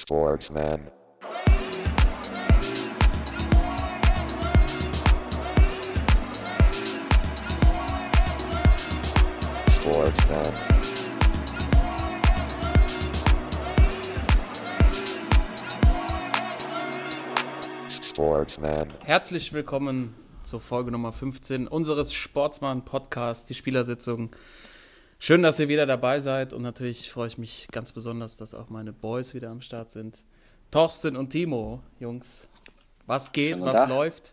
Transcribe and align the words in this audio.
Sportsman. 0.00 0.92
Sportsman. 9.68 10.54
Sportsman. 17.90 18.92
Herzlich 19.04 19.52
willkommen 19.52 20.14
zur 20.44 20.60
Folge 20.60 20.92
Nummer 20.92 21.12
15 21.12 21.66
unseres 21.66 22.14
Sportsmann 22.14 22.84
Podcasts, 22.84 23.46
die 23.46 23.54
Spielersitzung. 23.54 24.30
Schön, 25.20 25.42
dass 25.42 25.58
ihr 25.58 25.68
wieder 25.68 25.84
dabei 25.84 26.20
seid 26.20 26.52
und 26.52 26.62
natürlich 26.62 27.10
freue 27.10 27.26
ich 27.26 27.38
mich 27.38 27.66
ganz 27.72 27.90
besonders, 27.90 28.36
dass 28.36 28.54
auch 28.54 28.70
meine 28.70 28.92
Boys 28.92 29.34
wieder 29.34 29.50
am 29.50 29.60
Start 29.60 29.90
sind. 29.90 30.24
Thorsten 30.70 31.16
und 31.16 31.30
Timo, 31.30 31.82
Jungs, 31.98 32.46
was 33.04 33.32
geht, 33.32 33.60
was 33.60 33.74
Tag. 33.74 33.88
läuft? 33.88 34.32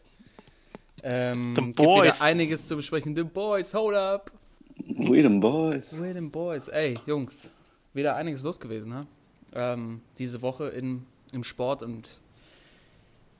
Ähm, 1.01 1.55
The 1.55 1.61
gibt 1.63 1.77
Boys. 1.77 2.13
wieder 2.15 2.21
einiges 2.21 2.67
zu 2.67 2.75
besprechen. 2.75 3.15
The 3.15 3.23
Boys, 3.23 3.73
hold 3.73 3.95
up! 3.95 4.31
We 4.77 5.23
them 5.23 5.39
boys. 5.39 5.99
Wait 6.01 6.13
them 6.13 6.29
Boys. 6.29 6.67
Ey, 6.67 6.95
Jungs, 7.07 7.49
wieder 7.93 8.15
einiges 8.15 8.43
los 8.43 8.59
gewesen, 8.59 8.89
ne? 8.89 9.07
Ähm, 9.53 10.01
diese 10.19 10.43
Woche 10.43 10.67
in, 10.67 11.05
im 11.31 11.43
Sport 11.43 11.81
und 11.81 12.19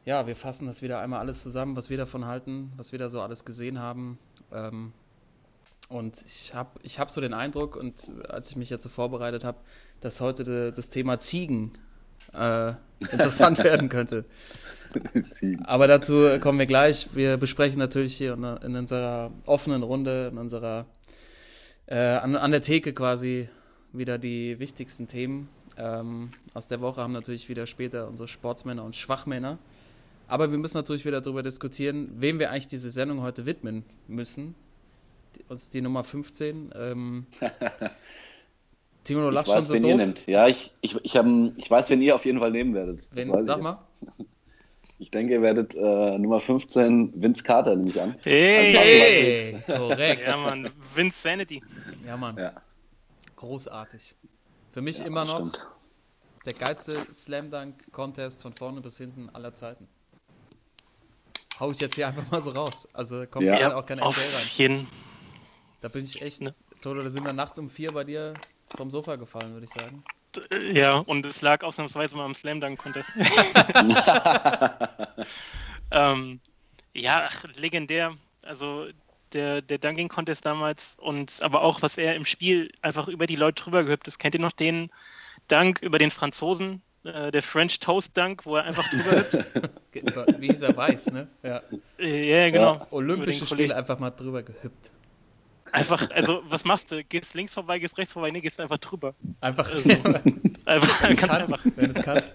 ja, 0.05 0.25
wir 0.25 0.35
fassen 0.35 0.65
das 0.65 0.81
wieder 0.81 0.99
einmal 0.99 1.19
alles 1.19 1.43
zusammen, 1.43 1.75
was 1.75 1.91
wir 1.91 1.97
davon 1.97 2.25
halten, 2.25 2.71
was 2.77 2.91
wir 2.91 2.97
da 2.99 3.09
so 3.09 3.21
alles 3.21 3.45
gesehen 3.45 3.79
haben. 3.79 4.17
Ähm, 4.51 4.93
und 5.89 6.17
ich 6.25 6.53
habe 6.53 6.79
ich 6.83 6.99
hab 6.99 7.11
so 7.11 7.21
den 7.21 7.33
Eindruck, 7.33 7.75
und 7.75 8.11
als 8.27 8.51
ich 8.51 8.55
mich 8.55 8.69
jetzt 8.69 8.83
so 8.83 8.89
vorbereitet 8.89 9.43
habe, 9.43 9.57
dass 10.01 10.21
heute 10.21 10.43
de, 10.43 10.71
das 10.71 10.89
Thema 10.89 11.19
Ziegen 11.19 11.77
äh, 12.33 12.73
interessant 13.11 13.63
werden 13.63 13.89
könnte. 13.89 14.25
Aber 15.63 15.87
dazu 15.87 16.39
kommen 16.39 16.59
wir 16.59 16.65
gleich. 16.65 17.09
Wir 17.13 17.37
besprechen 17.37 17.79
natürlich 17.79 18.15
hier 18.15 18.33
in, 18.33 18.75
unserer 18.75 19.31
offenen 19.45 19.83
Runde, 19.83 20.29
in 20.31 20.37
unserer 20.37 20.85
äh, 21.87 21.97
an, 21.97 22.35
an 22.35 22.51
der 22.51 22.61
Theke 22.61 22.93
quasi 22.93 23.49
wieder 23.93 24.17
die 24.17 24.59
wichtigsten 24.59 25.07
Themen 25.07 25.49
ähm, 25.77 26.31
aus 26.53 26.67
der 26.67 26.81
Woche. 26.81 27.01
Haben 27.01 27.13
natürlich 27.13 27.49
wieder 27.49 27.67
später 27.67 28.07
unsere 28.07 28.27
Sportsmänner 28.27 28.83
und 28.83 28.95
Schwachmänner. 28.95 29.57
Aber 30.27 30.49
wir 30.49 30.57
müssen 30.57 30.77
natürlich 30.77 31.05
wieder 31.05 31.21
darüber 31.21 31.43
diskutieren, 31.43 32.09
wem 32.15 32.39
wir 32.39 32.51
eigentlich 32.51 32.67
diese 32.67 32.89
Sendung 32.89 33.21
heute 33.21 33.45
widmen 33.45 33.83
müssen. 34.07 34.55
Uns 35.49 35.69
die 35.69 35.81
Nummer 35.81 36.03
15. 36.03 36.71
Ähm, 36.75 37.25
Timo, 39.03 39.21
du 39.21 39.27
Ich 39.29 39.33
lachst 39.35 39.47
schon 39.51 39.57
weiß, 39.59 39.67
so 39.67 39.73
wen 39.75 39.81
doof. 39.83 39.91
ihr 39.91 39.97
nehmt. 39.97 40.27
Ja, 40.27 40.47
ich, 40.47 40.71
ich, 40.81 40.97
ich, 41.03 41.15
hab, 41.17 41.25
ich 41.57 41.69
weiß, 41.69 41.89
wen 41.91 42.01
ihr 42.01 42.15
auf 42.15 42.25
jeden 42.25 42.39
Fall 42.39 42.51
nehmen 42.51 42.73
werdet. 42.73 43.07
Das 43.11 43.15
Wen? 43.15 43.31
weiß 43.31 43.41
ich 43.41 43.47
Sag 43.47 43.57
jetzt. 43.57 43.63
mal. 43.63 43.79
Ich 44.97 45.11
denke, 45.11 45.33
ihr 45.33 45.41
werdet 45.41 45.75
äh, 45.75 46.17
Nummer 46.17 46.39
15 46.39 47.21
Vince 47.21 47.43
Carter, 47.43 47.75
nehme 47.75 47.89
ich 47.89 48.01
an. 48.01 48.15
Hey, 48.23 48.71
Hey, 48.73 49.61
korrekt. 49.67 50.23
Ja, 50.25 50.37
Mann, 50.37 50.69
Vince 50.95 51.19
Sanity. 51.21 51.61
Ja, 52.07 52.15
Mann. 52.15 52.37
Ja, 52.37 52.53
Großartig. 53.35 54.15
Für 54.71 54.81
mich 54.81 54.99
ja, 54.99 55.05
immer 55.05 55.25
noch 55.25 55.35
stimmt. 55.35 55.67
der 56.45 56.53
geilste 56.53 56.91
Slam 56.93 57.51
Dunk 57.51 57.91
Contest 57.91 58.41
von 58.41 58.53
vorne 58.53 58.79
bis 58.79 58.97
hinten 58.97 59.29
aller 59.33 59.53
Zeiten. 59.53 59.85
Hau 61.59 61.71
ich 61.71 61.79
jetzt 61.81 61.95
hier 61.95 62.07
einfach 62.07 62.31
mal 62.31 62.41
so 62.41 62.51
raus. 62.51 62.87
Also 62.93 63.25
kommt 63.27 63.43
Ja. 63.43 63.57
gerade 63.57 63.75
auch 63.75 63.85
kein 63.85 63.99
auf 63.99 64.15
NBA 64.15 64.37
rein. 64.37 64.47
jeden 64.55 64.87
Da 65.85 65.89
bin 65.89 66.03
ich 66.03 66.19
echt, 66.23 66.41
Ne. 66.41 66.51
Toto, 66.81 67.03
da 67.03 67.11
sind 67.11 67.23
wir 67.25 67.33
nachts 67.33 67.59
um 67.59 67.69
vier 67.69 67.91
bei 67.91 68.03
dir 68.03 68.33
vom 68.75 68.89
Sofa 68.89 69.17
gefallen, 69.17 69.53
würde 69.53 69.67
ich 69.67 69.71
sagen. 69.71 70.03
Ja, 70.73 70.97
und 70.97 71.23
es 71.27 71.43
lag 71.43 71.63
ausnahmsweise 71.63 72.17
mal 72.17 72.25
am 72.25 72.33
Slam 72.33 72.59
Dunk 72.59 72.79
Contest. 72.79 73.11
ähm, 75.91 76.39
ja, 76.95 77.29
ach, 77.29 77.43
legendär. 77.53 78.15
Also 78.41 78.87
der, 79.33 79.61
der 79.61 79.77
Dunking 79.77 80.07
Contest 80.07 80.43
damals 80.43 80.95
und 80.97 81.31
aber 81.41 81.61
auch, 81.61 81.83
was 81.83 81.99
er 81.99 82.15
im 82.15 82.25
Spiel 82.25 82.71
einfach 82.81 83.07
über 83.07 83.27
die 83.27 83.35
Leute 83.35 83.61
drüber 83.61 83.83
gehüpft 83.83 84.07
ist. 84.07 84.17
Kennt 84.17 84.33
ihr 84.33 84.41
noch 84.41 84.53
den 84.53 84.89
Dunk 85.49 85.83
über 85.83 85.99
den 85.99 86.09
Franzosen? 86.09 86.81
Äh, 87.03 87.31
der 87.31 87.43
French 87.43 87.79
Toast 87.79 88.17
Dunk, 88.17 88.47
wo 88.47 88.55
er 88.55 88.63
einfach 88.63 88.89
drüber 88.89 89.17
hüpft? 89.17 89.37
Wie 90.41 90.47
hieß 90.47 90.63
er 90.63 90.75
weiß, 90.75 91.11
ne? 91.11 91.27
Ja. 91.43 91.61
Äh, 91.99 92.27
ja, 92.27 92.49
genau. 92.49 92.75
Über 92.77 92.93
Olympische 92.93 93.45
Spiele 93.45 93.75
einfach 93.75 93.99
mal 93.99 94.09
drüber 94.09 94.41
gehüpft. 94.41 94.94
Einfach, 95.75 96.09
also 96.11 96.41
was 96.47 96.63
machst 96.65 96.91
du? 96.91 97.03
Gehst 97.03 97.33
links 97.33 97.53
vorbei, 97.53 97.79
gehst 97.79 97.97
rechts 97.97 98.13
vorbei, 98.13 98.31
nee, 98.31 98.41
gehst 98.41 98.59
einfach 98.59 98.77
drüber. 98.77 99.13
Einfach, 99.41 99.69
Also, 99.71 99.89
Einfach, 100.65 101.01
wenn 101.09 101.15
kannst. 101.17 101.53
einfach. 101.53 101.65
Wenn 101.75 101.89
es 101.91 102.01
kannst. 102.01 102.33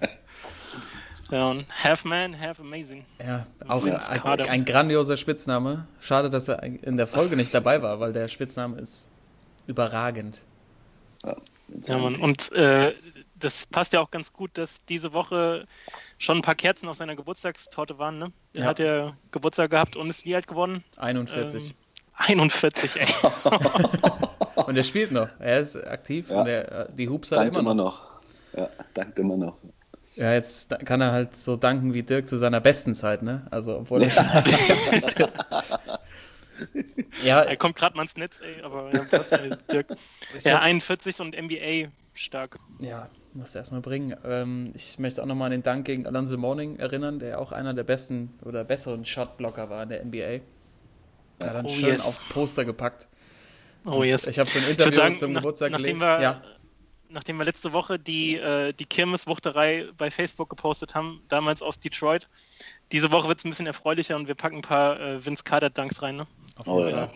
Ja, 1.30 1.50
und 1.50 1.66
half 1.84 2.04
man, 2.04 2.38
half 2.38 2.60
amazing. 2.60 3.04
Ja, 3.24 3.46
auch 3.68 3.86
Ja, 3.86 3.98
ein, 3.98 4.40
ein 4.40 4.64
grandioser 4.64 5.16
Spitzname. 5.16 5.86
Schade, 6.00 6.28
dass 6.30 6.48
er 6.48 6.62
in 6.62 6.96
der 6.96 7.06
Folge 7.06 7.36
nicht 7.36 7.54
dabei 7.54 7.82
war, 7.82 7.98
weil 8.00 8.12
der 8.12 8.28
Spitzname 8.28 8.78
ist 8.78 9.08
überragend. 9.66 10.38
Ja, 11.84 11.98
Mann. 11.98 12.16
Und 12.16 12.50
äh, 12.52 12.94
das 13.36 13.66
passt 13.66 13.92
ja 13.92 14.00
auch 14.00 14.10
ganz 14.10 14.32
gut, 14.32 14.50
dass 14.54 14.84
diese 14.86 15.12
Woche 15.12 15.66
schon 16.18 16.38
ein 16.38 16.42
paar 16.42 16.54
Kerzen 16.56 16.88
auf 16.88 16.96
seiner 16.96 17.14
Geburtstagstorte 17.16 17.98
waren. 17.98 18.18
Ne? 18.18 18.32
Er 18.54 18.60
Ja. 18.62 18.66
hat 18.66 18.78
ja 18.80 19.16
Geburtstag 19.30 19.70
gehabt 19.70 19.96
und 19.96 20.10
ist 20.10 20.24
wie 20.24 20.34
alt 20.34 20.46
geworden? 20.48 20.84
41. 20.96 21.68
Ähm, 21.68 21.74
41, 22.26 23.00
ey. 23.00 23.06
Und 24.66 24.76
er 24.76 24.84
spielt 24.84 25.10
noch. 25.10 25.28
Er 25.38 25.60
ist 25.60 25.76
aktiv 25.76 26.28
Ja. 26.30 26.40
und 26.42 26.46
er, 26.46 26.88
die 26.90 27.08
Hoops 27.08 27.32
hat 27.32 27.38
er 27.38 27.44
Dankt 27.44 27.58
immer 27.58 27.74
noch. 27.74 28.20
noch. 28.54 28.58
Ja, 28.60 28.68
dankt 28.94 29.18
immer 29.18 29.36
noch. 29.36 29.56
Ja, 30.16 30.34
jetzt 30.34 30.68
kann 30.84 31.00
er 31.00 31.12
halt 31.12 31.34
so 31.36 31.56
danken 31.56 31.94
wie 31.94 32.02
Dirk 32.02 32.28
zu 32.28 32.36
seiner 32.36 32.60
besten 32.60 32.94
Zeit, 32.94 33.22
ne? 33.22 33.46
Also, 33.50 33.78
obwohl 33.78 34.02
er 34.02 34.10
schon 34.10 34.26
41 34.26 35.16
ist. 35.18 35.38
Ja, 37.24 37.40
Er 37.42 37.56
kommt 37.56 37.76
gerade 37.76 37.96
mal 37.96 38.02
ins 38.02 38.16
Netz, 38.16 38.40
ey, 38.44 38.62
aber 38.62 38.90
ja, 38.92 39.00
was, 39.10 39.32
ey, 39.32 39.50
Dirk. 39.72 39.86
ist 40.36 40.44
Ja, 40.46 40.52
ja, 40.52 40.58
41 40.60 41.20
und 41.20 41.34
NBA 41.40 41.88
stark. 42.14 42.58
ja, 42.80 43.08
muss 43.32 43.54
er 43.54 43.60
erstmal 43.62 43.80
bringen. 43.80 44.14
Ähm, 44.24 44.72
ich 44.74 44.98
möchte 44.98 45.22
auch 45.22 45.26
nochmal 45.26 45.46
an 45.46 45.52
den 45.52 45.62
Dank 45.62 45.86
gegen 45.86 46.06
Alonso 46.06 46.36
Mourning 46.36 46.76
erinnern, 46.78 47.18
der 47.18 47.40
auch 47.40 47.52
einer 47.52 47.72
der 47.72 47.84
besten 47.84 48.34
oder 48.44 48.62
besseren 48.64 49.04
Shotblocker 49.06 49.70
war 49.70 49.82
in 49.84 49.88
der 49.88 50.04
NBA. 50.04 50.40
Hat 51.42 51.54
dann 51.54 51.66
Oh, 51.66 51.68
schön 51.68 51.86
yes. 51.86 52.04
aufs 52.04 52.24
Poster 52.24 52.64
gepackt. 52.64 53.06
Oh, 53.84 54.02
yes. 54.02 54.26
Ich 54.26 54.38
habe 54.38 54.48
so 54.48 54.58
ein 54.58 54.68
Interview 54.68 54.92
sagen, 54.92 55.16
zum 55.16 55.32
nach- 55.32 55.40
Geburtstag 55.40 55.70
nachdem 55.72 55.98
gelesen. 55.98 56.00
wir, 56.00 56.20
Ja, 56.22 56.42
nachdem 57.08 57.38
wir 57.38 57.44
letzte 57.44 57.72
Woche 57.72 57.98
die, 57.98 58.36
äh, 58.36 58.72
die 58.74 58.84
Kirmeswuchterei 58.84 59.86
bei 59.96 60.10
Facebook 60.10 60.50
gepostet 60.50 60.94
haben, 60.94 61.22
damals 61.28 61.62
aus 61.62 61.80
Detroit, 61.80 62.28
diese 62.92 63.10
Woche 63.10 63.28
wird 63.28 63.38
es 63.38 63.44
ein 63.44 63.50
bisschen 63.50 63.66
erfreulicher 63.66 64.16
und 64.16 64.28
wir 64.28 64.34
packen 64.34 64.56
ein 64.56 64.62
paar 64.62 65.00
äh, 65.00 65.24
Vince 65.24 65.42
Carter 65.44 65.70
Dunks 65.70 66.02
rein. 66.02 66.16
Ne? 66.16 66.26
auf 66.56 66.66
Oh, 66.66 66.78
jeden 66.80 66.90
ja. 66.90 67.06
Fall. 67.06 67.14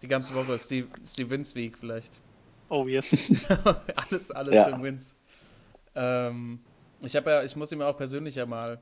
Die 0.00 0.08
ganze 0.08 0.34
Woche 0.34 0.54
ist 0.54 0.70
die, 0.70 0.86
ist 1.02 1.18
die 1.18 1.28
Vince 1.28 1.54
Week 1.56 1.76
vielleicht. 1.76 2.12
Oh, 2.70 2.86
yes. 2.86 3.46
alles, 3.96 4.30
alles 4.30 4.54
Ja. 4.54 4.64
für 4.64 4.70
den 4.72 4.82
Wins. 4.82 5.14
Ähm, 5.94 6.60
ich 7.00 7.14
habe 7.16 7.30
ja, 7.30 7.42
ich 7.42 7.54
muss 7.56 7.70
ihm 7.72 7.80
ja 7.80 7.88
auch 7.88 7.96
persönlich 7.96 8.34
ja 8.36 8.46
mal 8.46 8.80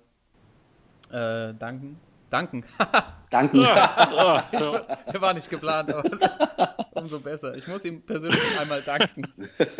äh, 1.10 1.54
danken. 1.54 1.98
Danken. 2.30 2.64
War- 3.52 4.98
Der 5.12 5.20
war 5.20 5.34
nicht 5.34 5.48
geplant, 5.50 5.90
aber 5.92 6.86
umso 6.94 7.20
besser. 7.20 7.54
Ich 7.56 7.66
muss 7.68 7.84
ihm 7.84 8.02
persönlich 8.02 8.60
einmal 8.60 8.82
danken. 8.82 9.22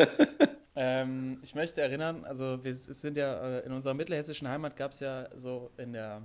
ähm, 0.75 1.39
ich 1.43 1.55
möchte 1.55 1.81
erinnern, 1.81 2.23
also 2.25 2.63
wir 2.63 2.73
sind 2.73 3.17
ja 3.17 3.57
äh, 3.59 3.65
in 3.65 3.71
unserer 3.71 3.93
mittelhessischen 3.93 4.47
Heimat 4.47 4.75
gab 4.75 4.91
es 4.91 4.99
ja 4.99 5.27
so 5.35 5.71
in 5.77 5.93
der 5.93 6.21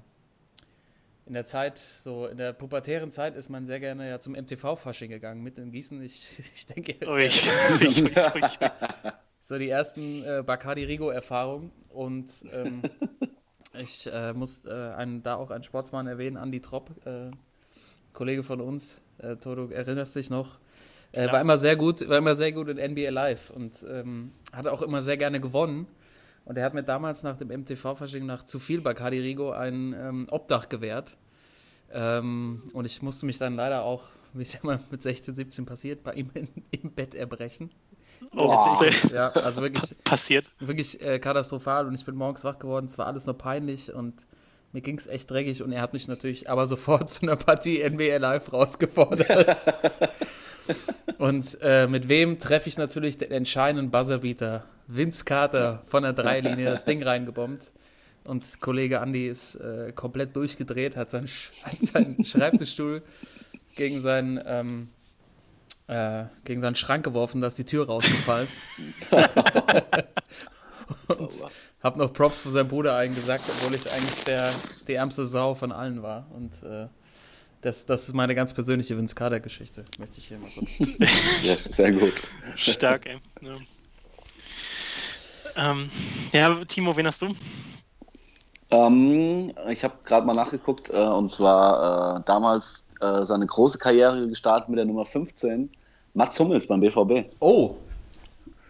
in 1.25 1.35
der 1.35 1.45
Zeit, 1.45 1.79
so 1.79 2.27
in 2.27 2.37
der 2.37 2.53
pubertären 2.53 3.13
Zeit 3.13 3.37
ist 3.37 3.49
man 3.49 3.65
sehr 3.65 3.79
gerne 3.79 4.09
ja 4.09 4.19
zum 4.19 4.35
MTV-Fasching 4.35 5.09
gegangen, 5.09 5.41
mit 5.43 5.57
in 5.57 5.71
Gießen. 5.71 6.03
Ich, 6.03 6.29
ich 6.55 6.67
denke, 6.67 6.97
Ui, 7.09 7.23
ui, 7.27 7.87
ui, 7.87 8.03
ui. 8.03 8.43
so 9.41 9.57
die 9.57 9.69
ersten 9.69 10.25
äh, 10.25 10.43
Bacardi 10.45 10.83
Rigo-Erfahrungen. 10.85 11.71
Und 11.91 12.27
ähm, 12.53 12.83
ich 13.75 14.07
äh, 14.13 14.33
muss 14.33 14.67
äh, 14.67 14.93
einen, 14.97 15.23
da 15.23 15.37
auch 15.37 15.51
einen 15.51 15.65
Sportsmann 15.65 16.07
erwähnen, 16.07 16.37
Andy 16.37 16.61
Tropp, 16.61 16.91
äh, 17.07 17.31
Kollege 18.13 18.43
von 18.43 18.61
uns. 18.61 19.01
Äh, 19.19 19.37
Toto, 19.37 19.69
erinnerst 19.69 20.17
dich 20.17 20.31
noch? 20.31 20.59
Äh, 21.13 21.31
war 21.31 21.41
immer 21.41 21.59
sehr 21.59 21.77
gut, 21.77 22.07
war 22.09 22.19
immer 22.19 22.35
sehr 22.35 22.53
gut 22.53 22.69
in 22.69 22.79
NBA 22.79 23.11
Live 23.11 23.51
und 23.51 23.85
ähm, 23.89 24.33
hat 24.53 24.67
auch 24.67 24.83
immer 24.83 25.03
sehr 25.03 25.17
gerne 25.17 25.41
gewonnen. 25.41 25.87
Und 26.45 26.59
er 26.59 26.65
hat 26.65 26.75
mir 26.75 26.83
damals 26.83 27.23
nach 27.23 27.37
dem 27.37 27.49
MTV-Fasching 27.49 28.27
nach 28.27 28.45
zu 28.45 28.59
viel 28.59 28.81
Bacardi 28.81 29.21
Rigo 29.21 29.53
ein 29.53 29.95
ähm, 29.97 30.27
Obdach 30.31 30.69
gewährt. 30.69 31.17
Ähm, 31.93 32.63
und 32.73 32.85
ich 32.85 33.03
musste 33.03 33.27
mich 33.27 33.39
dann 33.39 33.55
leider 33.55 33.85
auch, 33.85 34.09
wie 34.33 34.43
es 34.43 34.55
ja 34.55 34.61
mal 34.63 34.81
mit 34.91 35.03
16, 35.03 35.35
17 35.35 35.67
passiert, 35.67 36.03
bei 36.03 36.15
ihm 36.15 36.31
in, 36.35 36.49
im 36.71 36.93
Bett 36.93 37.15
erbrechen. 37.15 37.71
Oh, 38.35 38.81
Ja, 39.13 39.29
also 39.31 39.63
wirklich, 39.63 39.95
passiert. 40.05 40.51
wirklich 40.61 41.01
äh, 41.03 41.19
katastrophal 41.19 41.87
und 41.87 41.95
ich 41.95 42.05
bin 42.05 42.15
morgens 42.15 42.45
wach 42.45 42.59
geworden, 42.59 42.87
es 42.87 42.99
war 42.99 43.07
alles 43.07 43.27
nur 43.27 43.37
peinlich 43.37 43.93
und 43.93 44.27
mir 44.73 44.81
ging 44.81 44.97
es 44.97 45.07
echt 45.07 45.31
dreckig 45.31 45.63
und 45.63 45.73
er 45.73 45.83
hat 45.83 45.93
mich 45.93 46.09
natürlich 46.09 46.49
aber 46.49 46.67
sofort 46.69 47.11
zu 47.11 47.23
einer 47.23 47.37
Partie 47.37 47.83
NBA 47.89 48.17
Live 48.19 48.53
rausgefordert. 48.53 49.61
Und 51.19 51.59
äh, 51.61 51.89
mit 51.89 52.09
wem 52.09 52.39
treffe 52.39 52.69
ich 52.69 52.79
natürlich 52.79 53.19
den 53.19 53.33
entscheidenden 53.33 53.91
Buzzerbeater? 53.91 54.65
Vince 54.87 55.25
Carter 55.25 55.83
von 55.87 56.03
der 56.05 56.13
Dreilinie 56.13 56.67
das 56.67 56.85
Ding 56.85 57.03
reingebombt. 57.03 57.73
Und 58.25 58.61
Kollege 58.61 58.97
Andy 58.99 59.27
ist 59.29 59.57
äh, 59.57 59.93
komplett 59.93 60.37
durchgedreht, 60.37 60.97
hat 60.97 61.11
seinen, 61.11 61.27
Sch 61.27 61.51
hat 61.65 61.81
seinen 61.81 62.25
Schreibtischstuhl 62.25 63.03
gegen 63.75 64.01
seinen, 64.01 64.41
ähm, 64.47 64.89
äh, 65.87 66.25
gegen 66.45 66.61
seinen 66.61 66.75
Schrank 66.75 67.05
geworfen, 67.05 67.41
da 67.41 67.49
ist 67.49 67.59
die 67.59 67.65
Tür 67.65 67.87
rausgefallen. 67.87 68.49
und 71.09 71.45
hab 71.83 71.97
noch 71.97 72.13
Props 72.13 72.43
für 72.43 72.51
seinen 72.51 72.69
Bruder 72.69 72.97
eingesagt, 72.97 73.43
obwohl 73.47 73.75
ich 73.75 73.91
eigentlich 73.93 74.25
der, 74.25 74.51
die 74.89 74.95
ärmste 74.95 75.25
Sau 75.25 75.55
von 75.55 75.73
allen 75.73 76.03
war. 76.03 76.27
Und 76.31 76.63
äh, 76.63 76.89
das, 77.61 77.87
das 77.87 78.09
ist 78.09 78.15
meine 78.15 78.35
ganz 78.35 78.55
persönliche 78.55 78.97
Vince 78.97 79.15
Carter-Geschichte. 79.15 79.85
Möchte 79.99 80.19
ich 80.19 80.29
hier 80.29 80.39
mal 80.39 80.51
kurz. 80.57 80.79
Ja, 81.43 81.55
sehr 81.69 81.93
gut. 81.93 82.15
Stark, 82.57 83.07
ey. 83.07 83.19
Ja, 83.41 83.57
ähm, 85.57 85.91
ja 86.33 86.65
Timo, 86.65 86.97
wen 86.97 87.07
hast 87.07 87.23
du? 87.23 87.35
Ähm, 88.71 89.53
ich 89.69 89.85
habe 89.85 89.95
gerade 90.05 90.27
mal 90.27 90.35
nachgeguckt 90.35 90.91
äh, 90.91 90.97
und 90.97 91.31
zwar 91.31 92.19
äh, 92.19 92.23
damals 92.25 92.82
äh, 93.03 93.27
seine 93.27 93.47
große 93.47 93.79
Karriere 93.79 94.29
gestartet 94.29 94.69
mit 94.69 94.79
der 94.79 94.85
Nummer 94.87 95.05
15, 95.05 95.71
Mats 96.15 96.39
Hummels 96.39 96.67
beim 96.67 96.81
BVB. 96.81 97.35
Oh, 97.41 97.75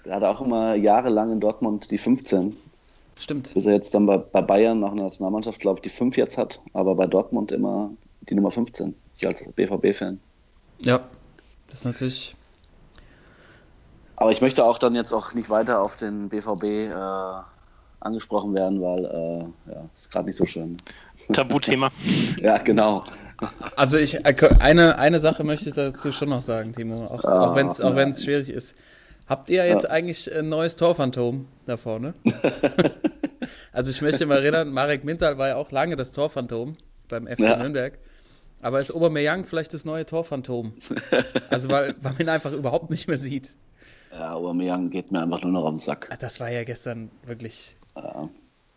Der 0.04 0.16
hatte 0.16 0.28
auch 0.28 0.40
immer 0.40 0.74
jahrelang 0.74 1.30
in 1.32 1.40
Dortmund 1.40 1.90
die 1.90 1.98
15, 1.98 2.56
stimmt. 3.18 3.52
bis 3.54 3.66
er 3.66 3.74
jetzt 3.74 3.94
dann 3.94 4.06
bei, 4.06 4.16
bei 4.16 4.40
Bayern 4.42 4.80
nach 4.80 4.92
einer 4.92 5.02
Nationalmannschaft, 5.04 5.60
glaube 5.60 5.78
ich, 5.78 5.82
die 5.82 5.88
5 5.96 6.16
jetzt 6.16 6.38
hat, 6.38 6.60
aber 6.72 6.94
bei 6.94 7.06
Dortmund 7.06 7.52
immer 7.52 7.90
die 8.28 8.34
Nummer 8.34 8.50
15. 8.50 8.94
Ich 9.16 9.26
als 9.26 9.44
BVB-Fan. 9.52 10.18
Ja, 10.78 11.00
das 11.68 11.80
ist 11.80 11.84
natürlich. 11.84 12.34
Aber 14.16 14.30
ich 14.30 14.40
möchte 14.40 14.64
auch 14.64 14.78
dann 14.78 14.94
jetzt 14.94 15.12
auch 15.12 15.34
nicht 15.34 15.50
weiter 15.50 15.80
auf 15.82 15.96
den 15.96 16.28
BVB 16.28 16.62
äh, 16.64 16.92
angesprochen 18.00 18.54
werden, 18.54 18.80
weil 18.80 19.04
äh, 19.04 19.72
ja, 19.72 19.84
ist 19.96 20.10
gerade 20.10 20.26
nicht 20.26 20.36
so 20.36 20.46
schön. 20.46 20.76
Tabuthema. 21.32 21.90
Ja, 22.38 22.58
genau. 22.58 23.04
Also 23.76 23.98
ich 23.98 24.24
eine, 24.26 24.98
eine 24.98 25.18
Sache 25.18 25.44
möchte 25.44 25.68
ich 25.70 25.74
dazu 25.74 26.12
schon 26.12 26.28
noch 26.30 26.42
sagen, 26.42 26.74
Timo, 26.74 26.94
auch, 27.02 27.24
Ah, 27.24 27.46
auch 27.50 27.54
wenn 27.56 27.66
es 27.66 27.80
auch 27.80 27.90
ja. 27.90 27.96
wenn's 27.96 28.22
schwierig 28.24 28.48
ist. 28.48 28.74
Habt 29.28 29.48
ihr 29.50 29.66
jetzt 29.66 29.88
eigentlich 29.88 30.32
ein 30.34 30.48
neues 30.48 30.76
Torphantom 30.76 31.46
da 31.66 31.76
vorne? 31.76 32.14
also 33.72 33.90
ich 33.90 34.02
möchte 34.02 34.26
mal 34.26 34.38
erinnern, 34.38 34.70
Marek 34.70 35.04
Mintal 35.04 35.38
war 35.38 35.48
ja 35.48 35.56
auch 35.56 35.70
lange 35.70 35.96
das 35.96 36.12
Torphantom 36.12 36.76
beim 37.08 37.26
FC 37.26 37.40
Ja. 37.40 37.56
Nürnberg. 37.56 37.98
Aber 38.60 38.80
ist 38.80 38.94
Aubameyang 38.94 39.44
vielleicht 39.44 39.74
das 39.74 39.84
neue 39.84 40.06
Torphantom? 40.06 40.72
Also 41.50 41.68
weil, 41.70 41.94
weil 42.00 42.12
man 42.12 42.20
ihn 42.20 42.28
einfach 42.28 42.52
überhaupt 42.52 42.90
nicht 42.90 43.08
mehr 43.08 43.18
sieht. 43.18 43.50
Ja, 44.12 44.34
Aubameyang 44.34 44.90
geht 44.90 45.10
mir 45.10 45.20
einfach 45.22 45.42
nur 45.42 45.50
noch 45.52 45.68
den 45.68 45.78
Sack. 45.78 46.08
Ah, 46.12 46.16
Das 46.18 46.38
war 46.38 46.50
ja 46.50 46.62
gestern 46.64 47.10
wirklich, 47.26 47.74
Ja, 47.96 48.28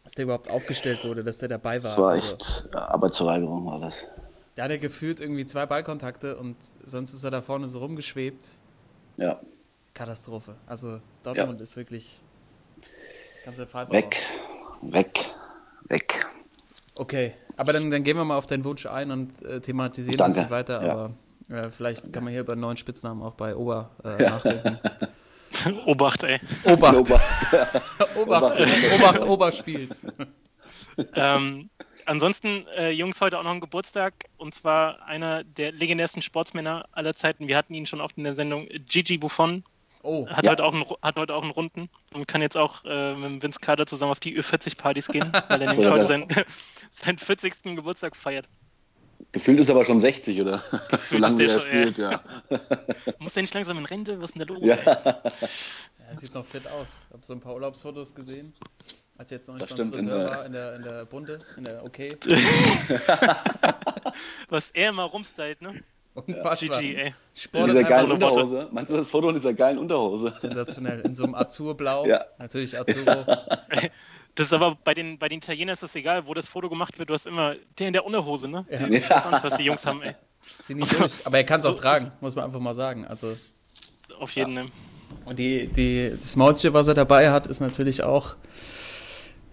dass 0.04 0.14
der 0.14 0.24
überhaupt 0.24 0.50
aufgestellt 0.50 1.04
wurde, 1.06 1.24
dass 1.24 1.38
der 1.40 1.50
dabei 1.50 1.76
war. 1.84 1.90
das 1.90 1.98
war 1.98 2.12
Also, 2.14 2.34
echt 2.36 2.70
ja, 2.74 2.80
Arbeitsverweigerung 2.90 3.66
war 3.66 3.80
das. 3.80 4.06
Da 4.56 4.64
hat 4.64 4.72
er 4.72 4.78
gefühlt 4.78 5.20
irgendwie 5.20 5.46
zwei 5.46 5.66
Ballkontakte 5.66 6.38
und 6.38 6.56
sonst 6.86 7.14
ist 7.14 7.24
er 7.24 7.32
da 7.32 7.42
vorne 7.42 7.68
so 7.68 7.80
rumgeschwebt. 7.80 8.46
Ja, 9.18 9.40
Katastrophe. 9.94 10.56
Also 10.68 11.00
Dortmund 11.24 11.62
ist 11.62 11.76
wirklich 11.76 12.20
ganz 13.46 13.58
der 13.58 13.68
Fall. 13.68 13.90
weg, 13.92 14.22
weg, 14.82 15.32
weg. 15.88 16.26
Okay, 16.98 17.34
aber 17.58 17.74
dann, 17.74 17.92
dann 17.92 18.04
gehen 18.04 18.18
wir 18.18 18.24
mal 18.24 18.38
auf 18.38 18.48
deinen 18.48 18.64
Wunsch 18.64 18.86
ein 18.86 19.12
und 19.12 19.42
äh, 19.44 19.60
thematisieren 19.62 20.18
Danke, 20.18 20.36
das 20.36 20.44
nicht 20.44 20.52
weiter. 20.52 20.84
ja. 20.86 20.92
Aber 20.92 21.12
äh, 21.50 21.70
vielleicht 21.72 22.12
kann 22.12 22.24
man 22.24 22.32
hier 22.32 22.42
über 22.42 22.54
einen 22.54 22.62
neuen 22.62 22.78
Spitznamen 22.78 23.22
auch 23.22 23.34
bei 23.34 23.56
Ober 23.56 23.92
äh, 24.04 24.24
nachdenken. 24.24 24.80
Obacht, 25.86 26.24
ey. 26.24 26.40
Obacht, 26.66 26.96
Obacht. 26.98 27.24
Obacht, 28.16 28.60
Obacht, 28.96 29.24
Ober 29.24 29.52
spielt. 29.52 29.96
Ähm, 31.14 31.70
ansonsten, 32.06 32.66
äh, 32.78 32.92
Jungs, 32.92 33.22
heute 33.22 33.40
auch 33.40 33.44
noch 33.44 33.52
ein 33.52 33.60
Geburtstag 33.62 34.14
und 34.38 34.54
zwar 34.56 35.06
einer 35.06 35.44
der 35.44 35.72
legendärsten 35.72 36.22
Sportsmänner 36.22 36.86
aller 36.92 37.16
Zeiten. 37.16 37.48
Wir 37.48 37.58
hatten 37.58 37.74
ihn 37.74 37.86
schon 37.86 38.02
oft 38.02 38.18
in 38.18 38.24
der 38.24 38.36
Sendung. 38.36 38.68
Gigi 38.88 39.18
Buffon 39.18 39.64
Oh, 40.06 40.28
hat, 40.28 40.46
Ja. 40.46 40.52
heute, 40.52 40.64
auch 40.64 40.74
einen, 40.74 40.86
hat 41.02 41.16
heute 41.16 41.34
auch 41.34 41.42
einen 41.42 41.50
Runden 41.52 41.90
und 42.14 42.28
kann 42.28 42.40
jetzt 42.42 42.56
auch 42.56 42.86
äh, 42.86 43.16
mit 43.16 43.24
dem 43.24 43.44
Vince 43.44 43.60
Carter 43.60 43.88
zusammen 43.88 44.12
auf 44.12 44.20
die 44.20 44.40
Ü40-Partys 44.40 45.08
gehen, 45.08 45.34
weil 45.50 45.62
er 45.64 45.68
nämlich 45.72 45.84
So, 45.84 45.92
heute 45.92 46.02
ja. 46.02 46.04
seinen, 46.06 46.28
seinen 46.92 47.18
40. 47.18 47.64
Geburtstag 47.76 48.16
feiert. 48.16 48.48
Gefühlt 49.32 49.60
ist 49.60 49.70
er 49.70 49.76
aber 49.76 49.84
schon 49.84 50.00
60, 50.00 50.40
oder? 50.42 50.64
Wie 51.10 51.18
ist 51.18 51.40
der 51.40 51.48
er 51.48 51.60
schon, 51.60 51.62
spielt, 51.62 51.98
ja. 51.98 52.22
Muss 53.18 53.34
der 53.34 53.44
nicht 53.44 53.54
langsam 53.56 53.78
in 53.80 53.86
Rente? 53.86 54.22
Was 54.22 54.30
ist 54.30 54.36
denn 54.40 54.48
da 54.48 54.54
los? 54.54 54.64
Ja, 54.64 54.76
er 54.76 56.18
sieht 56.18 56.36
noch 56.36 56.46
fit 56.46 56.68
aus. 56.68 57.04
Ich 57.08 57.14
habe 57.14 57.26
so 57.26 57.34
ein 57.34 57.40
paar 57.40 57.56
Urlaubsfotos 57.56 58.14
gesehen, 58.14 58.54
als 59.18 59.30
jetzt 59.32 59.48
noch 59.48 59.56
nicht 59.56 59.64
Das 59.70 59.78
beim 59.78 59.88
stimmt, 59.90 59.96
in 59.96 60.08
Friseur 60.10 60.20
der- 60.20 60.30
war, 60.38 60.46
in 60.46 60.52
der, 60.54 60.76
in 60.76 60.84
der 60.84 61.06
Bunte, 61.06 61.40
in 61.58 61.64
der 61.66 61.84
Okay. 61.84 62.10
Was 64.50 64.70
er 64.74 64.90
immer 64.90 65.04
rumstylt, 65.04 65.62
ne? 65.62 65.84
Unfassbar. 66.14 66.80
Gigi, 66.82 66.96
ey. 66.96 67.08
in 67.08 67.14
Sport 67.34 67.70
dieser 67.70 67.80
einfach 67.80 67.90
geilen. 67.92 68.12
Unterhose. 68.12 68.70
Meinst 68.72 68.92
du 68.92 68.96
das 68.98 69.10
Foto 69.10 69.30
in 69.30 69.36
dieser 69.36 69.54
geilen 69.54 69.78
Unterhose? 69.78 70.34
sensationell. 70.38 71.02
In 71.02 71.14
so 71.14 71.26
einem 71.26 71.36
Azurblau. 71.36 72.06
Ja. 72.06 72.26
Natürlich 72.38 72.78
Azuro. 72.78 73.26
Das 74.38 74.48
ist 74.48 74.54
aber 74.54 74.78
bei 74.84 74.94
den, 74.94 75.18
bei 75.18 75.30
den 75.30 75.38
Italienern 75.38 75.76
ist 75.76 75.84
das 75.84 75.96
egal, 75.96 76.28
wo 76.28 76.34
das 76.34 76.46
Foto 76.50 76.68
gemacht 76.70 77.00
wird. 77.00 77.10
Du 77.10 77.14
hast 77.14 77.26
immer 77.26 77.56
der 77.80 77.88
in 77.88 77.94
der 77.94 78.06
Unterhose, 78.06 78.50
ne? 78.50 78.66
Ja. 78.70 78.82
Ich 78.86 79.10
weiß 79.10 79.26
auch 79.28 79.32
nicht, 79.32 79.44
was 79.46 79.56
die 79.56 79.64
Jungs 79.64 79.86
haben, 79.86 80.02
ey. 80.02 80.14
Zieh 80.60 80.76
nicht 80.76 80.92
durch. 81.00 81.26
Aber 81.26 81.38
er 81.38 81.46
kann 81.46 81.62
es 81.62 81.66
auch 81.66 81.72
So- 81.72 81.80
tragen, 81.80 82.12
muss 82.20 82.36
man 82.36 82.44
einfach 82.44 82.60
mal 82.60 82.74
sagen. 82.74 83.06
Also, 83.06 83.34
Auf 84.20 84.32
jeden 84.32 84.56
Fall. 84.56 84.66
und 85.24 85.40
die, 85.40 85.68
die, 85.68 86.12
das 86.20 86.36
Maultier, 86.36 86.74
was 86.74 86.90
er 86.90 86.96
dabei 86.96 87.32
hat, 87.32 87.48
ist 87.48 87.62
natürlich 87.62 88.04
auch, 88.04 88.36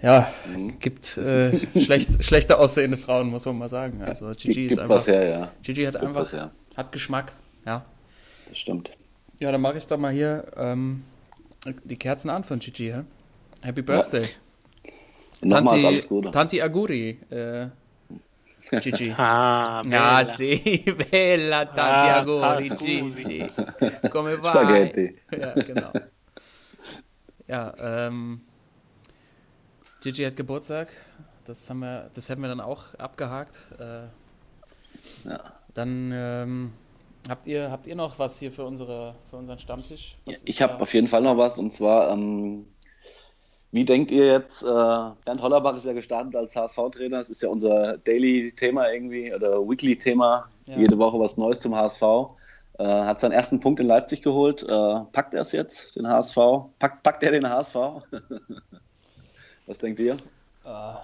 ja, 0.03 0.33
gibt 0.81 1.17
äh, 1.17 1.59
schlecht, 1.81 2.23
schlechter 2.25 2.59
aussehende 2.59 2.97
Frauen, 2.97 3.29
muss 3.29 3.47
man 3.47 3.59
mal 3.59 3.69
sagen. 3.69 4.03
Also, 4.03 4.31
Gigi 4.37 4.67
ist 4.67 4.79
einfach, 4.79 5.07
her, 5.07 5.29
ja. 5.29 5.53
Gigi 5.63 5.85
hat 5.85 5.95
Gibt 5.95 6.05
einfach, 6.05 6.51
hat 6.77 6.93
Geschmack. 6.93 7.33
Ja. 7.65 7.85
Das 8.49 8.59
stimmt. 8.59 8.97
Ja, 9.41 9.51
dann 9.53 9.61
mache 9.61 9.79
ich 9.79 9.87
doch 9.87 9.99
mal 9.99 10.13
hier 10.13 10.45
ähm, 10.57 11.05
die 11.85 11.97
Kerzen 11.97 12.31
an 12.31 12.45
von 12.45 12.59
Gigi, 12.59 12.91
hä? 12.91 13.03
Happy 13.63 13.83
Birthday. 13.83 14.25
Nochmals 15.41 15.71
Tanti, 15.83 15.87
alles 15.87 16.09
Gute. 16.09 16.31
Tanti 16.31 16.63
Aguri, 16.63 17.19
äh, 17.31 17.67
Gigi. 18.81 19.13
Ah, 19.17 19.81
Ah, 19.81 19.83
bella. 19.83 20.25
sì, 20.25 20.85
bella 21.11 21.65
Tanti 21.67 21.81
Ah, 21.81 22.21
auguri, 22.21 22.71
ah. 22.71 22.75
Gigi. 22.77 23.47
Come 24.11 24.37
vai? 24.41 24.51
Spaghetti. 24.53 25.17
Ja, 25.39 25.53
genau. 25.55 25.93
Ja, 27.49 27.75
ähm, 28.07 28.41
Gigi 30.03 30.25
hat 30.25 30.37
Geburtstag. 30.37 30.89
Das 31.47 31.69
haben 31.71 31.81
wir, 31.81 32.11
das 32.15 32.29
hätten 32.29 32.43
wir 32.43 32.49
dann 32.49 32.61
auch 32.61 32.95
abgehakt. 32.99 33.69
Äh, 33.79 34.03
Ja. 35.29 35.41
Dann 35.75 36.13
ähm, 36.15 36.73
habt 37.29 37.47
ihr, 37.47 37.71
habt 37.71 37.87
ihr 37.87 37.95
noch 37.97 38.19
was 38.19 38.39
hier 38.39 38.53
für 38.53 38.65
unsere, 38.65 39.15
für 39.31 39.37
unseren 39.37 39.59
Stammtisch? 39.59 40.17
Ist 40.27 40.43
Ich 40.45 40.61
habe 40.61 40.81
auf 40.81 40.93
jeden 40.93 41.07
Fall 41.09 41.23
noch 41.23 41.39
was 41.39 41.59
und 41.59 41.73
zwar, 41.73 42.11
ähm, 42.13 42.67
wie 43.71 43.85
denkt 43.85 44.11
ihr 44.11 44.27
jetzt, 44.27 44.63
äh, 44.63 44.67
Bernd 44.67 45.41
Hollerbach 45.41 45.77
ist 45.77 45.87
ja 45.87 45.93
gestartet 45.93 46.37
als 46.37 46.55
HSV-Trainer, 46.55 47.19
das 47.19 47.31
ist 47.31 47.43
ja 47.43 47.49
unser 47.49 47.97
Daily-Thema 47.99 48.93
irgendwie 48.93 49.33
oder 49.35 49.61
Weekly-Thema, 49.67 50.49
Ja. 50.67 50.77
jede 50.79 50.99
Woche 50.99 51.19
was 51.19 51.37
Neues 51.37 51.59
zum 51.61 51.75
HSV. 51.75 52.03
Äh, 52.79 52.85
hat 52.85 53.21
seinen 53.21 53.33
ersten 53.33 53.61
Punkt 53.61 53.81
in 53.81 53.87
Leipzig 53.87 54.23
geholt. 54.23 54.63
Äh, 54.63 55.01
packt 55.13 55.35
er 55.35 55.43
es 55.43 55.53
jetzt, 55.53 55.97
den 55.97 56.07
HSV? 56.09 56.37
Packt, 56.79 57.03
packt 57.03 57.23
er 57.23 57.33
den 57.33 57.49
HSV? 57.49 57.77
was 59.73 59.79
denkt 59.79 59.99
ihr? 60.01 60.19
Ah, 60.65 61.01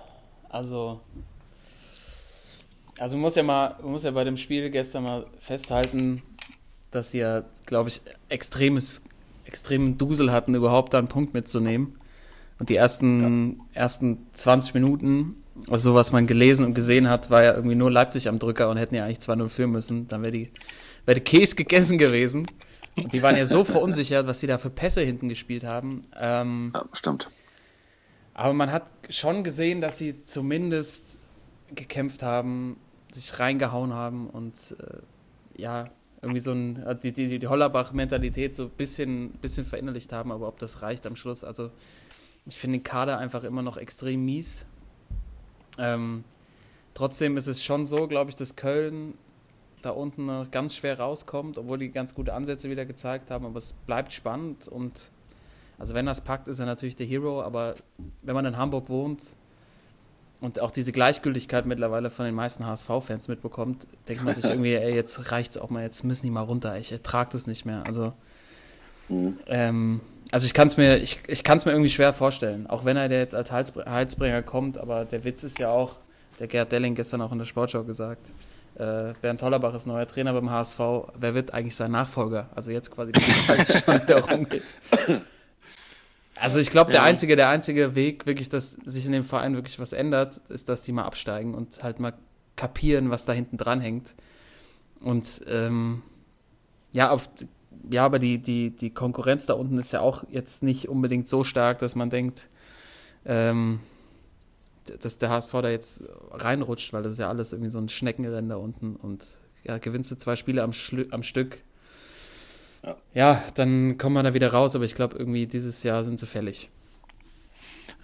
Also, 0.50 1.00
also 2.98 3.16
man 3.16 3.22
muss 3.22 3.34
ja 3.34 3.42
mal, 3.42 3.76
man 3.82 3.92
muss 3.92 4.04
ja 4.04 4.10
bei 4.10 4.25
dem 4.25 4.37
Spiel 4.37 4.68
gestern 4.68 5.04
mal 5.04 5.26
festhalten, 5.40 6.22
dass 6.90 7.12
sie 7.12 7.18
ja, 7.20 7.44
glaube 7.64 7.88
ich, 7.88 8.02
extremes, 8.28 9.02
extremen 9.46 9.96
Dusel 9.96 10.30
hatten, 10.32 10.54
überhaupt 10.54 10.92
da 10.92 10.98
einen 10.98 11.08
Punkt 11.08 11.32
mitzunehmen. 11.32 11.96
Und 12.58 12.68
die 12.68 12.76
ersten, 12.76 13.62
ersten 13.72 14.26
20 14.34 14.75
Minuten, 14.75 15.42
also 15.70 15.90
so 15.90 15.94
was 15.94 16.12
man 16.12 16.26
gelesen 16.26 16.66
und 16.66 16.75
gesehen 16.75 17.08
hat, 17.08 17.30
war 17.30 17.42
ja 17.44 17.54
irgendwie 17.54 17.76
nur 17.76 17.90
Leipzig 17.90 18.28
am 18.28 18.38
Drücker 18.38 18.68
und 18.68 18.76
hätten 18.76 18.96
ja 18.96 19.04
eigentlich 19.04 19.18
2-0 19.18 19.48
führen 19.48 19.70
müssen. 19.70 20.08
Dann 20.08 20.22
wäre 20.22 20.32
die, 20.32 20.50
wär 21.06 21.14
die 21.14 21.22
Käse 21.22 21.56
gegessen 21.56 21.96
gewesen. 21.96 22.48
Und 22.96 23.12
die 23.14 23.22
waren 23.22 23.37
ja 23.37 23.46
so 23.46 23.64
verunsichert, 23.64 24.26
was 24.26 24.40
sie 24.40 24.46
da 24.46 24.58
für 24.58 24.70
Pässe 24.70 25.00
hinten 25.02 25.28
gespielt 25.28 25.64
haben. 25.64 26.04
Ähm, 26.20 26.72
Ja, 26.75 26.84
stimmt. 26.92 27.30
Aber 28.38 28.54
man 28.54 28.71
hat 28.71 28.87
schon 29.09 29.42
gesehen, 29.42 29.80
dass 29.80 29.99
sie 29.99 30.25
zumindest 30.25 31.18
gekämpft 31.75 32.23
haben, 32.23 32.76
sich 33.11 33.37
reingehauen 33.40 33.92
haben 33.92 34.30
und 34.30 34.76
äh, 34.78 35.61
ja, 35.61 35.90
irgendwie 36.23 36.38
so 36.38 36.52
ein, 36.52 36.80
äh, 36.85 36.97
die, 36.97 37.11
die, 37.11 37.40
die 37.40 37.49
Hollerbach-Mentalität 37.49 38.54
so 38.54 38.66
ein 38.66 38.71
bisschen, 38.71 39.33
bisschen 39.33 39.64
verinnerlicht 39.64 40.12
haben, 40.12 40.30
aber 40.30 40.47
ob 40.47 40.61
das 40.61 40.83
reicht 40.83 41.04
am 41.04 41.16
Schluss. 41.16 41.42
Also 41.42 41.73
ich 42.47 42.57
finde 42.57 42.78
den 42.78 42.85
Kader 42.85 43.18
einfach 43.18 43.42
immer 43.42 43.62
noch 43.62 43.76
extrem 43.76 44.25
mies. 44.25 44.66
Ähm, 45.76 46.23
trotzdem 46.95 47.37
ist 47.37 47.49
es 47.49 47.64
schon 47.64 47.87
so, 47.87 48.07
glaube 48.07 48.30
ich, 48.30 48.37
dass 48.37 48.54
Köln 48.54 49.14
da 49.83 49.90
unten 49.90 50.26
noch 50.26 50.49
ganz 50.52 50.76
schwer 50.76 51.00
rauskommt, 51.00 51.59
obwohl 51.59 51.78
die 51.78 51.90
ganz 51.90 52.14
gute 52.14 52.35
Ansätze 52.35 52.71
wieder 52.71 52.87
gezeigt 52.87 53.33
haben. 53.33 53.47
Aber 53.47 53.59
es 53.59 53.73
bleibt 53.73 54.12
spannend 54.12 54.68
und 54.68 55.11
also 55.78 55.94
wenn 55.94 56.06
das 56.06 56.20
packt, 56.20 56.49
ist 56.49 56.58
er 56.61 56.66
natürlich 56.66 56.97
der 56.97 57.06
Hero. 57.06 57.42
Aber 57.42 57.75
wenn 58.23 58.35
man 58.35 58.44
in 58.44 58.56
Hamburg 58.56 58.88
wohnt 58.88 59.23
und 60.40 60.61
auch 60.61 60.70
diese 60.70 60.92
Gleichgültigkeit 60.92 61.66
mittlerweile 61.66 62.11
von 62.11 62.25
den 62.26 62.35
meisten 62.35 62.66
HSV-Fans 62.66 63.28
mitbekommt, 63.28 63.87
denkt 64.08 64.25
man 64.25 64.35
sich 64.35 64.44
irgendwie, 64.50 64.75
ey, 64.75 64.94
jetzt 64.94 65.30
reicht's 65.32 65.56
auch 65.56 65.70
mal, 65.70 65.82
jetzt 65.82 66.04
müssen 66.04 66.26
die 66.26 66.30
mal 66.32 66.42
runter. 66.42 66.76
Ich 66.78 66.92
ertrage 66.92 67.30
das 67.32 67.47
nicht 67.47 67.64
mehr. 67.64 67.85
Also 67.87 68.12
Mhm. 69.11 69.38
ähm, 69.47 70.00
also 70.30 70.44
ich 70.44 70.52
kann 70.52 70.68
es 70.68 70.76
mir, 70.76 70.97
ich, 71.00 71.18
ich 71.28 71.42
kann's 71.42 71.64
mir 71.64 71.73
irgendwie 71.73 71.88
schwer 71.88 72.12
vorstellen, 72.12 72.66
auch 72.66 72.85
wenn 72.85 72.99
er 72.99 73.08
der 73.08 73.20
jetzt 73.20 73.35
als 73.35 73.50
Heilsbr- 73.50 73.87
Heilsbringer 73.88 74.42
kommt, 74.42 74.76
aber 74.76 75.06
der 75.06 75.25
Witz 75.25 75.44
ist 75.44 75.58
ja 75.58 75.70
auch, 75.70 75.97
der 76.38 76.47
Gerd 76.47 76.70
Delling 76.73 76.94
gestern 76.94 77.23
auch 77.23 77.32
in 77.32 77.38
der 77.38 77.47
Sportschau 77.47 77.85
gesagt, 77.85 78.30
äh, 78.75 79.14
Bernd 79.23 79.40
Tollerbach 79.40 79.73
ist 79.73 79.87
neuer 79.87 80.06
Trainer 80.06 80.35
beim 80.35 80.50
HSV, 80.50 80.78
wer 81.18 81.35
wird 81.35 81.54
eigentlich 81.54 81.75
sein 81.75 81.90
Nachfolger? 81.92 82.50
Also 82.54 82.70
jetzt 82.70 82.90
quasi 82.90 83.12
die 83.12 83.20
Frage 83.23 83.64
schon 83.73 84.02
wieder 84.02 84.23
rumgeht. 84.28 84.64
Also 86.40 86.61
ich 86.61 86.71
glaube, 86.71 86.90
der 86.90 87.00
Ja. 87.00 87.07
einzige, 87.07 87.37
der 87.37 87.49
einzige 87.49 87.95
Weg, 87.95 88.26
wirklich, 88.26 88.49
dass 88.49 88.73
sich 88.85 89.07
in 89.07 89.12
dem 89.12 89.25
Verein 89.25 89.54
wirklich 89.54 89.78
was 89.78 89.92
ändert, 89.92 90.38
ist, 90.49 90.68
dass 90.68 90.83
die 90.83 90.92
mal 90.92 91.04
absteigen 91.04 91.54
und 91.54 91.83
halt 91.83 92.00
mal 92.00 92.14
kapieren, 92.57 93.11
was 93.11 93.25
da 93.25 93.33
hinten 93.33 93.57
dran 93.57 93.80
hängt. 93.80 94.14
Und 95.00 95.42
ähm, 95.49 96.02
ja, 96.92 97.11
auf, 97.11 97.28
ja, 97.90 98.04
aber 98.04 98.18
die, 98.18 98.38
die, 98.38 98.71
die 98.71 98.90
Konkurrenz 98.90 99.47
da 99.47 99.54
unten 99.54 99.78
ist 99.78 99.92
ja 99.92 100.00
auch 100.00 100.25
jetzt 100.30 100.62
nicht 100.62 100.88
unbedingt 100.88 101.28
so 101.28 101.45
stark, 101.45 101.78
dass 101.78 101.95
man 101.95 102.11
denkt, 102.11 102.49
ähm, 103.25 103.80
dass 105.00 105.18
der 105.18 105.30
HSV 105.30 105.52
da 105.52 105.68
jetzt 105.68 106.02
reinrutscht, 106.33 106.92
weil 106.92 107.02
das 107.02 107.12
ist 107.12 107.18
ja 107.18 107.28
alles 107.28 107.52
irgendwie 107.52 107.71
so 107.71 107.78
ein 107.78 107.88
Schneckenrennen 107.88 108.49
da 108.49 108.57
unten 108.57 108.97
und 108.97 109.38
ja, 109.64 109.78
gewinnst 109.78 110.11
du 110.11 110.16
zwei 110.16 110.35
Spiele 110.37 110.62
am, 110.62 110.73
Schlü 110.73 111.07
am 111.11 111.23
Stück. 111.23 111.62
Ja. 112.85 112.97
ja, 113.14 113.44
dann 113.54 113.99
kommen 113.99 114.14
wir 114.14 114.23
da 114.23 114.35
wieder 114.35 114.52
raus, 114.52 114.75
aber 114.76 114.85
ich 114.85 114.94
glaube, 114.94 115.16
irgendwie 115.18 115.47
dieses 115.47 115.82
Jahr 115.82 116.04
sind 116.04 116.20
sie 116.20 116.26
fällig. 116.26 116.70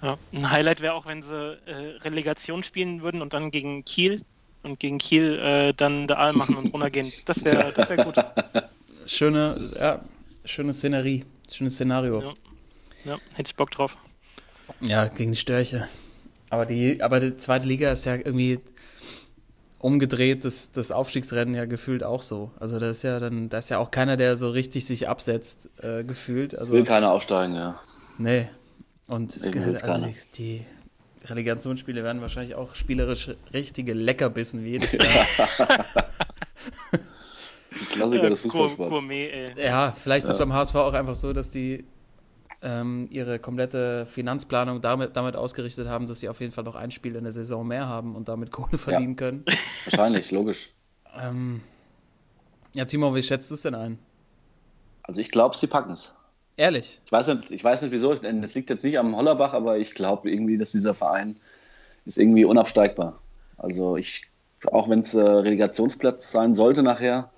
Ja. 0.02 0.18
Ein 0.32 0.50
Highlight 0.50 0.80
wäre 0.80 0.94
auch, 0.94 1.06
wenn 1.06 1.22
sie 1.22 1.58
äh, 1.66 1.96
Relegation 2.02 2.62
spielen 2.62 3.02
würden 3.02 3.22
und 3.22 3.32
dann 3.32 3.50
gegen 3.50 3.84
Kiel 3.84 4.22
und 4.62 4.80
gegen 4.80 4.98
Kiel 4.98 5.38
äh, 5.38 5.74
dann 5.74 6.08
der 6.08 6.18
Aal 6.18 6.32
machen 6.32 6.56
und 6.56 6.72
runtergehen. 6.72 7.12
Das 7.24 7.44
wäre 7.44 7.72
das 7.76 7.88
wär 7.88 8.04
gut. 8.04 8.14
Schöne, 9.06 9.72
ja, 9.78 10.00
schöne 10.44 10.72
Szenerie, 10.72 11.24
schönes 11.50 11.74
Szenario. 11.74 12.20
Ja. 12.22 12.34
Ja, 13.04 13.18
hätte 13.34 13.50
ich 13.50 13.56
Bock 13.56 13.70
drauf. 13.70 13.96
Ja, 14.80 15.06
gegen 15.08 15.32
die 15.32 15.38
Störche. 15.38 15.88
Aber 16.50 16.66
die, 16.66 17.02
aber 17.02 17.20
die 17.20 17.36
zweite 17.36 17.66
Liga 17.66 17.92
ist 17.92 18.06
ja 18.06 18.14
irgendwie 18.14 18.60
umgedreht, 19.84 20.44
das, 20.46 20.72
das 20.72 20.90
Aufstiegsrennen 20.90 21.54
ja 21.54 21.66
gefühlt 21.66 22.02
auch 22.02 22.22
so. 22.22 22.50
Also 22.58 22.78
da 22.78 22.88
ist 22.88 23.02
ja 23.04 23.20
dann, 23.20 23.50
da 23.50 23.58
ist 23.58 23.68
ja 23.68 23.76
auch 23.78 23.90
keiner, 23.90 24.16
der 24.16 24.38
so 24.38 24.48
richtig 24.50 24.86
sich 24.86 25.08
absetzt, 25.08 25.68
äh, 25.82 26.04
gefühlt. 26.04 26.54
Es 26.54 26.60
Also, 26.60 26.72
will 26.72 26.84
keiner 26.84 27.10
aufsteigen, 27.12 27.54
ja. 27.54 27.78
nee. 28.18 28.48
Und 29.06 29.34
also 29.34 29.50
die, 30.06 30.14
die 30.38 30.64
Relegationsspiele 31.26 32.02
werden 32.02 32.22
wahrscheinlich 32.22 32.54
auch 32.54 32.74
spielerisch 32.74 33.30
richtige 33.52 33.92
Leckerbissen 33.92 34.64
wie 34.64 34.70
jedes 34.70 34.92
Jahr. 34.94 35.26
Klassiker 37.92 38.30
des 38.30 38.40
Fußballsports. 38.40 38.90
Gourmet, 38.90 39.28
ey. 39.30 39.62
Ja, 39.66 39.92
vielleicht 39.92 40.24
ist 40.24 40.30
es 40.30 40.38
Ja. 40.38 40.44
beim 40.44 40.54
HSV 40.54 40.74
auch 40.76 40.94
einfach 40.94 41.14
so, 41.14 41.34
dass 41.34 41.50
die 41.50 41.84
ähm, 42.64 43.06
ihre 43.10 43.38
komplette 43.38 44.06
Finanzplanung 44.06 44.80
damit, 44.80 45.16
damit 45.16 45.36
ausgerichtet 45.36 45.86
haben, 45.86 46.06
dass 46.06 46.20
sie 46.20 46.28
auf 46.30 46.40
jeden 46.40 46.52
Fall 46.52 46.64
noch 46.64 46.74
ein 46.74 46.90
Spiel 46.90 47.14
in 47.14 47.24
der 47.24 47.32
Saison 47.32 47.66
mehr 47.66 47.86
haben 47.86 48.16
und 48.16 48.28
damit 48.28 48.50
Kohle 48.50 48.78
verdienen 48.78 49.16
können. 49.16 49.44
Wahrscheinlich, 49.84 50.32
logisch. 50.32 50.70
Ähm, 51.20 51.60
ja, 52.72 52.86
Timo, 52.86 53.14
wie 53.14 53.22
schätzt 53.22 53.50
du 53.50 53.54
es 53.54 53.62
denn 53.62 53.74
ein? 53.74 53.98
Also 55.02 55.20
ich 55.20 55.30
glaube, 55.30 55.56
sie 55.56 55.66
packen 55.66 55.92
es. 55.92 56.14
Ehrlich? 56.56 57.00
Ich 57.04 57.12
weiß 57.12 57.28
nicht, 57.28 57.50
ich 57.50 57.62
weiß 57.62 57.82
nicht 57.82 57.90
wieso. 57.92 58.12
Es 58.12 58.22
es 58.22 58.54
liegt 58.54 58.70
jetzt 58.70 58.84
nicht 58.84 58.98
am 58.98 59.14
Hollerbach, 59.14 59.52
aber 59.52 59.76
ich 59.78 59.94
glaube 59.94 60.30
irgendwie, 60.30 60.56
dass 60.56 60.72
dieser 60.72 60.94
Verein 60.94 61.36
ist 62.06 62.16
irgendwie 62.16 62.44
unabsteigbar. 62.44 63.20
Also 63.58 63.96
ich, 63.96 64.22
auch 64.72 64.88
wenn 64.88 65.00
es 65.00 65.14
äh, 65.14 65.20
Relegationsplatz 65.20 66.32
sein 66.32 66.54
sollte 66.54 66.82
nachher, 66.82 67.30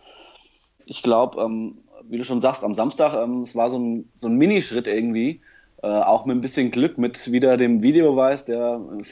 ich 0.84 1.02
glaube, 1.02 1.42
ähm, 1.42 1.78
wie 2.08 2.16
du 2.16 2.24
schon 2.24 2.40
sagst, 2.40 2.64
am 2.64 2.74
Samstag, 2.74 3.14
ähm, 3.14 3.42
es 3.42 3.54
war 3.56 3.70
so 3.70 3.78
ein, 3.78 4.08
so 4.14 4.28
ein 4.28 4.36
Minischritt 4.36 4.86
irgendwie, 4.86 5.40
äh, 5.82 5.86
auch 5.86 6.24
mit 6.26 6.36
ein 6.36 6.40
bisschen 6.40 6.70
Glück, 6.70 6.98
mit 6.98 7.30
wieder 7.32 7.56
dem 7.56 7.82
Videobeweis, 7.82 8.44
der 8.44 8.80
äh, 8.98 9.02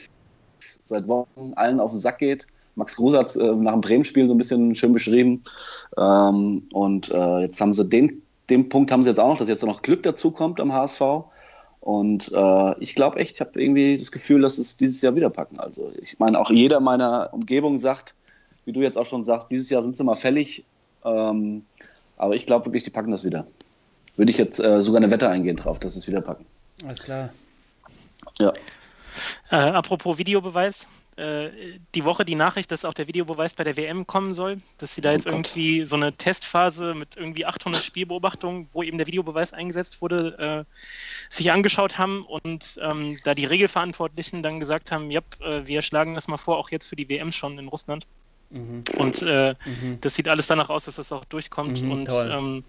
seit 0.83 1.07
Wochen 1.07 1.53
allen 1.55 1.79
auf 1.79 1.91
den 1.91 1.99
Sack 1.99 2.19
geht. 2.19 2.47
Max 2.75 2.95
Kruse 2.95 3.17
hat 3.17 3.35
äh, 3.35 3.55
nach 3.55 3.73
dem 3.73 3.81
Bremen-Spiel 3.81 4.27
so 4.27 4.33
ein 4.33 4.37
bisschen 4.37 4.75
schön 4.75 4.93
beschrieben. 4.93 5.43
Ähm, 5.97 6.63
und 6.73 7.09
äh, 7.11 7.39
jetzt 7.39 7.59
haben 7.61 7.73
sie 7.73 7.85
den, 7.85 8.21
den 8.49 8.69
Punkt 8.69 8.91
haben 8.91 9.03
sie 9.03 9.09
jetzt 9.09 9.19
auch 9.19 9.29
noch, 9.29 9.37
dass 9.37 9.47
jetzt 9.47 9.63
noch 9.63 9.81
Glück 9.81 10.03
dazu 10.03 10.31
kommt 10.31 10.59
am 10.59 10.73
HSV. 10.73 11.01
Und 11.79 12.31
äh, 12.33 12.79
ich 12.79 12.95
glaube 12.95 13.19
echt, 13.19 13.35
ich 13.35 13.41
habe 13.41 13.61
irgendwie 13.61 13.97
das 13.97 14.11
Gefühl, 14.11 14.41
dass 14.41 14.57
es 14.57 14.75
dieses 14.75 15.01
Jahr 15.01 15.15
wieder 15.15 15.29
packen. 15.29 15.59
Also 15.59 15.91
ich 16.01 16.19
meine, 16.19 16.39
auch 16.39 16.49
jeder 16.49 16.79
meiner 16.79 17.29
Umgebung 17.31 17.77
sagt, 17.77 18.15
wie 18.65 18.71
du 18.71 18.81
jetzt 18.81 18.97
auch 18.97 19.05
schon 19.05 19.23
sagst, 19.23 19.51
dieses 19.51 19.69
Jahr 19.69 19.83
sind 19.83 19.95
sie 19.95 20.03
mal 20.03 20.15
fällig. 20.15 20.65
Ähm, 21.03 21.63
aber 22.17 22.35
ich 22.35 22.45
glaube 22.45 22.65
wirklich, 22.65 22.83
die 22.83 22.89
packen 22.89 23.11
das 23.11 23.23
wieder. 23.23 23.45
Würde 24.15 24.31
ich 24.31 24.37
jetzt 24.37 24.59
äh, 24.59 24.81
sogar 24.81 25.01
eine 25.01 25.11
Wette 25.11 25.29
eingehen 25.29 25.57
drauf, 25.57 25.79
dass 25.79 25.93
sie 25.93 25.99
es 25.99 26.07
wieder 26.07 26.21
packen. 26.21 26.45
Alles 26.85 27.01
klar. 27.01 27.29
Ja. 28.39 28.53
Äh, 29.51 29.55
apropos 29.55 30.17
Videobeweis. 30.17 30.87
Äh, 31.17 31.49
die 31.93 32.03
Woche 32.03 32.25
die 32.25 32.35
Nachricht, 32.35 32.71
dass 32.71 32.83
auch 32.83 32.93
der 32.93 33.07
Videobeweis 33.07 33.53
bei 33.53 33.63
der 33.63 33.77
WM 33.77 34.05
kommen 34.05 34.33
soll, 34.33 34.59
dass 34.77 34.95
sie 34.95 35.01
da 35.01 35.11
Oh 35.11 35.13
jetzt 35.13 35.23
Gott. 35.25 35.33
irgendwie 35.33 35.85
so 35.85 35.95
eine 35.95 36.11
Testphase 36.13 36.93
mit 36.93 37.15
irgendwie 37.15 37.45
800 37.45 37.81
Spielbeobachtungen, 37.81 38.67
wo 38.73 38.83
eben 38.83 38.97
der 38.97 39.07
Videobeweis 39.07 39.53
eingesetzt 39.53 40.01
wurde, 40.01 40.65
äh, 40.67 41.33
sich 41.33 41.53
angeschaut 41.53 41.97
haben 41.97 42.25
und 42.25 42.77
ähm, 42.81 43.17
da 43.23 43.33
die 43.33 43.45
Regelverantwortlichen 43.45 44.43
dann 44.43 44.59
gesagt 44.59 44.91
haben, 44.91 45.09
ja, 45.09 45.21
äh, 45.39 45.65
wir 45.65 45.81
schlagen 45.81 46.15
das 46.15 46.27
mal 46.27 46.35
vor, 46.35 46.57
auch 46.57 46.69
jetzt 46.69 46.87
für 46.87 46.97
die 46.97 47.07
WM 47.07 47.31
schon 47.31 47.57
in 47.59 47.69
Russland. 47.69 48.07
Mhm. 48.49 48.83
Und 48.97 49.21
äh, 49.21 49.55
Mhm. 49.65 49.99
das 50.01 50.15
sieht 50.15 50.27
alles 50.27 50.47
danach 50.47 50.69
aus, 50.69 50.85
dass 50.85 50.95
das 50.95 51.11
auch 51.11 51.25
durchkommt. 51.25 51.81
Mhm, 51.81 51.91
und 51.91 52.09
ähm, 52.09 52.63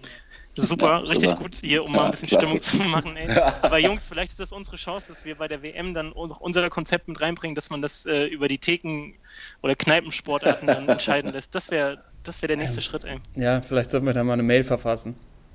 super, 0.54 0.86
Ja, 0.86 0.98
richtig 0.98 1.30
super. 1.30 1.42
gut 1.42 1.54
hier, 1.56 1.84
um 1.84 1.92
mal 1.92 1.98
Ja, 1.98 2.04
ein 2.06 2.10
bisschen 2.12 2.28
klasse. 2.28 2.46
Stimmung 2.46 2.62
zu 2.62 2.76
machen. 2.88 3.16
Ey. 3.16 3.28
Aber 3.62 3.78
Jungs, 3.78 4.08
vielleicht 4.08 4.32
ist 4.32 4.40
das 4.40 4.52
unsere 4.52 4.76
Chance, 4.76 5.08
dass 5.08 5.24
wir 5.24 5.36
bei 5.36 5.48
der 5.48 5.62
WM 5.62 5.94
dann 5.94 6.12
auch 6.14 6.40
unser 6.40 6.68
Konzept 6.70 7.08
mit 7.08 7.20
reinbringen, 7.20 7.54
dass 7.54 7.70
man 7.70 7.82
das 7.82 8.06
äh, 8.06 8.24
über 8.24 8.48
die 8.48 8.58
Theken- 8.58 9.14
oder 9.62 9.74
Kneipensportarten 9.74 10.66
dann 10.66 10.88
entscheiden 10.88 11.32
lässt. 11.32 11.54
Das 11.54 11.70
wäre 11.70 11.98
das 12.24 12.42
wär 12.42 12.48
der 12.48 12.56
nächste 12.56 12.80
Schritt, 12.80 13.04
ey. 13.04 13.18
Ja, 13.34 13.60
vielleicht 13.62 13.90
sollten 13.90 14.06
wir 14.06 14.14
da 14.14 14.24
mal 14.24 14.32
eine 14.32 14.42
Mail 14.42 14.64
verfassen. 14.64 15.14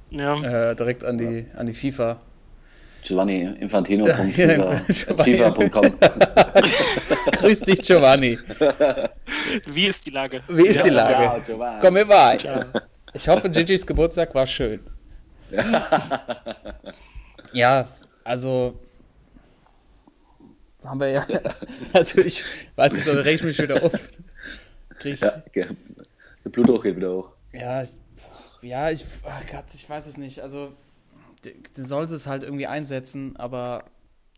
Ja. 0.09 0.35
Äh, 0.71 0.75
direkt 0.75 1.03
an 1.03 1.17
die, 1.17 1.45
an 1.55 1.67
die 1.67 1.73
FIFA. 1.73 2.21
Giovanni 3.03 3.41
Infantino. 3.59 4.07
Ja, 4.07 4.23
Giovanni. 5.23 5.69
Grüß 7.31 7.59
dich, 7.61 7.81
Giovanni. 7.81 8.37
Wie 9.65 9.87
ist 9.87 10.05
die 10.05 10.11
Lage? 10.11 10.41
Wie 10.47 10.67
ist 10.67 10.83
die 10.83 10.89
Ciao, 10.89 11.41
Lage? 11.49 11.79
Komm 11.81 11.93
mir 11.95 12.05
bei. 12.05 12.37
Ich 13.13 13.27
hoffe, 13.27 13.49
Gigi's 13.49 13.85
Geburtstag 13.85 14.33
war 14.35 14.45
schön. 14.45 14.79
Ja, 17.53 17.87
also 18.23 18.79
haben 20.83 20.99
wir 20.99 21.09
ja. 21.09 21.27
Also 21.93 22.19
ich 22.19 22.43
weiß 22.75 22.93
nicht, 22.93 23.05
so 23.05 23.11
reg 23.11 23.35
ich 23.35 23.43
mich 23.43 23.59
wieder 23.59 23.83
auf. 23.83 23.91
Krieg 24.99 25.13
ich, 25.13 25.21
Ja, 25.21 25.43
okay. 25.47 25.67
der 26.43 26.49
Blutdruck 26.49 26.83
geht 26.83 26.95
wieder 26.95 27.11
hoch. 27.11 27.31
Ja, 27.53 27.81
ich, 27.81 27.97
ja, 28.61 28.89
ich, 28.89 29.05
ach 29.23 29.41
Gott, 29.51 29.65
ich 29.73 29.87
weiß 29.89 30.07
es 30.07 30.17
nicht. 30.17 30.39
Also, 30.39 30.73
d- 31.45 31.55
den 31.77 31.85
soll 31.85 32.03
es 32.05 32.27
halt 32.27 32.43
irgendwie 32.43 32.67
einsetzen, 32.67 33.35
aber 33.37 33.85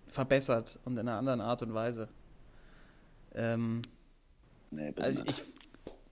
verbessert 0.07 0.79
und 0.85 0.93
in 0.93 0.99
einer 1.07 1.17
anderen 1.17 1.41
Art 1.41 1.61
und 1.61 1.73
Weise. 1.73 2.07
Ähm, 3.35 3.81
Nee, 4.71 4.91
also 4.99 5.21
ich, 5.25 5.43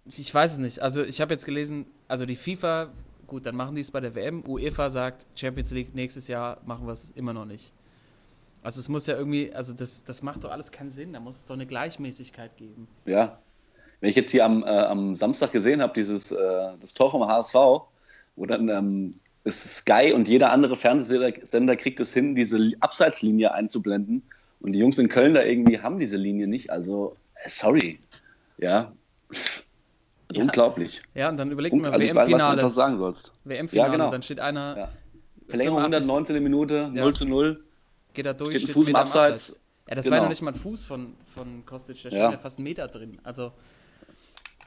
ich 0.05 0.31
weiß 0.33 0.53
es 0.53 0.57
nicht. 0.59 0.79
Also 0.81 1.03
ich 1.03 1.19
habe 1.19 1.33
jetzt 1.33 1.45
gelesen, 1.45 1.87
also 2.07 2.27
die 2.27 2.35
FIFA, 2.35 2.91
gut, 3.25 3.47
dann 3.47 3.55
machen 3.55 3.73
die 3.73 3.81
es 3.81 3.89
bei 3.89 3.99
der 3.99 4.13
WM. 4.13 4.43
UEFA 4.47 4.91
sagt, 4.91 5.25
Champions 5.33 5.71
League 5.71 5.95
nächstes 5.95 6.27
Jahr 6.27 6.61
machen 6.65 6.85
wir 6.85 6.93
es 6.93 7.09
immer 7.15 7.33
noch 7.33 7.45
nicht. 7.45 7.73
Also 8.61 8.79
es 8.79 8.87
muss 8.87 9.07
ja 9.07 9.15
irgendwie, 9.17 9.51
also 9.51 9.73
das, 9.73 10.03
das 10.03 10.21
macht 10.21 10.43
doch 10.43 10.51
alles 10.51 10.71
keinen 10.71 10.91
Sinn. 10.91 11.13
Da 11.13 11.19
muss 11.19 11.37
es 11.37 11.47
doch 11.47 11.55
eine 11.55 11.65
Gleichmäßigkeit 11.65 12.55
geben. 12.55 12.87
Ja. 13.05 13.39
Wenn 13.99 14.11
ich 14.11 14.15
jetzt 14.15 14.29
hier 14.31 14.45
am, 14.45 14.61
äh, 14.63 14.67
am 14.67 15.15
Samstag 15.15 15.51
gesehen 15.51 15.81
habe, 15.81 15.93
dieses 15.95 16.31
äh, 16.31 16.71
das 16.79 16.93
Tor 16.93 17.09
vom 17.09 17.25
HSV, 17.27 17.55
wo 18.35 18.45
dann 18.45 18.69
ähm, 18.69 19.11
ist 19.43 19.75
Sky 19.77 20.13
und 20.13 20.27
jeder 20.27 20.51
andere 20.51 20.75
Fernsehsender 20.75 21.75
kriegt 21.75 21.99
es 21.99 22.13
hin, 22.13 22.35
diese 22.35 22.57
Li- 22.57 22.77
Abseitslinie 22.79 23.53
einzublenden. 23.53 24.23
Und 24.59 24.73
die 24.73 24.79
Jungs 24.79 24.99
in 24.99 25.09
Köln 25.09 25.33
da 25.33 25.41
irgendwie 25.43 25.79
haben 25.79 25.97
diese 25.97 26.17
Linie 26.17 26.47
nicht. 26.47 26.69
Also, 26.69 27.15
äh, 27.43 27.49
sorry. 27.49 27.99
Ja. 28.59 28.91
Ja. 30.33 30.41
Unglaublich. 30.43 31.01
Ja, 31.13 31.29
und 31.29 31.37
dann 31.37 31.51
überlegt 31.51 31.75
man 31.75 31.91
also 31.93 31.99
weiß, 32.07 32.15
was 32.15 32.25
du 32.25 32.31
WM-Finale. 32.31 32.69
sagen 32.69 32.97
sollst. 32.99 33.33
WM-Finale, 33.43 33.87
Ja, 33.89 33.91
genau. 33.91 34.11
dann 34.11 34.21
steht 34.21 34.39
einer, 34.39 34.77
Ja. 34.77 34.89
Verlängerung 35.47 35.79
85. 35.79 36.09
119. 36.09 36.43
Minute, 36.43 36.89
0 36.93 37.13
zu 37.13 37.25
0. 37.25 37.63
geht 38.13 38.25
da 38.25 38.33
durch, 38.33 38.55
Steht 38.55 38.69
ein 38.69 38.73
Fuß 38.73 38.85
im 38.87 38.89
wieder 38.91 38.99
Abseits. 38.99 39.59
Ja, 39.89 39.95
das 39.95 40.05
war 40.05 40.11
ja 40.11 40.17
Genau. 40.17 40.23
noch 40.23 40.29
nicht 40.29 40.41
mal 40.41 40.51
ein 40.51 40.59
Fuß 40.59 40.83
von, 40.85 41.13
von 41.33 41.65
Kostic, 41.65 42.01
da 42.03 42.09
Ja. 42.09 42.15
stand 42.15 42.33
ja 42.33 42.39
fast 42.39 42.59
ein 42.59 42.63
Meter 42.63 42.87
drin. 42.87 43.17
Also, 43.23 43.51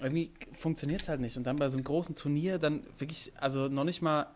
irgendwie 0.01 0.33
funktioniert 0.59 1.03
es 1.03 1.09
halt 1.09 1.21
nicht. 1.21 1.37
Und 1.39 1.45
dann 1.45 1.57
bei 1.57 1.69
so 1.69 1.77
einem 1.79 1.85
großen 1.85 2.15
Turnier 2.17 2.59
dann 2.59 2.83
wirklich, 2.99 3.33
also 3.41 3.69
noch 3.69 3.85
nicht 3.85 4.03
mal, 4.03 4.27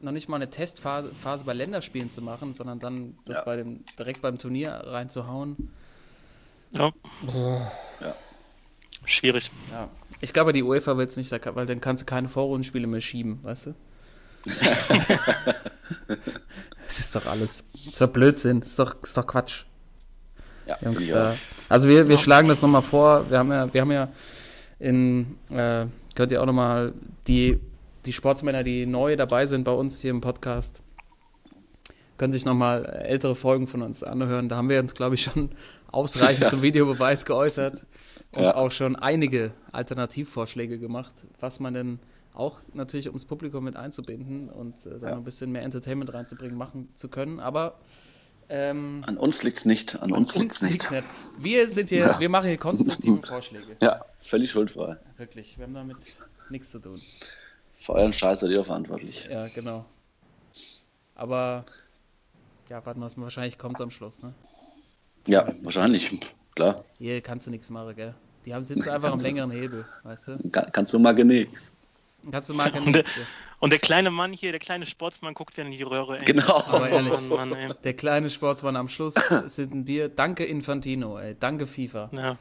noch 0.00 0.12
nicht 0.12 0.28
mal 0.28 0.36
eine 0.36 0.50
Testphase 0.50 1.10
Phase 1.22 1.44
bei 1.44 1.52
Länderspielen 1.52 2.10
zu 2.10 2.22
machen, 2.22 2.54
sondern 2.54 2.78
dann 2.80 3.18
das 3.24 3.38
Ja. 3.38 3.44
bei 3.44 3.56
dem, 3.56 3.84
direkt 3.98 4.22
beim 4.22 4.38
Turnier 4.38 4.72
reinzuhauen. 4.84 5.70
Ja. 6.72 6.92
Ja. 8.00 8.14
Schwierig. 9.04 9.50
Ja. 9.72 9.88
Ich 10.20 10.32
glaube, 10.32 10.52
die 10.52 10.62
UEFA 10.62 10.96
will 10.96 11.06
es 11.06 11.16
nicht, 11.16 11.30
weil 11.32 11.66
dann 11.66 11.80
kannst 11.80 12.02
du 12.02 12.06
keine 12.06 12.28
Vorrundenspiele 12.28 12.86
mehr 12.86 13.00
schieben, 13.00 13.38
weißt 13.42 13.66
du? 13.66 13.74
Das 16.86 17.00
ist 17.00 17.14
doch 17.14 17.26
alles. 17.26 17.64
Das 17.72 17.86
ist 17.86 18.00
doch 18.00 18.08
Blödsinn. 18.08 18.60
Das 18.60 18.70
ist 18.70 18.78
doch, 18.78 18.94
das 18.94 19.10
ist 19.10 19.16
doch 19.16 19.26
Quatsch. 19.26 19.64
Ja, 20.66 20.76
Jungs, 20.80 21.06
da, 21.08 21.32
auch. 21.32 21.36
also 21.68 21.86
wir, 21.88 22.08
wir 22.08 22.16
schlagen 22.16 22.48
das 22.48 22.62
nochmal 22.62 22.80
vor. 22.82 23.28
Wir 23.30 23.38
haben 23.38 23.50
ja, 23.52 23.72
wir 23.72 23.80
haben 23.82 23.92
ja 23.92 24.08
in, 24.78 25.36
äh, 25.50 25.84
könnt 26.14 26.32
ihr 26.32 26.40
auch 26.40 26.46
nochmal 26.46 26.94
die, 27.26 27.60
die 28.08 28.12
Sportsmänner, 28.14 28.62
die 28.62 28.86
neu 28.86 29.16
dabei 29.16 29.44
sind 29.44 29.64
bei 29.64 29.72
uns 29.72 30.00
hier 30.00 30.12
im 30.12 30.22
Podcast, 30.22 30.80
können 32.16 32.32
sich 32.32 32.46
nochmal 32.46 32.86
ältere 32.86 33.36
Folgen 33.36 33.66
von 33.66 33.82
uns 33.82 34.02
anhören. 34.02 34.48
Da 34.48 34.56
haben 34.56 34.70
wir 34.70 34.80
uns, 34.80 34.94
glaube 34.94 35.14
ich, 35.14 35.22
schon 35.24 35.50
ausreichend 35.92 36.44
Ja. 36.44 36.48
zum 36.48 36.62
Videobeweis 36.62 37.26
geäußert 37.26 37.84
und 38.34 38.42
Ja. 38.42 38.54
auch 38.56 38.72
schon 38.72 38.96
einige 38.96 39.52
Alternativvorschläge 39.72 40.78
gemacht, 40.78 41.12
was 41.38 41.60
man 41.60 41.74
denn 41.74 41.98
auch 42.32 42.62
natürlich, 42.72 43.08
um 43.08 43.12
das 43.14 43.26
Publikum 43.26 43.64
mit 43.64 43.76
einzubinden 43.76 44.48
und 44.48 44.86
äh, 44.86 44.98
da 44.98 45.08
Ja. 45.08 45.10
noch 45.12 45.18
ein 45.18 45.24
bisschen 45.24 45.52
mehr 45.52 45.62
Entertainment 45.62 46.12
reinzubringen, 46.14 46.56
machen 46.56 46.88
zu 46.94 47.08
können. 47.08 47.40
Aber 47.40 47.78
ähm, 48.48 49.02
An 49.06 49.18
uns 49.18 49.42
liegt's 49.42 49.66
nicht. 49.66 50.00
An 50.02 50.12
uns 50.12 50.34
liegt's 50.34 50.62
nicht. 50.62 50.72
liegt's 50.90 51.32
Wir 51.40 51.68
sind 51.68 51.90
hier, 51.90 51.98
Ja. 51.98 52.18
wir 52.20 52.30
machen 52.30 52.48
hier 52.48 52.56
konstruktive 52.56 53.20
Vorschläge. 53.26 53.76
Ja, 53.82 54.00
völlig 54.22 54.50
schuldfrei. 54.50 54.96
Wirklich. 55.18 55.58
Wir 55.58 55.66
haben 55.66 55.74
damit 55.74 55.98
nichts 56.48 56.70
zu 56.70 56.78
tun. 56.78 56.98
Für 57.78 57.94
euren 57.94 58.12
Scheiß 58.12 58.40
seid 58.40 58.50
ihr 58.50 58.62
verantwortlich. 58.64 59.28
Ja, 59.32 59.46
genau. 59.54 59.84
Aber 61.14 61.64
ja, 62.68 62.84
warten 62.84 63.00
wir 63.00 63.06
mal, 63.16 63.22
wahrscheinlich 63.24 63.56
kommt 63.56 63.76
es 63.76 63.80
am 63.80 63.90
Schluss, 63.90 64.22
ne? 64.22 64.34
Ja, 65.26 65.52
wahrscheinlich. 65.62 66.18
Klar. 66.54 66.84
Hier 66.98 67.20
kannst 67.22 67.46
du 67.46 67.50
nichts 67.50 67.70
machen, 67.70 67.94
gell? 67.96 68.14
Die 68.44 68.54
haben 68.54 68.64
sitzen 68.64 68.88
einfach 68.88 69.12
am 69.12 69.20
längeren 69.20 69.50
Hebel, 69.50 69.84
weißt 70.02 70.28
du? 70.28 70.50
Kann, 70.50 70.70
kannst 70.72 70.92
du 70.92 70.98
mal 70.98 71.14
genix. 71.14 71.70
Kannst 72.30 72.50
du 72.50 72.54
mal 72.54 72.70
Und 72.72 72.92
der, 72.94 73.02
nichts. 73.04 73.18
und 73.60 73.70
der 73.72 73.78
kleine 73.78 74.10
Mann 74.10 74.32
hier, 74.32 74.50
der 74.50 74.58
kleine 74.60 74.84
Sportsmann, 74.86 75.34
guckt 75.34 75.56
wieder 75.56 75.66
in 75.66 75.72
die 75.72 75.82
Röhre. 75.82 76.18
Ey. 76.18 76.24
Genau. 76.24 76.56
Aber 76.66 76.88
ehrlich. 76.88 77.12
Mann, 77.28 77.50
Mann, 77.50 77.52
ey. 77.54 77.70
Der 77.84 77.94
kleine 77.94 78.28
Sportsmann 78.30 78.74
am 78.76 78.88
Schluss 78.88 79.14
sind 79.46 79.86
wir. 79.86 80.08
Danke 80.08 80.44
Infantino, 80.44 81.18
ey. 81.18 81.36
Danke 81.38 81.66
FIFA. 81.66 82.10
Ja. 82.12 82.36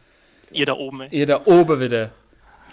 Ihr 0.51 0.65
da 0.65 0.73
oben, 0.73 1.01
ey. 1.01 1.09
Ihr 1.11 1.25
da 1.27 1.41
oben 1.45 1.79
wieder. 1.79 2.11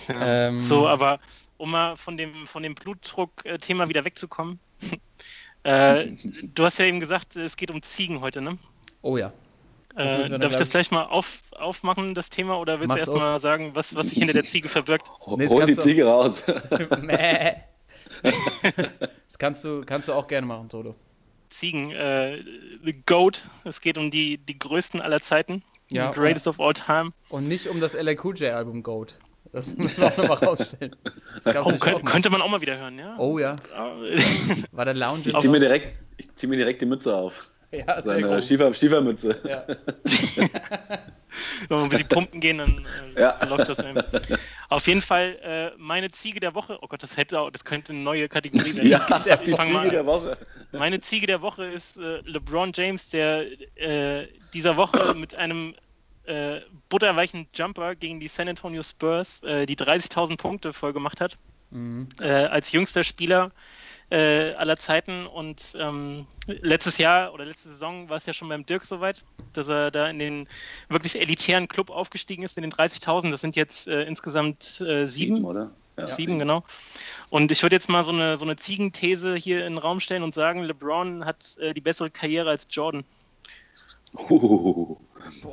Ähm, 0.08 0.62
So, 0.62 0.88
aber 0.88 1.20
um 1.64 1.70
mal 1.70 1.96
von 1.96 2.16
dem, 2.16 2.46
von 2.46 2.62
dem 2.62 2.74
Blutdruck-Thema 2.74 3.88
wieder 3.88 4.04
wegzukommen. 4.04 4.60
äh, 5.64 6.06
du 6.54 6.64
hast 6.64 6.78
ja 6.78 6.84
eben 6.84 7.00
gesagt, 7.00 7.36
es 7.36 7.56
geht 7.56 7.70
um 7.70 7.82
Ziegen 7.82 8.20
heute, 8.20 8.42
ne? 8.42 8.58
Oh 9.02 9.16
ja. 9.16 9.32
Äh, 9.96 10.28
darf 10.38 10.52
ich 10.52 10.58
das 10.58 10.68
ich- 10.68 10.70
gleich 10.70 10.90
mal 10.90 11.04
auf, 11.04 11.42
aufmachen, 11.52 12.14
das 12.14 12.28
Thema, 12.28 12.58
oder 12.58 12.80
willst 12.80 12.88
Mach's 12.88 13.04
du 13.06 13.12
erstmal 13.12 13.40
sagen, 13.40 13.70
was, 13.74 13.94
was 13.94 14.08
sich 14.08 14.18
hinter 14.18 14.34
der 14.34 14.44
Ziege 14.44 14.68
verbirgt? 14.68 15.10
Nee, 15.36 15.48
Hol 15.48 15.66
die 15.66 15.76
Ziege 15.76 16.06
raus. 16.06 16.44
Das 18.22 19.38
kannst 19.38 19.64
du, 19.64 19.82
kannst 19.84 20.08
du 20.08 20.12
auch 20.12 20.28
gerne 20.28 20.46
machen, 20.46 20.68
Toto. 20.68 20.94
Ziegen, 21.50 21.90
äh, 21.90 22.42
The 22.84 22.92
Goat, 23.06 23.42
es 23.64 23.80
geht 23.80 23.98
um 23.98 24.10
die, 24.10 24.38
die 24.38 24.58
größten 24.58 25.00
aller 25.00 25.20
Zeiten. 25.20 25.62
Ja, 25.90 26.08
the 26.08 26.14
greatest 26.18 26.46
of 26.46 26.60
all 26.60 26.72
time. 26.72 27.10
Und 27.28 27.48
nicht 27.48 27.68
um 27.68 27.80
das 27.80 27.94
LL 27.94 28.16
Cool 28.22 28.36
J 28.36 28.52
Album 28.52 28.82
Goat. 28.82 29.18
Das 29.54 29.76
müssen 29.76 29.98
wir 30.02 30.08
auch 30.08 30.16
nochmal 30.16 30.38
rausstellen. 30.38 30.96
Oh, 31.62 31.72
könnt, 31.78 32.04
könnte 32.04 32.28
man 32.28 32.42
auch 32.42 32.48
mal 32.50 32.60
wieder 32.60 32.76
hören, 32.76 32.98
ja. 32.98 33.14
Oh 33.18 33.38
ja. 33.38 33.54
Ja. 33.72 33.92
War 34.72 34.84
der 34.84 34.94
Lounge 34.94 35.22
Ich 35.26 35.38
zieh 35.38 35.48
mir 35.48 35.60
direkt, 35.60 35.96
ich 36.16 36.34
zieh 36.34 36.48
mir 36.48 36.56
direkt 36.56 36.82
die 36.82 36.86
Mütze 36.86 37.14
auf. 37.14 37.50
Ja, 37.70 38.00
sehr 38.00 38.02
Seine 38.02 38.28
gut. 38.28 38.44
Schiefer, 38.44 38.74
Schiefermütze. 38.74 39.36
Ja. 39.44 39.64
Wenn 41.68 41.78
wir 41.78 41.82
ein 41.84 41.88
bisschen 41.88 42.08
pumpen 42.08 42.40
gehen, 42.40 42.58
dann 42.58 42.86
äh, 43.16 43.20
Ja. 43.20 43.44
läuft 43.44 43.68
das 43.68 43.80
ein. 43.80 44.00
Auf 44.68 44.86
jeden 44.86 45.02
Fall 45.02 45.36
äh, 45.42 45.70
meine 45.78 46.10
Ziege 46.10 46.38
der 46.40 46.54
Woche. 46.54 46.78
Oh 46.82 46.86
Gott, 46.88 47.02
das 47.02 47.16
hätte 47.16 47.40
auch, 47.40 47.50
das 47.50 47.64
könnte 47.64 47.92
eine 47.92 48.02
neue 48.02 48.28
Kategorie 48.28 48.76
werden. 48.76 48.88
Ja, 48.88 49.06
ich, 49.18 49.24
die 49.40 49.50
ich 49.50 49.56
mal 49.56 49.66
Ziege 49.66 49.90
der. 49.90 50.06
Woche. 50.06 50.36
Meine 50.72 51.00
Ziege 51.00 51.26
der 51.26 51.42
Woche 51.42 51.64
ist 51.64 51.96
äh, 51.96 52.20
LeBron 52.24 52.72
James, 52.74 53.08
der 53.10 53.44
äh, 53.76 54.28
dieser 54.52 54.76
Woche 54.76 55.14
mit 55.14 55.34
einem 55.34 55.74
äh, 56.24 56.60
butterweichen 56.88 57.48
Jumper 57.54 57.94
gegen 57.94 58.20
die 58.20 58.28
San 58.28 58.48
Antonio 58.48 58.82
Spurs 58.82 59.42
äh, 59.42 59.66
die 59.66 59.76
30.000 59.76 60.36
Punkte 60.36 60.72
voll 60.72 60.92
gemacht 60.92 61.20
hat. 61.20 61.36
Mhm. 61.70 62.08
Äh, 62.20 62.28
als 62.28 62.72
jüngster 62.72 63.04
Spieler 63.04 63.50
äh, 64.10 64.52
aller 64.52 64.76
Zeiten 64.76 65.26
und 65.26 65.76
ähm, 65.78 66.26
letztes 66.46 66.98
Jahr 66.98 67.32
oder 67.32 67.44
letzte 67.44 67.68
Saison 67.70 68.08
war 68.08 68.18
es 68.18 68.26
ja 68.26 68.32
schon 68.32 68.48
beim 68.48 68.66
Dirk 68.66 68.84
soweit, 68.84 69.22
dass 69.54 69.68
er 69.68 69.90
da 69.90 70.08
in 70.08 70.18
den 70.18 70.48
wirklich 70.88 71.20
elitären 71.20 71.68
Club 71.68 71.90
aufgestiegen 71.90 72.42
ist 72.42 72.56
mit 72.56 72.64
den 72.64 72.72
30.000. 72.72 73.30
Das 73.30 73.40
sind 73.40 73.56
jetzt 73.56 73.88
äh, 73.88 74.04
insgesamt 74.04 74.80
äh, 74.80 75.06
sieben. 75.06 75.44
oder? 75.44 75.70
Ja, 75.96 76.08
Sieben, 76.08 76.40
genau. 76.40 76.64
Und 77.30 77.52
ich 77.52 77.62
würde 77.62 77.76
jetzt 77.76 77.88
mal 77.88 78.02
so 78.02 78.10
eine, 78.12 78.36
so 78.36 78.44
eine 78.44 78.56
Ziegenthese 78.56 79.36
hier 79.36 79.64
in 79.64 79.74
den 79.74 79.78
Raum 79.78 80.00
stellen 80.00 80.24
und 80.24 80.34
sagen, 80.34 80.62
LeBron 80.62 81.24
hat 81.24 81.56
äh, 81.58 81.72
die 81.72 81.80
bessere 81.80 82.10
Karriere 82.10 82.50
als 82.50 82.66
Jordan. 82.68 83.04
Uh, 84.14 84.96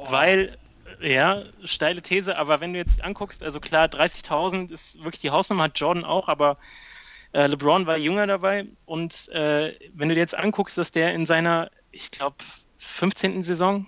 Weil, 0.10 0.58
ja, 1.02 1.44
steile 1.64 2.02
These, 2.02 2.38
aber 2.38 2.60
wenn 2.60 2.74
du 2.74 2.80
jetzt 2.80 3.04
anguckst, 3.04 3.44
also 3.44 3.60
klar, 3.60 3.88
30.000 3.88 4.72
ist 4.72 5.04
wirklich 5.04 5.20
die 5.22 5.32
Hausnummer, 5.32 5.64
hat 5.64 5.80
Jordan 5.80 6.06
auch, 6.06 6.28
aber 6.28 6.58
äh, 7.34 7.48
LeBron 7.48 7.86
war 7.88 7.98
jünger 7.98 8.28
dabei 8.28 8.68
und 8.86 9.30
äh, 9.30 9.74
wenn 9.94 10.10
du 10.10 10.16
dir 10.16 10.22
jetzt 10.22 10.38
anguckst, 10.38 10.78
dass 10.78 10.92
der 10.92 11.14
in 11.14 11.26
seiner, 11.26 11.72
ich 11.92 12.12
glaube, 12.12 12.36
15. 12.78 13.42
Saison, 13.42 13.88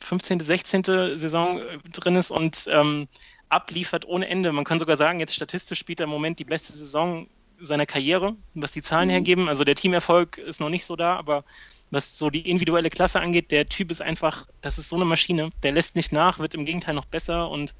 15., 0.00 0.40
16. 0.40 0.84
Saison 1.16 1.58
äh, 1.60 1.78
drin 1.90 2.16
ist 2.16 2.30
und 2.30 2.66
ähm, 2.70 3.08
abliefert 3.48 4.06
ohne 4.06 4.26
Ende. 4.28 4.52
Man 4.52 4.64
kann 4.64 4.78
sogar 4.80 4.96
sagen, 4.96 5.20
jetzt 5.20 5.34
statistisch 5.34 5.78
spielt 5.78 6.00
er 6.00 6.04
im 6.04 6.10
Moment 6.10 6.38
die 6.38 6.44
beste 6.44 6.72
Saison 6.72 7.28
seiner 7.60 7.86
Karriere, 7.86 8.34
was 8.54 8.72
die 8.72 8.82
Zahlen 8.82 9.08
Mhm. 9.08 9.12
hergeben. 9.12 9.48
Also 9.48 9.64
der 9.64 9.76
Teamerfolg 9.76 10.38
ist 10.38 10.58
noch 10.60 10.70
nicht 10.70 10.84
so 10.84 10.96
da, 10.96 11.16
aber 11.16 11.44
was 11.92 12.18
so 12.18 12.30
die 12.30 12.48
individuelle 12.50 12.90
Klasse 12.90 13.20
angeht, 13.20 13.50
der 13.50 13.66
Typ 13.66 13.90
ist 13.90 14.02
einfach, 14.02 14.46
das 14.62 14.78
ist 14.78 14.88
so 14.88 14.96
eine 14.96 15.04
Maschine. 15.04 15.50
Der 15.62 15.72
lässt 15.72 15.94
nicht 15.94 16.10
nach, 16.10 16.38
wird 16.38 16.54
im 16.54 16.64
Gegenteil 16.64 16.94
noch 16.94 17.04
besser 17.04 17.50
und 17.50 17.74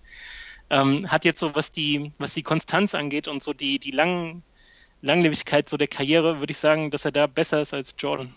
ähm, 0.70 1.11
hat 1.11 1.25
jetzt 1.25 1.40
so, 1.40 1.55
was 1.55 1.72
die, 1.72 2.12
was 2.18 2.35
die 2.35 2.42
Konstanz 2.42 2.94
angeht 2.94 3.27
und 3.27 3.42
so 3.42 3.55
die, 3.55 3.79
die 3.79 3.90
langen, 3.90 4.42
Langlebigkeit 5.01 5.68
so 5.68 5.77
der 5.79 5.88
Karriere, 5.88 6.40
würde 6.40 6.53
ich 6.53 6.59
sagen, 6.59 6.90
dass 6.90 7.05
er 7.07 7.11
da 7.12 7.27
besser 7.27 7.62
ist 7.62 7.72
als 7.75 7.94
Jordan. 7.98 8.35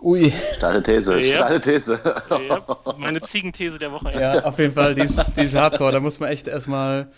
Ui. 0.00 0.32
steile 0.56 0.82
These, 0.82 1.20
Ja. 1.20 1.36
steile 1.36 1.60
These. 1.60 2.00
Ja, 2.30 2.66
meine 2.96 3.20
Ziegenthese 3.20 3.78
der 3.78 3.92
Woche. 3.92 4.12
Ja, 4.18 4.44
auf 4.44 4.58
jeden 4.58 4.74
Fall, 4.74 4.94
die 4.94 5.02
ist, 5.02 5.24
die 5.36 5.42
ist 5.42 5.54
hardcore. 5.54 5.92
Da 5.92 6.00
muss 6.00 6.18
man 6.18 6.30
echt 6.30 6.48
erstmal. 6.48 7.10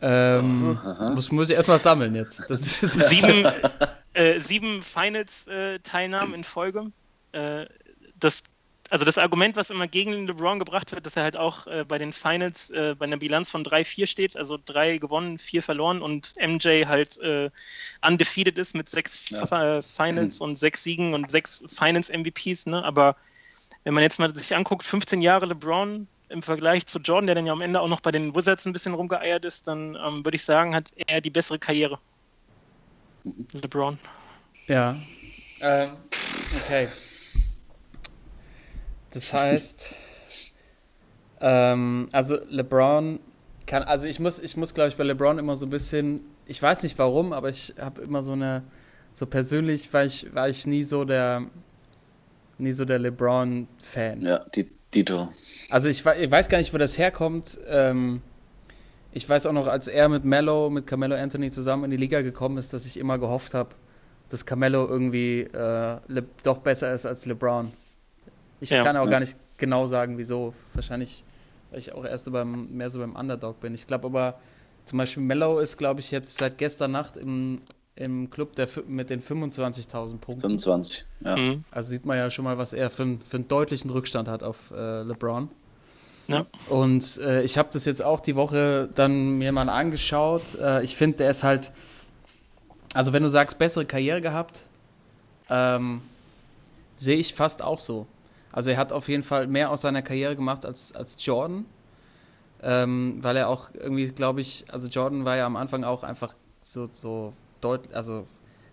Ähm, 0.00 0.78
muss, 1.14 1.32
muss 1.32 1.48
ich 1.48 1.56
erstmal 1.56 1.78
sammeln 1.78 2.14
jetzt. 2.14 2.44
Das, 2.48 2.80
das, 2.80 3.10
sieben, 3.10 3.46
äh, 4.18 4.40
sieben 4.40 4.82
Finals-Teilnahmen 4.82 6.34
in 6.34 6.44
Folge. 6.44 6.90
Äh, 7.32 7.66
das, 8.18 8.42
also 8.90 9.04
das 9.04 9.16
Argument, 9.16 9.54
was 9.54 9.70
immer 9.70 9.86
gegen 9.86 10.26
LeBron 10.26 10.58
gebracht 10.58 10.90
wird, 10.90 11.06
dass 11.06 11.16
er 11.16 11.22
halt 11.22 11.36
auch 11.36 11.68
äh, 11.68 11.84
bei 11.86 11.98
den 11.98 12.12
Finals 12.12 12.70
äh, 12.70 12.96
bei 12.98 13.04
einer 13.04 13.16
Bilanz 13.16 13.50
von 13.50 13.62
3-4 13.62 14.06
steht, 14.08 14.36
also 14.36 14.58
drei 14.64 14.98
gewonnen, 14.98 15.38
vier 15.38 15.62
verloren 15.62 16.02
und 16.02 16.34
MJ 16.36 16.86
halt 16.86 17.16
äh, 17.18 17.50
undefeated 18.04 18.58
ist 18.58 18.74
mit 18.74 18.88
sechs 18.88 19.30
Ja. 19.30 19.44
Äh, 19.78 19.82
Finals 19.82 20.40
und 20.40 20.56
sechs 20.56 20.82
Siegen 20.82 21.14
und 21.14 21.30
sechs 21.30 21.62
Finals-MVPs. 21.68 22.66
Ne? 22.66 22.82
Aber 22.84 23.14
wenn 23.84 23.94
man 23.94 24.02
jetzt 24.02 24.18
mal 24.18 24.34
sich 24.34 24.56
anguckt, 24.56 24.82
15 24.82 25.22
Jahre 25.22 25.46
LeBron 25.46 26.08
im 26.28 26.42
Vergleich 26.42 26.86
zu 26.86 26.98
Jordan, 26.98 27.26
der 27.26 27.36
dann 27.36 27.46
ja 27.46 27.52
am 27.52 27.60
Ende 27.60 27.80
auch 27.80 27.88
noch 27.88 28.00
bei 28.00 28.10
den 28.10 28.34
Wizards 28.34 28.66
ein 28.66 28.72
bisschen 28.72 28.94
rumgeeiert 28.94 29.44
ist, 29.44 29.68
dann 29.68 29.94
ähm, 29.94 30.24
würde 30.24 30.34
ich 30.34 30.44
sagen, 30.44 30.74
hat 30.74 30.90
er 31.06 31.20
die 31.20 31.30
bessere 31.30 31.60
Karriere. 31.60 32.00
LeBron. 33.52 33.98
ja. 34.66 34.96
Ähm, 35.60 35.90
okay. 36.62 36.88
Das 39.10 39.32
heißt, 39.32 39.94
ähm, 41.40 42.08
also 42.12 42.36
LeBron 42.48 43.20
kann, 43.66 43.82
also 43.82 44.06
ich 44.06 44.20
muss, 44.20 44.38
ich 44.40 44.56
muss, 44.56 44.74
glaube 44.74 44.88
ich, 44.88 44.96
bei 44.96 45.04
LeBron 45.04 45.38
immer 45.38 45.56
so 45.56 45.66
ein 45.66 45.70
bisschen, 45.70 46.20
ich 46.46 46.60
weiß 46.62 46.82
nicht 46.82 46.98
warum, 46.98 47.32
aber 47.32 47.50
ich 47.50 47.74
habe 47.78 48.02
immer 48.02 48.22
so 48.22 48.32
eine, 48.32 48.62
so 49.12 49.26
persönlich 49.26 49.92
war 49.92 50.04
ich, 50.04 50.32
war 50.34 50.48
ich 50.48 50.66
nie 50.66 50.82
so 50.82 51.04
der, 51.04 51.46
nie 52.58 52.72
so 52.72 52.84
der 52.84 52.98
LeBron-Fan. 52.98 54.22
Ja, 54.22 54.44
die, 54.54 54.70
Dito. 54.94 55.32
Also 55.70 55.88
ich, 55.88 56.04
ich 56.04 56.30
weiß 56.30 56.48
gar 56.48 56.58
nicht, 56.58 56.72
wo 56.72 56.78
das 56.78 56.96
herkommt. 56.96 57.58
Ähm, 57.68 58.22
ich 59.12 59.28
weiß 59.28 59.46
auch 59.46 59.52
noch, 59.52 59.66
als 59.66 59.88
er 59.88 60.08
mit 60.08 60.24
Mello, 60.24 60.70
mit 60.70 60.86
Carmelo 60.86 61.16
Anthony 61.16 61.50
zusammen 61.50 61.84
in 61.84 61.90
die 61.90 61.96
Liga 61.96 62.20
gekommen 62.22 62.58
ist, 62.58 62.72
dass 62.72 62.86
ich 62.86 62.96
immer 62.96 63.18
gehofft 63.18 63.54
habe, 63.54 63.70
dass 64.28 64.44
Carmelo 64.44 64.86
irgendwie 64.86 65.40
äh, 65.42 65.96
doch 66.42 66.58
besser 66.58 66.92
ist 66.92 67.06
als 67.06 67.24
LeBron. 67.26 67.72
Ich 68.60 68.70
Ja. 68.70 68.84
kann 68.84 68.96
auch 68.96 69.04
Ja. 69.04 69.10
gar 69.12 69.20
nicht 69.20 69.36
genau 69.56 69.86
sagen, 69.86 70.18
wieso. 70.18 70.54
Wahrscheinlich 70.74 71.24
weil 71.70 71.80
ich 71.80 71.92
auch 71.94 72.04
erst 72.04 72.32
beim, 72.32 72.68
mehr 72.76 72.88
so 72.88 72.98
beim 72.98 73.14
Underdog 73.14 73.60
bin. 73.60 73.74
Ich 73.74 73.86
glaube 73.86 74.06
aber, 74.06 74.38
zum 74.86 74.96
Beispiel 74.96 75.22
Mellow 75.22 75.58
ist, 75.58 75.76
glaube 75.76 76.00
ich, 76.00 76.10
jetzt 76.10 76.38
seit 76.38 76.56
gestern 76.56 76.92
Nacht 76.92 77.18
im, 77.18 77.60
im 77.94 78.30
Club 78.30 78.56
der, 78.56 78.68
mit 78.86 79.10
den 79.10 79.22
25.000 79.22 80.16
Punkten. 80.18 80.40
25, 80.40 81.04
ja. 81.20 81.36
Mhm. 81.36 81.60
Also 81.70 81.90
sieht 81.90 82.06
man 82.06 82.16
ja 82.16 82.30
schon 82.30 82.46
mal, 82.46 82.56
was 82.56 82.72
er 82.72 82.88
für, 82.88 83.18
für 83.28 83.36
einen 83.36 83.48
deutlichen 83.48 83.90
Rückstand 83.90 84.28
hat 84.28 84.42
auf 84.42 84.70
äh, 84.70 85.02
LeBron. 85.02 85.50
Ja. 86.28 86.46
Und 86.68 87.18
äh, 87.18 87.42
ich 87.42 87.56
habe 87.56 87.70
das 87.72 87.84
jetzt 87.86 88.02
auch 88.02 88.20
die 88.20 88.36
Woche 88.36 88.88
dann 88.94 89.38
mir 89.38 89.50
mal 89.50 89.68
angeschaut. 89.68 90.54
Äh, 90.60 90.84
ich 90.84 90.94
finde, 90.94 91.18
der 91.18 91.30
ist 91.30 91.42
halt, 91.42 91.72
also 92.94 93.12
wenn 93.12 93.22
du 93.22 93.30
sagst, 93.30 93.58
bessere 93.58 93.86
Karriere 93.86 94.20
gehabt, 94.20 94.62
ähm, 95.48 96.02
sehe 96.96 97.16
ich 97.16 97.34
fast 97.34 97.62
auch 97.62 97.80
so. 97.80 98.06
Also 98.52 98.70
er 98.70 98.76
hat 98.76 98.92
auf 98.92 99.08
jeden 99.08 99.22
Fall 99.22 99.46
mehr 99.46 99.70
aus 99.70 99.80
seiner 99.80 100.02
Karriere 100.02 100.36
gemacht 100.36 100.66
als, 100.66 100.94
als 100.94 101.16
Jordan. 101.24 101.64
Ähm, 102.60 103.18
weil 103.20 103.36
er 103.36 103.48
auch 103.48 103.70
irgendwie, 103.72 104.08
glaube 104.08 104.40
ich, 104.40 104.64
also 104.68 104.88
Jordan 104.88 105.24
war 105.24 105.36
ja 105.36 105.46
am 105.46 105.54
Anfang 105.54 105.84
auch 105.84 106.02
einfach 106.02 106.34
so, 106.60 106.88
so 106.90 107.32
deutlich, 107.60 107.94
also 107.94 108.26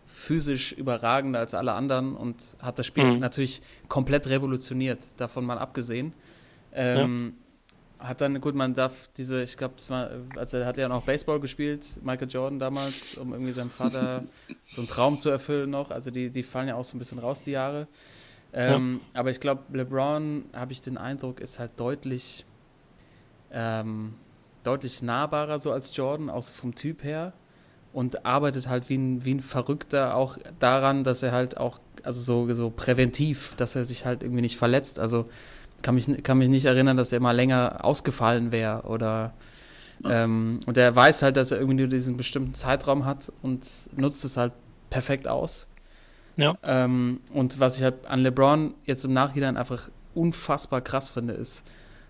physisch 0.08 0.72
überragender 0.72 1.39
als 1.39 1.54
alle 1.54 1.74
anderen 1.74 2.15
und 2.15 2.58
hat 2.62 2.80
das 2.80 2.88
Spiel 2.88 3.04
mhm. 3.04 3.20
natürlich 3.20 3.62
komplett 3.88 4.28
revolutioniert, 4.28 5.00
davon 5.18 5.46
mal 5.46 5.60
abgesehen. 5.60 6.13
Ähm, 6.74 7.34
ja. 7.36 7.45
Hat 8.00 8.22
dann, 8.22 8.42
gut, 8.42 8.56
man 8.56 8.74
darf 8.74 9.10
diese, 9.18 9.42
ich 9.42 9.58
glaube, 9.58 9.76
also 10.36 10.58
er 10.58 10.66
hat 10.66 10.78
ja 10.78 10.90
noch 10.90 11.04
Baseball 11.04 11.40
gespielt, 11.40 11.86
Michael 12.04 12.30
Jordan 12.30 12.60
damals, 12.60 13.18
um 13.18 13.32
irgendwie 13.32 13.54
seinem 13.54 13.70
Vater 13.70 14.24
so 14.68 14.82
einen 14.82 14.88
Traum 14.88 15.18
zu 15.18 15.30
erfüllen 15.30 15.70
noch. 15.70 15.92
Also 15.92 16.12
die, 16.12 16.30
die 16.30 16.44
fallen 16.44 16.68
ja 16.68 16.76
auch 16.76 16.84
so 16.84 16.96
ein 16.98 17.00
bisschen 17.00 17.20
raus, 17.20 17.44
die 17.46 17.52
Jahre. 17.52 17.88
Ähm, 18.54 19.02
ja. 19.14 19.20
Aber 19.20 19.32
ich 19.32 19.40
glaube, 19.40 19.64
LeBron, 19.78 20.46
habe 20.54 20.72
ich 20.72 20.82
den 20.82 20.98
Eindruck, 20.98 21.40
ist 21.40 21.58
halt 21.58 21.72
deutlich, 21.78 22.46
ähm, 23.52 24.14
deutlich 24.64 25.02
nahbarer 25.02 25.60
so 25.60 25.72
als 25.72 25.96
Jordan, 25.96 26.30
auch 26.30 26.44
vom 26.44 26.76
Typ 26.76 27.04
her. 27.04 27.34
Und 27.94 28.26
arbeitet 28.26 28.68
halt 28.68 28.90
wie 28.90 28.98
ein, 28.98 29.24
wie 29.24 29.36
ein 29.36 29.40
Verrückter 29.40 30.16
auch 30.16 30.38
daran, 30.60 31.06
dass 31.06 31.24
er 31.24 31.32
halt 31.32 31.56
auch, 31.58 31.80
also 32.04 32.20
so, 32.20 32.54
so 32.54 32.70
präventiv, 32.70 33.54
dass 33.56 33.76
er 33.76 33.86
sich 33.86 34.06
halt 34.06 34.22
irgendwie 34.22 34.42
nicht 34.42 34.58
verletzt. 34.58 35.00
Also 35.00 35.30
kann 35.82 35.96
mich, 35.96 36.24
kann 36.24 36.38
mich 36.38 36.50
nicht 36.50 36.66
erinnern, 36.66 36.98
dass 36.98 37.12
er 37.12 37.20
mal 37.20 37.36
länger 37.36 37.84
ausgefallen 37.84 38.52
wäre 38.52 38.84
oder 38.84 39.34
ähm, 40.04 40.60
und 40.66 40.78
er 40.78 40.96
weiß 40.96 41.22
halt, 41.22 41.38
dass 41.38 41.52
er 41.52 41.60
irgendwie 41.60 41.78
nur 41.78 41.88
diesen 41.88 42.18
bestimmten 42.18 42.54
Zeitraum 42.54 43.06
hat 43.06 43.32
und 43.42 43.66
nutzt 43.96 44.26
es 44.26 44.38
halt 44.38 44.54
perfekt 44.90 45.28
aus. 45.28 45.68
Ja. 46.38 46.58
Ähm, 46.64 47.22
und 47.34 47.60
was 47.60 47.78
ich 47.78 47.84
halt 47.84 48.06
an 48.06 48.20
LeBron 48.22 48.74
jetzt 48.84 49.06
im 49.06 49.14
Nachhinein 49.14 49.56
einfach 49.58 49.90
unfassbar 50.14 50.82
krass 50.82 51.10
finde, 51.10 51.34
ist, 51.34 51.64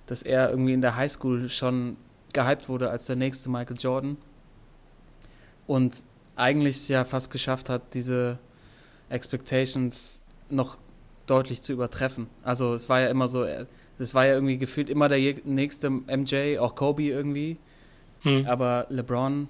dass 0.07 0.23
er 0.23 0.49
irgendwie 0.49 0.73
in 0.73 0.81
der 0.81 0.95
Highschool 0.95 1.49
schon 1.49 1.97
gehypt 2.33 2.67
wurde 2.69 2.89
als 2.89 3.05
der 3.05 3.15
nächste 3.15 3.49
Michael 3.49 3.77
Jordan 3.77 4.17
und 5.67 6.03
eigentlich 6.35 6.89
ja 6.89 7.05
fast 7.05 7.31
geschafft 7.31 7.69
hat, 7.69 7.93
diese 7.93 8.39
Expectations 9.09 10.21
noch 10.49 10.77
deutlich 11.27 11.61
zu 11.61 11.73
übertreffen. 11.73 12.27
Also 12.43 12.73
es 12.73 12.89
war 12.89 13.01
ja 13.01 13.07
immer 13.07 13.27
so, 13.27 13.45
es 13.97 14.13
war 14.13 14.25
ja 14.25 14.33
irgendwie 14.33 14.57
gefühlt 14.57 14.89
immer 14.89 15.09
der 15.09 15.19
nächste 15.45 15.89
MJ, 15.89 16.59
auch 16.59 16.75
Kobe 16.75 17.03
irgendwie. 17.03 17.57
Hm. 18.21 18.45
Aber 18.47 18.87
LeBron 18.89 19.47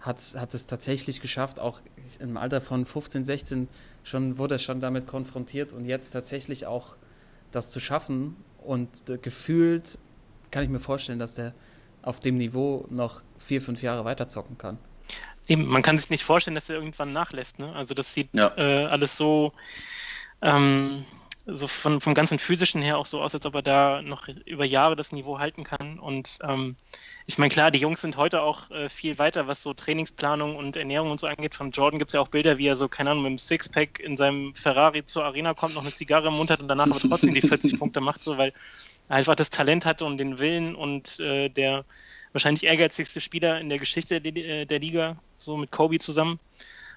hat, 0.00 0.22
hat 0.36 0.54
es 0.54 0.66
tatsächlich 0.66 1.20
geschafft, 1.20 1.58
auch 1.58 1.80
im 2.18 2.36
Alter 2.36 2.60
von 2.60 2.84
15, 2.84 3.24
16 3.24 3.68
schon 4.02 4.38
wurde 4.38 4.56
er 4.56 4.58
schon 4.58 4.80
damit 4.80 5.06
konfrontiert 5.06 5.72
und 5.72 5.84
jetzt 5.86 6.10
tatsächlich 6.10 6.66
auch 6.66 6.96
das 7.50 7.70
zu 7.70 7.80
schaffen 7.80 8.36
und 8.58 8.88
gefühlt 9.22 9.98
kann 10.50 10.62
ich 10.62 10.68
mir 10.68 10.80
vorstellen, 10.80 11.18
dass 11.18 11.34
der 11.34 11.54
auf 12.02 12.20
dem 12.20 12.36
Niveau 12.36 12.86
noch 12.90 13.22
vier, 13.38 13.62
fünf 13.62 13.82
Jahre 13.82 14.04
weiter 14.04 14.28
zocken 14.28 14.58
kann. 14.58 14.78
Eben, 15.48 15.66
man 15.66 15.82
kann 15.82 15.98
sich 15.98 16.10
nicht 16.10 16.24
vorstellen, 16.24 16.54
dass 16.54 16.68
er 16.68 16.76
irgendwann 16.76 17.12
nachlässt. 17.12 17.58
Ne? 17.58 17.72
Also 17.74 17.94
das 17.94 18.14
sieht 18.14 18.28
ja. 18.32 18.52
äh, 18.56 18.86
alles 18.86 19.16
so, 19.16 19.52
ähm, 20.42 21.04
so 21.46 21.68
von, 21.68 22.00
vom 22.00 22.14
ganzen 22.14 22.38
physischen 22.38 22.80
her 22.80 22.96
auch 22.96 23.04
so 23.04 23.20
aus, 23.20 23.34
als 23.34 23.44
ob 23.44 23.54
er 23.54 23.62
da 23.62 24.02
noch 24.02 24.28
über 24.28 24.64
Jahre 24.64 24.96
das 24.96 25.12
Niveau 25.12 25.38
halten 25.38 25.62
kann. 25.62 25.98
Und 25.98 26.38
ähm, 26.42 26.76
ich 27.26 27.36
meine, 27.36 27.50
klar, 27.50 27.70
die 27.70 27.78
Jungs 27.78 28.00
sind 28.00 28.16
heute 28.16 28.40
auch 28.40 28.70
äh, 28.70 28.88
viel 28.88 29.18
weiter, 29.18 29.46
was 29.46 29.62
so 29.62 29.74
Trainingsplanung 29.74 30.56
und 30.56 30.76
Ernährung 30.76 31.10
und 31.10 31.20
so 31.20 31.26
angeht. 31.26 31.54
Von 31.54 31.70
Jordan 31.70 31.98
gibt 31.98 32.10
es 32.10 32.14
ja 32.14 32.20
auch 32.20 32.28
Bilder, 32.28 32.56
wie 32.56 32.66
er 32.66 32.76
so, 32.76 32.88
keine 32.88 33.10
Ahnung, 33.10 33.24
mit 33.24 33.30
dem 33.32 33.38
Sixpack 33.38 34.00
in 34.00 34.16
seinem 34.16 34.54
Ferrari 34.54 35.04
zur 35.04 35.24
Arena 35.24 35.52
kommt, 35.52 35.74
noch 35.74 35.82
eine 35.82 35.94
Zigarre 35.94 36.28
im 36.28 36.34
Mund 36.34 36.50
hat 36.50 36.60
und 36.60 36.68
danach 36.68 36.86
aber 36.86 36.98
trotzdem 36.98 37.34
die 37.34 37.42
40 37.42 37.78
Punkte 37.78 38.00
macht, 38.00 38.24
so, 38.24 38.38
weil 38.38 38.54
er 39.10 39.16
einfach 39.16 39.34
das 39.34 39.50
Talent 39.50 39.84
hatte 39.84 40.06
und 40.06 40.16
den 40.16 40.38
Willen 40.38 40.74
und 40.74 41.20
äh, 41.20 41.50
der 41.50 41.84
wahrscheinlich 42.32 42.64
ehrgeizigste 42.64 43.20
Spieler 43.20 43.60
in 43.60 43.68
der 43.68 43.78
Geschichte 43.78 44.20
der, 44.20 44.36
äh, 44.36 44.64
der 44.64 44.78
Liga, 44.78 45.16
so 45.36 45.58
mit 45.58 45.70
Kobe 45.70 45.98
zusammen. 45.98 46.40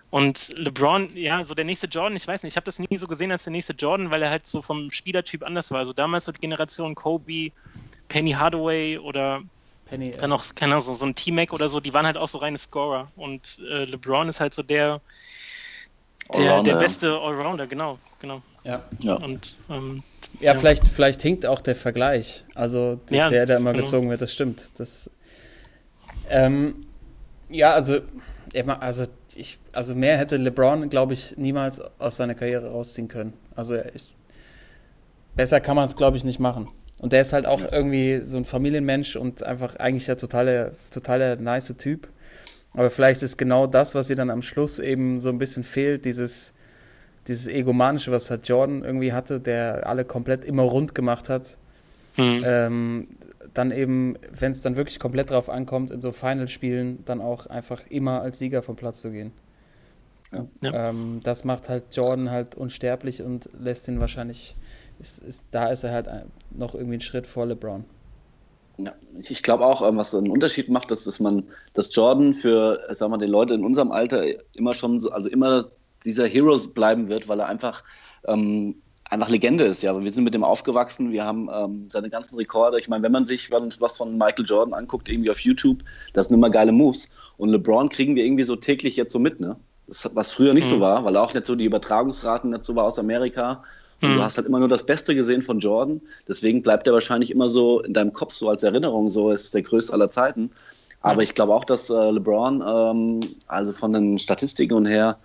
Und 0.09 0.53
LeBron, 0.55 1.09
ja, 1.15 1.43
so 1.43 1.53
der 1.53 1.65
nächste 1.65 1.87
Jordan, 1.87 2.15
ich 2.15 2.27
weiß 2.27 2.43
nicht, 2.43 2.53
ich 2.53 2.55
habe 2.55 2.65
das 2.65 2.79
nie 2.79 2.97
so 2.97 3.07
gesehen 3.07 3.31
als 3.31 3.43
der 3.43 3.51
nächste 3.51 3.73
Jordan, 3.73 4.09
weil 4.09 4.23
er 4.23 4.29
halt 4.29 4.47
so 4.47 4.61
vom 4.61 4.89
Spielertyp 4.89 5.43
anders 5.43 5.69
war. 5.71 5.79
Also 5.79 5.91
damals 5.91 6.25
so 6.25 6.31
die 6.31 6.39
Generation 6.39 6.95
Kobe, 6.95 7.51
Penny 8.07 8.31
Hardaway 8.31 8.97
oder 8.97 9.41
Penny, 9.85 10.11
dann 10.11 10.29
noch, 10.29 10.45
keine 10.55 10.73
Ahnung, 10.73 10.85
so, 10.85 10.93
so 10.93 11.05
ein 11.05 11.15
T-Mac 11.15 11.51
oder 11.51 11.67
so, 11.67 11.79
die 11.79 11.93
waren 11.93 12.05
halt 12.05 12.17
auch 12.17 12.29
so 12.29 12.37
reine 12.37 12.57
Scorer. 12.57 13.11
Und 13.17 13.61
äh, 13.69 13.83
LeBron 13.83 14.29
ist 14.29 14.39
halt 14.39 14.53
so 14.53 14.63
der, 14.63 15.01
der, 16.37 16.63
der 16.63 16.75
beste 16.75 17.11
Allrounder, 17.19 17.67
genau, 17.67 17.99
genau. 18.19 18.41
Ja. 18.63 18.83
ja. 19.01 19.15
Und, 19.15 19.55
ähm, 19.69 20.03
ja, 20.39 20.53
ja, 20.53 20.59
Vielleicht, 20.59 20.87
vielleicht 20.87 21.21
hinkt 21.21 21.45
auch 21.45 21.61
der 21.61 21.75
Vergleich. 21.75 22.43
Also 22.53 22.99
der, 23.09 23.17
ja, 23.17 23.29
der, 23.29 23.45
der 23.45 23.57
immer 23.57 23.73
genau. 23.73 23.85
gezogen 23.85 24.09
wird, 24.09 24.21
das 24.21 24.33
stimmt. 24.33 24.79
Das, 24.79 25.09
ähm, 26.29 26.75
ja, 27.49 27.71
also, 27.71 27.99
also, 28.79 29.05
ich, 29.37 29.59
also 29.71 29.95
mehr 29.95 30.17
hätte 30.17 30.37
LeBron, 30.37 30.89
glaube 30.89 31.13
ich, 31.13 31.37
niemals 31.37 31.81
aus 31.99 32.17
seiner 32.17 32.35
Karriere 32.35 32.71
rausziehen 32.71 33.07
können. 33.07 33.33
Also 33.55 33.75
ich, 33.75 34.15
besser 35.35 35.59
kann 35.59 35.75
man 35.75 35.85
es, 35.85 35.95
glaube 35.95 36.17
ich, 36.17 36.23
nicht 36.23 36.39
machen. 36.39 36.69
Und 36.99 37.13
der 37.13 37.21
ist 37.21 37.33
halt 37.33 37.45
auch 37.45 37.61
irgendwie 37.71 38.21
so 38.25 38.37
ein 38.37 38.45
Familienmensch 38.45 39.15
und 39.15 39.43
einfach 39.43 39.75
eigentlich 39.75 40.05
der 40.05 40.17
totale, 40.17 40.75
totale 40.91 41.37
nice 41.37 41.73
Typ. 41.77 42.07
Aber 42.73 42.89
vielleicht 42.89 43.21
ist 43.23 43.37
genau 43.37 43.67
das, 43.67 43.95
was 43.95 44.09
ihr 44.09 44.15
dann 44.15 44.29
am 44.29 44.41
Schluss 44.41 44.79
eben 44.79 45.21
so 45.21 45.29
ein 45.29 45.37
bisschen 45.37 45.63
fehlt, 45.63 46.05
dieses, 46.05 46.53
dieses 47.27 47.47
Egomanische, 47.47 48.11
was 48.11 48.29
halt 48.29 48.47
Jordan 48.47 48.83
irgendwie 48.83 49.13
hatte, 49.13 49.39
der 49.39 49.87
alle 49.87 50.05
komplett 50.05 50.43
immer 50.43 50.63
rund 50.63 50.95
gemacht 50.95 51.29
hat. 51.29 51.57
Mhm. 52.17 52.43
Ähm, 52.43 53.07
dann 53.53 53.71
eben, 53.71 54.17
wenn 54.31 54.51
es 54.51 54.61
dann 54.61 54.75
wirklich 54.75 54.99
komplett 54.99 55.31
drauf 55.31 55.49
ankommt, 55.49 55.91
in 55.91 56.01
so 56.01 56.11
Final-Spielen 56.11 57.05
dann 57.05 57.21
auch 57.21 57.45
einfach 57.47 57.81
immer 57.89 58.21
als 58.21 58.39
Sieger 58.39 58.63
vom 58.63 58.75
Platz 58.75 59.01
zu 59.01 59.11
gehen. 59.11 59.31
Ja. 60.61 60.89
Ähm, 60.89 61.21
das 61.23 61.45
macht 61.45 61.69
halt 61.69 61.95
Jordan 61.95 62.31
halt 62.31 62.55
unsterblich 62.55 63.21
und 63.21 63.49
lässt 63.57 63.87
ihn 63.87 63.99
wahrscheinlich 63.99 64.57
ist, 64.99 65.19
ist, 65.19 65.43
da 65.51 65.67
ist 65.67 65.83
er 65.83 65.91
halt 65.91 66.07
noch 66.51 66.73
irgendwie 66.73 66.95
einen 66.95 67.01
Schritt 67.01 67.27
vor 67.27 67.45
LeBron. 67.45 67.85
Ja, 68.77 68.93
ich 69.17 69.41
glaube 69.41 69.65
auch, 69.65 69.87
ähm, 69.87 69.97
was 69.97 70.13
einen 70.13 70.29
Unterschied 70.29 70.69
macht, 70.69 70.91
ist, 70.91 71.07
dass 71.07 71.19
man, 71.19 71.43
dass 71.73 71.93
Jordan 71.95 72.33
für, 72.33 72.79
sagen 72.91 73.11
wir, 73.11 73.17
den 73.17 73.29
Leute 73.29 73.53
in 73.53 73.63
unserem 73.63 73.91
Alter 73.91 74.23
immer 74.55 74.73
schon 74.73 74.99
so, 74.99 75.11
also 75.11 75.29
immer 75.29 75.65
dieser 76.05 76.27
Heroes 76.27 76.73
bleiben 76.73 77.09
wird, 77.09 77.27
weil 77.27 77.39
er 77.39 77.47
einfach, 77.47 77.83
ähm, 78.27 78.75
einfach 79.09 79.29
Legende 79.29 79.63
ist. 79.63 79.83
Ja, 79.83 79.99
wir 79.99 80.11
sind 80.11 80.23
mit 80.23 80.33
dem 80.33 80.43
aufgewachsen, 80.43 81.11
wir 81.11 81.23
haben 81.23 81.49
ähm, 81.53 81.85
seine 81.89 82.09
ganzen 82.09 82.35
Rekorde. 82.37 82.79
Ich 82.79 82.87
meine, 82.87 83.03
wenn 83.03 83.11
man 83.11 83.25
sich 83.25 83.49
was 83.51 83.97
von 83.97 84.17
Michael 84.17 84.45
Jordan 84.45 84.73
anguckt, 84.73 85.09
irgendwie 85.09 85.31
auf 85.31 85.39
YouTube, 85.39 85.79
das 86.13 86.27
sind 86.27 86.35
immer 86.35 86.49
geile 86.49 86.71
Moves. 86.71 87.09
Und 87.37 87.49
LeBron 87.49 87.89
kriegen 87.89 88.15
wir 88.15 88.25
irgendwie 88.25 88.43
so 88.43 88.55
täglich 88.55 88.95
jetzt 88.95 89.13
so 89.13 89.19
mit, 89.19 89.39
ne? 89.39 89.57
Das, 89.87 90.09
was 90.13 90.31
früher 90.33 90.53
nicht 90.53 90.65
mhm. 90.65 90.75
so 90.75 90.79
war, 90.81 91.05
weil 91.05 91.15
auch 91.15 91.33
nicht 91.33 91.47
so 91.47 91.55
die 91.55 91.63
Übertragungsraten 91.63 92.49
nicht 92.49 92.65
so 92.65 92.75
war 92.75 92.83
aus 92.83 92.99
Amerika. 92.99 93.63
Und 94.01 94.09
hm. 94.09 94.17
du 94.17 94.23
hast 94.23 94.37
halt 94.37 94.45
immer 94.45 94.59
nur 94.59 94.67
das 94.67 94.85
Beste 94.85 95.15
gesehen 95.15 95.41
von 95.41 95.59
Jordan. 95.59 96.01
Deswegen 96.27 96.61
bleibt 96.61 96.85
er 96.87 96.93
wahrscheinlich 96.93 97.31
immer 97.31 97.49
so 97.49 97.79
in 97.81 97.93
deinem 97.93 98.13
Kopf 98.13 98.33
so 98.33 98.49
als 98.49 98.63
Erinnerung, 98.63 99.09
so 99.09 99.31
ist 99.31 99.53
der 99.53 99.63
größte 99.63 99.93
aller 99.93 100.11
Zeiten. 100.11 100.51
Aber 101.01 101.23
ich 101.23 101.35
glaube 101.35 101.53
auch, 101.53 101.65
dass 101.65 101.89
äh, 101.89 102.11
LeBron, 102.11 102.63
ähm, 102.67 103.35
also 103.47 103.71
von 103.71 103.93
den 103.93 104.17
Statistiken 104.17 104.73
und 104.73 104.85
her 104.85 105.17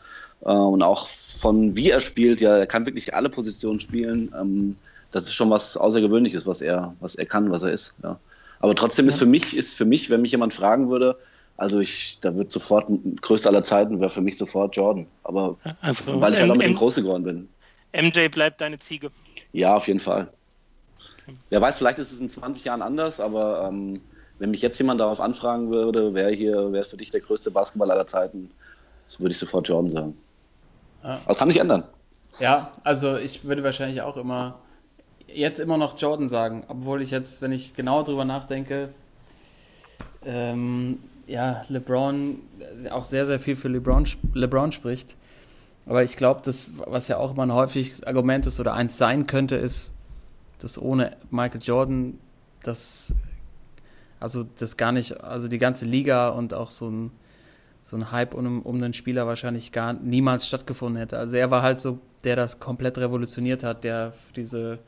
äh, 0.42 0.53
und 0.53 0.83
auch 0.83 1.07
von 1.43 1.75
wie 1.75 1.91
er 1.91 1.99
spielt, 1.99 2.41
ja, 2.41 2.57
er 2.57 2.69
kann 2.69 2.87
wirklich 2.87 3.15
alle 3.15 3.29
Positionen 3.29 3.81
spielen. 3.81 4.33
Ähm, 4.41 4.77
das 5.11 5.25
ist 5.25 5.35
schon 5.35 5.51
was 5.51 5.77
Außergewöhnliches, 5.77 6.47
was 6.47 6.63
er, 6.63 6.95
was 7.01 7.17
er 7.17 7.27
kann, 7.27 7.51
was 7.51 7.65
er 7.65 7.73
ist. 7.73 7.95
Ja. 8.05 8.21
Aber 8.61 8.77
trotzdem 8.77 9.09
ist 9.09 9.19
für 9.19 9.27
mich, 9.27 9.57
ist 9.57 9.75
für 9.75 9.85
mich, 9.85 10.09
wenn 10.09 10.23
mich 10.23 10.31
jemand 10.31 10.55
fragen 10.55 10.89
würde, 10.89 11.19
also 11.57 11.81
ich, 11.81 12.21
da 12.21 12.37
wird 12.37 12.53
sofort 12.53 12.89
größter 13.21 13.51
aller 13.51 13.65
Zeiten 13.65 13.99
wäre 13.99 14.09
für 14.09 14.21
mich 14.21 14.39
sofort 14.39 14.77
Jordan. 14.77 15.09
Aber 15.25 15.57
also, 15.81 16.21
weil 16.21 16.33
ich 16.33 16.41
halt 16.41 16.49
auch 16.49 16.55
mit 16.55 16.67
dem 16.67 16.77
Große 16.77 17.03
geworden 17.03 17.25
bin. 17.25 17.49
MJ 17.93 18.29
bleibt 18.29 18.61
deine 18.61 18.79
Ziege. 18.79 19.11
Ja, 19.53 19.75
auf 19.75 19.89
jeden 19.89 20.01
Fall. 20.01 20.29
Wer 21.51 21.61
weiß, 21.61 21.77
vielleicht 21.77 21.99
ist 21.99 22.13
es 22.13 22.21
in 22.21 22.31
20 22.31 22.65
Jahren 22.65 22.83
anders, 22.83 23.19
aber 23.19 23.69
ähm, 23.69 24.01
wenn 24.39 24.53
mich 24.53 24.63
jetzt 24.63 24.79
jemand 24.79 25.01
darauf 25.01 25.21
anfragen 25.21 25.73
würde, 25.73 26.15
wer 26.15 26.31
hier, 26.31 26.69
wer 26.71 26.83
ist 26.83 26.91
für 26.91 26.97
dich 26.97 27.11
der 27.11 27.21
größte 27.21 27.51
Basketball 27.51 27.91
aller 27.91 28.07
Zeiten, 28.07 28.49
so 29.07 29.21
würde 29.21 29.33
ich 29.33 29.39
sofort 29.39 29.67
Jordan 29.67 29.91
sagen. 29.91 30.17
Ja. 31.03 31.21
Aber 31.25 31.35
kann 31.35 31.51
sich 31.51 31.61
ändern. 31.61 31.85
Ja, 32.38 32.71
also 32.85 33.17
ich 33.17 33.45
würde 33.45 33.62
wahrscheinlich 33.62 34.03
auch 34.03 34.17
immer 34.17 34.59
jetzt 35.35 35.61
immer 35.61 35.77
noch 35.77 35.99
Jordan 35.99 36.29
sagen, 36.29 36.65
obwohl 36.69 37.03
ich 37.03 37.11
jetzt, 37.11 37.43
wenn 37.43 37.53
ich 37.53 37.75
genauer 37.75 38.05
drüber 38.05 38.25
nachdenke, 38.25 38.91
ähm, 40.25 40.99
ja, 41.27 41.62
LeBron 41.69 42.38
äh, 42.85 42.91
auch 42.91 43.05
sehr, 43.05 43.27
sehr 43.27 43.41
viel 43.41 43.57
für 43.57 43.69
LeBron, 43.69 44.07
LeBron 44.35 44.73
spricht. 44.73 45.17
Aber 45.87 46.05
ich 46.05 46.17
glaube, 46.17 46.43
das, 46.45 46.71
was 46.87 47.09
ja 47.09 47.17
auch 47.17 47.33
immer 47.33 47.43
ein 47.45 47.53
häufiges 47.53 48.05
Argument 48.05 48.47
ist 48.47 48.61
oder 48.61 48.75
eins 48.75 48.99
sein 48.99 49.27
könnte, 49.27 49.57
ist, 49.57 49.93
dass 50.61 50.81
ohne 50.81 51.17
Michael 51.31 51.61
Jordan 51.61 52.19
das, 52.62 53.15
also 54.21 54.45
das 54.59 54.77
gar 54.77 54.93
nicht, 54.93 55.21
also 55.25 55.49
die 55.49 55.59
ganze 55.59 55.87
Liga 55.87 56.29
und 56.29 56.55
auch 56.55 56.71
so 56.71 56.88
ein, 56.88 57.11
so 57.83 57.97
ein 57.97 58.12
Hype 58.12 58.35
um, 58.35 58.62
um 58.62 58.81
den 58.81 58.95
Spieler 58.95 59.27
wahrscheinlich 59.27 59.73
gar 59.73 59.92
niemals 59.92 60.47
stattgefunden 60.47 60.99
hätte. 60.99 61.18
Also 61.18 61.37
er 61.37 61.51
war 61.51 61.62
halt 61.62 61.81
so, 61.81 61.99
der 62.25 62.37
das 62.37 62.61
komplett 62.61 62.99
revolutioniert 62.99 63.64
hat, 63.64 63.85
der 63.85 64.12
für 64.12 64.33
diese, 64.35 64.79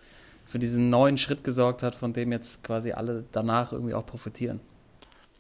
für 0.47 0.59
diesen 0.59 0.91
neuen 0.91 1.19
Schritt 1.19 1.45
gesorgt 1.45 1.83
hat, 1.83 1.95
von 1.95 2.13
dem 2.13 2.33
jetzt 2.33 2.63
quasi 2.63 2.93
alle 2.93 3.25
danach 3.33 3.73
irgendwie 3.73 3.95
auch 3.95 4.07
profitieren. 4.07 4.61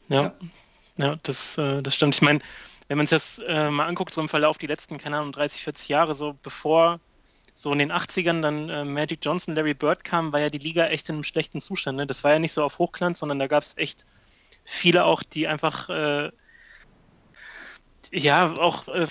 Ja, 0.09 0.35
ja, 0.97 1.17
das, 1.23 1.57
äh, 1.59 1.83
das 1.83 1.95
stimmt. 1.95 2.15
Ich 2.15 2.23
meine, 2.23 2.41
wenn 2.89 2.99
man 2.99 3.07
sich 3.07 3.17
das 3.17 3.39
äh, 3.39 3.71
mal 3.71 3.87
anguckt, 3.87 4.13
so 4.13 4.21
im 4.21 4.29
Verlauf 4.29 4.59
die 4.59 4.67
letzten, 4.67 4.99
keine 4.99 5.19
Ahnung, 5.19 5.33
30, 5.33 5.63
40 5.63 5.89
Jahre, 5.89 6.15
so 6.15 6.37
bevor 6.43 7.01
so 7.55 7.73
in 7.73 7.79
den 7.79 7.93
80ern 7.93 8.43
dann 8.43 8.69
äh, 8.69 8.85
Magic 8.85 9.21
Johnson, 9.23 9.55
Larry 9.55 9.75
Bird 9.75 10.05
kam, 10.05 10.33
war 10.33 10.41
ja 10.41 10.51
die 10.51 10.59
Liga 10.59 10.87
echt 10.87 11.09
in 11.09 11.17
einem 11.17 11.25
schlechten 11.25 11.61
Zustand. 11.61 11.97
Ne? 11.97 12.07
Das 12.07 12.25
war 12.25 12.33
ja 12.33 12.39
nicht 12.39 12.53
so 12.53 12.65
auf 12.65 12.79
Hochglanz, 12.79 13.21
sondern 13.21 13.39
da 13.39 13.47
gab 13.47 13.63
es 13.63 13.77
echt 13.77 14.05
viele 14.65 15.05
auch, 15.05 15.23
die 15.23 15.47
einfach 15.47 15.89
äh, 15.89 16.31
ja 18.15 18.57
auch 18.59 18.89
äh, 18.89 19.07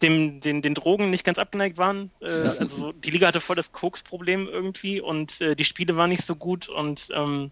dem, 0.00 0.40
den, 0.40 0.62
den 0.62 0.74
Drogen 0.74 1.10
nicht 1.10 1.24
ganz 1.24 1.38
abgeneigt 1.38 1.76
waren. 1.76 2.10
Äh, 2.20 2.28
also 2.58 2.92
die 2.92 3.10
Liga 3.10 3.26
hatte 3.26 3.40
voll 3.40 3.56
das 3.56 3.72
Koks-Problem 3.72 4.48
irgendwie 4.48 5.00
und 5.00 5.40
äh, 5.40 5.56
die 5.56 5.64
Spiele 5.64 5.96
waren 5.96 6.10
nicht 6.10 6.24
so 6.24 6.36
gut 6.36 6.68
und 6.68 7.08
ähm, 7.12 7.50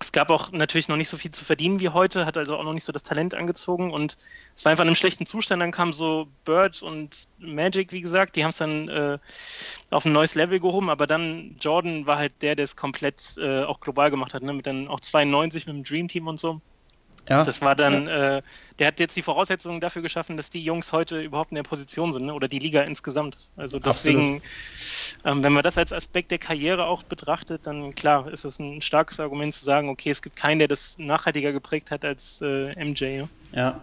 es 0.00 0.12
gab 0.12 0.30
auch 0.30 0.52
natürlich 0.52 0.86
noch 0.86 0.96
nicht 0.96 1.08
so 1.08 1.16
viel 1.16 1.32
zu 1.32 1.44
verdienen 1.44 1.80
wie 1.80 1.88
heute, 1.88 2.24
hat 2.24 2.36
also 2.36 2.56
auch 2.56 2.62
noch 2.62 2.72
nicht 2.72 2.84
so 2.84 2.92
das 2.92 3.02
Talent 3.02 3.34
angezogen 3.34 3.90
und 3.90 4.16
es 4.54 4.64
war 4.64 4.70
einfach 4.70 4.84
in 4.84 4.88
einem 4.88 4.94
schlechten 4.94 5.26
Zustand. 5.26 5.60
Dann 5.60 5.72
kamen 5.72 5.92
so 5.92 6.28
Bird 6.44 6.82
und 6.82 7.26
Magic, 7.38 7.90
wie 7.90 8.00
gesagt, 8.00 8.36
die 8.36 8.44
haben 8.44 8.50
es 8.50 8.58
dann 8.58 8.88
äh, 8.88 9.18
auf 9.90 10.04
ein 10.04 10.12
neues 10.12 10.36
Level 10.36 10.60
gehoben, 10.60 10.88
aber 10.88 11.08
dann 11.08 11.56
Jordan 11.60 12.06
war 12.06 12.18
halt 12.18 12.32
der, 12.42 12.54
der 12.54 12.64
es 12.64 12.76
komplett 12.76 13.36
äh, 13.38 13.64
auch 13.64 13.80
global 13.80 14.10
gemacht 14.10 14.34
hat, 14.34 14.42
ne? 14.42 14.52
mit 14.52 14.66
dann 14.66 14.86
auch 14.86 15.00
92 15.00 15.66
mit 15.66 15.74
dem 15.74 15.84
Dream 15.84 16.06
Team 16.06 16.28
und 16.28 16.38
so. 16.38 16.60
Ja. 17.28 17.42
Das 17.42 17.60
war 17.60 17.74
dann, 17.74 18.06
ja. 18.06 18.38
äh, 18.38 18.42
der 18.78 18.86
hat 18.86 19.00
jetzt 19.00 19.16
die 19.16 19.22
Voraussetzungen 19.22 19.80
dafür 19.80 20.02
geschaffen, 20.02 20.36
dass 20.36 20.50
die 20.50 20.62
Jungs 20.62 20.92
heute 20.92 21.20
überhaupt 21.20 21.50
in 21.50 21.56
der 21.56 21.62
Position 21.62 22.12
sind, 22.12 22.26
ne? 22.26 22.34
oder 22.34 22.48
die 22.48 22.58
Liga 22.58 22.82
insgesamt. 22.82 23.36
Also 23.56 23.78
deswegen, 23.78 24.40
ähm, 25.24 25.42
wenn 25.42 25.52
man 25.52 25.62
das 25.62 25.76
als 25.76 25.92
Aspekt 25.92 26.30
der 26.30 26.38
Karriere 26.38 26.86
auch 26.86 27.02
betrachtet, 27.02 27.66
dann 27.66 27.94
klar 27.94 28.32
ist 28.32 28.44
es 28.44 28.58
ein 28.58 28.80
starkes 28.80 29.20
Argument 29.20 29.52
zu 29.52 29.64
sagen, 29.64 29.88
okay, 29.90 30.10
es 30.10 30.22
gibt 30.22 30.36
keinen, 30.36 30.58
der 30.58 30.68
das 30.68 30.96
nachhaltiger 30.98 31.52
geprägt 31.52 31.90
hat 31.90 32.04
als 32.04 32.40
äh, 32.42 32.72
MJ. 32.82 33.04
Ja. 33.04 33.28
ja. 33.52 33.80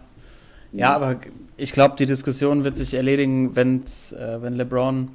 Ja, 0.72 0.94
aber 0.94 1.16
ich 1.56 1.72
glaube, 1.72 1.94
die 1.96 2.06
Diskussion 2.06 2.64
wird 2.64 2.76
sich 2.76 2.92
erledigen, 2.92 3.54
wenn's, 3.56 4.12
äh, 4.12 4.42
wenn 4.42 4.56
LeBron 4.56 5.08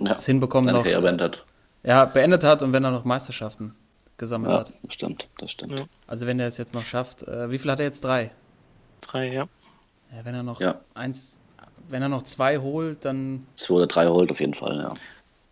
ja, 0.00 0.12
es 0.12 0.26
hinbekommt, 0.26 0.66
noch, 0.66 0.82
beendet. 0.82 1.46
Ja, 1.82 2.04
beendet 2.04 2.44
hat 2.44 2.62
und 2.62 2.72
wenn 2.72 2.84
er 2.84 2.90
noch 2.90 3.04
Meisterschaften 3.04 3.74
gesammelt 4.22 4.52
ja, 4.52 4.60
hat. 4.60 4.72
Das 4.82 4.94
stimmt, 4.94 5.28
das 5.38 5.50
stimmt. 5.50 5.78
Ja. 5.80 5.84
Also 6.06 6.26
wenn 6.26 6.38
er 6.38 6.46
es 6.46 6.56
jetzt 6.56 6.74
noch 6.74 6.84
schafft, 6.84 7.24
äh, 7.24 7.50
wie 7.50 7.58
viel 7.58 7.70
hat 7.70 7.80
er 7.80 7.86
jetzt? 7.86 8.02
Drei? 8.04 8.30
Drei, 9.00 9.32
ja. 9.32 9.48
ja 10.12 10.24
wenn 10.24 10.34
er 10.34 10.44
noch 10.44 10.60
ja. 10.60 10.80
eins, 10.94 11.40
wenn 11.88 12.02
er 12.02 12.08
noch 12.08 12.22
zwei 12.22 12.58
holt, 12.58 13.04
dann. 13.04 13.46
Zwei 13.56 13.74
oder 13.74 13.88
drei 13.88 14.06
holt 14.06 14.30
auf 14.30 14.38
jeden 14.38 14.54
Fall, 14.54 14.94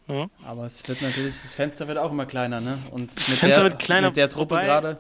ja. 0.07 0.15
ja. 0.15 0.27
Aber 0.47 0.67
es 0.67 0.87
wird 0.89 1.03
natürlich, 1.03 1.35
das 1.43 1.55
Fenster 1.55 1.89
wird 1.89 1.99
auch 1.99 2.13
immer 2.13 2.27
kleiner, 2.27 2.61
ne? 2.61 2.79
Und 2.93 3.11
das 3.11 3.29
mit 3.29 3.39
Fenster 3.39 3.63
der, 3.63 3.73
wird 3.73 3.83
kleiner, 3.83 4.07
mit 4.09 4.17
der 4.17 4.29
Truppe 4.29 4.55
gerade. 4.55 4.99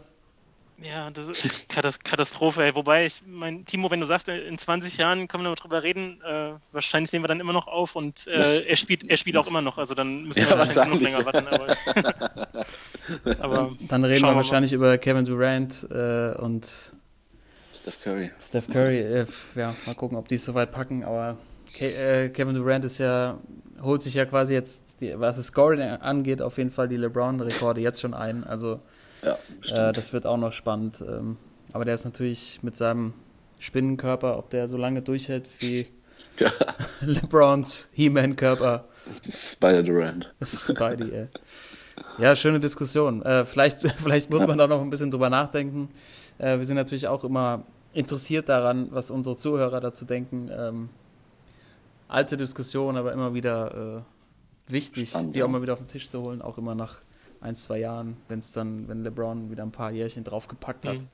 Ja, 0.82 1.10
das 1.10 1.44
ist 1.44 1.68
Katastrophe, 1.68 2.64
ey. 2.64 2.74
Wobei, 2.74 3.04
ich 3.04 3.22
mein, 3.26 3.66
Timo, 3.66 3.90
wenn 3.90 4.00
du 4.00 4.06
sagst, 4.06 4.28
in 4.28 4.56
20 4.56 4.96
Jahren 4.96 5.28
können 5.28 5.44
wir 5.44 5.50
noch 5.50 5.56
drüber 5.56 5.82
reden, 5.82 6.22
äh, 6.22 6.52
wahrscheinlich 6.72 7.12
nehmen 7.12 7.24
wir 7.24 7.28
dann 7.28 7.40
immer 7.40 7.52
noch 7.52 7.66
auf 7.66 7.96
und 7.96 8.26
äh, 8.26 8.62
er, 8.62 8.76
spielt, 8.76 9.08
er 9.08 9.18
spielt 9.18 9.36
auch 9.36 9.46
immer 9.46 9.60
noch, 9.60 9.76
also 9.76 9.94
dann 9.94 10.22
müssen 10.24 10.48
wir 10.48 10.56
ja, 10.56 10.86
noch 10.86 11.00
länger 11.00 11.26
warten. 11.26 11.46
Aber, 11.48 12.64
aber 13.40 13.76
dann 13.80 14.04
reden 14.04 14.22
wir 14.22 14.34
wahrscheinlich 14.34 14.70
mal. 14.72 14.76
über 14.76 14.98
Kevin 14.98 15.26
Durant 15.26 15.86
äh, 15.90 16.34
und 16.38 16.66
Steph 17.74 18.02
Curry. 18.02 18.30
Steph 18.42 18.68
Curry, 18.68 19.00
äh, 19.00 19.26
ja, 19.56 19.74
mal 19.86 19.94
gucken, 19.94 20.16
ob 20.16 20.28
die 20.28 20.36
es 20.36 20.44
soweit 20.46 20.72
packen, 20.72 21.04
aber 21.04 21.36
Ke 21.74 21.92
äh, 21.92 22.28
Kevin 22.30 22.54
Durant 22.54 22.86
ist 22.86 22.96
ja, 22.96 23.38
holt 23.82 24.00
sich 24.00 24.14
ja 24.14 24.24
quasi 24.24 24.54
jetzt, 24.54 25.02
die, 25.02 25.18
was 25.18 25.36
das 25.36 25.48
Scoring 25.48 25.82
angeht, 25.82 26.40
auf 26.40 26.56
jeden 26.56 26.70
Fall 26.70 26.88
die 26.88 26.96
LeBron-Rekorde 26.96 27.82
jetzt 27.82 28.00
schon 28.00 28.14
ein, 28.14 28.44
also 28.44 28.80
ja, 29.22 29.88
äh, 29.88 29.92
das 29.92 30.12
wird 30.12 30.26
auch 30.26 30.36
noch 30.36 30.52
spannend. 30.52 31.02
Ähm, 31.06 31.36
aber 31.72 31.84
der 31.84 31.94
ist 31.94 32.04
natürlich 32.04 32.60
mit 32.62 32.76
seinem 32.76 33.14
Spinnenkörper, 33.58 34.38
ob 34.38 34.50
der 34.50 34.68
so 34.68 34.76
lange 34.76 35.02
durchhält 35.02 35.48
wie 35.58 35.86
ja. 36.38 36.50
LeBrons 37.00 37.88
He-Man-Körper. 37.92 38.84
Spider-Durant. 39.10 40.34
Spidey, 40.44 41.10
ey. 41.12 41.28
Ja, 42.18 42.34
schöne 42.34 42.60
Diskussion. 42.60 43.22
Äh, 43.22 43.44
vielleicht, 43.44 43.80
vielleicht 43.98 44.30
muss 44.30 44.46
man 44.46 44.58
da 44.58 44.66
noch 44.66 44.80
ein 44.80 44.90
bisschen 44.90 45.10
drüber 45.10 45.30
nachdenken. 45.30 45.90
Äh, 46.38 46.58
wir 46.58 46.64
sind 46.64 46.76
natürlich 46.76 47.08
auch 47.08 47.24
immer 47.24 47.64
interessiert 47.92 48.48
daran, 48.48 48.88
was 48.90 49.10
unsere 49.10 49.36
Zuhörer 49.36 49.80
dazu 49.80 50.04
denken. 50.04 50.50
Ähm, 50.52 50.88
alte 52.08 52.36
Diskussion, 52.36 52.96
aber 52.96 53.12
immer 53.12 53.34
wieder 53.34 54.04
äh, 54.68 54.72
wichtig, 54.72 55.10
Spannend, 55.10 55.34
die 55.34 55.42
auch 55.42 55.48
mal 55.48 55.62
wieder 55.62 55.74
auf 55.74 55.78
den 55.80 55.88
Tisch 55.88 56.08
zu 56.08 56.22
holen, 56.22 56.42
auch 56.42 56.58
immer 56.58 56.74
nach 56.74 56.98
ein, 57.40 57.56
zwei 57.56 57.78
Jahren, 57.78 58.16
wenn 58.28 58.38
es 58.40 58.52
dann, 58.52 58.88
wenn 58.88 59.02
LeBron 59.02 59.50
wieder 59.50 59.62
ein 59.62 59.72
paar 59.72 59.90
Jährchen 59.90 60.24
draufgepackt 60.24 60.86
hat. 60.86 60.98
Mhm. 60.98 61.08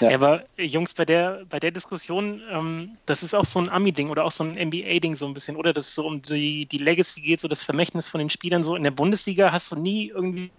Ja. 0.00 0.10
ja. 0.10 0.14
aber 0.16 0.44
Jungs, 0.56 0.94
bei 0.94 1.04
der, 1.04 1.44
bei 1.48 1.58
der 1.58 1.70
Diskussion, 1.70 2.40
ähm, 2.50 2.96
das 3.06 3.22
ist 3.22 3.34
auch 3.34 3.44
so 3.44 3.58
ein 3.58 3.68
Ami-Ding 3.68 4.10
oder 4.10 4.24
auch 4.24 4.32
so 4.32 4.44
ein 4.44 4.54
NBA-Ding 4.54 5.16
so 5.16 5.26
ein 5.26 5.34
bisschen, 5.34 5.56
oder? 5.56 5.72
Dass 5.72 5.88
es 5.88 5.94
so 5.94 6.06
um 6.06 6.22
die, 6.22 6.66
die 6.66 6.78
Legacy 6.78 7.20
geht, 7.20 7.40
so 7.40 7.48
das 7.48 7.62
Vermächtnis 7.62 8.08
von 8.08 8.20
den 8.20 8.30
Spielern. 8.30 8.64
So 8.64 8.76
in 8.76 8.82
der 8.82 8.90
Bundesliga 8.90 9.52
hast 9.52 9.72
du 9.72 9.76
nie 9.76 10.08
irgendwie 10.08 10.50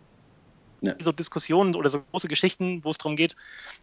ja. 0.81 0.95
so 0.99 1.11
Diskussionen 1.11 1.75
oder 1.75 1.89
so 1.89 2.01
große 2.11 2.27
Geschichten, 2.27 2.83
wo 2.83 2.89
es 2.89 2.97
darum 2.97 3.15
geht, 3.15 3.35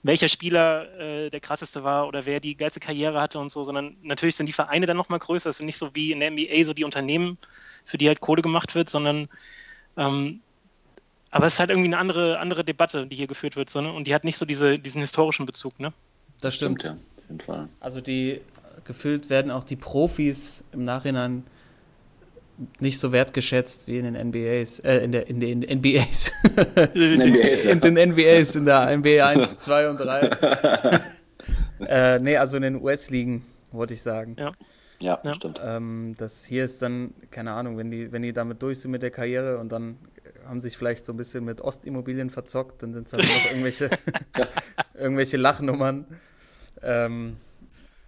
welcher 0.03 0.29
Spieler 0.29 0.93
äh, 0.99 1.31
der 1.31 1.41
krasseste 1.41 1.83
war 1.85 2.07
oder 2.07 2.27
wer 2.27 2.41
die 2.41 2.57
geilste 2.57 2.81
Karriere 2.81 3.21
hatte 3.21 3.39
und 3.39 3.51
so, 3.51 3.65
sondern 3.65 3.97
natürlich 4.03 4.37
sind 4.37 4.47
die 4.47 4.53
Vereine 4.53 4.87
dann 4.87 4.97
nochmal 4.97 5.19
größer. 5.19 5.51
Es 5.51 5.57
sind 5.57 5.67
nicht 5.67 5.79
so 5.79 5.95
wie 5.95 6.13
in 6.13 6.21
der 6.21 6.31
NBA 6.31 6.65
so 6.65 6.75
die 6.75 6.85
Unternehmen, 6.85 7.39
für 7.85 7.99
die 7.99 8.09
halt 8.09 8.21
Kohle 8.21 8.43
gemacht 8.43 8.75
wird, 8.75 8.89
sondern 8.89 9.29
ähm, 9.97 10.41
aber 11.33 11.47
es 11.47 11.55
ist 11.55 11.61
halt 11.61 11.71
irgendwie 11.71 11.89
eine 11.89 11.99
andere, 11.99 12.39
andere 12.39 12.63
Debatte, 12.63 13.07
die 13.07 13.17
hier 13.17 13.27
geführt 13.27 13.57
wird, 13.57 13.71
so, 13.71 13.81
ne? 13.81 13.91
und 13.93 14.07
die 14.07 14.15
hat 14.15 14.23
nicht 14.23 14.37
so 14.37 14.45
diese, 14.45 14.79
diesen 14.79 15.01
historischen 15.01 15.47
Bezug, 15.47 15.81
ne? 15.81 15.93
Das 16.41 16.55
stimmt. 16.55 16.83
stimmt 16.83 17.01
ja, 17.01 17.23
auf 17.23 17.29
jeden 17.29 17.41
Fall. 17.41 17.69
Also 17.81 18.01
die 18.01 18.41
gefühlt 18.85 19.31
werden 19.31 19.51
auch 19.51 19.65
die 19.65 19.77
Profis 19.77 20.63
im 20.73 20.85
Nachhinein 20.85 21.45
nicht 22.81 22.99
so 22.99 23.13
wertgeschätzt 23.13 23.89
wie 23.89 23.99
in 23.99 24.05
den 24.05 24.29
NBAs, 24.29 24.81
äh, 24.81 24.99
in, 24.99 25.13
der, 25.13 25.27
in 25.27 25.41
den 25.41 25.61
NBAs. 25.63 26.33
in, 26.95 27.21
NBAs, 27.21 27.65
ja. 27.65 27.71
in 27.71 27.81
den 27.81 27.95
NBAs, 28.11 28.55
in 28.57 28.65
der 28.67 28.97
NBA 28.97 29.27
1, 29.27 29.59
2 29.59 29.89
und 29.89 29.97
3. 29.99 31.01
äh, 31.89 32.19
nee, 32.19 32.37
also 32.37 32.59
in 32.59 32.63
den 32.63 32.83
US-Ligen, 32.83 33.45
wollte 33.73 33.95
ich 33.95 34.03
sagen. 34.03 34.37
Ja. 34.39 34.53
Ja, 35.03 35.21
ja. 35.25 35.35
stimmt. 35.35 35.61
Ähm, 35.65 36.15
das 36.17 36.45
hier 36.45 36.65
ist 36.65 36.81
dann, 36.81 37.13
keine 37.31 37.53
Ahnung, 37.53 37.77
wenn 37.77 37.91
die, 37.91 38.13
wenn 38.13 38.23
die 38.23 38.33
damit 38.33 38.63
durch 38.63 38.81
sind 38.81 38.93
mit 38.93 39.03
der 39.03 39.11
Karriere 39.11 39.59
und 39.59 39.73
dann 39.73 39.99
haben 40.47 40.61
sich 40.61 40.77
vielleicht 40.77 41.05
so 41.07 41.13
ein 41.13 41.17
bisschen 41.17 41.45
mit 41.45 41.61
Ostimmobilien 41.61 42.31
verzockt, 42.31 42.83
dann 42.83 42.95
sind 42.95 43.09
es 43.09 43.13
halt 43.13 43.25
noch 43.25 43.51
irgendwelche, 43.51 43.91
irgendwelche 44.95 45.37
Lachnummern. 45.37 46.07
Ähm, 46.83 47.37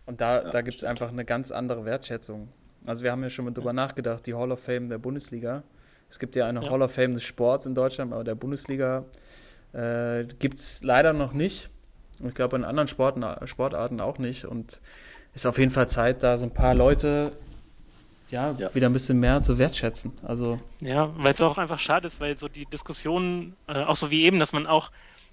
und 0.06 0.20
da, 0.20 0.42
ja, 0.42 0.50
da 0.50 0.62
gibt 0.62 0.76
es 0.78 0.84
einfach 0.84 1.10
eine 1.10 1.24
ganz 1.24 1.50
andere 1.50 1.84
Wertschätzung. 1.84 2.48
Also 2.86 3.02
wir 3.02 3.10
haben 3.10 3.22
ja 3.22 3.30
schon 3.30 3.44
mal 3.46 3.52
drüber 3.52 3.72
nachgedacht, 3.72 4.26
die 4.26 4.34
Hall 4.34 4.52
of 4.52 4.60
Fame 4.60 4.88
der 4.88 4.98
Bundesliga. 4.98 5.62
Es 6.10 6.18
gibt 6.18 6.36
ja 6.36 6.46
eine 6.46 6.62
ja. 6.62 6.70
Hall 6.70 6.82
of 6.82 6.92
Fame 6.92 7.14
des 7.14 7.24
Sports 7.24 7.66
in 7.66 7.74
Deutschland, 7.74 8.12
aber 8.12 8.22
der 8.24 8.34
Bundesliga 8.34 9.04
äh, 9.72 10.24
gibt 10.38 10.58
es 10.58 10.82
leider 10.82 11.12
noch 11.12 11.32
nicht. 11.32 11.70
Und 12.20 12.28
ich 12.28 12.34
glaube 12.34 12.56
in 12.56 12.64
anderen 12.64 12.86
Sporten, 12.86 13.24
Sportarten 13.46 14.00
auch 14.00 14.18
nicht. 14.18 14.44
Und 14.44 14.80
ist 15.34 15.46
auf 15.46 15.58
jeden 15.58 15.70
Fall 15.70 15.88
Zeit, 15.88 16.22
da 16.22 16.36
so 16.36 16.44
ein 16.44 16.54
paar 16.54 16.74
Leute 16.74 17.32
ja, 18.30 18.54
ja, 18.58 18.74
wieder 18.74 18.88
ein 18.88 18.92
bisschen 18.92 19.20
mehr 19.20 19.42
zu 19.42 19.58
wertschätzen. 19.58 20.12
Also 20.22 20.60
ja, 20.80 21.10
weil 21.16 21.32
es 21.32 21.40
auch 21.40 21.58
einfach 21.58 21.78
schade 21.78 22.06
ist, 22.06 22.20
weil 22.20 22.38
so 22.38 22.48
die 22.48 22.66
Diskussionen, 22.66 23.54
äh, 23.66 23.82
auch 23.82 23.96
so 23.96 24.10
wie 24.10 24.22
eben, 24.22 24.38
dass 24.38 24.52
man 24.52 24.66
auch, 24.66 24.90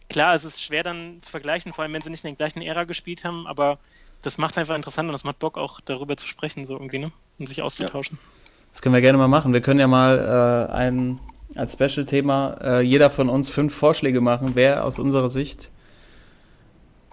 klar, 0.09 0.35
es 0.35 0.43
ist 0.43 0.61
schwer 0.61 0.83
dann 0.83 1.19
zu 1.21 1.31
vergleichen, 1.31 1.73
vor 1.73 1.83
allem 1.83 1.93
wenn 1.93 2.01
sie 2.01 2.09
nicht 2.09 2.23
in 2.25 2.31
der 2.31 2.37
gleichen 2.37 2.61
Ära 2.61 2.83
gespielt 2.83 3.23
haben, 3.23 3.47
aber 3.47 3.79
das 4.21 4.37
macht 4.37 4.57
einfach 4.57 4.75
interessant 4.75 5.09
und 5.09 5.13
das 5.13 5.23
macht 5.23 5.39
Bock 5.39 5.57
auch 5.57 5.79
darüber 5.81 6.15
zu 6.17 6.27
sprechen, 6.27 6.65
so 6.65 6.73
irgendwie, 6.73 6.99
ne? 6.99 7.11
Und 7.39 7.47
sich 7.47 7.61
auszutauschen. 7.61 8.19
Ja. 8.21 8.29
Das 8.71 8.81
können 8.81 8.93
wir 8.93 9.01
gerne 9.01 9.17
mal 9.17 9.27
machen. 9.27 9.51
Wir 9.51 9.61
können 9.61 9.79
ja 9.79 9.87
mal 9.87 10.67
äh, 10.69 10.73
ein 10.73 11.19
als 11.55 11.73
Special-Thema 11.73 12.57
äh, 12.61 12.81
jeder 12.81 13.09
von 13.09 13.29
uns 13.29 13.49
fünf 13.49 13.75
Vorschläge 13.75 14.21
machen, 14.21 14.51
wer 14.53 14.85
aus 14.85 14.99
unserer 14.99 15.27
Sicht 15.27 15.70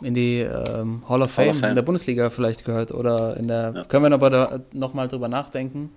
in 0.01 0.15
die 0.15 0.41
ähm, 0.41 1.03
Hall, 1.09 1.23
of 1.23 1.31
Fame, 1.31 1.47
Hall, 1.47 1.51
of 1.51 1.61
Fame, 1.61 1.71
in 1.71 1.75
der 1.75 1.83
Bundesliga 1.83 2.31
vielleicht 2.31 2.65
gehört 2.65 2.93
oder 2.93 3.37
in 3.37 3.49
der 3.49 3.73
ja. 3.75 3.85
können 3.85 4.05
wir 4.05 4.13
aber 4.13 4.31
da 4.31 4.61
nochmal 4.73 5.09
drüber 5.09 5.29
nachdenken. 5.29 5.91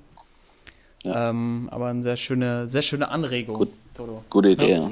Ja. 1.03 1.29
Ähm, 1.29 1.67
aber 1.71 1.87
eine 1.87 2.03
sehr 2.03 2.17
schöne, 2.17 2.67
sehr 2.67 2.81
schöne 2.81 3.09
Anregung. 3.09 3.57
Gut. 3.57 3.69
Toto. 3.93 4.23
Gute 4.29 4.49
Idee. 4.49 4.73
Ja. 4.73 4.89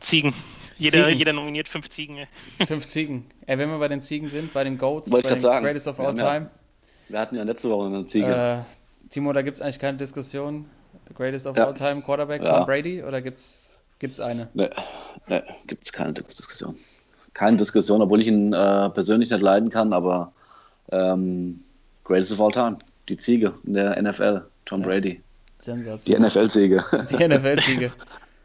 Ziegen. 0.00 0.34
Jeder, 0.78 1.04
Ziegen. 1.04 1.18
jeder 1.18 1.32
nominiert 1.32 1.68
fünf 1.68 1.88
Ziegen. 1.90 2.16
ey. 2.18 2.26
Fünf 2.66 2.86
Ziegen. 2.86 3.26
Ey, 3.46 3.58
wenn 3.58 3.70
wir 3.70 3.78
bei 3.78 3.88
den 3.88 4.00
Ziegen 4.00 4.26
sind, 4.28 4.52
bei 4.52 4.64
den 4.64 4.78
Goats, 4.78 5.10
Wollte 5.10 5.28
bei 5.28 5.34
den 5.34 5.40
sagen. 5.40 5.64
Greatest 5.64 5.86
of 5.86 6.00
All 6.00 6.14
Time. 6.14 6.50
Wir 7.08 7.20
hatten 7.20 7.36
ja 7.36 7.42
letzte 7.42 7.70
Woche 7.70 7.86
eine 7.86 8.06
Ziege. 8.06 8.26
Äh, 8.26 9.08
Timo, 9.10 9.32
da 9.32 9.42
gibt 9.42 9.58
es 9.58 9.62
eigentlich 9.62 9.78
keine 9.78 9.98
Diskussion. 9.98 10.64
Greatest 11.14 11.46
of 11.46 11.56
Ja. 11.56 11.66
All 11.66 11.74
Time 11.74 12.00
Quarterback, 12.02 12.42
Ja. 12.42 12.58
Tom 12.58 12.66
Brady, 12.66 13.02
oder 13.02 13.20
gibt's 13.20 13.80
gibt's 13.98 14.18
eine? 14.18 14.48
Ne, 14.54 14.70
ne 15.28 15.44
gibt 15.66 15.84
es 15.84 15.92
keine 15.92 16.14
Diskussion. 16.14 16.76
Keine 17.34 17.56
Diskussion, 17.56 18.02
obwohl 18.02 18.20
ich 18.20 18.28
ihn 18.28 18.52
äh, 18.52 18.90
persönlich 18.90 19.30
nicht 19.30 19.42
leiden 19.42 19.70
kann, 19.70 19.92
aber 19.92 20.32
ähm, 20.90 21.62
Greatest 22.04 22.32
of 22.32 22.40
All 22.40 22.52
Time, 22.52 22.78
die 23.08 23.16
Ziege 23.16 23.54
in 23.64 23.74
der 23.74 24.00
NFL, 24.00 24.42
Tom 24.64 24.80
Ja. 24.82 24.86
Brady. 24.86 25.22
Die 25.58 25.64
Sensation. 25.64 26.22
NFL-Ziege. 26.22 26.84
Die 27.10 27.28
NFL-Siege. 27.28 27.92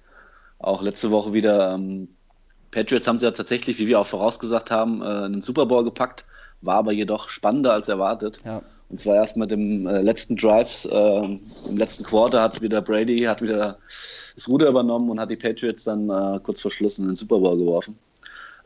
Auch 0.59 0.81
letzte 0.81 1.11
Woche 1.11 1.33
wieder. 1.33 1.73
Ähm, 1.73 2.07
Patriots 2.71 3.07
haben 3.07 3.17
sie 3.17 3.25
ja 3.25 3.31
tatsächlich, 3.31 3.79
wie 3.79 3.87
wir 3.87 3.99
auch 3.99 4.05
vorausgesagt 4.05 4.71
haben, 4.71 5.01
äh, 5.01 5.05
einen 5.05 5.41
Super 5.41 5.65
Bowl 5.65 5.83
gepackt, 5.83 6.25
war 6.61 6.75
aber 6.75 6.91
jedoch 6.91 7.29
spannender 7.29 7.73
als 7.73 7.87
erwartet. 7.87 8.41
Ja. 8.45 8.61
Und 8.89 8.99
zwar 8.99 9.15
erst 9.15 9.37
mit 9.37 9.51
dem 9.51 9.85
äh, 9.87 10.01
letzten 10.01 10.35
Drives, 10.35 10.85
äh, 10.85 11.21
im 11.67 11.77
letzten 11.77 12.03
Quarter 12.03 12.41
hat 12.41 12.61
wieder 12.61 12.81
Brady, 12.81 13.19
hat 13.19 13.41
wieder 13.41 13.77
das 14.35 14.47
Ruder 14.47 14.69
übernommen 14.69 15.09
und 15.09 15.19
hat 15.19 15.29
die 15.29 15.35
Patriots 15.35 15.83
dann 15.83 16.09
äh, 16.09 16.39
kurz 16.41 16.61
vor 16.61 16.71
Schluss 16.71 16.99
in 16.99 17.07
den 17.07 17.15
Super 17.15 17.39
Bowl 17.39 17.57
geworfen. 17.57 17.97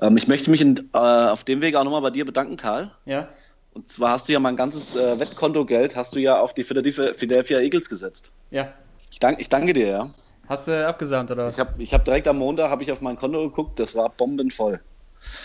Ähm, 0.01 0.17
ich 0.17 0.27
möchte 0.27 0.49
mich 0.51 0.61
in, 0.61 0.89
äh, 0.93 0.97
auf 0.97 1.43
dem 1.43 1.61
Weg 1.61 1.75
auch 1.75 1.83
nochmal 1.83 2.01
bei 2.01 2.09
dir 2.09 2.25
bedanken, 2.25 2.57
Karl. 2.57 2.91
Ja? 3.05 3.27
Und 3.73 3.89
zwar 3.89 4.11
hast 4.11 4.27
du 4.27 4.33
ja 4.33 4.39
mein 4.39 4.57
ganzes 4.57 4.95
äh, 4.95 5.19
Wettkontogeld 5.19 5.95
hast 5.95 6.15
du 6.15 6.19
ja 6.19 6.39
auf 6.39 6.53
die 6.53 6.63
Philadelphia, 6.63 7.13
Philadelphia 7.13 7.59
Eagles 7.59 7.87
gesetzt. 7.87 8.31
Ja. 8.49 8.73
Ich, 9.09 9.19
dank, 9.19 9.39
ich 9.39 9.49
danke 9.49 9.73
dir, 9.73 9.87
ja. 9.87 10.13
Hast 10.47 10.67
du 10.67 10.87
abgesandt, 10.87 11.31
oder 11.31 11.47
was? 11.47 11.53
Ich 11.53 11.59
habe 11.59 11.81
ich 11.81 11.93
hab 11.93 12.03
direkt 12.03 12.27
am 12.27 12.37
Montag 12.37 12.69
habe 12.69 12.83
ich 12.83 12.91
auf 12.91 12.99
mein 12.99 13.15
Konto 13.15 13.41
geguckt, 13.41 13.79
das 13.79 13.95
war 13.95 14.09
bombenvoll. 14.09 14.81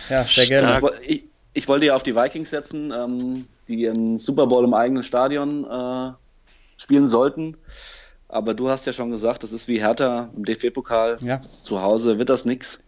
Ja, 0.08 0.24
sehr 0.24 0.46
gerne. 0.46 0.80
Ich, 1.02 1.10
ich, 1.10 1.24
ich 1.52 1.68
wollte 1.68 1.86
ja 1.86 1.94
auf 1.94 2.02
die 2.02 2.16
Vikings 2.16 2.50
setzen, 2.50 2.92
ähm, 2.92 3.46
die 3.68 3.88
einen 3.88 4.18
Super 4.18 4.46
Bowl 4.46 4.64
im 4.64 4.74
eigenen 4.74 5.02
Stadion 5.02 5.64
äh, 5.64 6.12
spielen 6.76 7.08
sollten. 7.08 7.56
Aber 8.28 8.54
du 8.54 8.68
hast 8.68 8.86
ja 8.86 8.92
schon 8.92 9.10
gesagt, 9.10 9.42
das 9.44 9.52
ist 9.52 9.68
wie 9.68 9.80
Hertha 9.80 10.30
im 10.36 10.44
DFB-Pokal. 10.44 11.18
Ja. 11.20 11.40
Zu 11.62 11.80
Hause 11.80 12.18
wird 12.18 12.28
das 12.28 12.44
nix. 12.44 12.82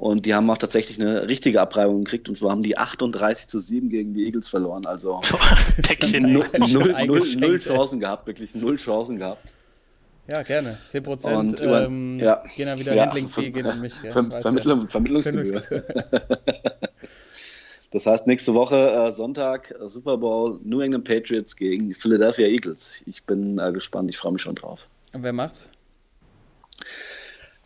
Und 0.00 0.24
die 0.24 0.34
haben 0.34 0.48
auch 0.48 0.56
tatsächlich 0.56 0.98
eine 0.98 1.28
richtige 1.28 1.60
Abreibung 1.60 2.04
gekriegt. 2.04 2.30
Und 2.30 2.34
zwar 2.34 2.52
haben 2.52 2.62
die 2.62 2.78
38 2.78 3.48
zu 3.48 3.58
7 3.58 3.90
gegen 3.90 4.14
die 4.14 4.24
Eagles 4.24 4.48
verloren. 4.48 4.86
Also 4.86 5.20
Päckchen. 5.82 6.32
null, 6.32 6.46
null, 6.56 6.94
null, 7.06 7.22
null. 7.36 7.58
Chancen 7.60 8.00
gehabt, 8.00 8.26
wirklich 8.26 8.54
null 8.54 8.76
Chancen 8.76 9.18
gehabt. 9.18 9.54
Ja, 10.32 10.42
gerne. 10.42 10.78
10 10.88 11.00
Und 11.00 11.04
Prozent 11.04 11.60
über- 11.60 11.82
ähm, 11.84 12.18
ja. 12.18 12.42
gehen 12.56 12.66
dann 12.66 12.78
wieder 12.80 12.94
Ja, 12.94 13.06
Handling-Fee, 13.06 13.50
gehen 13.50 13.66
an 13.66 13.78
mich. 13.82 14.00
Gell? 14.00 14.10
Ver 14.10 14.24
Vermittlung. 14.40 14.88
Vermittlungsgebühr. 14.88 15.44
Vermittlungsgebühr. 15.62 16.38
Das 17.92 18.06
heißt, 18.06 18.28
nächste 18.28 18.54
Woche 18.54 18.76
äh, 18.76 19.10
Sonntag 19.12 19.72
äh, 19.72 19.88
Super 19.88 20.16
Bowl 20.16 20.60
New 20.62 20.80
England 20.80 21.04
Patriots 21.04 21.56
gegen 21.56 21.88
die 21.88 21.94
Philadelphia 21.94 22.46
Eagles. 22.46 23.02
Ich 23.06 23.24
bin 23.24 23.58
äh, 23.58 23.72
gespannt, 23.72 24.08
ich 24.10 24.16
freue 24.16 24.32
mich 24.32 24.42
schon 24.42 24.54
drauf. 24.54 24.88
Und 25.12 25.24
wer 25.24 25.32
macht's? 25.32 25.68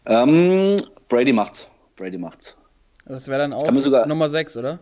Ähm, 0.06 0.78
Brady 1.10 1.32
macht's. 1.34 1.68
Brady 1.96 2.18
macht's. 2.18 2.56
Das 3.06 3.28
wäre 3.28 3.38
dann 3.40 3.52
auch 3.52 3.70
sogar- 3.80 4.06
Nummer 4.06 4.28
6, 4.28 4.56
oder? 4.56 4.78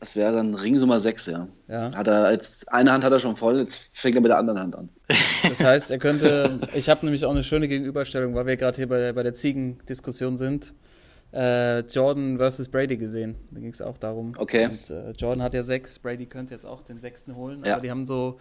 Das 0.00 0.16
wäre 0.16 0.32
dann 0.34 0.54
Ring 0.54 0.74
Nummer 0.76 0.98
6, 0.98 1.26
ja. 1.26 1.48
Ja. 1.68 1.92
Hat 1.94 2.08
er 2.08 2.24
als 2.24 2.66
eine 2.68 2.90
Hand 2.92 3.04
hat 3.04 3.12
er 3.12 3.20
schon 3.20 3.36
voll, 3.36 3.58
jetzt 3.60 3.96
fängt 3.96 4.16
er 4.16 4.20
mit 4.20 4.30
der 4.30 4.38
anderen 4.38 4.58
Hand 4.58 4.74
an. 4.76 4.88
Das 5.48 5.62
heißt, 5.62 5.90
er 5.92 5.98
könnte. 5.98 6.58
Ich 6.74 6.88
habe 6.88 7.04
nämlich 7.06 7.24
auch 7.24 7.30
eine 7.30 7.44
schöne 7.44 7.68
Gegenüberstellung, 7.68 8.34
weil 8.34 8.46
wir 8.46 8.56
gerade 8.56 8.76
hier 8.76 8.88
bei, 8.88 9.12
bei 9.12 9.22
der 9.22 9.34
Ziegendiskussion 9.34 10.38
sind. 10.38 10.74
Äh, 11.32 11.80
Jordan 11.86 12.36
versus 12.38 12.68
Brady 12.68 12.96
gesehen. 12.96 13.36
Da 13.52 13.60
ging 13.60 13.70
es 13.70 13.80
auch 13.80 13.96
darum. 13.96 14.32
Okay. 14.36 14.66
Und, 14.66 14.90
äh, 14.90 15.12
Jordan 15.12 15.42
hat 15.42 15.54
ja 15.54 15.62
sechs, 15.62 15.98
Brady 16.00 16.26
könnte 16.26 16.52
jetzt 16.52 16.66
auch 16.66 16.82
den 16.82 16.98
sechsten 17.00 17.36
holen, 17.36 17.64
Ja. 17.64 17.74
aber 17.74 17.82
die 17.82 17.90
haben 17.90 18.04
so. 18.04 18.38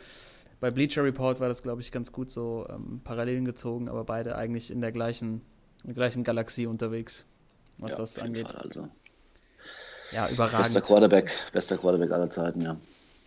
Bei 0.59 0.69
Bleacher 0.71 1.03
Report 1.03 1.39
war 1.39 1.47
das, 1.47 1.63
glaube 1.63 1.81
ich, 1.81 1.91
ganz 1.91 2.11
gut 2.11 2.29
so 2.31 2.67
ähm, 2.69 3.01
Parallelen 3.03 3.45
gezogen, 3.45 3.87
aber 3.87 4.03
beide 4.03 4.35
eigentlich 4.35 4.71
in 4.71 4.81
der 4.81 4.91
gleichen, 4.91 5.41
in 5.83 5.87
der 5.89 5.93
gleichen 5.95 6.23
Galaxie 6.23 6.65
unterwegs, 6.67 7.25
was 7.77 7.91
ja, 7.91 7.97
das 7.97 8.19
angeht. 8.19 8.47
Fall, 8.47 8.55
also. 8.57 8.89
Ja, 10.11 10.25
Bester 10.25 10.33
überragend. 10.33 10.83
Quarterback, 10.83 11.31
bester 11.53 11.77
Quarterback 11.77 12.11
aller 12.11 12.29
Zeiten, 12.29 12.61
ja. 12.61 12.77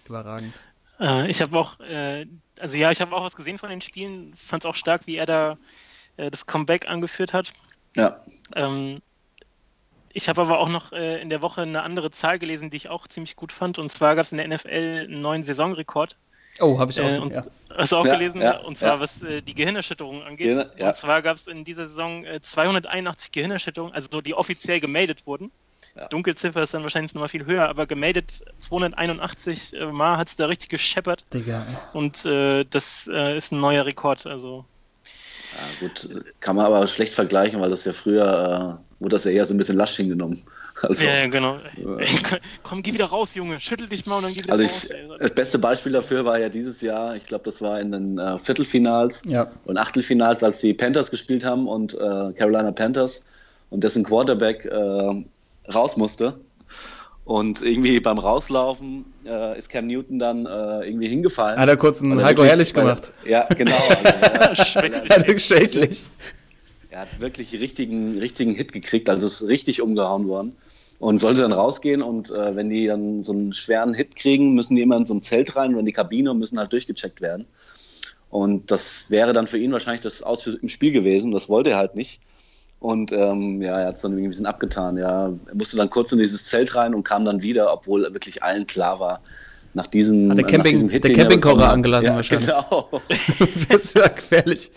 Überragend. 0.07 0.53
Äh, 1.01 1.31
ich 1.31 1.41
habe 1.41 1.59
auch, 1.59 1.81
äh, 1.81 2.27
also 2.59 2.77
ja, 2.77 2.91
ich 2.91 3.01
habe 3.01 3.15
auch 3.15 3.25
was 3.25 3.37
gesehen 3.37 3.59
von 3.59 3.71
den 3.71 3.81
Spielen. 3.81 4.35
Fand 4.35 4.65
es 4.65 4.71
auch 4.71 4.75
stark, 4.75 5.07
wie 5.07 5.17
er 5.17 5.27
da 5.27 5.59
äh, 6.17 6.31
das 6.31 6.47
Comeback 6.47 6.89
angeführt 6.89 7.33
hat. 7.33 7.53
Ja, 7.97 8.23
Ähm, 8.55 9.01
ich 10.17 10.29
habe 10.29 10.43
aber 10.43 10.61
auch 10.61 10.69
noch 10.69 10.93
äh, 10.93 11.21
in 11.21 11.29
der 11.29 11.43
Woche 11.43 11.63
eine 11.63 11.83
andere 11.83 12.13
Zahl 12.13 12.39
gelesen, 12.39 12.71
die 12.71 12.77
ich 12.77 12.89
auch 12.89 13.09
ziemlich 13.09 13.35
gut 13.35 13.51
fand. 13.51 13.79
Und 13.81 13.91
zwar 13.91 14.15
gab 14.15 14.25
es 14.25 14.33
in 14.33 14.39
der 14.39 14.47
NFL 14.47 14.69
einen 15.09 15.21
neuen 15.21 15.43
Saisonrekord. 15.43 16.17
Oh, 16.61 16.79
habe 16.79 16.93
ich 16.93 17.01
auch. 17.01 17.05
Äh, 17.09 17.19
und, 17.19 17.33
ja. 17.33 17.43
Hast 17.77 17.93
du 17.93 17.97
auch 17.97 18.07
Ja, 18.07 18.17
gelesen? 18.17 18.41
ja, 18.41 18.59
und 18.59 18.79
zwar 18.79 18.95
ja. 18.95 19.01
was 19.01 19.21
äh, 19.23 19.43
die 19.43 19.55
Gehirnerschütterung 19.55 20.23
angeht. 20.23 20.47
Gehirn- 20.49 20.71
ja. 20.77 20.89
Und 20.89 20.97
zwar 20.97 21.23
gab 21.23 21.37
es 21.37 21.47
in 21.49 21.65
dieser 21.65 21.87
Saison 21.89 22.25
äh, 22.25 22.41
281 22.41 23.33
Gehirnerschütterungen, 23.33 23.95
also 23.95 24.09
so, 24.13 24.21
die 24.21 24.35
offiziell 24.35 24.79
gemeldet 24.81 25.27
wurden. 25.27 25.51
Ja. 25.97 26.09
Dunkelziffer 26.09 26.63
ist 26.63 26.75
dann 26.75 26.83
wahrscheinlich 26.83 27.15
nochmal 27.15 27.29
viel 27.29 27.47
höher, 27.47 27.69
aber 27.69 27.87
gemeldet 27.87 28.43
281 28.61 29.75
äh, 29.75 29.87
Mal 29.87 30.17
hat 30.17 30.29
es 30.29 30.37
da 30.37 30.47
richtig 30.47 30.69
gescheppert. 30.69 31.25
Digga. 31.33 31.65
Und 31.93 32.25
äh, 32.25 32.65
das 32.65 33.09
äh, 33.13 33.37
ist 33.37 33.53
ein 33.53 33.59
neuer 33.59 33.87
Rekord. 33.87 34.27
Also 34.27 34.65
ja, 35.57 35.87
gut, 35.87 36.25
kann 36.41 36.57
man 36.57 36.67
aber 36.67 36.85
schlecht 36.89 37.15
vergleichen, 37.15 37.61
weil 37.61 37.71
das 37.71 37.85
ja 37.85 37.93
früher, 37.93 38.81
äh, 38.81 39.03
wurde 39.03 39.15
das 39.15 39.25
ja 39.25 39.31
eher 39.31 39.47
so 39.47 39.55
ein 39.55 39.59
bisschen 39.59 39.77
lasch 39.77 39.95
hingenommen. 39.97 40.43
Also, 40.83 41.05
ja, 41.05 41.19
ja, 41.19 41.27
genau. 41.29 41.59
Komm, 42.65 42.83
geh 42.83 42.93
wieder 42.93 43.05
raus, 43.07 43.35
Junge. 43.35 43.61
Schüttel 43.61 43.89
dich 43.89 44.07
mal 44.07 44.17
und 44.17 44.25
dann 44.25 44.33
geh 44.35 44.43
wieder 44.43 44.53
Also 44.55 44.65
raus. 44.65 44.85
ich, 44.91 45.19
das 45.21 45.31
beste 45.33 45.59
Beispiel 45.59 45.93
dafür 45.93 46.25
war 46.25 46.39
ja 46.39 46.49
dieses 46.49 46.81
Jahr, 46.81 47.15
ich 47.15 47.27
glaube, 47.27 47.45
das 47.45 47.63
war 47.63 47.81
in 47.81 47.93
den 47.93 48.19
äh, 48.19 48.39
Viertelfinals 48.39 49.23
Ja. 49.27 49.51
und 49.67 49.79
Achtelfinals, 49.79 50.43
als 50.43 50.61
die 50.61 50.75
Panthers 50.75 51.11
gespielt 51.11 51.45
haben 51.45 51.69
und 51.69 51.95
äh, 51.95 52.33
Carolina 52.33 52.73
Panthers 52.73 53.23
und 53.71 53.85
dessen 53.85 54.03
Quarterback 54.05 54.65
äh, 54.65 55.25
raus 55.73 55.97
musste. 55.97 56.39
Und 57.25 57.63
irgendwie 57.63 58.01
beim 58.01 58.19
Rauslaufen 58.19 59.07
äh, 59.25 59.57
ist 59.59 59.71
Cam 59.71 59.87
Newton 59.87 60.19
dann 60.19 60.45
äh, 60.45 60.87
irgendwie 60.87 61.09
hingefallen. 61.09 61.59
Hat 61.59 61.69
er 61.71 61.77
kurz 61.79 62.03
einen 62.03 62.23
Heiko 62.23 62.45
Herrlich 62.45 62.75
er- 62.75 62.83
gemacht. 62.83 63.13
Ja, 63.25 63.45
genau. 63.45 63.73
Also, 64.51 64.79
Ja, 64.81 65.19
das 65.19 65.29
ist 65.35 65.47
schädlich. 65.47 66.03
Er 66.95 67.01
hat 67.01 67.21
wirklich 67.21 67.53
richtigen, 67.59 68.19
richtigen 68.19 68.55
Hit 68.55 68.73
gekriegt, 68.73 69.11
also 69.11 69.27
ist 69.27 69.49
richtig 69.49 69.83
umgehauen 69.83 70.29
worden. 70.29 70.57
Und 71.01 71.19
sollte 71.19 71.43
dann 71.43 71.53
rausgehen 71.53 72.03
und 72.03 72.31
äh, 72.31 72.55
wenn 72.55 72.71
die 72.71 72.87
dann 72.87 73.25
so 73.25 73.33
einen 73.33 73.53
schweren 73.53 73.95
Hit 73.95 74.15
kriegen, 74.15 74.55
müssen 74.55 74.77
die 74.77 74.83
immer 74.83 74.97
in 74.97 75.05
so 75.05 75.13
ein 75.13 75.23
Zelt 75.23 75.57
rein 75.57 75.71
oder 75.71 75.81
in 75.81 75.87
die 75.87 75.93
Kabine 75.93 76.31
und 76.31 76.39
müssen 76.39 76.59
halt 76.59 76.73
durchgecheckt 76.73 77.21
werden. 77.21 77.47
Und 78.31 78.71
das 78.71 79.07
wäre 79.11 79.33
dann 79.33 79.49
für 79.49 79.59
ihn 79.59 79.73
wahrscheinlich 79.73 80.03
das 80.03 80.23
Aus 80.23 80.47
im 80.47 80.69
Spiel 80.69 80.93
gewesen. 80.93 81.33
Das 81.33 81.49
wollte 81.49 81.71
er 81.71 81.79
halt 81.79 81.97
nicht. 81.97 82.21
Und 82.79 83.11
ähm, 83.11 83.61
ja, 83.61 83.81
er 83.81 83.89
hat 83.89 83.97
es 83.97 84.03
dann 84.03 84.13
irgendwie 84.13 84.29
ein 84.29 84.31
bisschen 84.31 84.47
abgetan. 84.47 84.97
Ja, 84.97 85.27
er 85.27 85.55
musste 85.55 85.77
dann 85.77 85.91
kurz 85.91 86.13
in 86.13 86.21
dieses 86.21 86.45
Zelt 86.45 86.77
rein 86.77 86.95
und 86.95 87.03
kam 87.03 87.25
dann 87.25 87.43
wieder, 87.43 87.73
obwohl 87.73 88.03
wirklich 88.13 88.43
allen 88.45 88.69
klar 88.69 89.01
war, 89.01 89.21
nach 89.75 89.89
diesem, 89.89 90.31
Hat 90.31 90.39
der 90.39 90.47
äh, 90.47 90.49
Camping- 90.49 90.59
nach 90.59 90.71
diesem 90.71 90.89
Hit, 90.91 91.05
der 91.05 91.11
er 91.11 91.17
Campingkocher 91.17 91.71
angelassen 91.71 92.07
ja, 92.07 92.15
wahrscheinlich. 92.15 92.49
Genau, 92.49 92.89
das 93.69 93.85
ist 93.85 93.97
ja 93.97 94.07
gefährlich. 94.07 94.71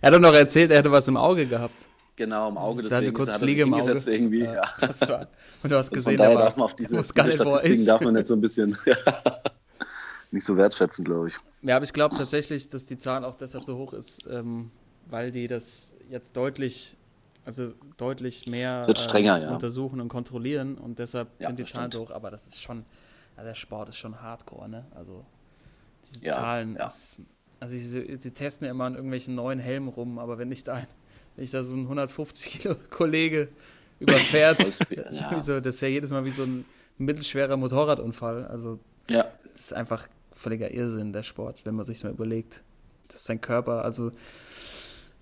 Er 0.00 0.08
hat 0.08 0.14
doch 0.14 0.20
noch 0.20 0.34
erzählt, 0.34 0.70
er 0.70 0.78
hätte 0.78 0.92
was 0.92 1.08
im 1.08 1.16
Auge 1.16 1.46
gehabt. 1.46 1.86
genau 2.16 2.48
im 2.48 2.58
Auge. 2.58 2.82
Das 2.82 2.90
Deswegen 2.90 3.14
kurz 3.14 3.32
hat 3.34 3.40
Fliege 3.40 3.62
im 3.62 3.74
Auge. 3.74 3.98
irgendwie. 4.06 4.40
Ja, 4.44 4.54
Ja. 4.54 5.08
war, 5.08 5.28
und 5.62 5.70
du 5.72 5.76
hast 5.76 5.88
Und 5.88 5.94
gesehen, 5.94 6.04
von 6.04 6.16
daher 6.16 6.30
der 6.30 6.38
war, 6.38 6.44
darf 6.44 6.56
man 6.56 6.64
auf 6.64 6.76
diese, 6.76 6.96
diese 6.96 7.04
Statistiken 7.32 7.72
ist. 7.74 7.88
darf 7.88 8.00
man 8.00 8.14
nicht 8.14 8.26
so 8.26 8.34
ein 8.34 8.40
bisschen 8.40 8.76
nicht 10.30 10.44
so 10.44 10.56
wertschätzen, 10.56 11.04
glaube 11.04 11.28
ich. 11.28 11.34
Ja, 11.62 11.76
aber 11.76 11.84
ich 11.84 11.92
glaube 11.92 12.16
tatsächlich, 12.16 12.68
dass 12.68 12.86
die 12.86 12.98
Zahl 12.98 13.24
auch 13.24 13.36
deshalb 13.36 13.64
so 13.64 13.76
hoch 13.76 13.92
ist, 13.92 14.26
ähm, 14.30 14.70
weil 15.06 15.30
die 15.30 15.48
das 15.48 15.94
jetzt 16.10 16.36
deutlich, 16.36 16.96
also 17.44 17.72
deutlich 17.96 18.46
mehr 18.46 18.94
strenger, 18.96 19.40
ja. 19.40 19.52
untersuchen 19.54 20.00
und 20.00 20.08
kontrollieren 20.08 20.76
und 20.76 20.98
deshalb 20.98 21.28
Ja, 21.40 21.48
sind 21.48 21.58
die 21.58 21.64
Zahlen 21.64 21.90
so 21.92 22.00
hoch. 22.00 22.10
Aber 22.10 22.30
das 22.30 22.46
ist 22.46 22.62
schon, 22.62 22.84
also 23.36 23.48
der 23.48 23.54
Sport 23.54 23.88
ist 23.90 23.96
schon 23.96 24.20
hardcore, 24.20 24.68
ne? 24.68 24.84
Also 24.94 25.24
diese 26.04 26.24
Ja, 26.24 26.34
Zahlen, 26.34 26.76
ja. 26.76 26.86
Ist, 26.86 27.18
also 27.60 27.76
sie, 27.76 28.16
sie 28.18 28.30
testen 28.30 28.64
ja 28.66 28.70
immer 28.70 28.84
an 28.84 28.94
irgendwelchen 28.94 29.34
neuen 29.34 29.58
Helmen 29.58 29.88
rum, 29.88 30.18
aber 30.18 30.38
wenn 30.38 30.52
ich 30.52 30.64
da, 30.64 30.86
wenn 31.36 31.44
ich 31.44 31.50
da 31.50 31.64
so 31.64 31.74
ein 31.74 31.82
150 31.82 32.60
Kilo 32.60 32.76
Kollege 32.90 33.48
überfährt, 34.00 34.60
das, 34.60 34.80
ist 34.80 35.20
ja. 35.20 35.40
so, 35.40 35.54
das 35.54 35.76
ist 35.76 35.80
ja 35.80 35.88
jedes 35.88 36.10
Mal 36.10 36.24
wie 36.24 36.30
so 36.30 36.44
ein 36.44 36.64
mittelschwerer 36.98 37.56
Motorradunfall. 37.56 38.46
Also 38.46 38.78
Ja, 39.10 39.26
das 39.52 39.62
ist 39.62 39.72
einfach 39.72 40.08
völliger 40.32 40.70
Irrsinn, 40.70 41.12
der 41.12 41.22
Sport, 41.22 41.64
wenn 41.64 41.74
man 41.74 41.84
sich 41.84 42.02
mal 42.04 42.12
überlegt. 42.12 42.62
dass 43.08 43.24
sein 43.24 43.40
Körper, 43.40 43.84
also 43.84 44.12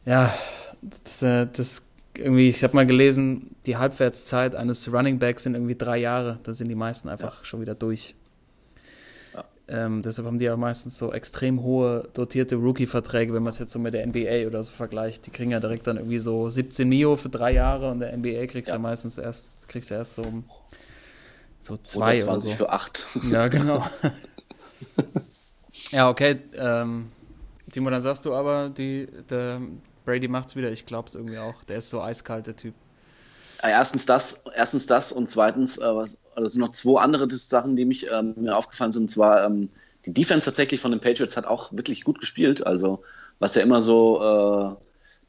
ja, 0.04 0.34
das, 1.04 1.22
äh, 1.22 1.46
das 1.52 1.82
irgendwie, 2.16 2.48
ich 2.48 2.62
habe 2.62 2.74
mal 2.74 2.86
gelesen, 2.86 3.54
die 3.66 3.76
Halbwertszeit 3.76 4.54
eines 4.54 4.92
Running 4.92 5.18
Backs 5.18 5.42
sind 5.42 5.54
irgendwie 5.54 5.74
drei 5.74 5.98
Jahre. 5.98 6.38
Da 6.42 6.54
sind 6.54 6.68
die 6.68 6.74
meisten 6.74 7.08
einfach 7.08 7.44
schon 7.44 7.60
wieder 7.60 7.74
durch. 7.74 8.14
Ähm, 9.68 10.00
deshalb 10.00 10.26
haben 10.26 10.38
die 10.38 10.44
ja 10.44 10.56
meistens 10.56 10.96
so 10.96 11.12
extrem 11.12 11.60
hohe 11.62 12.08
dotierte 12.14 12.54
Rookie-Verträge, 12.56 13.34
wenn 13.34 13.42
man 13.42 13.50
es 13.50 13.58
jetzt 13.58 13.72
so 13.72 13.80
mit 13.80 13.94
der 13.94 14.06
NBA 14.06 14.46
oder 14.46 14.62
so 14.62 14.70
vergleicht. 14.70 15.26
Die 15.26 15.30
kriegen 15.30 15.50
ja 15.50 15.58
direkt 15.58 15.86
dann 15.88 15.96
irgendwie 15.96 16.20
so 16.20 16.48
17 16.48 16.88
Mio 16.88 17.16
für 17.16 17.28
drei 17.30 17.52
Jahre 17.52 17.90
und 17.90 17.98
der 17.98 18.16
NBA 18.16 18.46
kriegst 18.46 18.70
du 18.70 18.76
Ja. 18.76 18.76
ja 18.76 18.78
meistens 18.78 19.18
erst, 19.18 19.68
kriegst 19.68 19.90
erst 19.90 20.14
so, 20.14 20.22
so 21.60 21.76
zwei 21.78 22.18
oder 22.18 22.38
20 22.38 22.50
so. 22.52 22.56
für 22.56 22.70
8. 22.70 23.06
Ja, 23.30 23.48
genau. 23.48 23.84
ja, 25.90 26.08
okay. 26.08 26.38
Ähm, 26.54 27.10
Timo, 27.72 27.90
dann 27.90 28.02
sagst 28.02 28.24
du 28.24 28.34
aber, 28.34 28.70
die, 28.70 29.08
der 29.28 29.60
Brady 30.04 30.28
macht's 30.28 30.54
wieder. 30.54 30.70
Ich 30.70 30.86
glaube 30.86 31.08
es 31.08 31.16
irgendwie 31.16 31.38
auch. 31.38 31.64
Der 31.64 31.78
ist 31.78 31.90
so 31.90 32.00
eiskalt, 32.00 32.46
der 32.46 32.54
Typ. 32.56 32.74
Ja, 33.62 33.70
erstens 33.70 34.06
das, 34.06 34.40
erstens 34.54 34.86
das 34.86 35.10
und 35.12 35.28
zweitens, 35.28 35.78
äh, 35.78 35.94
was, 35.94 36.16
also 36.36 36.46
es 36.46 36.52
sind 36.52 36.60
noch 36.60 36.72
zwei 36.72 37.00
andere 37.00 37.30
Sachen, 37.30 37.76
die 37.76 37.84
mich 37.84 38.10
ähm, 38.10 38.34
mir 38.36 38.56
aufgefallen 38.56 38.92
sind. 38.92 39.04
Und 39.04 39.08
zwar 39.08 39.44
ähm, 39.44 39.70
die 40.04 40.12
Defense 40.12 40.44
tatsächlich 40.44 40.80
von 40.80 40.90
den 40.90 41.00
Patriots 41.00 41.36
hat 41.36 41.46
auch 41.46 41.72
wirklich 41.72 42.04
gut 42.04 42.20
gespielt. 42.20 42.66
Also 42.66 43.02
was 43.38 43.54
ja 43.54 43.62
immer 43.62 43.80
so, 43.80 44.20
äh, 44.22 44.76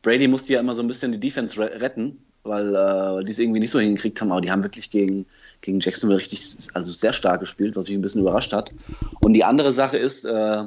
Brady 0.02 0.28
musste 0.28 0.54
ja 0.54 0.60
immer 0.60 0.76
so 0.76 0.82
ein 0.82 0.88
bisschen 0.88 1.12
die 1.14 1.20
Defense 1.20 1.60
re 1.60 1.82
retten, 1.82 2.20
weil 2.44 2.76
äh, 2.76 3.24
die 3.24 3.32
es 3.32 3.40
irgendwie 3.40 3.62
nicht 3.62 3.72
so 3.72 3.80
hingekriegt 3.80 4.20
haben. 4.22 4.32
Aber 4.32 4.42
die 4.42 4.52
haben 4.52 4.64
wirklich 4.64 4.92
gegen, 4.92 5.26
gegen 5.62 5.80
Jacksonville 5.80 6.20
richtig, 6.20 6.42
also 6.74 6.92
sehr 6.92 7.14
stark 7.14 7.40
gespielt, 7.40 7.76
was 7.76 7.88
mich 7.88 7.98
ein 7.98 8.02
bisschen 8.02 8.22
überrascht 8.22 8.54
hat. 8.54 8.72
Und 9.22 9.34
die 9.34 9.46
andere 9.46 9.72
Sache 9.72 9.98
ist, 9.98 10.26
äh, 10.26 10.64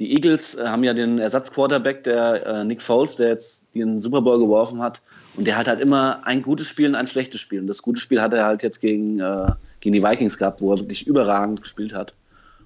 die 0.00 0.14
Eagles 0.14 0.54
äh, 0.54 0.66
haben 0.66 0.82
ja 0.82 0.94
den 0.94 1.18
Ersatzquarterback, 1.18 2.04
der 2.04 2.46
äh, 2.46 2.64
Nick 2.64 2.80
Foles, 2.80 3.16
der 3.16 3.28
jetzt 3.28 3.64
den 3.74 4.00
Super 4.00 4.22
Bowl 4.22 4.38
geworfen 4.38 4.82
hat. 4.82 5.02
Und 5.36 5.46
der 5.46 5.56
hat 5.56 5.68
halt 5.68 5.78
immer 5.78 6.20
ein 6.24 6.42
gutes 6.42 6.66
Spiel 6.66 6.88
und 6.88 6.94
ein 6.94 7.06
schlechtes 7.06 7.40
Spiel. 7.40 7.60
Und 7.60 7.66
das 7.66 7.82
gute 7.82 8.00
Spiel 8.00 8.20
hat 8.20 8.32
er 8.32 8.46
halt 8.46 8.62
jetzt 8.62 8.80
gegen, 8.80 9.20
äh, 9.20 9.52
gegen 9.80 9.94
die 9.94 10.02
Vikings 10.02 10.38
gehabt, 10.38 10.62
wo 10.62 10.72
er 10.72 10.78
wirklich 10.78 11.06
überragend 11.06 11.60
gespielt 11.60 11.94
hat. 11.94 12.14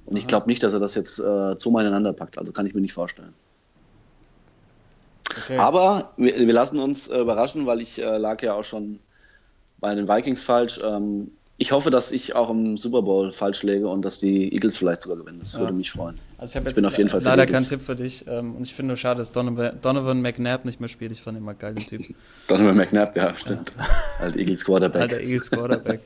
Und 0.06 0.16
ich 0.16 0.28
glaube 0.28 0.46
nicht, 0.46 0.62
dass 0.62 0.72
er 0.74 0.80
das 0.80 0.94
jetzt 0.94 1.18
äh, 1.18 1.56
zweimal 1.56 1.82
ineinander 1.82 2.12
packt. 2.12 2.38
Also 2.38 2.52
kann 2.52 2.66
ich 2.66 2.74
mir 2.74 2.80
nicht 2.80 2.92
vorstellen. 2.92 3.34
Okay. 5.36 5.58
Aber 5.58 6.12
wir, 6.16 6.38
wir 6.38 6.52
lassen 6.52 6.78
uns 6.78 7.08
äh, 7.08 7.18
überraschen, 7.18 7.66
weil 7.66 7.80
ich 7.80 8.00
äh, 8.00 8.16
lag 8.16 8.40
ja 8.42 8.54
auch 8.54 8.64
schon 8.64 9.00
bei 9.80 9.92
den 9.94 10.08
Vikings 10.08 10.42
falsch. 10.42 10.80
Ähm, 10.84 11.32
ich 11.56 11.70
hoffe, 11.72 11.90
dass 11.90 12.10
ich 12.10 12.34
auch 12.34 12.50
im 12.50 12.76
Super 12.76 13.02
Bowl 13.02 13.32
falsch 13.32 13.62
läge 13.62 13.88
und 13.88 14.02
dass 14.02 14.18
die 14.18 14.52
Eagles 14.52 14.76
vielleicht 14.76 15.02
sogar 15.02 15.18
gewinnen. 15.18 15.38
Das 15.38 15.52
Ja. 15.54 15.60
würde 15.60 15.72
mich 15.72 15.90
freuen. 15.92 16.16
Also 16.38 16.58
ich 16.58 16.66
Ich 16.66 16.74
bin 16.74 16.84
auf 16.84 16.98
jeden 16.98 17.08
Fall 17.10 17.20
für 17.20 17.26
leider 17.28 17.44
keinen 17.46 17.54
Eagles. 17.62 17.68
Tipp 17.68 17.80
für 17.82 17.94
dich. 17.94 18.24
Ähm, 18.26 18.56
und 18.56 18.62
ich 18.66 18.74
finde 18.74 18.88
nur 18.88 18.96
schade, 18.96 19.18
dass 19.18 19.30
Donovan, 19.32 19.80
Donovan 19.80 20.20
McNabb 20.20 20.64
nicht 20.64 20.80
mehr 20.80 20.88
spielt. 20.88 21.12
Ich 21.12 21.22
fand 21.22 21.38
ihn 21.38 21.44
mal 21.44 21.54
geil, 21.54 21.74
den 21.74 21.86
Typ. 21.86 22.14
Donovan 22.48 22.76
McNabb, 22.76 23.16
ja, 23.16 23.34
stimmt. 23.36 23.72
Halt 24.18 24.36
Eagles 24.36 24.64
Quarterback. 24.64 25.02
Alter 25.02 25.20
Eagles 25.20 25.50
Quarterback. 25.50 26.00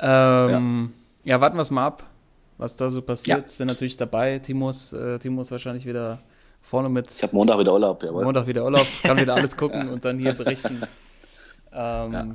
ähm, 0.00 0.92
ja. 1.24 1.40
warten 1.40 1.56
wir 1.56 1.62
es 1.62 1.70
mal 1.70 1.86
ab, 1.86 2.04
was 2.56 2.74
da 2.76 2.90
so 2.90 3.00
passiert. 3.02 3.38
Ja. 3.42 3.48
Sind 3.48 3.68
natürlich 3.68 3.96
dabei. 3.96 4.38
Timos, 4.40 4.92
äh, 4.92 5.18
Timos 5.18 5.50
wahrscheinlich 5.50 5.86
wieder 5.86 6.18
vorne 6.62 6.88
mit 6.88 7.08
Ich 7.10 7.22
habe 7.22 7.34
Montag 7.34 7.58
wieder 7.60 7.72
Urlaub, 7.72 8.02
jawohl. 8.02 8.24
Montag 8.24 8.46
wieder 8.46 8.64
Urlaub, 8.64 8.86
kann 9.02 9.18
wieder 9.20 9.34
alles 9.34 9.56
gucken 9.56 9.88
und 9.88 10.04
dann 10.04 10.18
hier 10.18 10.32
berichten. 10.32 10.82
Ähm, 11.72 12.12
Ja. 12.12 12.26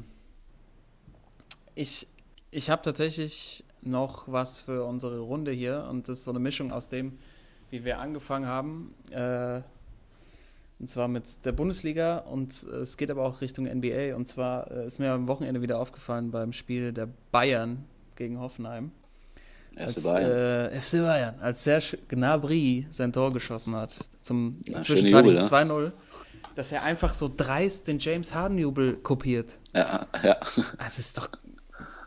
Ich, 1.75 2.07
ich 2.53 2.69
habe 2.69 2.81
tatsächlich 2.81 3.63
noch 3.81 4.23
was 4.27 4.61
für 4.61 4.85
unsere 4.85 5.19
Runde 5.19 5.51
hier 5.51 5.87
und 5.89 6.07
das 6.07 6.19
ist 6.19 6.25
so 6.25 6.31
eine 6.31 6.39
Mischung 6.39 6.71
aus 6.71 6.89
dem, 6.89 7.17
wie 7.69 7.83
wir 7.83 7.99
angefangen 7.99 8.47
haben. 8.47 8.93
Äh, 9.11 9.61
und 10.79 10.89
zwar 10.89 11.07
mit 11.07 11.45
der 11.45 11.53
Bundesliga 11.53 12.17
und 12.17 12.63
es 12.63 12.97
geht 12.97 13.09
aber 13.09 13.23
auch 13.23 13.41
Richtung 13.41 13.65
NBA. 13.65 14.15
Und 14.15 14.27
zwar 14.27 14.69
äh, 14.71 14.85
ist 14.85 14.99
mir 14.99 15.11
am 15.11 15.27
Wochenende 15.27 15.61
wieder 15.61 15.79
aufgefallen 15.79 16.31
beim 16.31 16.51
Spiel 16.51 16.91
der 16.91 17.07
Bayern 17.31 17.85
gegen 18.15 18.39
Hoffenheim. 18.39 18.91
Als, 19.75 20.03
Bayern. 20.03 20.71
Äh, 20.71 20.81
FC 20.81 21.01
Bayern, 21.01 21.35
als 21.39 21.63
Serge 21.63 21.97
Gnabry 22.07 22.85
sein 22.91 23.11
Tor 23.11 23.33
geschossen 23.33 23.75
hat. 23.75 23.97
Zum 24.21 24.57
Ja, 24.65 24.81
zwischenzeitlichen 24.81 25.41
schöne 25.41 25.63
Jubel, 25.63 25.89
2-0. 25.89 25.93
Dass 26.55 26.71
er 26.71 26.83
einfach 26.83 27.13
so 27.13 27.31
dreist 27.35 27.87
den 27.87 27.97
James 27.97 28.33
Harden-Jubel 28.33 28.97
kopiert. 28.97 29.57
Ja, 29.73 30.05
ja. 30.21 30.37
Das 30.77 30.99
ist 30.99 31.17
doch. 31.17 31.29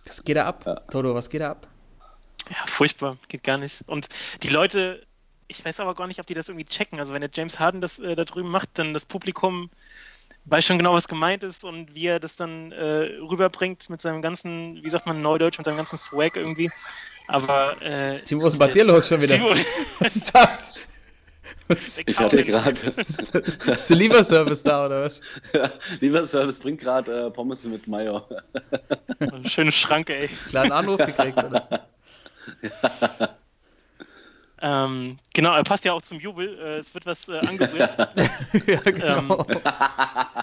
Das 0.07 0.24
geht 0.24 0.36
da 0.36 0.46
ab. 0.46 0.62
Ja. 0.64 0.76
Toto, 0.90 1.14
was 1.14 1.28
geht 1.28 1.42
da 1.42 1.50
ab? 1.50 1.66
Ja, 2.48 2.57
furchtbar, 2.66 3.18
geht 3.28 3.44
gar 3.44 3.59
nicht. 3.59 3.84
Und 3.86 4.09
die 4.42 4.48
Leute, 4.48 5.04
ich 5.48 5.64
weiß 5.64 5.80
aber 5.80 5.94
gar 5.94 6.07
nicht, 6.07 6.20
ob 6.20 6.26
die 6.26 6.34
das 6.34 6.48
irgendwie 6.48 6.64
checken. 6.64 6.98
Also 6.98 7.12
wenn 7.12 7.20
der 7.20 7.30
James 7.32 7.59
Harden 7.59 7.80
das 7.80 7.98
äh, 7.98 8.14
da 8.14 8.24
drüben 8.24 8.48
macht, 8.48 8.70
dann 8.74 8.94
das 8.94 9.04
Publikum 9.04 9.68
weiß 10.46 10.64
schon 10.64 10.78
genau, 10.78 10.94
was 10.94 11.09
gemeint 11.09 11.42
ist 11.42 11.64
und 11.64 11.94
wie 11.94 12.07
er 12.07 12.20
das 12.20 12.36
dann 12.36 12.70
äh, 12.72 13.18
rüberbringt 13.20 13.90
mit 13.90 14.00
seinem 14.00 14.22
ganzen, 14.22 14.82
wie 14.82 14.88
sagt 14.88 15.07
man, 15.07 15.20
Neudeutsch, 15.20 15.59
mit 15.59 15.64
seinem 15.64 15.76
ganzen 15.76 15.98
Swag 15.98 16.36
irgendwie. 16.36 16.70
Aber 17.26 17.80
äh, 17.82 18.12
Timo, 18.12 18.42
was 18.44 18.52
ist 18.52 18.59
bei 18.59 18.68
dir 18.68 18.84
los 18.84 19.09
schon 19.09 19.20
wieder? 19.20 19.34
Timo, 19.34 19.50
Was 19.98 20.16
ist 20.16 20.32
das? 20.32 20.80
Was 21.68 21.99
Ich 22.05 22.18
hatte 22.18 22.44
gerade, 22.44 22.80
ist 22.80 23.32
der 23.90 23.97
Lieferservice 23.97 24.62
da 24.62 24.86
oder 24.86 25.05
was? 25.05 25.20
lieber 26.01 26.26
Service 26.26 26.59
bringt 26.59 26.80
gerade 26.80 27.26
äh, 27.26 27.30
Pommes 27.30 27.64
mit 27.64 27.86
Mayo. 27.86 28.22
schöne 29.44 29.72
Schranke, 29.72 30.14
ey. 30.16 30.28
Kleinen 30.49 30.72
Anruf 30.72 30.99
gekriegt, 31.05 31.38
oder? 31.42 31.86
Ähm, 34.62 35.18
genau, 35.34 35.54
er 35.54 35.64
passt 35.64 35.84
ja 35.84 35.92
auch 35.92 36.00
zum 36.00 36.18
Jubel. 36.18 36.59
Äh, 36.59 36.78
es 36.78 36.94
wird 36.94 37.04
was 37.04 37.28
äh, 37.28 37.38
angerührt. 37.46 37.96
ja, 38.66 38.80
genau. 38.80 39.46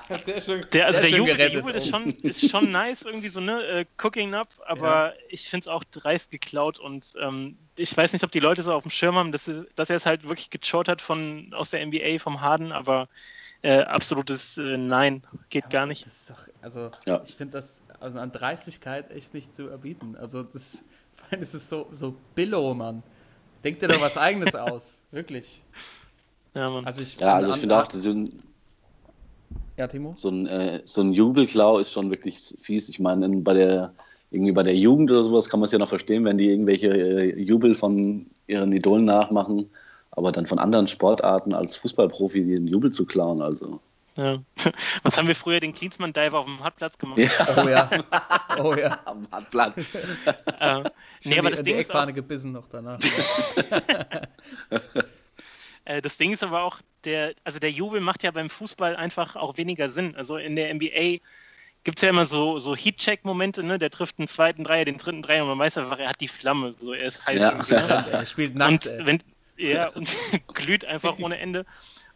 Ähm, 0.09 0.19
sehr 0.21 0.39
schön, 0.41 0.65
Der, 0.71 0.85
also 0.87 1.01
sehr 1.01 1.09
der 1.09 1.09
schön 1.09 1.17
Jubel, 1.17 1.37
der. 1.37 1.49
Jubel 1.51 1.73
ist, 1.75 1.89
schon, 1.89 2.09
ist 2.21 2.49
schon 2.49 2.71
nice, 2.71 3.01
irgendwie 3.03 3.29
so, 3.29 3.39
ne? 3.39 3.63
Äh, 3.65 3.85
cooking 3.97 4.33
up, 4.35 4.49
aber 4.67 5.13
ich 5.29 5.49
finde 5.49 5.63
es 5.63 5.67
auch 5.67 5.83
dreist 5.85 6.29
geklaut 6.29 6.79
und 6.79 7.13
ähm, 7.19 7.57
ich 7.75 7.95
weiß 7.97 8.13
nicht, 8.13 8.23
ob 8.23 8.31
die 8.31 8.39
Leute 8.39 8.61
so 8.61 8.71
auf 8.73 8.83
dem 8.83 8.91
Schirm 8.91 9.15
haben, 9.15 9.31
dass, 9.31 9.49
dass 9.75 9.89
er 9.89 9.95
es 9.95 10.05
halt 10.05 10.23
wirklich 10.23 10.51
gechort 10.51 10.87
hat 10.87 11.01
von, 11.01 11.51
aus 11.55 11.71
der 11.71 11.83
NBA 11.85 12.19
vom 12.19 12.41
Harden, 12.41 12.71
aber 12.71 13.07
äh, 13.63 13.79
absolutes 13.79 14.57
äh, 14.59 14.77
Nein, 14.77 15.23
geht 15.49 15.71
gar 15.71 15.87
nicht. 15.87 16.05
Das 16.05 16.13
ist 16.13 16.29
doch, 16.29 16.47
also, 16.61 16.91
Ja. 17.07 17.21
ich 17.25 17.33
finde 17.33 17.53
das 17.53 17.81
also 17.99 18.19
an 18.19 18.31
Dreistigkeit 18.31 19.09
echt 19.11 19.33
nicht 19.33 19.55
zu 19.55 19.69
erbieten. 19.69 20.15
Also, 20.19 20.43
das, 20.43 20.83
vor 21.15 21.27
allem 21.31 21.41
ist 21.41 21.53
es 21.55 21.67
so, 21.69 21.87
so 21.91 22.15
Billo, 22.35 22.73
Mann. 22.75 23.01
Denk 23.63 23.79
dir 23.79 23.87
doch 23.87 24.01
was 24.01 24.17
Eigenes 24.17 24.55
aus. 24.55 25.01
Wirklich. 25.11 25.63
Ja, 26.53 26.69
Mann. 26.69 26.85
Also, 26.85 27.01
ich, 27.01 27.17
Ja, 27.19 27.35
also 27.35 27.51
ich 27.51 27.57
finde 27.57 27.77
auch, 27.81 27.89
so 27.89 28.09
ein, 28.11 28.29
Ja, 29.77 29.87
Timo? 29.87 30.13
so 30.15 30.29
ein, 30.29 30.45
äh, 30.47 30.81
so 30.85 31.01
ein 31.01 31.13
Jubelklau 31.13 31.79
ist 31.79 31.91
schon 31.91 32.09
wirklich 32.09 32.39
fies. 32.39 32.89
Ich 32.89 32.99
meine, 32.99 33.25
in- 33.25 33.43
bei 33.43 33.53
der, 33.53 33.93
irgendwie 34.31 34.51
bei 34.51 34.63
der 34.63 34.75
Jugend 34.75 35.09
oder 35.11 35.23
sowas 35.23 35.49
kann 35.49 35.59
man 35.59 35.65
es 35.65 35.71
ja 35.71 35.79
noch 35.79 35.87
verstehen, 35.87 36.25
wenn 36.25 36.37
die 36.37 36.49
irgendwelche 36.49 36.87
äh, 36.89 37.39
Jubel 37.39 37.73
von 37.73 38.27
ihren 38.47 38.71
Idolen 38.73 39.05
nachmachen. 39.05 39.69
Aber 40.11 40.31
dann 40.31 40.45
von 40.45 40.59
anderen 40.59 40.87
Sportarten 40.87 41.53
als 41.53 41.75
Fußballprofi 41.77 42.43
den 42.45 42.67
Jubel 42.67 42.91
zu 42.91 43.05
klauen, 43.05 43.41
also. 43.41 43.79
Ja. 44.15 44.43
Was 45.03 45.17
haben 45.17 45.27
wir 45.27 45.35
früher 45.35 45.59
den 45.59 45.73
Klinsmann-Dive 45.73 46.37
auf 46.37 46.45
dem 46.45 46.63
Hartplatz 46.63 46.97
gemacht? 46.97 47.19
Ja. 47.19 47.29
Oh 47.57 47.67
ja. 47.67 47.89
Oh 48.59 48.73
ja. 48.75 48.99
Am 49.05 49.27
Hartplatz. 49.31 49.89
Äh, 50.59 50.83
nee, 51.25 51.39
aber 51.39 51.49
die, 51.49 51.55
das 51.55 51.63
die 51.63 51.71
Ding, 51.71 51.79
ist 51.79 51.89
auch, 51.89 51.95
Eckfahne 51.95 52.13
gebissen 52.13 52.53
noch 52.53 52.67
danach. 52.69 52.99
äh, 55.83 56.01
das 56.01 56.15
Ding 56.17 56.31
ist 56.31 56.43
aber 56.43 56.63
auch, 56.63 56.79
der, 57.03 57.33
also 57.43 57.59
der 57.59 57.71
Jubel 57.71 57.99
macht 57.99 58.23
ja 58.23 58.31
beim 58.31 58.49
Fußball 58.49 58.95
einfach 58.95 59.35
auch 59.35 59.57
weniger 59.57 59.89
Sinn. 59.89 60.15
Also 60.15 60.37
in 60.37 60.55
der 60.55 60.73
NBA 60.73 61.19
gibt 61.83 61.97
es 61.97 62.01
ja 62.01 62.09
immer 62.09 62.25
so, 62.25 62.59
so 62.59 62.75
Heat-Check-Momente, 62.75 63.63
ne? 63.63 63.77
Der 63.77 63.89
trifft 63.89 64.19
einen 64.19 64.27
zweiten 64.27 64.63
Dreier, 64.63 64.85
den 64.85 64.97
dritten 64.97 65.21
Dreier 65.21 65.43
und 65.43 65.49
man 65.49 65.59
weiß 65.59 65.77
einfach, 65.79 65.99
er 65.99 66.09
hat 66.09 66.21
die 66.21 66.29
Flamme. 66.29 66.71
So, 66.77 66.93
er 66.93 67.05
ist 67.05 67.25
heiß. 67.25 67.39
Ja. 67.39 67.51
irgendwie, 67.51 67.73
ne? 67.73 68.05
er 68.11 68.25
spielt 68.25 68.55
nackt, 68.55 68.87
und 68.87 69.05
wenn 69.05 69.23
ja 69.57 69.89
und 69.89 70.09
glüht 70.53 70.85
einfach 70.85 71.19
ohne 71.19 71.37
Ende. 71.39 71.65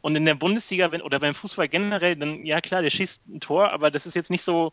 Und 0.01 0.15
in 0.15 0.25
der 0.25 0.35
Bundesliga 0.35 0.91
wenn, 0.91 1.01
oder 1.01 1.19
beim 1.19 1.33
Fußball 1.33 1.67
generell, 1.67 2.15
dann 2.15 2.45
ja 2.45 2.61
klar, 2.61 2.81
der 2.81 2.89
schießt 2.89 3.27
ein 3.27 3.39
Tor, 3.39 3.71
aber 3.71 3.91
das 3.91 4.05
ist 4.05 4.13
jetzt 4.15 4.29
nicht 4.29 4.43
so, 4.43 4.71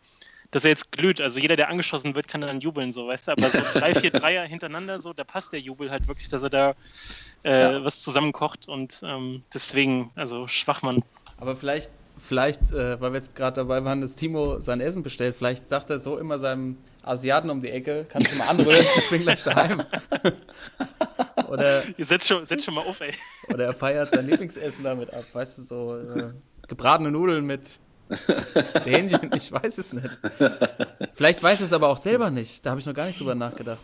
dass 0.50 0.64
er 0.64 0.70
jetzt 0.70 0.92
glüht. 0.92 1.20
Also 1.20 1.40
jeder, 1.40 1.56
der 1.56 1.68
angeschossen 1.68 2.14
wird, 2.14 2.28
kann 2.28 2.40
dann 2.42 2.60
jubeln, 2.60 2.92
so 2.92 3.08
weißt 3.08 3.28
du. 3.28 3.32
Aber 3.32 3.48
so 3.48 3.58
drei, 3.72 3.94
vier 3.94 4.10
Dreier 4.12 4.44
hintereinander, 4.46 5.00
so, 5.00 5.12
da 5.12 5.24
passt 5.24 5.52
der 5.52 5.60
Jubel 5.60 5.90
halt 5.90 6.06
wirklich, 6.06 6.28
dass 6.28 6.42
er 6.42 6.50
da 6.50 6.74
äh, 7.44 7.72
Ja. 7.72 7.84
was 7.84 8.00
zusammenkocht 8.00 8.68
und 8.68 9.00
ähm, 9.04 9.42
deswegen, 9.52 10.12
also 10.14 10.46
Schwachmann. 10.46 11.02
Aber 11.38 11.56
vielleicht, 11.56 11.90
vielleicht, 12.18 12.70
äh, 12.70 13.00
weil 13.00 13.12
wir 13.12 13.16
jetzt 13.16 13.34
gerade 13.34 13.56
dabei 13.56 13.84
waren, 13.84 14.00
dass 14.00 14.14
Timo 14.14 14.60
sein 14.60 14.80
Essen 14.80 15.02
bestellt, 15.02 15.34
vielleicht 15.36 15.68
sagt 15.68 15.90
er 15.90 15.98
so 15.98 16.16
immer 16.18 16.38
seinem 16.38 16.76
Asiaten 17.05 17.50
um 17.50 17.61
die 17.61 17.70
Ecke, 17.70 18.07
kannst 18.09 18.32
du 18.32 18.36
mal 18.36 18.48
anrühren, 18.48 18.84
ich 18.98 19.11
bin 19.11 19.22
gleich 19.22 19.42
daheim. 19.44 19.82
oder, 21.48 21.82
Ihr 21.96 22.05
setzt 22.05 22.28
schon, 22.28 22.44
setzt 22.46 22.64
schon 22.64 22.74
mal 22.74 22.82
auf, 22.82 23.00
ey. 23.00 23.12
oder 23.52 23.66
er 23.66 23.72
feiert 23.72 24.09
sein 24.09 24.26
Lieblingsessen 24.26 24.82
damit 24.84 25.12
ab, 25.12 25.24
weißt 25.32 25.59
du, 25.59 25.62
so 25.62 25.98
äh, 25.98 26.32
gebratene 26.68 27.11
Nudeln 27.11 27.44
mit 27.44 27.78
Hähnchen, 28.84 29.30
ich 29.34 29.50
weiß 29.50 29.78
es 29.78 29.92
nicht. 29.92 30.18
Vielleicht 31.14 31.42
weiß 31.42 31.61
es 31.61 31.72
aber 31.72 31.88
auch 31.88 31.96
selber 31.96 32.30
nicht, 32.30 32.64
da 32.64 32.70
habe 32.70 32.80
ich 32.80 32.86
noch 32.86 32.94
gar 32.94 33.07
nicht 33.07 33.18
drüber 33.18 33.34
nachgedacht. 33.34 33.80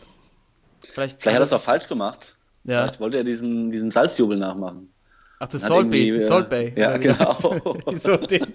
Vielleicht, 0.93 1.23
Vielleicht 1.23 1.37
hat 1.37 1.43
er 1.43 1.47
es 1.47 1.53
auch 1.53 1.61
falsch 1.61 1.89
gemacht. 1.89 2.37
Ja. 2.64 2.83
Vielleicht 2.83 3.01
wollte 3.01 3.18
er 3.18 3.25
diesen, 3.25 3.71
diesen 3.71 3.91
Salzjubel 3.91 4.37
nachmachen. 4.37 4.91
Ach, 5.39 5.49
das 5.49 5.62
Salt 5.62 5.91
Bay. 5.91 6.11
äh, 6.11 6.21
Salt 6.21 6.51
Bay. 6.51 6.73
ja, 6.77 6.91
oder 6.91 6.99
wie 7.01 7.03
genau. 7.05 7.99
so 7.99 8.16
den. 8.16 8.47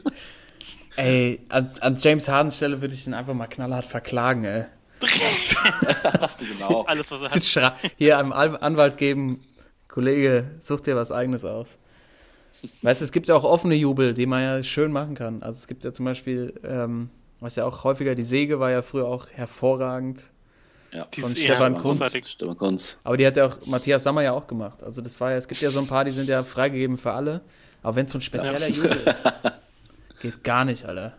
Ey, 0.98 1.42
an, 1.50 1.70
an 1.82 1.96
James 1.98 2.28
Harden 2.30 2.52
Stelle 2.52 2.82
würde 2.82 2.94
ich 2.94 3.06
ihn 3.06 3.14
einfach 3.14 3.34
mal 3.34 3.48
knallhart 3.48 3.86
verklagen, 3.86 4.44
ey. 4.46 4.66
genau. 6.40 6.82
Alles, 6.88 7.12
was 7.12 7.22
er 7.56 7.64
hat. 7.64 7.76
Hier 7.98 8.18
einem 8.18 8.32
Al- 8.32 8.58
Anwalt 8.58 8.98
geben, 8.98 9.42
Kollege, 9.88 10.46
such 10.60 10.82
dir 10.82 10.96
was 10.96 11.12
eigenes 11.12 11.44
aus. 11.46 11.78
Weißt 12.82 13.02
du, 13.02 13.06
es 13.06 13.12
gibt 13.12 13.28
ja 13.28 13.36
auch 13.36 13.44
offene 13.44 13.76
Jubel, 13.76 14.14
die 14.14 14.26
man 14.26 14.42
ja 14.42 14.64
schön 14.64 14.92
machen 14.92 15.16
kann. 15.16 15.44
Also 15.44 15.60
es 15.60 15.68
gibt 15.68 15.84
ja 15.84 15.94
zum 15.94 16.06
Beispiel, 16.06 16.54
ähm, 16.64 17.10
was 17.40 17.56
ja 17.58 17.66
auch 17.66 17.84
häufiger, 17.84 18.16
die 18.16 18.24
Säge 18.24 18.60
war 18.60 18.72
ja 18.72 18.82
früher 18.82 19.06
auch 19.06 19.28
hervorragend. 19.30 20.30
Ja. 20.92 21.06
Die 21.14 21.22
Von 21.22 21.34
ist 21.34 21.44
Stefan 21.44 21.74
Kunz. 21.74 22.00
großartig. 22.00 22.26
Stefan 22.28 22.58
Kunz. 22.58 23.00
Aber 23.04 23.18
die 23.18 23.28
hat 23.28 23.36
ja 23.38 23.48
auch 23.48 23.66
Matthias 23.66 24.04
Sammer 24.04 24.24
ja 24.24 24.32
auch 24.32 24.48
gemacht. 24.48 24.82
Also 24.82 25.02
das 25.02 25.20
war 25.20 25.32
ja, 25.32 25.38
es 25.38 25.48
gibt 25.48 25.62
ja 25.62 25.70
so 25.70 25.80
ein 25.82 25.88
paar, 25.88 26.06
die 26.06 26.12
sind 26.12 26.30
ja 26.30 26.42
freigegeben 26.44 26.98
für 26.98 27.12
alle. 27.12 27.42
Aber 27.84 27.98
wenn 27.98 28.06
es 28.06 28.14
so 28.14 28.18
ein 28.18 28.22
spezieller 28.22 28.68
Jubel 28.70 28.92
ist, 29.06 29.26
geht 30.32 30.44
gar 30.44 30.66
nicht, 30.66 30.86
Alter. 30.86 31.14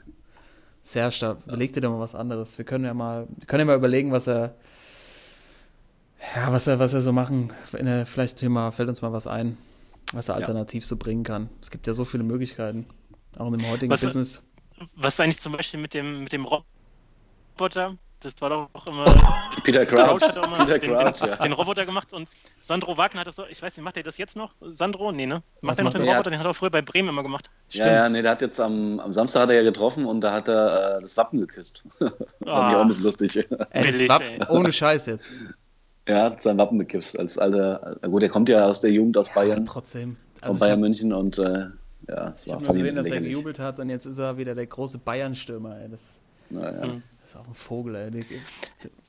Serge, 0.82 1.16
da 1.20 1.36
überleg 1.46 1.72
dir 1.72 1.80
doch 1.80 1.90
mal 1.90 2.00
was 2.00 2.14
anderes. 2.14 2.58
Wir 2.58 2.64
können 2.64 2.84
ja 2.84 2.94
mal, 2.94 3.26
können 3.46 3.60
ja 3.60 3.64
mal 3.66 3.76
überlegen, 3.76 4.12
was 4.12 4.26
er, 4.28 4.54
ja, 6.34 6.52
was 6.52 6.66
er, 6.66 6.78
was 6.78 6.92
er 6.92 7.00
so 7.00 7.12
machen. 7.12 7.52
Der, 7.72 8.06
vielleicht 8.06 8.40
hier 8.40 8.50
mal, 8.50 8.70
fällt 8.72 8.88
uns 8.88 9.02
mal 9.02 9.12
was 9.12 9.26
ein, 9.26 9.56
was 10.12 10.28
er 10.28 10.34
Ja. 10.34 10.40
alternativ 10.40 10.86
so 10.86 10.96
bringen 10.96 11.24
kann. 11.24 11.48
Es 11.60 11.70
gibt 11.70 11.86
ja 11.86 11.94
so 11.94 12.04
viele 12.04 12.22
Möglichkeiten. 12.22 12.86
Auch 13.36 13.52
im 13.52 13.68
heutigen 13.68 13.92
Was- 13.92 14.00
Business. 14.02 14.42
Was 14.94 15.14
ist 15.14 15.20
eigentlich 15.20 15.40
zum 15.40 15.54
Beispiel 15.54 15.80
mit 15.80 15.94
dem, 15.94 16.22
mit 16.24 16.32
dem 16.32 16.46
Roboter? 17.60 17.96
Das 18.20 18.34
war 18.40 18.48
doch 18.50 18.86
immer. 18.86 19.04
Peter 19.64 19.84
Crouch. 19.86 20.22
Hat 20.22 20.34
Peter 20.58 20.78
den, 20.78 20.90
Crouch, 20.90 21.18
den, 21.18 21.28
ja. 21.28 21.36
den 21.36 21.52
Roboter 21.52 21.84
gemacht 21.86 22.12
und 22.12 22.28
Sandro 22.60 22.96
Wagner 22.96 23.20
hat 23.20 23.26
das 23.26 23.36
so, 23.36 23.44
ich 23.48 23.60
weiß 23.62 23.76
nicht, 23.76 23.84
macht 23.84 23.96
er 23.96 24.02
das 24.02 24.16
jetzt 24.18 24.36
noch? 24.36 24.52
Sandro? 24.60 25.12
Nee, 25.12 25.26
ne? 25.26 25.42
Macht 25.60 25.78
er 25.78 25.84
noch 25.84 25.92
den 25.92 26.02
er? 26.02 26.12
Roboter? 26.14 26.30
Den 26.30 26.38
hat 26.38 26.46
er 26.46 26.50
auch 26.50 26.56
früher 26.56 26.70
bei 26.70 26.82
Bremen 26.82 27.10
immer 27.10 27.22
gemacht. 27.22 27.50
Ja, 27.70 27.86
ja, 27.86 28.08
nee, 28.08 28.22
der 28.22 28.30
hat 28.32 28.40
jetzt 28.42 28.58
am, 28.60 29.00
am 29.00 29.12
Samstag 29.12 29.42
hat 29.42 29.50
er 29.50 29.56
ja 29.56 29.62
getroffen 29.62 30.06
und 30.06 30.20
da 30.22 30.32
hat 30.32 30.48
er 30.48 30.98
äh, 30.98 31.02
das 31.02 31.16
Wappen 31.16 31.40
geküsst. 31.40 31.84
das 31.98 32.08
fand 32.10 32.20
ich 32.40 32.48
Ah. 32.48 32.76
auch 32.76 32.80
ein 32.82 32.88
bisschen 32.88 33.04
lustig. 33.04 33.36
Ey, 33.70 33.82
billig, 33.82 34.08
war, 34.08 34.20
ey. 34.22 34.38
ohne 34.48 34.72
Scheiß 34.72 35.06
jetzt. 35.06 35.30
er 36.06 36.22
hat 36.24 36.42
sein 36.42 36.58
Wappen 36.58 36.78
geküsst 36.78 37.18
als 37.18 37.36
alter, 37.38 37.96
gut, 38.02 38.22
er 38.22 38.28
kommt 38.28 38.48
ja 38.48 38.66
aus 38.66 38.80
der 38.80 38.90
Jugend 38.92 39.16
aus 39.18 39.28
Bayern, 39.32 39.64
Trotzdem. 39.66 40.16
von 40.40 40.42
Also 40.42 40.54
ich 40.56 40.60
Bayern 40.60 40.72
hab- 40.72 40.80
München 40.80 41.12
und 41.12 41.38
äh, 41.38 41.66
ja, 42.08 42.32
es 42.34 42.46
Ich 42.46 42.52
war 42.52 42.56
habe 42.56 42.64
ich 42.64 42.68
ein 42.70 42.74
gesehen, 42.84 42.96
dass 42.96 43.06
er 43.10 43.20
gejubelt 43.20 43.58
hat 43.58 43.78
und 43.78 43.90
jetzt 43.90 44.06
ist 44.06 44.18
er 44.18 44.36
wieder 44.38 44.54
der 44.54 44.66
große 44.66 44.98
Bayern-Stürmer. 44.98 45.76
Das, 45.90 46.00
Naja. 46.50 46.86
Mhm. 46.86 47.02
Das 47.26 47.34
ist 47.34 47.40
auch 47.40 47.46
ein 47.48 47.54
Vogel, 47.54 47.94
ey. 47.96 48.24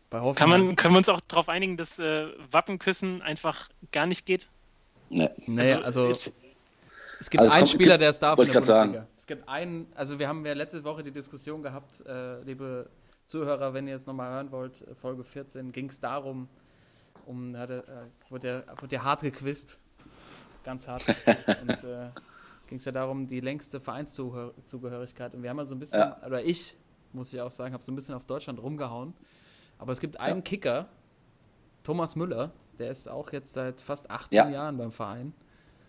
Bei 0.09 0.19
Hoffenheim- 0.21 0.35
Kann 0.35 0.49
man, 0.49 0.75
können 0.75 0.93
wir 0.93 0.97
uns 0.99 1.09
auch 1.09 1.21
darauf 1.27 1.49
einigen, 1.49 1.77
dass 1.77 1.99
äh, 1.99 2.27
Wappenküssen 2.51 3.21
einfach 3.21 3.69
gar 3.91 4.05
nicht 4.07 4.25
geht? 4.25 4.47
Nee. 5.09 5.29
Nee, 5.45 5.73
also, 5.73 6.09
ich- 6.11 6.31
es 7.19 7.29
gibt 7.29 7.41
Also 7.41 7.49
es 7.49 7.53
einen 7.55 7.59
kommt- 7.61 7.69
Spieler, 7.69 7.93
gibt- 7.95 8.01
der 8.01 8.09
es 8.09 8.19
darf 8.19 8.31
in 8.33 8.37
wollte 8.39 8.51
der 8.51 8.59
Bundesliga. 8.61 9.07
Es 9.17 9.27
gibt 9.27 9.47
einen, 9.49 9.87
also 9.95 10.17
wir 10.19 10.27
haben 10.27 10.45
ja 10.45 10.53
letzte 10.53 10.83
Woche 10.83 11.03
die 11.03 11.11
Diskussion 11.11 11.61
gehabt, 11.61 12.05
äh, 12.05 12.41
liebe 12.43 12.89
Zuhörer, 13.25 13.73
wenn 13.73 13.87
ihr 13.87 13.95
es 13.95 14.05
nochmal 14.05 14.31
hören 14.31 14.51
wollt, 14.51 14.81
äh, 14.81 14.95
Folge 14.95 15.23
14, 15.23 15.71
ging 15.71 15.89
es 15.89 15.99
darum, 15.99 16.47
um, 17.25 17.53
da 17.53 17.59
hat 17.59 17.69
er, 17.71 17.79
äh, 17.79 17.83
wurde, 18.29 18.63
ja, 18.67 18.81
wurde 18.81 18.95
ja 18.95 19.03
hart 19.03 19.21
gequizt, 19.21 19.77
ganz 20.63 20.87
hart 20.87 21.05
gequizt 21.05 21.47
und 21.61 21.83
äh, 21.83 22.09
ging 22.67 22.77
es 22.77 22.85
ja 22.85 22.91
darum, 22.93 23.27
die 23.27 23.41
längste 23.41 23.79
Vereinszugehörigkeit 23.81 25.33
und 25.35 25.43
wir 25.43 25.49
haben 25.49 25.57
ja 25.57 25.65
so 25.65 25.75
ein 25.75 25.79
bisschen, 25.79 25.99
Ja. 25.99 26.21
oder 26.25 26.43
ich, 26.43 26.75
muss 27.13 27.33
ich 27.33 27.41
auch 27.41 27.51
sagen, 27.51 27.73
habe 27.73 27.83
so 27.83 27.91
ein 27.91 27.95
bisschen 27.95 28.15
auf 28.15 28.25
Deutschland 28.25 28.61
rumgehauen, 28.61 29.13
aber 29.79 29.91
es 29.91 29.99
gibt 29.99 30.19
einen 30.19 30.43
Kicker, 30.43 30.87
Thomas 31.83 32.15
Müller, 32.15 32.51
der 32.79 32.91
ist 32.91 33.07
auch 33.09 33.31
jetzt 33.31 33.53
seit 33.53 33.81
fast 33.81 34.09
18 34.11 34.37
Ja. 34.37 34.49
Jahren 34.49 34.77
beim 34.77 34.91
Verein 34.91 35.33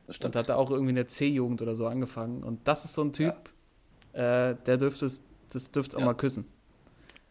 Das 0.07 0.19
und 0.21 0.37
hat 0.37 0.49
da 0.49 0.57
auch 0.57 0.71
irgendwie 0.71 0.91
in 0.91 0.97
der 0.97 1.09
C-Jugend 1.09 1.61
oder 1.61 1.75
so 1.75 1.87
angefangen. 1.87 2.43
Und 2.43 2.67
das 2.69 2.85
ist 2.85 2.95
so 2.95 3.03
ein 3.03 3.13
Typ, 3.13 3.35
äh, 4.13 4.55
der 4.67 4.77
dürfte 4.79 5.07
es, 5.07 5.23
das 5.51 5.71
dürfte 5.71 5.93
es 5.93 5.97
auch 5.97 6.01
Ja. 6.01 6.07
mal 6.07 6.15
küssen. 6.15 6.47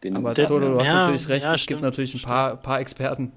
Den 0.04 0.16
Aber 0.16 0.32
Toto, 0.34 0.60
du 0.60 0.78
hast 0.78 0.86
ja, 0.86 0.94
natürlich 0.94 1.28
recht, 1.28 1.44
ja, 1.46 1.54
es 1.54 1.66
gibt 1.66 1.80
natürlich 1.82 2.14
ein 2.14 2.22
paar, 2.22 2.56
paar 2.56 2.78
Experten, 2.78 3.32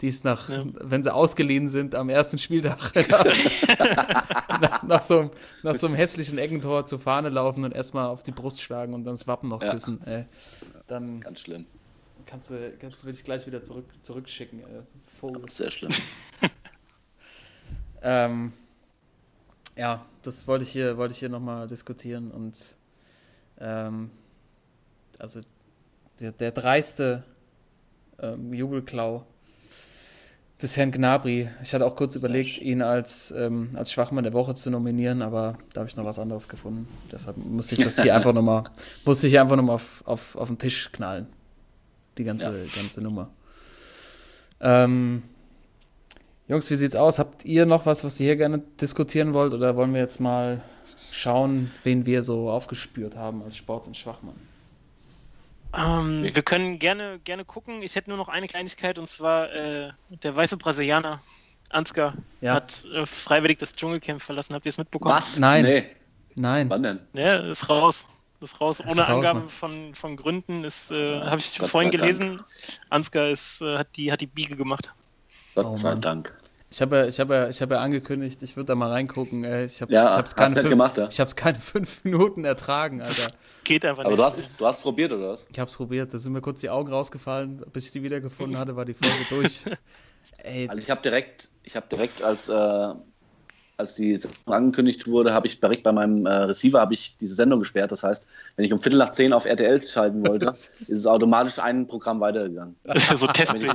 die 0.00 0.08
es 0.08 0.24
nach, 0.24 0.48
Ja. 0.48 0.64
wenn 0.80 1.02
sie 1.02 1.12
ausgeliehen 1.12 1.68
sind, 1.68 1.94
am 1.94 2.08
ersten 2.08 2.38
Spieltag 2.38 2.78
nach, 4.60 4.82
nach, 4.82 5.02
so 5.02 5.20
einem, 5.20 5.30
nach 5.62 5.74
so 5.74 5.86
einem 5.86 5.96
hässlichen 5.96 6.38
Eckentor 6.38 6.86
zur 6.86 6.98
Fahne 6.98 7.28
laufen 7.30 7.64
und 7.64 7.72
erstmal 7.72 8.06
auf 8.08 8.22
die 8.22 8.32
Brust 8.32 8.60
schlagen 8.60 8.94
und 8.94 9.04
dann 9.04 9.14
das 9.14 9.26
Wappen 9.26 9.48
noch 9.48 9.62
Ja. 9.62 9.70
küssen. 9.72 10.00
Ey. 10.06 10.24
Dann 10.86 11.20
Ganz 11.20 11.40
schlimm. 11.40 11.66
kannst 12.26 12.50
du, 12.50 12.72
kannst, 12.80 13.04
will 13.04 13.12
ich 13.14 13.24
gleich 13.24 13.46
wieder 13.46 13.62
zurück, 13.64 13.86
zurückschicken. 14.02 14.62
Vogel. 15.18 15.48
Sehr 15.48 15.70
schlimm. 15.70 15.92
Ähm, 18.02 18.52
ja, 19.76 20.04
das 20.22 20.46
wollte 20.46 20.62
ich 20.64 20.70
hier, 20.70 20.96
wollte 20.96 21.12
ich 21.12 21.18
hier 21.18 21.28
nochmal 21.28 21.66
diskutieren 21.66 22.30
und 22.30 22.76
ähm, 23.58 24.10
also 25.18 25.40
der, 26.20 26.32
der 26.32 26.52
dreiste 26.52 27.24
ähm, 28.20 28.52
Jubelklau 28.52 29.26
des 30.60 30.76
Herrn 30.76 30.90
Gnabry. 30.90 31.50
Ich 31.62 31.74
hatte 31.74 31.84
auch 31.84 31.96
kurz 31.96 32.16
überlegt, 32.16 32.60
ihn 32.60 32.80
als, 32.80 33.30
ähm, 33.36 33.70
als 33.74 33.92
Schwachmann 33.92 34.24
der 34.24 34.32
Woche 34.32 34.54
zu 34.54 34.70
nominieren, 34.70 35.20
aber 35.20 35.58
da 35.74 35.80
habe 35.80 35.90
ich 35.90 35.96
noch 35.96 36.04
was 36.04 36.18
anderes 36.18 36.48
gefunden. 36.48 36.88
Deshalb 37.12 37.36
musste 37.36 37.74
ich 37.74 37.84
das 37.84 38.00
hier 38.00 38.14
einfach 38.16 38.32
nochmal, 38.32 38.64
musste 39.04 39.26
ich 39.26 39.32
hier 39.32 39.42
einfach 39.42 39.56
nochmal 39.56 39.76
auf, 39.76 40.02
auf, 40.06 40.36
auf 40.36 40.48
den 40.48 40.58
Tisch 40.58 40.90
knallen. 40.92 41.26
Die 42.16 42.24
ganze, 42.24 42.66
ganze 42.74 43.02
Nummer. 43.02 43.28
Ähm, 44.60 45.22
Jungs, 46.48 46.70
wie 46.70 46.76
sieht's 46.76 46.96
aus? 46.96 47.18
Habt 47.18 47.44
ihr 47.44 47.66
noch 47.66 47.84
was, 47.84 48.04
was 48.04 48.18
ihr 48.20 48.26
hier 48.26 48.36
gerne 48.36 48.62
diskutieren 48.80 49.34
wollt? 49.34 49.52
Oder 49.52 49.76
wollen 49.76 49.92
wir 49.92 50.00
jetzt 50.00 50.20
mal 50.20 50.62
schauen, 51.10 51.70
wen 51.82 52.06
wir 52.06 52.22
so 52.22 52.48
aufgespürt 52.48 53.16
haben 53.16 53.42
als 53.42 53.56
Sport- 53.56 53.86
und 53.86 53.96
Schwachmann? 53.96 54.36
Ähm, 55.76 56.22
wir 56.24 56.42
können 56.42 56.78
gerne, 56.78 57.18
gerne 57.24 57.44
gucken. 57.44 57.82
Ich 57.82 57.94
hätte 57.94 58.10
nur 58.10 58.16
noch 58.18 58.28
eine 58.28 58.46
Kleinigkeit 58.48 58.98
und 58.98 59.08
zwar 59.08 59.52
äh, 59.52 59.90
der 60.22 60.34
weiße 60.36 60.56
Brasilianer 60.56 61.20
Ansgar 61.68 62.14
Ja. 62.40 62.54
hat 62.54 62.84
äh, 62.94 63.04
freiwillig 63.06 63.58
das 63.58 63.74
Dschungelcamp 63.74 64.22
verlassen. 64.22 64.54
Habt 64.54 64.66
ihr 64.66 64.70
es 64.70 64.78
mitbekommen? 64.78 65.14
Was? 65.14 65.38
Nein. 65.38 65.64
Nee. 65.64 65.86
Nein. 66.36 66.70
Wann 66.70 66.82
denn? 66.82 67.00
Ja, 67.14 67.36
ist 67.38 67.68
raus. 67.68 68.06
Ist 68.40 68.60
raus. 68.60 68.80
Ist 68.80 68.86
Ohne 68.86 69.00
raus, 69.02 69.08
Angabe 69.08 69.40
Mann. 69.40 69.48
von, 69.48 69.94
von 69.94 70.16
Gründen 70.16 70.64
ist, 70.64 70.90
äh, 70.90 71.20
habe 71.22 71.40
ich 71.40 71.58
Gott 71.58 71.68
vorhin 71.70 71.90
sei 71.90 71.96
Dank. 71.98 72.18
gelesen. 72.18 72.42
Ansgar 72.90 73.28
ist, 73.30 73.62
äh, 73.62 73.78
hat, 73.78 73.88
die, 73.96 74.12
hat 74.12 74.20
die 74.20 74.26
Biege 74.26 74.56
gemacht. 74.56 74.94
Gott 75.54 75.66
Oh 75.66 75.76
sei 75.76 75.90
Mann. 75.90 76.00
Dank. 76.02 76.34
Ich 76.70 76.80
habe 76.82 76.96
ja, 76.98 77.06
ich 77.06 77.18
habe 77.20 77.34
ja, 77.34 77.48
ich 77.48 77.62
habe 77.62 77.76
ja 77.76 77.80
angekündigt, 77.80 78.42
ich 78.42 78.56
würde 78.56 78.66
da 78.68 78.74
mal 78.74 78.90
reingucken. 78.90 79.44
Ich 79.64 79.80
habe 79.80 79.92
Ja, 79.92 80.04
ich 80.04 80.10
hab's 80.10 80.30
hast 80.32 80.36
keine 80.36 80.50
nicht 80.50 80.60
fünf, 80.60 80.70
gemacht, 80.70 80.98
ja? 80.98 81.08
ich 81.08 81.18
hab's 81.20 81.34
keine 81.36 81.58
fünf 81.58 82.04
Minuten 82.04 82.44
ertragen, 82.44 83.00
Alter. 83.02 83.32
Geht 83.66 83.84
einfach 83.84 84.04
Aber 84.04 84.16
nicht. 84.16 84.18
du 84.18 84.24
hast, 84.24 84.60
du 84.60 84.66
hast 84.66 84.82
probiert, 84.82 85.12
oder 85.12 85.30
was? 85.30 85.46
Ich 85.50 85.58
hab's 85.58 85.76
probiert, 85.76 86.12
da 86.12 86.18
sind 86.18 86.32
mir 86.32 86.40
kurz 86.40 86.60
die 86.60 86.70
Augen 86.70 86.92
rausgefallen, 86.92 87.64
bis 87.72 87.86
ich 87.86 87.92
die 87.92 88.02
wiedergefunden 88.02 88.56
hatte, 88.58 88.76
war 88.76 88.84
die 88.84 88.94
Folge 88.94 89.24
durch. 89.30 89.60
Ey, 90.38 90.68
Also 90.68 90.82
ich 90.82 90.90
habe 90.90 91.02
direkt, 91.02 91.48
ich 91.62 91.76
habe 91.76 91.86
direkt 91.88 92.22
als, 92.22 92.48
äh, 92.48 92.94
als 93.78 93.94
die 93.94 94.16
Sendung 94.16 94.54
angekündigt 94.54 95.06
wurde, 95.06 95.34
habe 95.34 95.46
ich 95.46 95.60
direkt 95.60 95.82
bei 95.82 95.92
meinem 95.92 96.24
äh, 96.24 96.30
Receiver 96.30 96.80
habe 96.80 96.94
ich 96.94 97.18
diese 97.18 97.34
Sendung 97.34 97.58
gesperrt. 97.58 97.92
Das 97.92 98.02
heißt, 98.02 98.26
wenn 98.56 98.64
ich 98.64 98.72
um 98.72 98.78
Viertel 98.78 98.98
nach 98.98 99.10
zehn 99.10 99.32
auf 99.34 99.44
RTL 99.44 99.82
schalten 99.82 100.26
wollte, 100.26 100.46
ist 100.80 100.90
es 100.90 101.06
automatisch 101.06 101.58
ein 101.58 101.86
Programm 101.86 102.20
weitergegangen. 102.20 102.76
so 103.14 103.26
Testbild. 103.26 103.74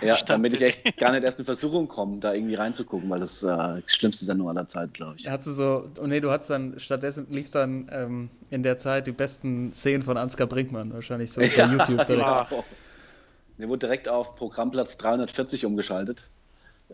Ja, 0.00 0.16
damit 0.26 0.54
ich 0.54 0.62
echt 0.62 0.96
gar 0.96 1.12
nicht 1.12 1.24
erst 1.24 1.38
in 1.38 1.44
Versuchung 1.44 1.86
komme, 1.86 2.18
da 2.18 2.32
irgendwie 2.32 2.54
reinzugucken, 2.54 3.10
weil 3.10 3.20
das 3.20 3.42
äh, 3.42 3.82
die 3.86 3.90
schlimmste 3.94 4.24
Sendung 4.24 4.48
aller 4.48 4.66
Zeit, 4.68 4.94
glaube 4.94 5.16
ich. 5.18 5.28
Hat 5.28 5.42
sie 5.42 5.52
so, 5.52 5.88
oh 6.00 6.06
nee, 6.06 6.20
du 6.20 6.30
hattest 6.30 6.50
dann, 6.50 6.78
stattdessen 6.78 7.26
lief 7.28 7.50
dann 7.50 7.88
ähm, 7.92 8.30
in 8.48 8.62
der 8.62 8.78
Zeit 8.78 9.06
die 9.06 9.12
besten 9.12 9.72
Szenen 9.74 10.02
von 10.02 10.16
Ansgar 10.16 10.46
Brinkmann, 10.46 10.94
wahrscheinlich 10.94 11.30
so 11.30 11.40
bei 11.40 11.46
YouTube 11.46 12.06
direkt. 12.06 12.24
Ah. 12.24 12.48
Der 13.58 13.68
wurde 13.68 13.80
direkt 13.80 14.08
auf 14.08 14.34
Programmplatz 14.34 14.96
340 14.96 15.66
umgeschaltet. 15.66 16.28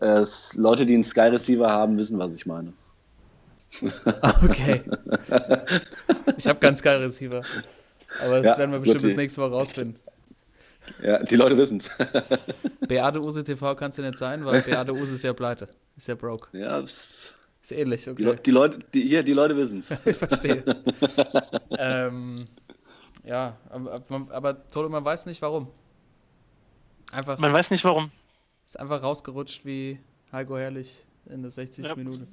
Äh, 0.01 0.25
Leute, 0.55 0.85
die 0.85 0.93
einen 0.93 1.03
Sky 1.03 1.21
Receiver 1.21 1.69
haben, 1.69 1.97
wissen, 1.97 2.19
was 2.19 2.33
ich 2.33 2.45
meine. 2.45 2.73
Okay. 4.43 4.81
Ich 6.37 6.47
habe 6.47 6.59
ganz 6.59 6.81
geil 6.81 7.01
Receiver. 7.01 7.41
Aber 8.23 8.37
das 8.37 8.45
Ja, 8.45 8.57
werden 8.57 8.71
wir 8.71 8.79
bestimmt 8.79 9.03
das 9.03 9.15
nächste 9.15 9.41
Mal 9.41 9.49
rausfinden. 9.49 9.99
Ja, 11.03 11.21
die 11.21 11.35
Leute 11.35 11.57
wissen 11.57 11.77
es. 11.77 11.89
Beate 12.87 13.19
Use 13.19 13.43
TV 13.43 13.75
kann 13.75 13.89
es 13.91 13.97
ja 13.97 14.03
nicht 14.05 14.17
sein, 14.17 14.43
weil 14.45 14.61
Beate 14.61 14.93
Use 14.93 15.15
ist 15.15 15.23
ja 15.23 15.33
pleite. 15.33 15.65
Ist 15.97 16.07
ja 16.07 16.15
broke. 16.15 16.47
ja, 16.57 16.79
Ist 16.79 17.35
ähnlich, 17.69 18.05
die, 18.05 18.09
okay. 18.09 18.23
Le 18.23 18.35
die 18.37 18.51
Leute, 18.51 18.79
die, 18.93 19.01
hier, 19.03 19.21
die 19.21 19.33
Leute 19.33 19.55
wissen 19.55 19.79
es. 19.79 19.91
Ich 20.05 20.15
verstehe. 20.17 20.63
ähm, 21.77 22.33
ja, 23.23 23.57
aber, 23.69 24.01
aber, 24.29 24.57
aber 24.71 24.89
man 24.89 25.05
weiß 25.05 25.25
nicht 25.27 25.41
warum. 25.41 25.67
Einfach, 27.11 27.37
Man 27.37 27.53
weiß 27.53 27.69
nicht 27.71 27.83
warum. 27.83 28.11
Ist 28.69 28.79
einfach 28.79 29.01
rausgerutscht 29.01 29.65
wie 29.65 29.99
Heiko 30.31 30.55
Herrlich 30.55 31.03
in 31.27 31.41
der 31.41 31.49
60. 31.49 31.85
Ja. 31.85 31.95
Minute. 31.95 32.27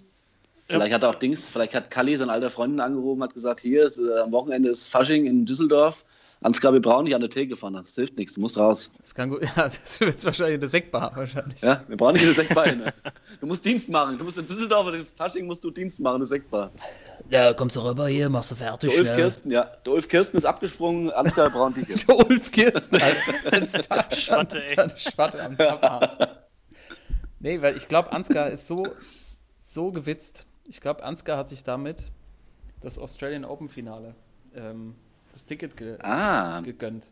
Vielleicht 0.53 0.93
hat 0.93 1.05
auch 1.05 1.14
Dings, 1.14 1.49
vielleicht 1.49 1.74
hat 1.74 1.91
Kalli 1.91 2.14
seine 2.16 2.32
alter 2.32 2.51
Freundin 2.51 2.80
angerufen, 2.80 3.22
hat 3.22 3.32
gesagt, 3.32 3.61
hier 3.61 3.84
ist, 3.84 3.99
äh, 3.99 4.18
am 4.18 4.32
Wochenende 4.32 4.68
ist 4.68 4.89
Fasching 4.89 5.24
in 5.26 5.47
Düsseldorf. 5.47 6.05
Ansgar, 6.47 6.72
wir 6.72 6.80
brauchen 6.80 7.07
dich 7.07 7.14
an 7.14 7.20
der 7.20 7.28
Theke 7.28 7.57
vorne. 7.57 7.82
Das 7.82 7.97
hilft 7.97 8.16
nichts, 8.16 8.34
du 8.34 8.40
musst 8.40 8.57
raus. 8.57 8.92
Das 9.01 9.16
kann 9.16 9.30
gut, 9.30 9.42
ja, 9.57 9.68
das 9.68 9.99
wird 9.99 10.24
wahrscheinlich 10.24 10.59
eine 10.59 10.68
Sektbar 10.68 11.11
wahrscheinlich. 11.16 11.61
Ja, 11.61 11.82
wir 11.88 11.97
brauchen 11.97 12.12
nicht 12.12 12.24
eine 12.24 12.34
Sektbar. 12.34 12.66
Ne? 12.66 12.94
Du 13.40 13.47
musst 13.47 13.64
Dienst 13.64 13.88
machen. 13.88 14.16
Du 14.16 14.24
musst 14.24 14.38
in 14.38 14.47
Düsseldorf 14.47 14.86
oder 14.86 14.99
in 14.99 15.07
Fasching 15.07 15.47
musst 15.47 15.64
du 15.64 15.72
Dienst 15.72 15.99
machen, 15.99 16.16
eine 16.16 16.26
Sektbar. 16.26 16.70
Ja, 17.30 17.53
kommst 17.53 17.74
du 17.74 17.80
rüber 17.80 18.07
hier, 18.07 18.28
machst 18.28 18.53
du 18.53 18.55
fertig. 18.55 18.90
Der 18.90 19.01
Ulf 19.01 19.14
Kirsten, 19.14 19.51
ja. 19.51 19.64
Der 19.84 19.92
Ulf 19.92 20.09
Kirsten 20.09 20.36
ist 20.36 20.44
abgesprungen, 20.44 21.11
Ansgar 21.11 21.51
braucht 21.51 21.78
dich 21.78 21.88
jetzt. 21.88 22.09
Der 22.09 22.16
Ulf 22.16 22.53
Kirsten, 22.53 22.97
Alter. 23.03 24.16
Schwatte, 24.16 24.62
ey. 24.62 24.90
Schwatte 24.97 25.42
am. 25.42 25.57
Nee, 27.40 27.61
weil 27.61 27.76
ich 27.76 27.88
glaube, 27.88 28.12
Ansgar 28.12 28.51
ist 28.51 28.68
so, 28.68 28.86
so 29.62 29.90
gewitzt. 29.90 30.47
Ich 30.64 30.80
glaube, 30.80 31.03
Ansgar 31.03 31.38
hat 31.38 31.49
sich 31.49 31.64
damit 31.64 32.12
das 32.80 32.99
Australian 32.99 33.44
Open 33.44 33.68
Finale, 33.68 34.14
ähm, 34.55 34.94
das 35.37 35.47
Ticket 35.47 35.76
ge 35.76 35.97
Ah, 36.03 36.61
gegönnt. 36.61 37.09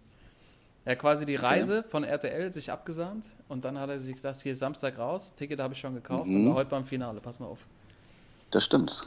Er 0.86 0.92
hat 0.92 0.98
quasi 0.98 1.24
die 1.24 1.36
Reise 1.36 1.82
von 1.82 2.04
RTL 2.04 2.52
sich 2.52 2.70
abgesahnt 2.70 3.26
und 3.48 3.64
dann 3.64 3.78
hat 3.78 3.88
er 3.88 4.00
sich 4.00 4.14
gesagt, 4.14 4.36
hier 4.42 4.54
Samstag 4.56 4.98
raus, 4.98 5.34
Ticket 5.34 5.58
habe 5.60 5.72
ich 5.74 5.80
schon 5.80 5.94
gekauft 5.94 6.26
und 6.26 6.42
Mhm. 6.44 6.48
war 6.48 6.54
heute 6.56 6.70
beim 6.70 6.84
Finale, 6.84 7.20
pass 7.20 7.40
mal 7.40 7.46
auf. 7.46 7.60
das 8.50 8.64
stimmt. 8.64 9.04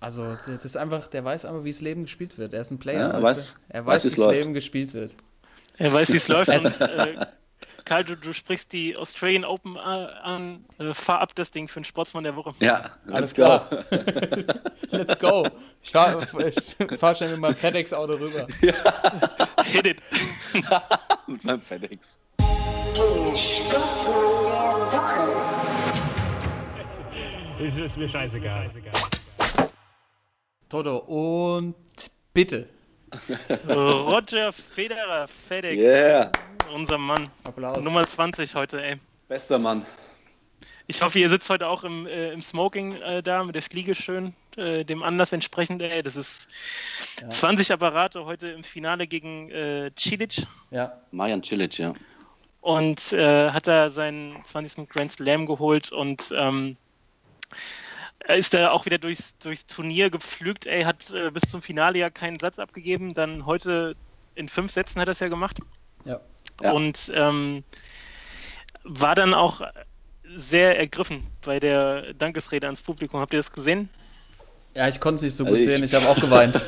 Also, 0.00 0.36
das 0.46 0.64
ist 0.64 0.76
einfach, 0.78 1.06
der 1.08 1.24
weiß 1.24 1.44
einfach, 1.44 1.62
wie 1.62 1.70
das 1.70 1.80
Leben 1.82 2.02
gespielt 2.04 2.38
wird. 2.38 2.54
Er 2.54 2.62
ist 2.62 2.70
ein 2.70 2.78
Player. 2.78 3.08
Ja, 3.08 3.10
er 3.10 3.22
weiß- 3.22 3.56
er 3.68 3.84
weiß, 3.86 4.04
weiß, 4.06 4.12
wie 4.16 4.20
das. 4.22 4.34
Leben 4.36 4.54
gespielt 4.54 4.94
wird. 4.94 5.14
Er 5.76 5.92
weiß, 5.92 6.10
wie 6.12 6.16
es 6.16 6.26
läuft. 6.28 6.48
Und, 6.48 6.80
äh, 6.80 7.26
Karl, 7.90 8.04
du, 8.04 8.16
du 8.16 8.32
sprichst 8.32 8.72
die 8.72 8.96
Australian 8.96 9.44
Open 9.44 9.74
äh, 9.74 9.80
an. 9.80 10.64
Äh, 10.78 10.94
fahr 10.94 11.20
ab 11.20 11.34
das 11.34 11.50
Ding 11.50 11.66
für 11.66 11.80
den 11.80 11.84
Sportsmann 11.84 12.22
der 12.22 12.36
Woche. 12.36 12.52
Ja, 12.60 12.92
Alles 13.10 13.34
klar. 13.34 13.68
Let's 14.90 15.18
go. 15.18 15.44
Ich 15.82 15.90
fahre 15.90 16.24
fahr 16.96 17.16
schnell 17.16 17.30
mit 17.30 17.40
meinem 17.40 17.56
FedEx-Auto 17.56 18.12
rüber. 18.12 18.46
Hit 19.64 19.86
it. 19.88 20.02
Mit 21.26 21.42
meinem 21.42 21.60
FedEx. 21.60 22.20
Der 22.38 22.44
Sportsmann 23.36 24.14
der 24.92 25.00
Woche. 27.58 27.64
Ist, 27.64 27.76
ist 27.76 27.96
mir 27.96 28.08
scheißegal. 28.08 28.70
Toto, 30.68 30.98
und 30.98 31.74
bitte. 32.32 32.68
Roger 33.68 34.52
Federer, 34.52 35.26
FedEx, 35.26 35.82
Yeah, 35.82 36.30
unser 36.70 36.98
Mann. 36.98 37.30
Applaus. 37.44 37.82
Nummer 37.82 38.06
20 38.06 38.54
heute, 38.54 38.82
ey. 38.82 38.96
bester 39.28 39.58
Mann. 39.58 39.84
Ich 40.86 41.02
hoffe, 41.02 41.20
ihr 41.20 41.28
sitzt 41.28 41.48
heute 41.50 41.68
auch 41.68 41.84
im, 41.84 42.06
äh, 42.06 42.32
im 42.32 42.42
Smoking 42.42 42.96
äh, 43.00 43.22
da 43.22 43.44
mit 43.44 43.54
der 43.54 43.62
Fliege 43.62 43.94
schön, 43.94 44.34
äh, 44.56 44.84
dem 44.84 45.04
Anlass 45.04 45.32
entsprechend. 45.32 45.82
Ey, 45.82 46.02
das 46.02 46.16
ist 46.16 46.48
20 47.28 47.72
Apparate 47.72 48.24
heute 48.24 48.48
im 48.48 48.64
Finale 48.64 49.06
gegen 49.06 49.50
äh, 49.50 49.92
Cilic 49.96 50.46
Ja, 50.70 51.00
Marian 51.12 51.44
Cilic, 51.44 51.78
ja. 51.78 51.94
und 52.60 53.12
äh, 53.12 53.50
hat 53.50 53.68
da 53.68 53.90
seinen 53.90 54.44
20. 54.44 54.88
Grand 54.88 55.12
Slam 55.12 55.46
geholt 55.46 55.92
und 55.92 56.32
ähm, 56.36 56.76
er 58.18 58.36
ist 58.36 58.52
da 58.52 58.70
auch 58.72 58.84
wieder 58.84 58.98
durchs, 58.98 59.38
durchs 59.38 59.66
Turnier 59.66 60.10
gepflügt. 60.10 60.66
Ey, 60.66 60.82
hat 60.82 61.10
äh, 61.12 61.30
bis 61.30 61.50
zum 61.50 61.62
Finale 61.62 61.98
ja 61.98 62.10
keinen 62.10 62.38
Satz 62.38 62.58
abgegeben. 62.58 63.14
Dann 63.14 63.46
heute 63.46 63.94
in 64.34 64.48
fünf 64.48 64.72
Sätzen 64.72 65.00
hat 65.00 65.08
er 65.08 65.12
es 65.12 65.20
ja 65.20 65.28
gemacht. 65.28 65.58
ja. 66.04 66.20
Ja. 66.62 66.72
Und 66.72 67.10
ähm, 67.14 67.64
war 68.84 69.14
dann 69.14 69.34
auch 69.34 69.60
sehr 70.34 70.78
ergriffen 70.78 71.26
bei 71.44 71.58
der 71.60 72.14
Dankesrede 72.14 72.66
ans 72.66 72.82
Publikum. 72.82 73.20
Habt 73.20 73.32
ihr 73.32 73.38
das 73.38 73.52
gesehen? 73.52 73.88
Ja, 74.74 74.86
ich 74.88 75.00
konnte 75.00 75.16
es 75.16 75.22
nicht 75.22 75.34
so 75.36 75.44
Also 75.44 75.56
gut 75.56 75.64
ich- 75.66 75.70
sehen. 75.72 75.82
Ich 75.84 75.94
habe 75.94 76.08
auch 76.08 76.20
geweint. 76.20 76.54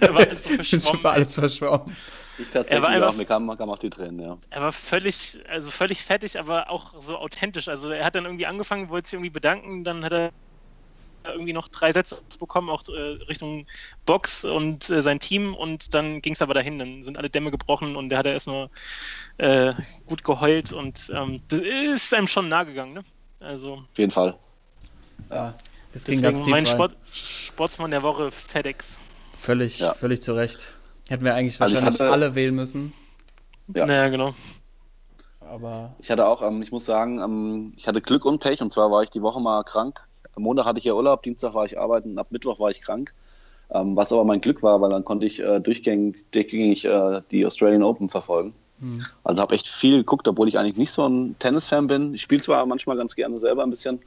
er 0.00 0.14
war 0.14 0.20
alles 0.22 0.44
so 0.44 0.50
Ich 0.50 0.58
war 0.58 0.64
verschwommen. 0.64 1.06
alles 1.06 1.34
verschwommen. 1.34 1.96
Ich 2.38 2.48
tatsächlich 2.50 2.82
war 2.82 2.90
einfach- 2.90 3.08
auch, 3.08 3.16
mir 3.16 3.24
kamen 3.24 3.56
kam 3.56 3.70
auch 3.70 3.78
die 3.78 3.90
Tränen, 3.90 4.20
ja. 4.20 4.36
Er 4.50 4.60
war 4.62 4.72
völlig, 4.72 5.38
also 5.48 5.70
völlig 5.70 6.02
fertig, 6.02 6.38
aber 6.38 6.70
auch 6.70 6.92
so 7.00 7.16
authentisch. 7.16 7.66
Also 7.68 7.90
er 7.90 8.04
hat 8.04 8.14
dann 8.14 8.24
irgendwie 8.26 8.46
angefangen, 8.46 8.88
wollte 8.90 9.08
sich 9.08 9.14
irgendwie 9.14 9.30
bedanken, 9.30 9.82
dann 9.84 10.04
hat 10.04 10.12
er 10.12 10.30
irgendwie 11.32 11.52
noch 11.52 11.68
drei 11.68 11.92
Sätze 11.92 12.16
bekommen, 12.38 12.70
auch 12.70 12.82
äh, 12.88 13.00
Richtung 13.28 13.66
Box 14.04 14.44
und 14.44 14.88
äh, 14.90 15.02
sein 15.02 15.20
Team 15.20 15.54
und 15.54 15.94
dann 15.94 16.22
ging 16.22 16.32
es 16.34 16.42
aber 16.42 16.54
dahin, 16.54 16.78
dann 16.78 17.02
sind 17.02 17.18
alle 17.18 17.30
Dämme 17.30 17.50
gebrochen 17.50 17.96
und 17.96 18.10
er 18.12 18.18
hat 18.18 18.26
erstmal 18.26 18.68
äh, 19.38 19.72
gut 20.06 20.24
geheult 20.24 20.72
und 20.72 21.10
ähm, 21.14 21.40
das 21.48 21.60
ist 21.60 22.14
einem 22.14 22.28
schon 22.28 22.48
nahe 22.48 22.66
gegangen, 22.66 22.94
ne? 22.94 23.04
Also 23.40 23.74
Auf 23.74 23.98
jeden 23.98 24.12
Fall. 24.12 24.36
Ja, 25.30 25.54
das 25.92 26.04
ging 26.04 26.20
ganz 26.22 26.38
deswegen 26.38 26.44
tief 26.44 26.50
mein. 26.52 26.66
Sport, 26.66 26.96
Sportsmann 27.12 27.90
der 27.90 28.02
Woche 28.02 28.30
FedEx. 28.30 28.98
Völlig, 29.38 29.78
Ja. 29.80 29.94
völlig 29.94 30.22
zu 30.22 30.34
Recht. 30.34 30.72
Hätten 31.08 31.24
wir 31.24 31.34
eigentlich 31.34 31.60
Also 31.60 31.74
ich 31.76 31.80
wahrscheinlich 31.82 32.00
hatte- 32.00 32.12
alle 32.12 32.34
wählen 32.34 32.54
müssen. 32.54 32.92
Ja. 33.74 33.86
Naja, 33.86 34.08
genau. 34.08 34.34
Aber 35.40 35.94
Ich 36.00 36.10
hatte 36.10 36.26
auch, 36.26 36.42
ähm, 36.42 36.62
ich 36.62 36.72
muss 36.72 36.84
sagen, 36.86 37.20
ähm, 37.20 37.72
ich 37.76 37.86
hatte 37.86 38.00
Glück 38.00 38.24
und 38.24 38.40
Pech 38.40 38.60
und 38.62 38.72
zwar 38.72 38.90
war 38.90 39.02
ich 39.02 39.10
die 39.10 39.22
Woche 39.22 39.40
mal 39.40 39.62
krank. 39.62 40.05
Am 40.36 40.42
Montag 40.42 40.66
hatte 40.66 40.78
ich 40.78 40.84
ja 40.84 40.94
Urlaub, 40.94 41.22
Dienstag 41.22 41.54
war 41.54 41.64
ich 41.64 41.78
arbeiten 41.78 42.12
und 42.12 42.18
ab 42.18 42.28
Mittwoch 42.30 42.60
war 42.60 42.70
ich 42.70 42.82
krank. 42.82 43.12
Ähm, 43.70 43.96
was 43.96 44.12
aber 44.12 44.24
mein 44.24 44.40
Glück 44.40 44.62
war, 44.62 44.80
weil 44.80 44.90
dann 44.90 45.04
konnte 45.04 45.26
ich 45.26 45.40
äh, 45.40 45.60
durchgängig, 45.60 46.24
durchgängig 46.30 46.84
äh, 46.84 47.22
die 47.30 47.44
Australian 47.44 47.82
Open 47.82 48.08
verfolgen. 48.08 48.54
Also 49.24 49.42
habe 49.42 49.54
echt 49.54 49.68
viel 49.68 49.96
geguckt, 49.96 50.28
obwohl 50.28 50.48
ich 50.48 50.58
eigentlich 50.58 50.76
nicht 50.76 50.92
so 50.92 51.06
ein 51.08 51.36
Tennisfan 51.38 51.86
bin. 51.86 52.14
Ich 52.14 52.22
spiele 52.22 52.42
zwar 52.42 52.64
manchmal 52.66 52.96
ganz 52.96 53.16
gerne 53.16 53.38
selber 53.38 53.62
ein 53.62 53.70
bisschen, 53.70 54.00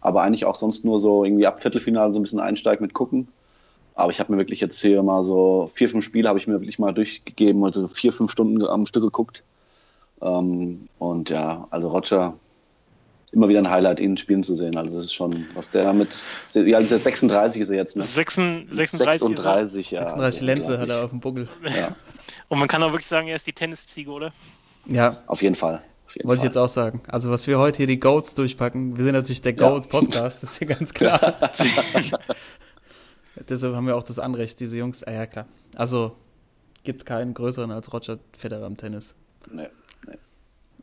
aber 0.00 0.22
eigentlich 0.22 0.46
auch 0.46 0.54
sonst 0.54 0.84
nur 0.84 0.98
so 0.98 1.24
irgendwie 1.24 1.46
ab 1.46 1.60
Viertelfinale 1.60 2.12
so 2.12 2.18
ein 2.18 2.22
bisschen 2.22 2.40
einsteigen 2.40 2.82
mit 2.82 2.94
gucken. 2.94 3.28
Aber 3.94 4.10
ich 4.10 4.20
habe 4.20 4.32
mir 4.32 4.38
wirklich 4.38 4.60
jetzt 4.60 4.80
hier 4.80 5.02
mal 5.02 5.22
so 5.22 5.68
vier, 5.74 5.88
fünf 5.88 6.04
Spiele 6.04 6.28
habe 6.28 6.38
ich 6.38 6.46
mir 6.46 6.54
wirklich 6.54 6.78
mal 6.78 6.94
durchgegeben, 6.94 7.64
also 7.64 7.88
vier, 7.88 8.12
fünf 8.12 8.30
Stunden 8.30 8.64
am 8.64 8.86
Stück 8.86 9.02
geguckt. 9.02 9.42
Ähm, 10.22 10.88
und 10.98 11.30
ja, 11.30 11.66
also 11.70 11.88
Roger, 11.88 12.34
immer 13.32 13.48
wieder 13.48 13.60
ein 13.60 13.70
Highlight, 13.70 14.00
ihn 14.00 14.16
spielen 14.16 14.42
zu 14.42 14.54
sehen. 14.54 14.76
Also 14.76 14.96
das 14.96 15.06
ist 15.06 15.14
schon, 15.14 15.46
was 15.54 15.70
der 15.70 15.92
mit, 15.92 16.08
ja, 16.54 16.80
der 16.80 16.98
36 16.98 17.62
ist 17.62 17.70
er 17.70 17.76
jetzt, 17.76 17.96
ne? 17.96 18.02
36, 18.02 18.74
36 18.74 18.90
ist 18.90 19.00
er. 19.00 19.06
36, 19.06 19.90
ja. 19.90 20.00
36 20.00 20.24
also 20.24 20.44
Lenze 20.46 20.78
hat 20.78 20.88
er 20.88 21.04
auf 21.04 21.10
dem 21.10 21.20
Buckel. 21.20 21.48
Ja, 21.64 21.94
Und 22.48 22.58
man 22.58 22.68
kann 22.68 22.82
auch 22.82 22.92
wirklich 22.92 23.06
sagen, 23.06 23.28
er 23.28 23.36
ist 23.36 23.46
die 23.46 23.52
Tennisziege, 23.52 24.10
oder? 24.10 24.32
Ja, 24.86 25.20
auf 25.26 25.42
jeden 25.42 25.54
Fall. 25.54 25.82
Auf 26.06 26.16
jeden 26.16 26.26
wollte 26.26 26.40
ich 26.40 26.44
jetzt 26.44 26.56
auch 26.56 26.68
sagen. 26.68 27.02
Also 27.08 27.30
was 27.30 27.46
wir 27.46 27.58
heute 27.58 27.76
hier 27.76 27.86
die 27.86 28.00
Goats 28.00 28.34
durchpacken, 28.34 28.96
wir 28.96 29.04
sind 29.04 29.12
natürlich 29.12 29.42
der 29.42 29.54
Ja. 29.54 29.68
Goat-Podcast, 29.68 30.42
das 30.42 30.52
ist 30.52 30.60
ja 30.60 30.66
ganz 30.66 30.94
klar. 30.94 31.50
Deshalb 33.48 33.74
haben 33.74 33.86
wir 33.86 33.96
auch 33.96 34.02
das 34.02 34.18
Anrecht, 34.18 34.58
diese 34.60 34.78
Jungs, 34.78 35.04
ah 35.04 35.12
ja 35.12 35.26
klar. 35.26 35.46
Also 35.74 36.16
gibt 36.84 37.04
keinen 37.04 37.34
größeren 37.34 37.70
als 37.70 37.92
Roger 37.92 38.18
Federer 38.36 38.66
im 38.66 38.76
Tennis. 38.78 39.14
Nee. 39.50 39.68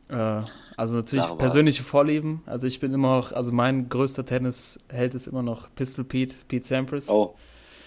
Äh, 0.08 0.42
also 0.76 0.96
natürlich 0.96 1.24
Wahl. 1.28 1.36
persönliche 1.38 1.82
Vorlieben. 1.82 2.42
Also 2.46 2.66
ich 2.66 2.78
bin 2.80 2.92
immer 2.92 3.16
noch, 3.16 3.32
also 3.32 3.52
mein 3.52 3.88
größter 3.88 4.24
Tennisheld 4.24 5.14
ist 5.14 5.26
immer 5.26 5.42
noch 5.42 5.74
Pistol 5.74 6.04
Pete, 6.04 6.36
Pete 6.48 6.66
Sampras. 6.66 7.08
Oh, 7.08 7.34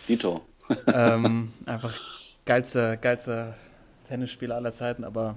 Dito. 0.07 0.41
Ähm, 0.93 1.51
einfach 1.65 1.99
geilster, 2.45 2.95
geilster 2.97 3.55
Tennisspieler 4.07 4.55
aller 4.55 4.71
Zeiten, 4.71 5.03
aber 5.03 5.35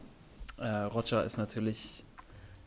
äh, 0.59 0.67
Roger 0.69 1.25
ist 1.25 1.39
natürlich 1.39 2.05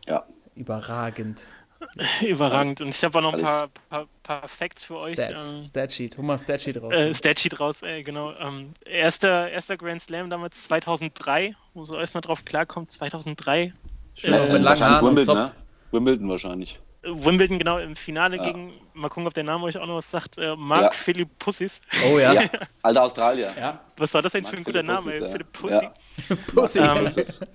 Ja, 0.07 0.25
überragend. 0.55 1.47
Überragend. 2.27 2.81
Und 2.81 2.89
ich 2.89 3.03
habe 3.03 3.19
auch 3.19 3.21
noch 3.21 3.33
ein 3.33 3.41
paar, 3.41 3.67
paar, 3.89 4.07
paar 4.23 4.47
Facts 4.47 4.85
für 4.85 4.95
euch. 4.97 5.13
Stats, 5.13 5.53
Ähm, 5.53 5.61
Statsheet, 5.61 6.17
hol 6.17 6.25
mal 6.25 6.39
Statsheet 6.39 6.81
raus. 6.81 6.91
äh, 6.93 7.13
Statsheet 7.13 7.59
raus, 7.59 7.83
ey, 7.83 8.01
genau. 8.01 8.33
Ähm, 8.39 8.73
erster, 8.85 9.49
erster 9.51 9.77
Grand 9.77 10.01
Slam 10.01 10.29
damals 10.31 10.63
2003, 10.63 11.55
wo 11.75 11.83
so 11.83 11.97
erstmal 11.99 12.21
drauf 12.21 12.45
klarkommt, 12.45 12.89
2003. 12.91 13.73
Schön 14.15 14.33
auch 14.33 14.39
äh, 14.47 14.53
mit 14.53 14.61
langen 14.63 14.79
Haaren 14.81 15.05
und 15.05 15.09
Wimbledon, 15.15 15.35
Zopf. 15.37 15.47
ne? 15.49 15.55
Wimbledon 15.91 16.29
wahrscheinlich. 16.29 16.79
Wimbledon, 17.03 17.59
genau, 17.59 17.77
im 17.77 17.95
Finale 17.95 18.37
Ja. 18.37 18.43
gegen, 18.43 18.73
mal 18.95 19.09
gucken, 19.09 19.27
ob 19.27 19.33
der 19.35 19.43
Name 19.43 19.63
euch 19.65 19.77
auch 19.77 19.85
noch 19.85 19.97
was 19.97 20.09
sagt, 20.09 20.39
äh, 20.39 20.55
Mark 20.55 20.81
Ja. 20.81 20.91
Philipp 20.91 21.37
Pussis. 21.37 21.79
Oh 22.11 22.17
ja. 22.17 22.33
Ja, 22.33 22.41
alter 22.81 23.03
Australier. 23.03 23.53
Ja, 23.57 23.79
Was 23.97 24.13
war 24.15 24.23
das 24.23 24.31
für 24.31 24.41
Mark 24.41 24.53
ein 24.57 24.63
guter 24.63 24.79
Philipp 24.79 24.87
Name? 24.87 25.01
Pussis, 25.03 25.21
ja. 25.21 25.29
Philipp 25.29 25.51
Pussy. 25.53 26.79
Ja. 26.79 26.95
Pussy. 27.05 27.29
Ähm, 27.43 27.47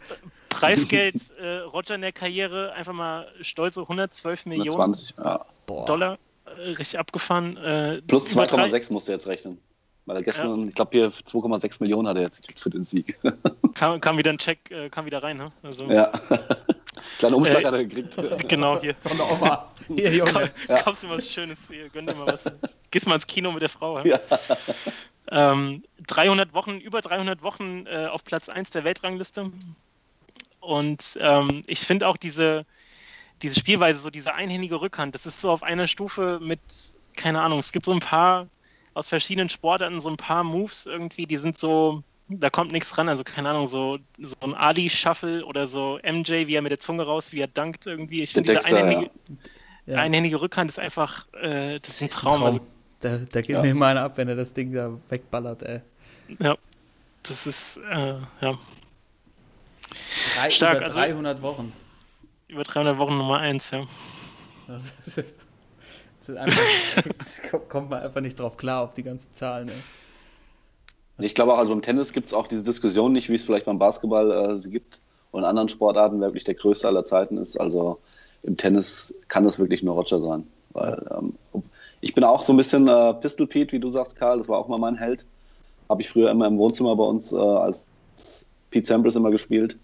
Preisgeld, 0.48 1.16
äh, 1.40 1.58
Roger 1.58 1.94
in 1.96 2.02
der 2.02 2.12
Karriere, 2.12 2.72
einfach 2.72 2.92
mal 2.92 3.26
stolze 3.40 3.80
112 3.82 4.46
Millionen 4.46 4.70
120, 4.80 5.14
ja. 5.18 5.40
Boah. 5.66 5.84
Dollar, 5.86 6.18
äh, 6.44 6.50
richtig 6.70 6.98
abgefahren. 6.98 7.56
Äh, 7.56 8.02
Plus 8.02 8.32
über 8.32 8.46
drei- 8.46 8.66
2,6 8.68 8.92
musst 8.92 9.08
du 9.08 9.12
jetzt 9.12 9.26
rechnen. 9.26 9.58
Weil 10.06 10.16
er 10.16 10.22
gestern, 10.22 10.68
ich 10.68 10.74
glaube, 10.74 10.90
hier 10.92 11.08
2,6 11.10 11.76
Millionen 11.80 12.08
hat 12.08 12.16
er 12.16 12.22
jetzt 12.22 12.40
gekriegt 12.40 12.60
für 12.60 12.70
den 12.70 12.84
Sieg. 12.84 13.16
Kam, 13.74 14.00
kam 14.00 14.18
wieder 14.18 14.30
ein 14.30 14.38
Check, 14.38 14.70
äh, 14.70 14.90
kam 14.90 15.06
wieder 15.06 15.22
rein, 15.22 15.36
ne? 15.36 15.52
Also, 15.62 15.84
ja. 15.90 16.10
Kleiner 17.18 17.36
Umschlag 17.36 17.62
Äh, 17.62 17.66
hat 17.66 17.74
er 17.74 17.84
gekriegt. 17.84 18.16
Genau, 18.48 18.80
hier. 18.80 18.94
Von 18.96 19.16
der 19.16 19.30
Oma. 19.30 19.70
Hier, 19.88 20.12
Junge. 20.12 20.50
Ja. 20.68 20.82
Kaufst 20.82 21.02
dir 21.02 21.08
mal 21.08 21.18
was 21.18 21.30
Schönes, 21.30 21.58
hier, 21.68 21.88
gönn 21.88 22.06
dir 22.06 22.14
mal 22.14 22.26
was. 22.26 22.44
Gehst 22.90 23.06
mal 23.06 23.14
ins 23.14 23.26
Kino 23.26 23.52
mit 23.52 23.62
der 23.62 23.68
Frau. 23.68 24.02
Ja. 24.04 24.18
Ähm, 25.30 25.84
300 26.06 26.52
Wochen, 26.52 26.78
über 26.78 27.00
300 27.00 27.42
Wochen 27.42 27.86
äh, 27.86 28.06
auf 28.06 28.24
Platz 28.24 28.48
1 28.48 28.70
der 28.70 28.84
Weltrangliste. 28.84 29.50
Und 30.58 31.18
ähm, 31.20 31.62
ich 31.66 31.80
finde 31.80 32.08
auch 32.08 32.16
diese, 32.16 32.66
diese 33.42 33.58
Spielweise, 33.58 34.00
so 34.00 34.10
diese 34.10 34.34
einhändige 34.34 34.80
Rückhand, 34.80 35.14
das 35.14 35.24
ist 35.26 35.40
so 35.40 35.50
auf 35.50 35.62
einer 35.62 35.86
Stufe 35.86 36.38
mit 36.42 36.60
keine 37.16 37.42
Ahnung, 37.42 37.58
es 37.58 37.72
gibt 37.72 37.86
so 37.86 37.92
ein 37.92 38.00
paar 38.00 38.48
aus 38.94 39.08
verschiedenen 39.08 39.48
Sportarten, 39.48 40.00
so 40.00 40.08
ein 40.08 40.16
paar 40.16 40.44
Moves 40.44 40.86
irgendwie, 40.86 41.26
die 41.26 41.36
sind 41.36 41.58
so, 41.58 42.02
da 42.28 42.50
kommt 42.50 42.72
nichts 42.72 42.96
ran. 42.98 43.08
Also 43.08 43.24
keine 43.24 43.50
Ahnung, 43.50 43.66
so, 43.66 43.98
so 44.18 44.36
ein 44.40 44.54
Ali-Shuffle 44.54 45.44
oder 45.44 45.66
so 45.68 45.98
MJ, 46.02 46.46
wie 46.46 46.54
er 46.54 46.62
mit 46.62 46.70
der 46.72 46.80
Zunge 46.80 47.04
raus, 47.04 47.32
wie 47.32 47.40
er 47.40 47.46
dankt 47.48 47.86
irgendwie. 47.86 48.22
Ich 48.22 48.32
finde, 48.32 48.54
diese 48.56 48.66
einhändige, 48.66 49.10
Ja. 49.86 49.96
einhändige 49.98 50.40
Rückhand 50.40 50.70
ist 50.70 50.78
einfach, 50.78 51.26
äh, 51.34 51.78
das 51.80 51.88
ist 51.90 52.02
ein 52.02 52.08
Ist 52.08 52.16
ein 52.16 52.20
Traum. 52.20 52.42
Also, 52.44 52.60
Da, 53.00 53.16
da 53.16 53.40
geht 53.40 53.50
Ja. 53.50 53.62
mir 53.62 53.70
immer 53.70 53.86
einer 53.86 54.02
ab, 54.02 54.16
wenn 54.18 54.28
er 54.28 54.36
das 54.36 54.52
Ding 54.52 54.72
da 54.74 54.92
wegballert, 55.08 55.62
ey. 55.62 55.80
ja, 56.38 56.54
das 57.22 57.46
ist, 57.46 57.78
äh, 57.78 58.14
ja, 58.42 58.58
Drei, 60.36 60.50
Stark, 60.50 60.76
über 60.78 60.86
also- 60.86 61.00
300 61.00 61.42
Wochen. 61.42 61.72
über 62.48 62.62
300 62.62 62.98
Wochen 62.98 63.16
Nummer 63.16 63.38
1, 63.38 63.70
ja. 63.70 63.86
Das 64.66 64.84
ist, 64.86 64.94
das 64.98 65.18
ist 65.18 65.38
einfach, 66.28 67.68
kommt 67.68 67.90
man 67.90 68.02
einfach 68.02 68.20
nicht 68.20 68.38
drauf 68.38 68.56
klar, 68.56 68.82
auf 68.82 68.94
die 68.94 69.02
ganzen 69.02 69.32
Zahlen, 69.32 69.68
ey. 69.68 69.74
Ich 71.24 71.34
glaube 71.34 71.54
auch, 71.54 71.58
also 71.58 71.72
im 71.72 71.82
Tennis 71.82 72.12
gibt 72.12 72.28
es 72.28 72.34
auch 72.34 72.46
diese 72.46 72.64
Diskussion 72.64 73.12
nicht, 73.12 73.28
wie 73.28 73.34
es 73.34 73.42
vielleicht 73.42 73.66
beim 73.66 73.78
Basketball 73.78 74.30
äh, 74.30 74.58
sie 74.58 74.70
gibt 74.70 75.00
und 75.32 75.40
in 75.40 75.46
anderen 75.46 75.68
Sportarten, 75.68 76.20
wer 76.20 76.28
wirklich 76.28 76.44
der 76.44 76.54
größte 76.54 76.88
aller 76.88 77.04
Zeiten 77.04 77.36
ist. 77.36 77.60
Also 77.60 77.98
im 78.42 78.56
Tennis 78.56 79.14
kann 79.28 79.44
das 79.44 79.58
wirklich 79.58 79.82
nur 79.82 79.94
Roger 79.94 80.20
sein. 80.20 80.46
Weil, 80.72 81.06
ähm, 81.10 81.34
ich 82.00 82.14
bin 82.14 82.24
auch 82.24 82.42
so 82.42 82.52
ein 82.52 82.56
bisschen 82.56 82.88
äh, 82.88 83.14
Pistol 83.14 83.46
Pete, 83.46 83.72
wie 83.72 83.80
du 83.80 83.90
sagst, 83.90 84.16
Karl, 84.16 84.38
das 84.38 84.48
war 84.48 84.58
auch 84.58 84.68
mal 84.68 84.78
mein 84.78 84.96
Held. 84.96 85.26
Habe 85.88 86.00
ich 86.00 86.08
früher 86.08 86.30
immer 86.30 86.46
im 86.46 86.58
Wohnzimmer 86.58 86.96
bei 86.96 87.04
uns 87.04 87.32
äh, 87.32 87.36
als 87.36 87.86
Pete 88.70 88.86
Sampras 88.86 89.16
immer 89.16 89.30
gespielt, 89.30 89.76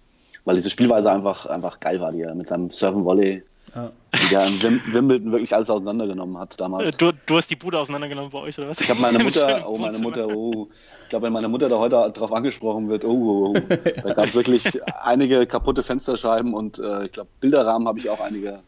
weil 0.44 0.54
diese 0.54 0.70
Spielweise 0.70 1.10
einfach, 1.10 1.46
einfach 1.46 1.80
geil 1.80 2.00
war, 2.00 2.12
die 2.12 2.22
er 2.22 2.34
mit 2.34 2.48
seinem 2.48 2.70
Surfen 2.70 3.04
Volley, 3.04 3.42
Ja. 3.76 3.92
der 4.30 4.46
in 4.46 4.62
Wim 4.62 4.80
Wimbledon 4.92 5.30
wirklich 5.32 5.54
alles 5.54 5.68
auseinandergenommen 5.68 6.38
hat 6.38 6.54
Äh, 6.54 6.56
damals. 6.56 6.96
Du, 6.96 7.12
du 7.26 7.36
hast 7.36 7.50
die 7.50 7.56
Bude 7.56 7.78
auseinandergenommen 7.78 8.30
bei 8.30 8.38
euch, 8.38 8.58
oder 8.58 8.68
was? 8.70 8.80
Ich 8.80 8.88
habe 8.88 9.00
meine 9.00 9.18
Mutter, 9.22 9.68
oh 9.68 9.76
meine. 9.76 9.98
Mutter, 9.98 10.26
oh, 10.28 10.68
ich 11.02 11.08
glaube, 11.10 11.26
wenn 11.26 11.32
meine 11.34 11.48
Mutter 11.48 11.68
da 11.68 11.76
heute 11.78 12.10
drauf 12.14 12.32
angesprochen 12.32 12.88
wird, 12.88 13.04
oh, 13.04 13.08
oh, 13.08 13.54
oh. 13.54 13.60
da 14.02 14.14
gab 14.14 14.24
es 14.26 14.34
wirklich 14.34 14.64
einige 15.02 15.46
kaputte 15.46 15.82
Fensterscheiben 15.82 16.54
und 16.54 16.78
äh, 16.78 17.04
ich 17.06 17.12
glaube, 17.12 17.28
Bilderrahmen 17.40 17.86
habe 17.86 17.98
ich 17.98 18.08
auch 18.08 18.20
einige 18.20 18.60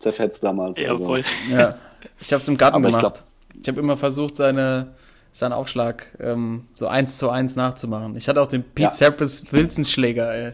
zerfetzt 0.00 0.42
damals. 0.44 0.78
Ja, 0.78 0.96
voll. 0.98 1.22
Ja, 1.50 1.70
ich 2.20 2.32
habe 2.32 2.40
es 2.40 2.48
im 2.48 2.56
Garten 2.56 2.76
Aber 2.76 2.88
ich 2.88 2.96
gemacht. 2.98 3.14
glaub- 3.14 3.60
Ich, 3.62 3.68
habe 3.68 3.80
immer 3.80 3.96
versucht, 3.96 4.36
seine, 4.36 4.88
seinen 5.30 5.52
Aufschlag 5.52 6.08
ähm, 6.20 6.66
so 6.74 6.88
eins 6.88 7.16
zu 7.18 7.30
eins 7.30 7.56
nachzumachen. 7.56 8.16
Ich 8.16 8.28
hatte 8.28 8.42
auch 8.42 8.48
den 8.48 8.62
Pete 8.64 8.82
Ja. 8.88 8.92
Sampras 8.92 9.50
Wilson-Schläger, 9.52 10.34
ey. 10.34 10.52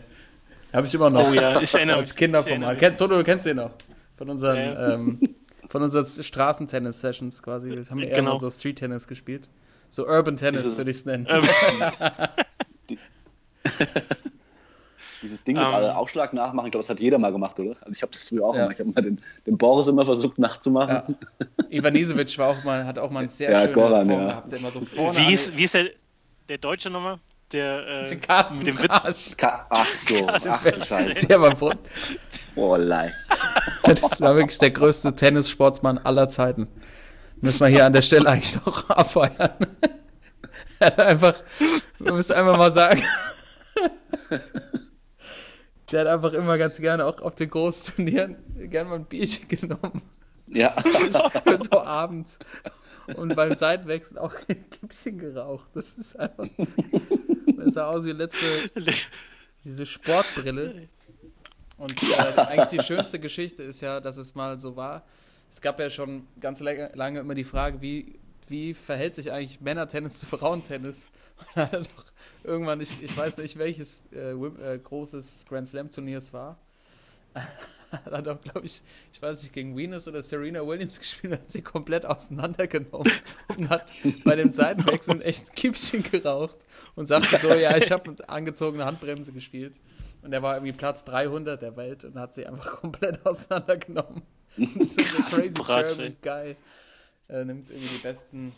Habe 0.73 0.87
ich 0.87 0.95
immer 0.95 1.11
noch. 1.11 1.29
Oh 1.31 1.33
ja, 1.33 1.61
ich 1.61 1.75
erinnere 1.77 1.97
Als 1.99 2.11
mich. 2.11 2.17
Kinderformat. 2.17 2.57
Ich 2.59 2.63
erinnere 2.63 2.77
Kenn, 2.77 2.97
Toto, 2.97 3.17
du 3.17 3.25
kennst 3.25 3.47
den 3.47 3.57
noch. 3.57 3.71
Von 4.17 4.31
unseren, 4.31 4.57
Ja, 4.57 4.73
ja. 4.73 4.95
ähm, 4.95 5.21
von 5.69 5.83
unseren 5.83 6.05
Straßentennis-Sessions 6.05 7.43
quasi. 7.43 7.71
Wir 7.71 7.83
haben 7.85 8.01
eher 8.01 8.17
Genau. 8.17 8.33
mal 8.35 8.39
so 8.41 8.51
Street-Tennis 8.51 9.07
gespielt. 9.07 9.49
So 9.89 10.07
Urban 10.07 10.37
Tennis 10.37 10.77
würde 10.77 10.91
ich 10.91 10.99
es 10.99 11.05
nennen. 11.05 11.27
Dieses 15.23 15.45
Ding 15.45 15.57
mit 15.57 15.65
Ähm. 15.67 15.73
äh, 15.75 15.89
Aufschlag 15.91 16.33
nachmachen, 16.33 16.67
ich 16.69 16.73
glaube, 16.73 16.83
das 16.83 16.89
hat 16.91 16.99
jeder 17.01 17.19
mal 17.19 17.31
gemacht, 17.31 17.59
oder? 17.61 17.71
Also 17.81 17.91
ich 17.93 18.01
habe 18.01 18.11
das 18.13 18.27
früher 18.29 18.45
auch 18.45 18.55
Ja. 18.55 18.63
immer. 18.65 18.73
Ich 18.73 18.81
habe 18.81 18.91
mal 18.91 19.03
den, 19.03 19.21
den 19.47 19.59
Boris 19.59 19.87
immer 19.87 20.05
versucht 20.07 20.39
nachzumachen. 20.39 21.17
Ja. 21.39 21.67
Ivan 21.69 21.95
Isevic 21.95 22.39
war 22.39 22.49
auch 22.49 22.65
mal, 22.65 22.87
hat 22.87 22.99
auch 22.99 23.11
mal 23.11 23.21
eine 23.21 23.29
sehr 23.29 23.51
Ja, 23.51 23.61
schöne 23.63 23.73
Goran, 23.75 24.07
Form 24.07 24.21
ja. 24.21 24.27
gehabt, 24.29 24.53
der 24.53 24.59
immer 24.61 24.71
so 24.71 24.81
vorne 24.81 25.19
wie, 25.19 25.33
ist, 25.35 25.55
wie 25.57 25.65
ist 25.65 25.75
der, 25.75 25.91
der 26.49 26.57
Deutsche 26.59 26.89
nochmal? 26.89 27.19
Der, 27.53 28.05
äh, 28.05 28.17
Carsten 28.17 28.59
mit 28.59 28.69
dem 28.69 28.79
Witz. 28.79 29.37
Ka 29.37 29.67
ach 29.71 29.87
so, 30.09 30.29
ach 30.29 30.63
du 30.63 30.85
Scheiße. 30.85 31.27
Der 31.27 31.41
war 31.41 31.55
Brot. 31.55 31.79
Oh, 32.55 32.77
lei. 32.77 33.13
Das 33.83 34.21
war 34.21 34.37
wirklich 34.37 34.59
der 34.59 34.71
größte 34.71 35.17
Tennissportsmann 35.17 35.99
aller 35.99 36.29
Zeiten. 36.29 36.69
Müssen 37.41 37.61
wir 37.61 37.69
hier 37.69 37.87
an 37.87 37.93
der 37.93 38.03
Stelle 38.03 38.29
eigentlich 38.29 38.55
noch 38.65 38.89
abfeiern. 38.91 39.67
Er 40.79 40.87
hat 40.87 40.99
einfach, 41.01 41.35
wir 41.99 42.13
müssen 42.13 42.35
einfach 42.35 42.57
mal 42.57 42.71
sagen, 42.71 43.03
der 45.91 46.01
hat 46.01 46.07
einfach 46.07 46.33
immer 46.35 46.57
ganz 46.59 46.77
gerne 46.77 47.05
auch 47.07 47.21
auf 47.21 47.35
den 47.35 47.51
großen 47.51 47.97
Turnieren 47.97 48.37
gerne 48.71 48.91
mal 48.91 48.97
ein 48.97 49.07
Bierchen 49.07 49.49
genommen. 49.49 50.03
Ja. 50.49 50.75
so 51.71 51.81
abends. 51.81 52.39
Und 53.17 53.35
beim 53.37 53.55
Seitenwechsel 53.55 54.19
auch 54.19 54.35
ein 54.49 54.69
Kippchen 54.71 55.19
geraucht. 55.19 55.69
Das 55.75 55.99
ist 55.99 56.17
einfach. 56.17 56.47
Das 57.57 57.75
sah 57.75 57.89
aus 57.89 58.05
wie 58.05 58.13
letzte, 58.13 58.47
diese 59.65 59.87
Sportbrille. 59.87 60.89
Und 61.77 62.03
äh, 62.03 62.41
eigentlich 62.41 62.69
die 62.69 62.83
schönste 62.83 63.19
Geschichte 63.19 63.63
ist 63.63 63.81
ja, 63.81 64.01
dass 64.01 64.17
es 64.17 64.35
mal 64.35 64.59
so 64.59 64.77
war. 64.77 65.05
Es 65.51 65.61
gab 65.61 65.81
ja 65.81 65.91
schon 65.91 66.27
ganz 66.39 66.61
lange, 66.61 67.21
immer 67.21 67.35
die 67.35 67.45
Frage, 67.45 67.81
wie, 67.81 68.19
wie 68.49 68.75
verhält 68.75 69.15
sich 69.15 69.33
eigentlich 69.33 69.61
Männertennis 69.61 70.21
zu 70.21 70.27
Frauentennis? 70.27 71.09
Und 71.55 71.73
dann 71.73 71.89
irgendwann, 72.45 72.81
ich, 72.81 73.03
ich 73.03 73.17
weiß 73.17 73.39
nicht, 73.39 73.59
welches 73.59 74.03
äh, 74.13 74.33
äh, 74.33 74.79
großes 74.79 75.45
Grand 75.49 75.69
Slam-Turnier 75.69 76.19
es 76.19 76.33
war, 76.33 76.59
hat 78.05 78.07
er 78.13 78.23
doch, 78.23 78.41
glaube 78.41 78.67
ich, 78.67 78.83
ich 79.13 79.21
weiß 79.23 79.43
nicht, 79.43 79.53
gegen 79.53 79.77
Venus 79.77 80.07
oder 80.09 80.23
Serena 80.23 80.67
Williams 80.67 80.99
gespielt, 80.99 81.33
hat 81.35 81.51
sie 81.51 81.63
komplett 81.63 82.07
auseinandergenommen 82.07 83.11
und 83.57 83.69
hat 83.69 83.93
bei 84.25 84.37
dem 84.37 84.53
Seitenwechsel 84.53 85.23
echt 85.23 85.51
ein 85.51 85.55
Kippchen 85.55 86.03
geraucht 86.03 86.57
und 86.95 87.07
sagte 87.07 87.37
so, 87.39 87.53
ja, 87.55 87.77
ich 87.77 87.91
habe 87.93 88.11
mit 88.11 88.29
angezogener 88.29 88.87
Handbremse 88.87 89.33
gespielt. 89.33 89.81
Und 90.23 90.33
er 90.35 90.43
war 90.43 90.57
irgendwie 90.57 90.73
Platz 90.73 91.05
300 91.07 91.63
der 91.63 91.77
Welt 91.77 92.05
und 92.05 92.19
hat 92.19 92.35
sie 92.35 92.47
einfach 92.47 92.81
komplett 92.81 93.25
auseinandergenommen. 93.25 94.23
Und 94.59 94.89
so 94.89 94.97
der 94.97 95.25
crazy 95.27 95.55
Bratsch, 95.55 95.97
German 95.97 96.17
Guy 96.21 96.57
äh, 97.29 97.45
nimmt 97.45 97.71
irgendwie 97.71 97.89
die 97.97 98.03
besten, 98.03 98.53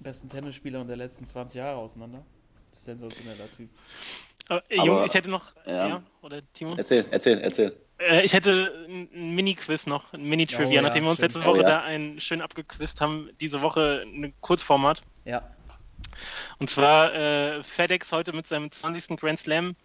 besten 0.00 0.28
Tennisspieler 0.28 0.84
der 0.84 0.96
letzten 0.96 1.24
20 1.26 1.56
Jahre 1.58 1.78
auseinander. 1.78 2.24
Sensationeller 2.72 3.50
Typ. 3.56 3.70
Aber, 4.48 4.62
äh, 4.68 4.78
Aber- 4.78 4.86
Junge, 4.86 5.06
ich 5.06 5.14
hätte 5.14 5.30
noch, 5.30 5.54
ja. 5.64 5.88
ja, 5.88 6.02
oder 6.20 6.40
Timo? 6.52 6.74
Erzähl, 6.76 7.04
erzähl, 7.10 7.38
erzähl. 7.40 7.74
Äh, 7.98 8.22
ich 8.24 8.32
hätte 8.32 8.86
ein 8.88 9.34
Mini-Quiz 9.34 9.86
noch, 9.86 10.12
ein 10.12 10.22
Mini-Trivia, 10.24 10.66
Oh 10.66 10.72
ja, 10.72 10.82
nachdem 10.82 11.04
wir 11.04 11.10
uns 11.10 11.18
stimmt. 11.18 11.34
letzte 11.34 11.48
Woche 11.48 11.58
Oh 11.58 11.62
ja. 11.62 11.68
da 11.68 11.80
ein 11.80 12.20
schön 12.20 12.42
abgequizt 12.42 13.00
haben, 13.00 13.30
diese 13.40 13.60
Woche 13.60 14.02
ein 14.04 14.34
Kurzformat. 14.40 15.02
Ja. 15.24 15.42
Und 16.58 16.70
zwar 16.70 17.14
äh, 17.14 17.62
FedEx 17.62 18.12
heute 18.12 18.32
mit 18.32 18.46
seinem 18.46 18.70
20. 18.70 19.18
Grand 19.18 19.38
Slam. 19.38 19.76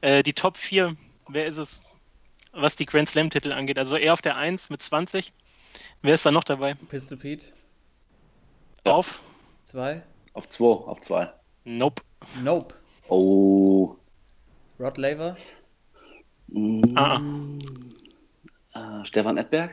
Äh, 0.00 0.22
die 0.22 0.32
Top 0.32 0.56
4, 0.56 0.96
wer 1.28 1.46
ist 1.46 1.56
es, 1.56 1.80
was 2.52 2.76
die 2.76 2.86
Grand 2.86 3.08
Slam-Titel 3.08 3.52
angeht? 3.52 3.78
Also 3.78 3.96
er 3.96 4.12
auf 4.12 4.22
der 4.22 4.36
1 4.36 4.70
mit 4.70 4.82
20. 4.82 5.32
Wer 6.02 6.14
ist 6.14 6.26
da 6.26 6.30
noch 6.30 6.44
dabei? 6.44 6.74
Pistol 6.74 7.16
Pete. 7.18 7.46
Auf? 8.84 9.20
zwei. 9.64 10.02
Auf 10.34 10.48
zwei, 10.48 10.66
auf 10.66 11.00
zwei. 11.00 11.32
Nope. 11.64 12.02
Nope. 12.42 12.74
Oh. 13.08 13.96
Rod 14.78 14.98
Laver, 14.98 15.36
Mm, 16.48 16.82
Ah, 16.96 17.20
ah. 18.74 19.00
äh, 19.02 19.06
Stefan 19.06 19.36
Edberg? 19.38 19.70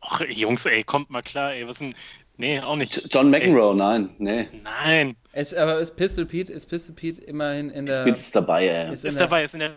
Ach, 0.00 0.20
Jungs, 0.28 0.64
ey, 0.66 0.84
kommt 0.84 1.10
mal 1.10 1.22
klar, 1.22 1.52
ey. 1.52 1.66
Was 1.68 1.78
denn? 1.78 1.94
Nee, 2.36 2.60
auch 2.60 2.76
nicht. 2.76 3.12
John 3.12 3.30
McEnroe, 3.30 3.74
nein, 3.74 4.10
nee. 4.18 4.48
Nein. 4.62 5.16
ist, 5.32 5.54
aber 5.56 5.78
ist 5.80 5.96
Pistol 5.96 6.24
Pete, 6.24 6.52
ist 6.52 6.66
Pistol 6.66 6.94
Pete 6.94 7.20
immerhin 7.22 7.68
in 7.70 7.84
der. 7.86 8.00
Spielt 8.02 8.16
es 8.16 8.30
dabei, 8.30 8.66
ey. 8.68 8.92
ist 8.92 9.04
Ist 9.04 9.18
dabei, 9.18 9.44
ist 9.44 9.54
in 9.54 9.60
der 9.60 9.72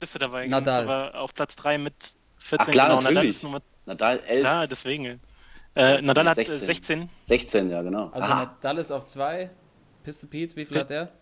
Liste 0.00 0.18
dabei. 0.18 0.44
genau. 0.44 0.58
Nadal. 0.58 0.82
Aber 0.88 1.18
auf 1.20 1.32
Platz 1.34 1.54
3 1.56 1.78
mit 1.78 1.94
14. 2.38 2.58
Ach 2.66 2.70
klar, 2.72 2.88
genau. 2.88 2.96
Nadal 3.00 3.14
natürlich. 3.14 3.36
ist 3.36 3.42
Nummer 3.44 3.60
Nadal 3.86 4.20
11, 4.26 4.40
klar, 4.40 4.66
deswegen. 4.66 5.20
Äh, 5.76 6.02
Nadal 6.02 6.28
hat 6.30 6.38
äh, 6.38 6.44
16. 6.56 6.66
16, 6.66 7.08
16, 7.26 7.70
ja, 7.70 7.82
genau. 7.82 8.08
Also 8.08 8.26
Aha. 8.32 8.44
Nadal 8.44 8.78
ist 8.78 8.90
auf 8.90 9.06
zwei. 9.06 9.50
Pistol 10.02 10.28
Pete, 10.30 10.56
wie 10.56 10.64
viel 10.64 10.80
hat 10.80 10.90
der? 10.90 11.12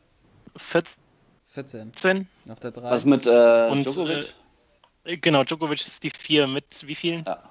14. 0.57 0.95
14. 1.65 2.29
Auf 2.51 2.61
der 2.61 2.71
3. 2.71 2.83
Was 2.91 3.05
mit 3.07 3.27
äh, 3.27 3.69
Und, 3.71 3.85
Djokovic? 3.87 4.35
Äh, 5.05 5.17
Genau, 5.17 5.43
Djokovic 5.45 5.81
ist 5.87 6.03
die 6.03 6.11
4 6.11 6.47
mit 6.47 6.65
wie 6.87 6.95
vielen? 6.95 7.25
ja. 7.25 7.43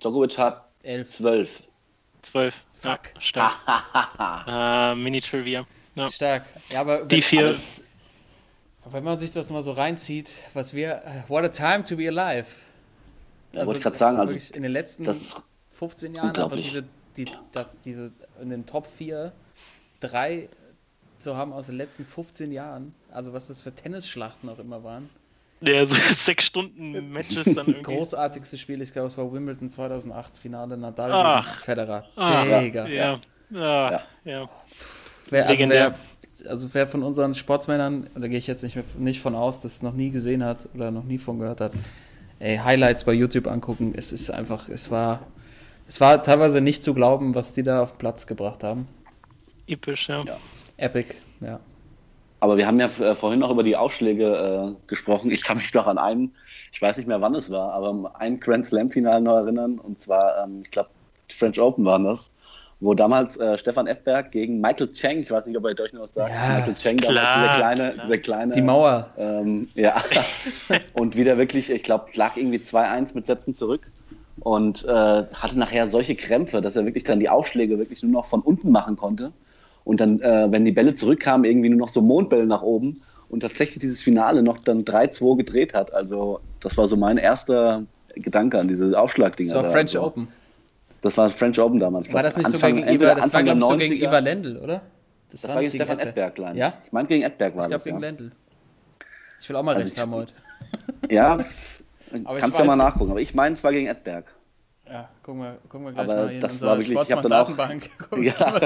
Djokovic 0.00 0.38
hat 0.38 0.64
11. 0.82 1.10
12. 1.10 1.62
12. 2.22 2.64
Fuck. 2.74 3.00
Ja, 3.14 3.20
stark. 3.20 3.54
äh, 4.48 4.94
Mini-Trivia. 4.94 5.66
Ja. 5.96 6.10
Stark. 6.10 6.44
Ja, 6.70 6.80
aber 6.80 7.04
Die 7.04 7.16
wenn, 7.16 7.22
4. 7.22 7.40
Alles- 7.46 7.82
wenn 8.90 9.04
man 9.04 9.16
sich 9.18 9.32
das 9.32 9.50
mal 9.50 9.62
so 9.62 9.72
reinzieht, 9.72 10.30
was 10.54 10.72
wir. 10.72 11.02
äh, 11.04 11.28
What 11.28 11.44
a 11.44 11.48
time 11.48 11.82
to 11.84 11.96
be 11.96 12.08
alive. 12.08 12.46
wollte 13.52 13.78
ich 13.78 13.82
grad 13.82 13.96
sagen, 13.96 14.18
also 14.18 14.38
in 14.54 14.62
den 14.62 14.72
letzten 14.72 15.04
Das 15.04 15.16
ist 15.20 15.42
15 15.70 16.14
Jahren 16.14 16.28
einfach 16.28 16.44
unglaublich. 16.44 16.66
diese, 16.66 16.84
die, 17.16 17.24
da, 17.52 17.68
diese 17.84 18.12
in 18.40 18.48
den 18.50 18.64
Top 18.64 18.86
4 18.86 19.32
drei 20.00 20.48
zu 21.26 21.36
haben 21.36 21.52
aus 21.52 21.66
den 21.66 21.76
letzten 21.76 22.04
15 22.04 22.52
Jahren. 22.52 22.94
Also 23.10 23.32
was 23.32 23.48
das 23.48 23.60
für 23.60 23.74
Tennisschlachten 23.74 24.48
auch 24.48 24.60
immer 24.60 24.84
waren. 24.84 25.10
Ja, 25.60 25.84
so 25.84 25.96
sechs 26.14 26.44
Stunden 26.44 27.10
Matches 27.10 27.44
dann 27.44 27.66
irgendwie. 27.66 27.82
Großartigste 27.82 28.56
Spiel, 28.58 28.80
ich 28.80 28.92
glaube, 28.92 29.08
es 29.08 29.18
war 29.18 29.32
Wimbledon 29.32 29.68
2008, 29.68 30.36
Finale 30.36 30.76
Nadal 30.76 31.10
Ach. 31.12 31.62
Federer. 31.62 32.04
Ah, 32.14 32.60
Digga. 32.60 32.86
Ja. 32.86 33.18
Ja. 33.50 33.90
ja. 33.90 34.02
ja. 34.24 34.48
Wer, 35.30 35.48
also, 35.48 35.68
wer, 35.68 35.94
also 36.48 36.74
wer 36.74 36.86
von 36.86 37.02
unseren 37.02 37.34
Sportsmännern, 37.34 38.08
da 38.14 38.28
gehe 38.28 38.38
ich 38.38 38.46
jetzt 38.46 38.62
nicht, 38.62 38.76
mehr, 38.76 38.84
nicht 38.96 39.20
von 39.20 39.34
aus, 39.34 39.60
das 39.60 39.82
noch 39.82 39.94
nie 39.94 40.10
gesehen 40.10 40.44
hat 40.44 40.68
oder 40.74 40.92
noch 40.92 41.04
nie 41.04 41.18
von 41.18 41.40
gehört 41.40 41.60
hat, 41.60 41.72
ey, 42.38 42.58
Highlights 42.58 43.02
bei 43.02 43.14
YouTube 43.14 43.48
angucken, 43.48 43.94
es 43.96 44.12
ist 44.12 44.30
einfach, 44.30 44.68
es 44.68 44.92
war 44.92 45.26
Es 45.88 46.00
war 46.00 46.22
teilweise 46.22 46.60
nicht 46.60 46.84
zu 46.84 46.94
glauben, 46.94 47.34
was 47.34 47.52
die 47.52 47.64
da 47.64 47.82
auf 47.82 47.92
den 47.92 47.98
Platz 47.98 48.26
gebracht 48.26 48.62
haben. 48.62 48.86
Episch, 49.66 50.08
ja. 50.08 50.22
Ja. 50.24 50.36
Epic, 50.78 51.14
ja. 51.40 51.60
Aber 52.40 52.56
wir 52.58 52.66
haben 52.66 52.78
ja 52.78 52.86
äh, 52.86 53.14
vorhin 53.14 53.40
noch 53.40 53.50
über 53.50 53.62
die 53.62 53.76
Ausschläge 53.76 54.74
äh, 54.76 54.88
gesprochen. 54.88 55.30
Ich 55.30 55.42
kann 55.42 55.56
mich 55.56 55.72
noch 55.72 55.86
an 55.86 55.98
einen, 55.98 56.34
ich 56.72 56.82
weiß 56.82 56.98
nicht 56.98 57.08
mehr 57.08 57.20
wann 57.20 57.34
es 57.34 57.50
war, 57.50 57.72
aber 57.72 57.88
an 57.88 58.06
ein 58.18 58.40
Grand 58.40 58.66
Slam-Finale 58.66 59.22
noch 59.22 59.36
erinnern. 59.36 59.78
Und 59.78 60.00
zwar, 60.00 60.44
ähm, 60.44 60.60
ich 60.62 60.70
glaube, 60.70 60.90
French 61.30 61.58
Open 61.58 61.84
waren 61.86 62.04
das, 62.04 62.30
wo 62.80 62.92
damals 62.92 63.38
äh, 63.38 63.56
Stefan 63.56 63.86
Edberg 63.86 64.32
gegen 64.32 64.60
Michael 64.60 64.92
Cheng, 64.92 65.20
ich 65.20 65.30
weiß 65.30 65.46
nicht, 65.46 65.56
ob 65.56 65.64
ihr 65.64 65.80
euch 65.80 65.92
noch 65.94 66.02
was 66.02 66.14
sagt, 66.14 66.30
Ja, 66.30 66.56
Michael 66.58 66.74
Cheng, 66.74 66.96
klar, 66.98 67.14
damals 67.14 67.40
dieser 67.40 67.56
kleine, 67.56 67.92
klar. 67.92 68.06
dieser 68.06 68.18
kleine 68.18 68.52
Die 68.52 68.62
Mauer. 68.62 69.10
ähm, 69.16 69.68
ja. 69.74 70.04
und 70.92 71.16
wieder 71.16 71.38
wirklich, 71.38 71.70
ich 71.70 71.82
glaube, 71.82 72.10
lag 72.14 72.36
irgendwie 72.36 72.58
2-1 72.58 73.14
mit 73.14 73.24
Sätzen 73.26 73.54
zurück 73.54 73.88
und 74.40 74.84
äh, 74.84 74.88
hatte 74.88 75.58
nachher 75.58 75.88
solche 75.88 76.14
Krämpfe, 76.14 76.60
dass 76.60 76.76
er 76.76 76.84
wirklich 76.84 77.04
dann 77.04 77.18
die 77.18 77.30
Aufschläge 77.30 77.78
wirklich 77.78 78.02
nur 78.02 78.12
noch 78.12 78.26
von 78.26 78.42
unten 78.42 78.70
machen 78.70 78.96
konnte. 78.96 79.32
Und 79.86 80.00
dann, 80.00 80.20
äh, 80.20 80.50
wenn 80.50 80.64
die 80.64 80.72
Bälle 80.72 80.94
zurückkamen, 80.94 81.44
irgendwie 81.44 81.68
nur 81.68 81.78
noch 81.78 81.88
so 81.88 82.02
Mondbälle 82.02 82.44
nach 82.44 82.62
oben 82.62 82.98
und 83.28 83.40
tatsächlich 83.40 83.78
dieses 83.78 84.02
Finale 84.02 84.42
noch 84.42 84.58
dann 84.58 84.84
3-2 84.84 85.36
gedreht 85.36 85.74
hat. 85.74 85.94
Also, 85.94 86.40
das 86.60 86.76
war 86.76 86.88
so 86.88 86.96
mein 86.96 87.18
erster 87.18 87.84
Gedanke 88.16 88.58
an 88.58 88.66
diese 88.66 88.98
Aufschlagdinger. 88.98 89.54
Das 89.54 89.56
war 89.56 89.62
da. 89.62 89.70
French 89.70 89.94
also, 89.96 90.02
Open. 90.08 90.28
Das 91.02 91.16
war 91.16 91.28
French 91.28 91.60
Open 91.60 91.78
damals. 91.78 92.08
Ich 92.08 92.14
War 92.14 92.24
das 92.24 92.36
nicht 92.36 92.46
Anfang, 92.46 92.70
so 92.70 92.82
gegen 92.82 92.88
Iva, 92.88 93.14
das 93.14 93.16
war 93.16 93.22
Anfang 93.22 93.44
glaube 93.44 93.60
ich 93.60 93.64
so 93.68 93.76
gegen 93.76 93.94
90er. 93.94 94.08
Iva 94.08 94.18
Lendl, 94.18 94.56
oder? 94.56 94.82
Das 95.30 95.48
war 95.48 95.60
gegen 95.60 95.70
Stefan 95.72 95.98
Edberg, 96.00 96.34
glaube 96.34 96.52
ich. 96.52 96.58
Ja? 96.58 96.72
Ich 96.84 96.92
meine, 96.92 97.06
gegen 97.08 97.22
Edberg 97.22 97.54
war 97.54 97.62
Ich 97.62 97.68
glaube 97.68 97.74
das. 97.78 97.84
gegen 97.84 97.96
ja. 97.98 98.00
Lendl. 98.00 98.32
Ich 99.40 99.48
will 99.48 99.56
auch 99.56 99.62
mal 99.62 99.76
Also 99.76 99.84
recht 99.84 99.96
ich- 99.96 100.02
haben 100.02 100.14
heute. 100.14 100.34
Ja, 101.10 101.38
ich 102.12 102.24
kannst 102.40 102.58
ja 102.58 102.64
mal 102.64 102.74
nachgucken. 102.74 103.12
Aber 103.12 103.20
ich 103.20 103.34
meine, 103.36 103.54
es 103.54 103.62
war 103.62 103.70
gegen 103.72 103.86
Edberg. 103.86 104.32
Ja, 104.88 105.08
gucken 105.22 105.42
wir, 105.42 105.58
gucken 105.68 105.86
wir 105.86 105.92
gleich 105.92 106.08
Aber 106.10 106.24
mal 106.26 106.32
in 106.32 106.40
das 106.40 106.52
unserer 106.52 106.70
war 106.70 106.78
wirklich- 106.78 107.00
ich 107.00 107.12
hab 107.12 107.22
dann 107.22 107.32
auch- 107.32 107.50
Ja. 108.22 108.60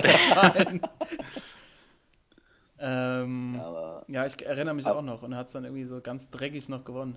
ähm, 3.22 3.60
ja, 4.08 4.26
ich 4.26 4.46
erinnere 4.46 4.74
mich 4.74 4.86
Aber- 4.86 4.98
auch 4.98 5.02
noch 5.04 5.22
und 5.22 5.36
hat 5.36 5.46
es 5.48 5.52
dann 5.52 5.64
irgendwie 5.64 5.84
so 5.84 6.00
ganz 6.00 6.30
dreckig 6.30 6.68
noch 6.68 6.84
gewonnen. 6.84 7.16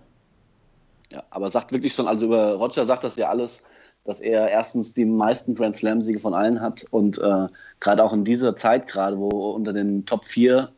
ja, 1.11 1.23
aber 1.29 1.49
sagt 1.51 1.71
wirklich 1.71 1.93
schon, 1.93 2.07
also 2.07 2.25
über 2.27 2.53
Roger 2.53 2.85
sagt 2.85 3.03
das 3.03 3.15
ja 3.17 3.29
alles, 3.29 3.63
dass 4.05 4.19
er 4.19 4.49
erstens 4.49 4.93
die 4.93 5.05
meisten 5.05 5.55
Grand 5.55 5.75
Slam-Siege 5.77 6.19
von 6.19 6.33
allen 6.33 6.59
hat 6.59 6.85
und 6.91 7.17
äh, 7.19 7.47
gerade 7.79 8.03
auch 8.03 8.11
in 8.13 8.25
dieser 8.25 8.55
Zeit, 8.57 8.87
gerade 8.87 9.17
wo 9.17 9.29
unter 9.51 9.71
den 9.73 10.05
Top 10.05 10.25
4 10.25 10.69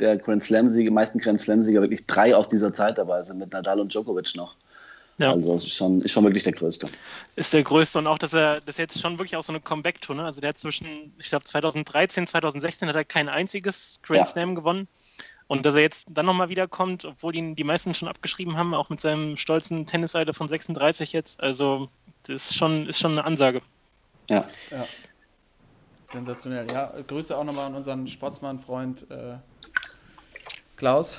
der 0.00 0.16
Grand 0.16 0.42
Slam-Siege, 0.42 0.90
meisten 0.90 1.18
Grand 1.20 1.40
Slam-Sieger 1.40 1.80
wirklich 1.80 2.06
drei 2.06 2.34
aus 2.34 2.48
dieser 2.48 2.72
Zeit 2.74 2.98
dabei 2.98 3.22
sind, 3.22 3.38
mit 3.38 3.52
Nadal 3.52 3.78
und 3.78 3.92
Djokovic 3.92 4.34
noch. 4.34 4.56
Ja. 5.22 5.32
Also 5.32 5.54
ist 5.54 5.74
schon, 5.74 6.02
ist 6.02 6.12
schon 6.12 6.24
wirklich 6.24 6.42
der 6.42 6.52
Größte. 6.52 6.88
ist 7.36 7.52
der 7.52 7.62
größte 7.62 7.98
und 7.98 8.06
auch, 8.06 8.18
dass 8.18 8.34
er 8.34 8.60
das 8.60 8.76
jetzt 8.76 9.00
schon 9.00 9.18
wirklich 9.18 9.36
auch 9.36 9.42
so 9.42 9.52
eine 9.52 9.60
Comeback-Tour, 9.60 10.16
ne? 10.16 10.24
Also 10.24 10.40
der 10.40 10.48
hat 10.50 10.58
zwischen, 10.58 11.14
ich 11.18 11.28
glaube 11.28 11.44
2013, 11.44 12.26
2016 12.26 12.88
hat 12.88 12.96
er 12.96 13.04
kein 13.04 13.28
einziges 13.28 14.00
Grand 14.02 14.18
Ja. 14.18 14.24
Slam 14.24 14.54
gewonnen. 14.54 14.88
Und 15.46 15.66
dass 15.66 15.74
er 15.74 15.82
jetzt 15.82 16.06
dann 16.10 16.26
nochmal 16.26 16.48
wiederkommt, 16.48 17.04
obwohl 17.04 17.36
ihn 17.36 17.54
die 17.54 17.64
meisten 17.64 17.94
schon 17.94 18.08
abgeschrieben 18.08 18.56
haben, 18.56 18.74
auch 18.74 18.88
mit 18.88 19.00
seinem 19.00 19.36
stolzen 19.36 19.86
Tennisalter 19.86 20.34
von 20.34 20.48
36 20.48 21.12
jetzt. 21.12 21.42
Also 21.42 21.88
das 22.24 22.50
ist 22.50 22.56
schon, 22.56 22.88
ist 22.88 22.98
schon 22.98 23.12
eine 23.12 23.24
Ansage. 23.24 23.60
Ja. 24.30 24.46
Ja. 24.70 24.86
Sensationell. 26.06 26.70
Ja, 26.70 26.92
Grüße 27.06 27.36
auch 27.36 27.44
nochmal 27.44 27.66
an 27.66 27.74
unseren 27.74 28.06
Sportsmann-Freund 28.06 29.10
äh, 29.10 29.36
Klaus. 30.76 31.18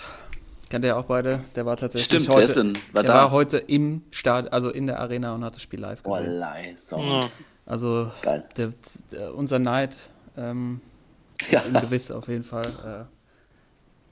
Kennt 0.73 0.85
ihr 0.85 0.89
ja 0.89 0.95
auch 0.97 1.05
beide. 1.05 1.41
Der 1.55 1.67
war 1.67 1.77
tatsächlich 1.77 2.05
Stimmt, 2.05 2.29
heute, 2.35 2.59
in- 2.59 2.73
war 2.93 3.03
der 3.03 3.13
da. 3.13 3.13
war 3.25 3.31
heute 3.31 3.59
im 3.59 4.01
Stadion, 4.09 4.51
also 4.51 4.71
in 4.71 4.87
der 4.87 4.99
Arena 4.99 5.35
und 5.35 5.43
hat 5.43 5.53
das 5.53 5.61
Spiel 5.61 5.79
live 5.79 5.99
Oh, 6.03 6.17
gesehen. 6.17 6.31
lei, 6.31 6.75
so. 6.79 6.97
Ja. 6.97 7.29
Also 7.67 8.09
der, 8.57 8.73
der, 9.11 9.35
unser 9.35 9.59
Neid 9.59 9.95
ähm, 10.35 10.81
Ja. 11.51 11.59
ist 11.59 11.67
ihm 11.69 11.79
gewiss 11.79 12.09
auf 12.09 12.27
jeden 12.27 12.43
Fall. 12.43 12.65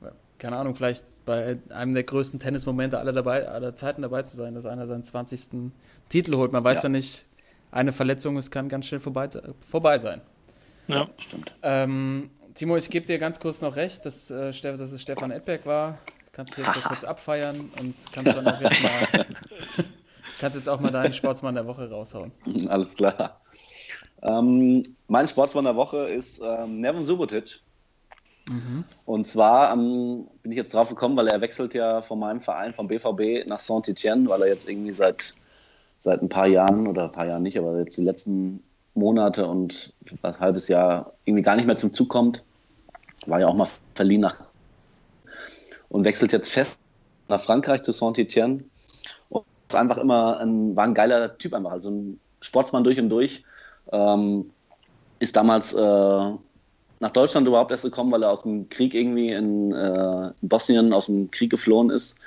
Äh, 0.04 0.08
keine 0.38 0.58
Ahnung, 0.58 0.76
vielleicht 0.76 1.04
bei 1.26 1.58
einem 1.70 1.96
der 1.96 2.04
größten 2.04 2.40
Tennismomente 2.40 3.00
aller, 3.00 3.12
dabei, 3.14 3.48
aller 3.50 3.74
Zeiten 3.76 4.04
dabei 4.04 4.22
zu 4.22 4.38
sein, 4.38 4.54
dass 4.54 4.68
einer 4.68 4.86
seinen 4.86 5.04
20. 5.04 5.72
Titel 6.10 6.36
holt. 6.36 6.52
Man 6.52 6.64
weiß 6.64 6.78
ja, 6.84 6.84
Ja. 6.84 6.90
nicht, 6.90 7.26
eine 7.72 7.92
Verletzung, 7.92 8.38
es 8.38 8.52
kann 8.52 8.70
ganz 8.70 8.86
schnell 8.86 9.00
vorbei, 9.00 9.30
vorbei 9.68 9.98
sein. 9.98 10.22
Ja. 10.86 11.08
Stimmt. 11.18 11.56
Ähm, 11.64 12.30
Timo, 12.54 12.78
ich 12.78 12.88
gebe 12.92 13.08
dir 13.08 13.18
ganz 13.18 13.40
kurz 13.40 13.62
noch 13.62 13.76
recht, 13.76 14.06
dass, 14.06 14.30
äh, 14.30 14.52
dass 14.52 14.92
es 14.92 15.02
Stefan 15.02 15.32
Edberg 15.32 15.66
war. 15.66 15.98
Kannst 16.32 16.58
du 16.58 16.62
jetzt 16.62 16.76
so 16.76 16.82
kurz 16.82 17.04
abfeiern 17.04 17.70
und 17.80 17.96
kannst 18.14 18.36
dann 18.36 18.48
auch 18.48 18.62
jetzt 18.62 18.84
mal, 18.84 19.26
kannst 20.40 20.58
jetzt 20.58 20.70
auch 20.70 20.80
mal 20.80 20.92
deinen 20.92 21.14
Sportsmann 21.14 21.56
der 21.56 21.68
Woche 21.68 21.90
raushauen. 21.90 22.32
Alles 22.70 22.96
klar. 22.96 23.42
Ähm, 24.22 24.96
mein 25.08 25.28
Sportsmann 25.28 25.66
der 25.66 25.76
Woche 25.76 26.08
ist 26.08 26.42
ähm, 26.44 26.80
Nevin 26.80 27.04
Subotic. 27.04 27.62
Und 29.06 29.28
zwar 29.28 29.74
ähm, 29.74 30.28
bin 30.42 30.52
ich 30.52 30.58
jetzt 30.58 30.74
drauf 30.74 30.90
gekommen, 30.90 31.16
weil 31.16 31.28
er 31.28 31.42
wechselt 31.42 31.74
ja 31.74 32.02
von 32.02 32.20
meinem 32.20 32.42
Verein, 32.42 32.74
vom 32.74 32.88
BVB 32.88 33.48
nach 33.48 33.60
Saint-Etienne, 33.60 34.28
weil 34.30 34.42
er 34.42 34.48
jetzt 34.48 34.70
irgendwie 34.70 34.92
seit, 34.92 35.34
seit 36.00 36.22
ein 36.22 36.30
paar 36.30 36.48
Jahren 36.48 36.88
oder 36.88 37.06
ein 37.06 37.12
paar 37.12 37.28
Jahren 37.28 37.44
nicht, 37.44 37.58
aber 37.58 37.80
jetzt 37.80 37.98
die 37.98 38.04
letzten 38.04 38.64
Monate 38.94 39.48
und 39.48 39.94
ein 40.22 40.40
halbes 40.40 40.68
Jahr 40.68 41.14
irgendwie 41.24 41.44
gar 41.44 41.56
nicht 41.56 41.66
mehr 41.66 41.78
zum 41.78 41.94
Zug 41.94 42.10
kommt. 42.10 42.44
War 43.26 43.40
ja 43.40 43.48
auch 43.48 43.56
mal 43.56 43.68
verliehen 43.94 44.22
nach 44.22 44.51
und 45.92 46.06
wechselt 46.06 46.32
jetzt 46.32 46.50
fest 46.52 46.78
nach 47.28 47.40
Frankreich 47.40 47.82
zu 47.84 47.92
Saint-Etienne. 47.92 48.64
Und 49.30 49.46
ist 49.70 49.76
einfach 49.76 49.98
immer 49.98 50.40
ein, 50.40 50.76
war 50.76 50.86
ein 50.86 50.94
geiler 50.94 51.38
Typ 51.38 51.54
einfach, 51.54 51.72
also 51.72 51.92
ein 51.92 52.20
Sportsmann 52.42 52.84
durch 52.84 53.00
und 53.00 53.10
durch. 53.10 53.44
Ähm, 53.92 54.52
ist 55.20 55.36
damals 55.36 55.74
äh, 55.74 55.78
nach 57.00 57.12
Deutschland 57.14 57.48
überhaupt 57.48 57.72
erst 57.72 57.84
gekommen, 57.84 58.12
weil 58.12 58.24
er 58.24 58.32
aus 58.32 58.44
dem 58.44 58.70
Krieg 58.70 58.94
irgendwie 58.94 59.32
in, 59.32 59.72
äh, 59.72 60.28
in 60.42 60.50
Bosnien 60.50 60.94
aus 60.94 61.06
dem 61.08 61.30
Krieg 61.30 61.50
geflohen 61.50 61.90
ist. 61.90 62.18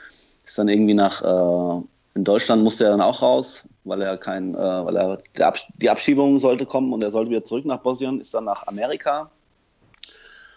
Ist 0.45 0.59
dann 0.59 0.69
irgendwie 0.69 0.95
nach 0.95 1.23
äh, 1.23 1.83
in 2.15 2.23
Deutschland 2.23 2.63
musste 2.63 2.85
er 2.85 2.91
dann 2.91 3.01
auch 3.01 3.23
raus, 3.23 3.69
weil 3.83 4.01
er 4.01 4.17
kein, 4.17 4.55
äh, 4.55 4.59
weil 4.59 4.97
er 4.97 5.19
der 5.37 5.49
Abs 5.49 5.65
die 5.79 5.91
Abschiebung 5.91 6.39
sollte 6.39 6.65
kommen 6.65 6.93
und 6.93 7.03
er 7.03 7.11
sollte 7.11 7.31
wieder 7.31 7.45
zurück 7.45 7.65
nach 7.65 7.81
Bosnien, 7.81 8.21
ist 8.21 8.35
dann 8.35 8.45
nach 8.45 8.67
Amerika 8.69 9.31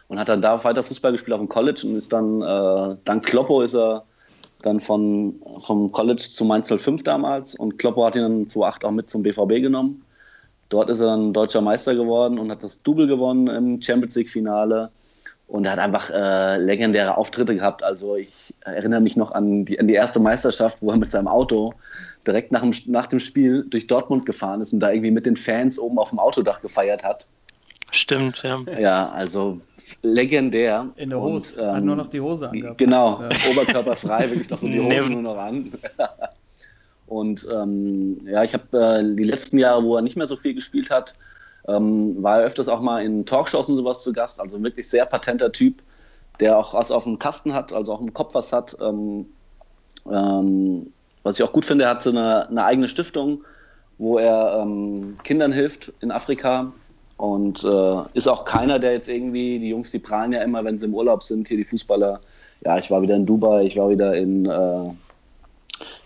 und 0.07 0.19
hat 0.19 0.29
dann 0.29 0.41
da 0.41 0.63
weiter 0.63 0.83
Fußball 0.83 1.11
gespielt 1.11 1.33
auf 1.33 1.41
dem 1.41 1.49
College 1.49 1.81
und 1.85 1.95
ist 1.95 2.13
dann 2.13 2.41
äh, 2.41 2.97
dank 3.05 3.25
Kloppo 3.25 3.61
ist 3.61 3.75
er 3.75 4.03
dann 4.61 4.79
von 4.79 5.35
vom 5.59 5.91
College 5.91 6.27
zu 6.29 6.45
Mainz 6.45 6.69
05 6.69 7.03
damals 7.03 7.55
und 7.55 7.77
Kloppo 7.77 8.05
hat 8.05 8.15
ihn 8.15 8.21
dann 8.21 8.49
2008 8.49 8.85
auch 8.85 8.91
mit 8.91 9.09
zum 9.09 9.23
BVB 9.23 9.61
genommen. 9.61 10.03
Dort 10.69 10.89
ist 10.89 10.99
er 10.99 11.07
dann 11.07 11.33
deutscher 11.33 11.61
Meister 11.61 11.95
geworden 11.95 12.39
und 12.39 12.51
hat 12.51 12.63
das 12.63 12.83
Double 12.83 13.07
gewonnen 13.07 13.47
im 13.47 13.81
Champions 13.81 14.15
League 14.15 14.29
Finale. 14.29 14.91
Und 15.47 15.63
er 15.63 15.71
hat 15.71 15.79
einfach 15.79 16.09
äh, 16.09 16.57
legendäre 16.57 17.15
Auftritte 17.15 17.55
gehabt. 17.55 17.81
Also 17.81 18.17
ich 18.17 18.53
erinnere 18.61 18.99
mich 18.99 19.15
noch 19.15 19.31
an 19.31 19.63
die, 19.63 19.79
an 19.79 19.87
die 19.87 19.93
erste 19.93 20.19
Meisterschaft, 20.19 20.79
wo 20.81 20.91
er 20.91 20.97
mit 20.97 21.09
seinem 21.09 21.29
Auto 21.29 21.73
direkt 22.25 22.51
nach 22.51 22.61
dem, 22.61 22.73
nach 22.87 23.07
dem 23.07 23.19
Spiel 23.19 23.65
durch 23.69 23.87
Dortmund 23.87 24.25
gefahren 24.25 24.59
ist 24.59 24.73
und 24.73 24.81
da 24.81 24.91
irgendwie 24.91 25.11
mit 25.11 25.25
den 25.25 25.37
Fans 25.37 25.79
oben 25.79 25.99
auf 25.99 26.09
dem 26.09 26.19
Autodach 26.19 26.61
gefeiert 26.61 27.01
hat. 27.01 27.27
Stimmt, 27.91 28.43
ja. 28.43 28.59
Ja, 28.77 29.09
also 29.11 29.59
legendär. 30.01 30.87
In 30.95 31.09
der 31.09 31.21
Hose. 31.21 31.61
Und, 31.61 31.67
Hat 31.67 31.77
ähm, 31.79 31.85
nur 31.85 31.95
noch 31.95 32.07
die 32.07 32.21
Hose 32.21 32.49
angehabt. 32.49 32.77
Genau, 32.77 33.21
Ja. 33.21 33.29
oberkörperfrei, 33.51 34.29
wirklich 34.29 34.49
noch 34.49 34.59
so 34.59 34.67
die 34.67 34.79
Hose 35.01 35.09
nur 35.11 35.21
noch 35.21 35.37
an. 35.37 35.71
Und 37.07 37.47
ähm, 37.53 38.19
ja, 38.27 38.43
ich 38.43 38.53
habe 38.53 38.77
äh, 38.77 39.15
die 39.15 39.23
letzten 39.23 39.57
Jahre, 39.57 39.83
wo 39.83 39.95
er 39.95 40.01
nicht 40.01 40.17
mehr 40.17 40.27
so 40.27 40.35
viel 40.35 40.53
gespielt 40.53 40.89
hat, 40.89 41.15
ähm, 41.67 42.21
war 42.21 42.39
er 42.39 42.45
öfters 42.47 42.67
auch 42.67 42.81
mal 42.81 43.03
in 43.03 43.25
Talkshows 43.25 43.67
und 43.67 43.77
sowas 43.77 44.03
zu 44.03 44.11
Gast. 44.13 44.41
Also 44.41 44.57
ein 44.57 44.63
wirklich 44.63 44.89
sehr 44.89 45.05
patenter 45.05 45.51
Typ, 45.51 45.81
der 46.39 46.57
auch 46.57 46.73
was 46.73 46.91
auf 46.91 47.05
dem 47.05 47.17
Kasten 47.17 47.53
hat, 47.53 47.71
also 47.71 47.93
auch 47.93 48.01
im 48.01 48.13
Kopf 48.13 48.35
was 48.35 48.51
hat. 48.51 48.75
Ähm, 48.81 49.25
ähm, 50.11 50.91
was 51.23 51.39
ich 51.39 51.43
auch 51.45 51.51
gut 51.53 51.65
finde, 51.65 51.85
er 51.85 51.91
hat 51.91 52.03
so 52.03 52.09
eine, 52.09 52.47
eine 52.49 52.63
eigene 52.65 52.87
Stiftung, 52.87 53.43
wo 53.97 54.17
er 54.17 54.59
ähm, 54.61 55.17
Kindern 55.23 55.51
hilft 55.51 55.93
in 56.01 56.11
Afrika. 56.11 56.71
Und 57.17 57.63
äh, 57.63 58.01
ist 58.13 58.27
auch 58.27 58.45
keiner, 58.45 58.77
der 58.77 58.93
jetzt 58.93 59.09
irgendwie, 59.09 59.57
die 59.57 59.69
Jungs, 59.69 59.91
die 59.91 59.99
prahlen 59.99 60.33
ja 60.33 60.43
immer, 60.43 60.63
wenn 60.63 60.77
sie 60.77 60.85
im 60.85 60.93
Urlaub 60.93 61.23
sind, 61.23 61.47
hier 61.47 61.57
die 61.57 61.65
Fußballer. 61.65 62.19
Ja, 62.63 62.77
ich 62.77 62.89
war 62.91 63.01
wieder 63.01 63.15
in 63.15 63.25
Dubai, 63.25 63.65
ich 63.65 63.75
war 63.75 63.89
wieder 63.89 64.15
in, 64.15 64.45
äh, 64.45 64.91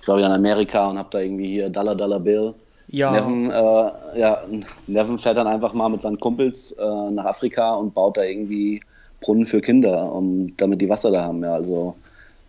ich 0.01 0.07
war 0.07 0.18
wieder 0.18 0.28
in 0.28 0.34
Amerika 0.34 0.89
und 0.89 0.97
habe 0.97 1.09
da 1.12 1.20
irgendwie 1.20 1.51
hier 1.51 1.70
Dollar 1.70 1.95
Dollar 1.95 2.20
Bill. 2.20 2.53
Ja, 2.88 3.12
Neven, 3.12 3.51
äh, 3.51 4.20
ja, 4.20 4.43
Neven 4.88 5.18
fährt 5.18 5.38
dann 5.38 5.47
einfach 5.47 5.74
mal 5.74 5.89
mit 5.89 6.01
seinen 6.01 6.20
Kumpels 6.20 6.74
äh, 6.74 7.12
nach 7.12 7.26
Afrika 7.26 7.76
und 7.76 7.93
baut 7.93 8.18
da 8.18 8.24
irgendwie 8.24 8.82
Brunnen 9.22 9.45
für 9.45 9.62
Kinder, 9.62 10.12
um, 10.14 10.55
damit 10.57 10.82
die 10.82 10.89
Wasser 10.89 11.12
da 11.12 11.24
haben. 11.24 11.43
Ja, 11.43 11.53
also 11.53 11.95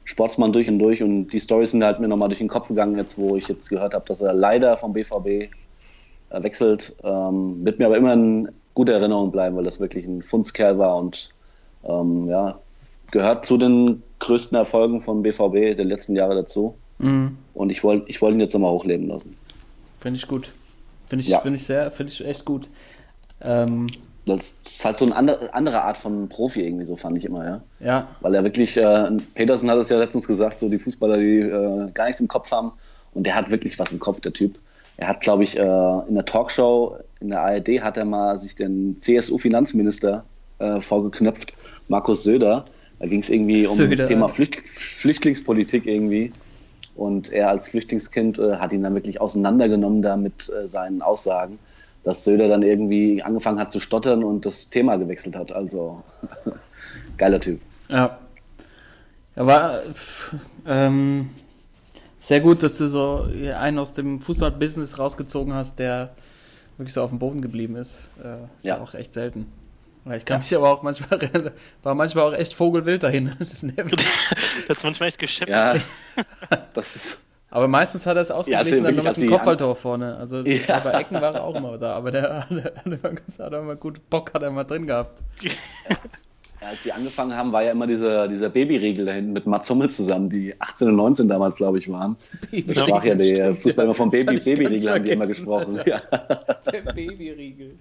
Sportsmann 0.05 0.53
durch 0.53 0.69
und 0.69 0.79
durch 0.79 1.03
und 1.03 1.29
die 1.29 1.39
Storys 1.39 1.71
sind 1.73 1.85
halt 1.85 2.01
mir 2.01 2.09
nochmal 2.09 2.29
durch 2.29 2.39
den 2.39 2.49
Kopf 2.49 2.69
gegangen, 2.69 2.97
jetzt 2.97 3.19
wo 3.19 3.37
ich 3.37 3.47
jetzt 3.47 3.69
gehört 3.69 3.95
habe, 3.95 4.05
dass 4.07 4.21
er 4.21 4.33
leider 4.33 4.77
vom 4.77 4.93
BVB 4.93 5.51
wechselt. 6.41 6.95
Ähm, 7.03 7.65
wird 7.65 7.79
mir 7.79 7.87
aber 7.87 7.97
immer 7.97 8.13
in 8.13 8.49
gute 8.75 8.93
Erinnerung 8.93 9.31
bleiben, 9.33 9.57
weil 9.57 9.65
das 9.65 9.81
wirklich 9.81 10.05
ein 10.07 10.23
Fundskerl 10.23 10.79
war 10.79 10.97
und 10.97 11.31
ähm, 11.85 12.29
ja, 12.29 12.59
gehört 13.11 13.45
zu 13.45 13.59
den 13.59 14.03
größten 14.21 14.57
Erfolgen 14.57 15.03
vom 15.03 15.23
BVB 15.23 15.77
der 15.77 15.85
letzten 15.85 16.15
Jahre 16.17 16.35
dazu. 16.35 16.75
mhm. 16.99 17.37
Und 17.55 17.71
ich 17.71 17.83
wollte 17.85 18.05
ich 18.09 18.23
wollte 18.23 18.37
ihn 18.37 18.41
jetzt 18.41 18.55
nochmal 18.55 18.71
hochleben 18.73 19.09
lassen. 19.09 19.37
finde 20.01 20.17
ich 20.19 20.27
gut. 20.29 20.53
Finde 21.07 21.23
ich, 21.25 21.29
Ja. 21.29 21.41
finde 21.41 21.57
ich 21.57 21.67
sehr, 21.67 21.91
finde 21.91 22.13
ich 22.13 22.25
echt 22.25 22.45
gut. 22.47 22.69
Ähm, 23.43 23.87
Das 24.25 24.55
ist 24.65 24.85
halt 24.85 24.99
so 24.99 25.05
eine 25.05 25.17
andere, 25.17 25.53
andere 25.53 25.83
Art 25.83 25.97
von 25.97 26.29
Profi 26.29 26.61
irgendwie, 26.65 26.85
so 26.85 26.95
fand 26.97 27.17
ich 27.17 27.25
immer, 27.25 27.45
ja. 27.45 27.61
ja, 27.81 28.09
Weil 28.21 28.37
er 28.37 28.45
wirklich, 28.45 28.77
äh, 28.77 29.11
Petersen 29.35 29.69
hat 29.69 29.79
es 29.79 29.89
ja 29.89 29.99
letztens 29.99 30.27
gesagt, 30.29 30.61
so 30.61 30.69
die 30.69 30.79
Fußballer, 30.79 31.19
die 31.19 31.41
äh, 31.41 31.91
gar 31.93 32.07
nichts 32.07 32.21
im 32.21 32.29
Kopf 32.29 32.51
haben. 32.53 32.71
Und 33.15 33.25
der 33.27 33.35
hat 33.35 33.51
wirklich 33.51 33.79
was 33.81 33.91
im 33.93 33.99
Kopf, 33.99 34.21
der 34.21 34.33
Typ. 34.33 34.59
Er 35.03 35.09
hat, 35.09 35.21
glaube 35.21 35.43
ich, 35.43 35.59
äh, 35.59 35.63
in 35.63 36.15
der 36.15 36.25
Talkshow 36.25 36.97
in 37.19 37.31
der 37.31 37.41
ARD 37.41 37.83
hat 37.83 37.97
er 37.97 38.05
mal 38.05 38.39
sich 38.39 38.55
den 38.55 38.99
CSU-Finanzminister 39.01 40.25
äh, 40.61 40.81
vorgeknöpft, 40.81 41.55
Markus 41.89 42.23
Söder. 42.23 42.67
Da 43.01 43.09
ging 43.09 43.19
es 43.19 43.29
irgendwie 43.29 43.67
um 43.67 43.75
Söder. 43.75 43.97
das 43.97 44.07
Thema 44.07 44.29
Flücht 44.29 44.69
Flüchtlingspolitik 44.69 45.87
irgendwie. 45.87 46.33
Und 46.95 47.33
er 47.33 47.49
als 47.49 47.67
Flüchtlingskind 47.67 48.39
äh, 48.39 48.59
hat 48.59 48.73
ihn 48.73 48.85
dann 48.85 48.95
wirklich 48.95 49.21
auseinandergenommen 49.21 50.03
da 50.03 50.17
mit 50.17 50.49
äh, 50.49 50.69
seinen 50.69 51.03
Aussagen, 51.03 51.59
dass 52.05 52.23
Söder 52.23 52.47
dann 52.47 52.63
irgendwie 52.63 53.25
angefangen 53.25 53.59
hat 53.59 53.73
zu 53.73 53.81
stottern 53.81 54.23
und 54.23 54.47
das 54.47 54.71
Thema 54.71 54.99
gewechselt 54.99 55.35
hat. 55.35 55.51
Also 55.51 56.05
geiler 57.17 57.41
Typ. 57.41 57.61
ja. 57.89 58.19
Ja, 59.35 59.47
war 59.47 59.81
ähm, 60.69 61.31
sehr 62.23 62.41
gut, 62.41 62.63
dass 62.63 62.79
du 62.79 62.89
so 62.89 63.29
einen 63.57 63.79
aus 63.79 63.93
dem 63.93 64.21
Fußball-Business 64.21 64.99
rausgezogen 64.99 65.53
hast, 65.55 65.79
der 65.79 66.15
wirklich 66.79 66.95
so 66.95 67.03
auf 67.03 67.11
dem 67.11 67.19
Boden 67.19 67.43
geblieben 67.43 67.77
ist. 67.77 68.09
Äh, 68.23 68.35
ist 68.59 68.65
ja. 68.65 68.77
Ja. 68.77 68.83
auch 68.83 68.95
echt 68.95 69.13
selten. 69.13 69.47
Weil 70.05 70.19
ich 70.19 70.25
kann 70.25 70.41
mich 70.41 70.55
aber 70.55 70.71
auch 70.73 70.83
manchmal, 70.83 71.31
war 71.83 71.95
manchmal 71.95 72.25
auch 72.25 72.37
echt 72.37 72.55
vogelwild 72.55 73.03
dahin. 73.03 73.33
Das 74.69 74.79
ist 74.79 74.85
manchmal 74.85 75.09
echt 75.09 75.19
geschäft. 75.19 75.49
Ja, 75.51 75.77
das 76.75 76.95
ist. 76.97 77.19
aber 77.51 77.67
meistens 77.69 78.07
hat 78.07 78.17
er 78.17 78.23
es 78.23 78.31
ausgeglichen 78.31 78.69
also 78.69 78.83
dann 78.85 78.97
noch 78.97 79.05
wirklich, 79.05 79.19
mit 79.19 79.29
dem 79.29 79.33
Kopfballtor 79.33 79.77
vorne. 79.77 80.17
Also 80.17 80.41
Ja. 80.45 80.79
bei 80.81 80.93
Ecken 80.93 81.21
war 81.21 81.35
er 81.35 81.45
auch 81.45 81.55
immer 81.55 81.77
da, 81.79 81.95
aber 81.95 82.11
der, 82.13 82.47
der, 82.51 82.73
der 82.85 82.99
hat 83.03 83.53
er 83.53 83.61
immer 83.61 83.77
gut 83.77 84.09
Bock, 84.09 84.33
hat 84.35 84.43
er 84.43 84.49
immer 84.49 84.65
drin 84.65 84.87
gehabt. 84.87 85.23
Ja, 86.63 86.69
als 86.69 86.83
die 86.83 86.93
angefangen 86.93 87.37
haben, 87.37 87.51
war 87.51 87.65
ja 87.65 87.73
immer 87.73 87.89
dieser, 87.89 88.29
dieser 88.29 88.49
Babyriegel 88.49 89.05
da 89.05 89.13
hinten 89.13 89.33
mit 89.33 89.47
Mats 89.47 89.69
Hummels 89.69 89.97
zusammen, 89.97 90.31
die 90.31 90.55
18 90.61 90.89
und 90.89 90.97
19 90.97 91.29
damals, 91.29 91.57
glaube 91.57 91.79
ich, 91.79 91.91
waren. 91.91 92.17
Da 92.53 92.75
sprach 92.75 93.03
ja 93.03 93.17
der 93.17 93.57
Fußball 93.57 93.85
immer 93.85 93.95
vom 93.95 94.11
Baby, 94.11 94.39
Babyriegel, 94.39 94.93
haben 94.93 95.05
die 95.05 95.11
immer 95.11 95.27
gesprochen. 95.27 95.81
Ja. 95.85 96.01
Der 96.73 96.81
Babyriegel. 96.83 97.75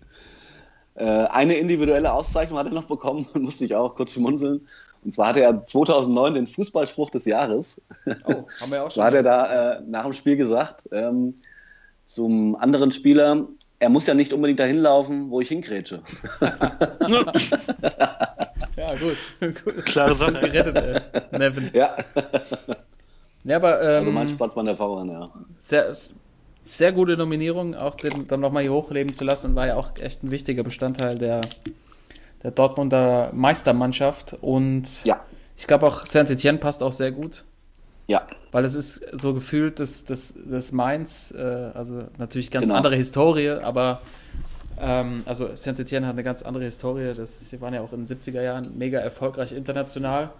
Äh, 0.95 1.05
eine 1.05 1.55
individuelle 1.57 2.11
Auszeichnung 2.11 2.57
hat 2.57 2.67
er 2.67 2.73
noch 2.73 2.85
bekommen, 2.85 3.27
musste 3.35 3.65
ich 3.65 3.75
auch 3.75 3.95
kurz 3.95 4.13
schmunzeln. 4.13 4.67
Und 5.03 5.13
zwar 5.13 5.27
hatte 5.27 5.41
er 5.41 5.65
2009 5.65 6.33
den 6.33 6.47
Fußballspruch 6.47 7.11
des 7.11 7.25
Jahres. 7.25 7.79
Oh, 8.25 8.45
haben 8.59 8.71
wir 8.71 8.83
auch 8.83 8.89
So 8.89 8.95
schon. 8.95 9.03
hat 9.03 9.13
er 9.13 9.23
da 9.23 9.73
äh, 9.73 9.81
nach 9.87 10.03
dem 10.03 10.13
Spiel 10.13 10.37
gesagt, 10.37 10.89
ähm, 10.91 11.35
zum 12.05 12.55
anderen 12.55 12.91
Spieler, 12.91 13.47
er 13.81 13.89
muss 13.89 14.05
ja 14.05 14.13
nicht 14.13 14.31
unbedingt 14.31 14.59
dahin 14.59 14.77
laufen, 14.77 15.31
wo 15.31 15.41
ich 15.41 15.49
hingrätsche. 15.49 16.01
Ja, 18.77 18.87
gut. 18.95 19.17
gut. 19.63 19.85
Klare 19.85 20.15
Sache. 20.15 20.39
Gerettet, 20.39 20.75
ey. 20.75 21.37
Nevin. 21.37 21.69
Ja, 21.73 21.97
Ja, 23.43 23.57
aber 23.57 23.75
also 23.75 24.07
ähm, 24.07 24.13
mein 24.13 24.29
Sportmann 24.29 24.65
der 24.65 24.75
Vorhand, 24.75 25.11
ja. 25.11 25.25
sehr, 25.59 25.95
sehr 26.63 26.91
gute 26.91 27.17
Nominierung, 27.17 27.75
auch 27.75 27.95
den 27.95 28.27
dann 28.27 28.39
nochmal 28.39 28.63
hier 28.63 28.71
hochleben 28.71 29.13
zu 29.13 29.23
lassen 29.23 29.51
und 29.51 29.55
war 29.55 29.67
ja 29.67 29.75
auch 29.75 29.91
echt 29.97 30.23
ein 30.23 30.31
wichtiger 30.31 30.63
Bestandteil 30.63 31.17
der, 31.17 31.41
der 32.41 32.51
Dortmunder 32.51 33.29
Meistermannschaft. 33.33 34.37
Und 34.41 35.03
Ja, 35.05 35.19
ich 35.57 35.67
glaube 35.67 35.85
auch 35.85 36.05
Saint-Etienne 36.05 36.57
passt 36.57 36.81
auch 36.81 36.93
sehr 36.93 37.11
gut. 37.11 37.43
Ja, 38.07 38.27
Weil 38.51 38.65
es 38.65 38.75
ist 38.75 39.01
so 39.13 39.33
gefühlt, 39.33 39.79
dass 39.79 40.03
das, 40.05 40.33
das 40.45 40.71
Mainz, 40.73 41.33
äh, 41.37 41.41
also 41.73 42.03
natürlich 42.17 42.51
ganz 42.51 42.65
Genau. 42.65 42.75
andere 42.77 42.95
Historie, 42.95 43.49
aber 43.49 44.01
ähm, 44.79 45.23
also 45.25 45.55
Saint-Etienne 45.55 46.05
hat 46.07 46.13
eine 46.13 46.23
ganz 46.23 46.43
andere 46.43 46.63
Historie. 46.65 47.13
Das, 47.15 47.49
sie 47.49 47.61
waren 47.61 47.73
ja 47.73 47.81
auch 47.81 47.93
in 47.93 48.05
den 48.05 48.17
70er 48.17 48.43
Jahren 48.43 48.77
mega 48.77 48.99
erfolgreich 48.99 49.53
international. 49.53 50.31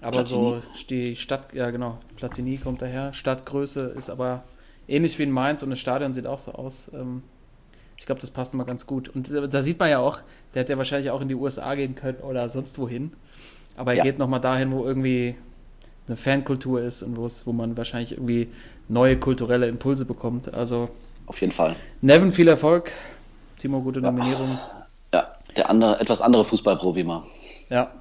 Aber 0.00 0.24
so 0.24 0.62
die 0.90 1.16
Stadt, 1.16 1.54
ja 1.54 1.70
genau, 1.70 1.98
Platini 2.16 2.58
kommt 2.58 2.82
daher. 2.82 3.12
Stadtgröße 3.14 3.80
ist 3.96 4.10
aber 4.10 4.44
ähnlich 4.86 5.18
wie 5.18 5.22
in 5.22 5.30
Mainz 5.30 5.62
und 5.62 5.70
das 5.70 5.78
Stadion 5.78 6.12
sieht 6.12 6.26
auch 6.26 6.38
so 6.38 6.52
aus. 6.52 6.90
Ähm, 6.94 7.22
ich 7.96 8.06
glaube, 8.06 8.20
das 8.20 8.30
passt 8.30 8.52
immer 8.54 8.64
ganz 8.64 8.86
gut. 8.86 9.08
Und 9.08 9.32
da- 9.32 9.46
da 9.46 9.62
sieht 9.62 9.78
man 9.80 9.88
ja 9.88 9.98
auch, 10.00 10.20
der 10.52 10.62
hätte 10.62 10.72
ja 10.74 10.78
wahrscheinlich 10.78 11.10
auch 11.10 11.20
in 11.22 11.28
die 11.28 11.34
USA 11.36 11.74
gehen 11.74 11.94
können 11.94 12.18
oder 12.18 12.48
sonst 12.50 12.78
wohin. 12.78 13.12
Aber 13.76 13.92
er 13.92 13.98
Ja. 13.98 14.02
geht 14.04 14.18
nochmal 14.18 14.40
dahin, 14.40 14.72
wo 14.72 14.84
irgendwie 14.84 15.36
eine 16.06 16.16
Fankultur 16.16 16.80
ist 16.82 17.02
und 17.02 17.16
wo 17.16 17.26
es, 17.26 17.46
wo 17.46 17.52
man 17.52 17.76
wahrscheinlich 17.76 18.12
irgendwie 18.12 18.48
neue 18.88 19.18
kulturelle 19.18 19.66
Impulse 19.68 20.04
bekommt. 20.04 20.52
Also 20.52 20.90
auf 21.26 21.40
jeden 21.40 21.52
Fall. 21.52 21.76
Nevin, 22.02 22.32
viel 22.32 22.48
Erfolg. 22.48 22.92
Timo, 23.58 23.80
gute 23.80 24.00
Nominierung. 24.00 24.58
Ja, 25.12 25.32
der 25.56 25.70
andere, 25.70 26.00
etwas 26.00 26.20
andere 26.20 26.44
Fußballprofi 26.44 27.04
mal. 27.04 27.24
Ja, 27.70 27.92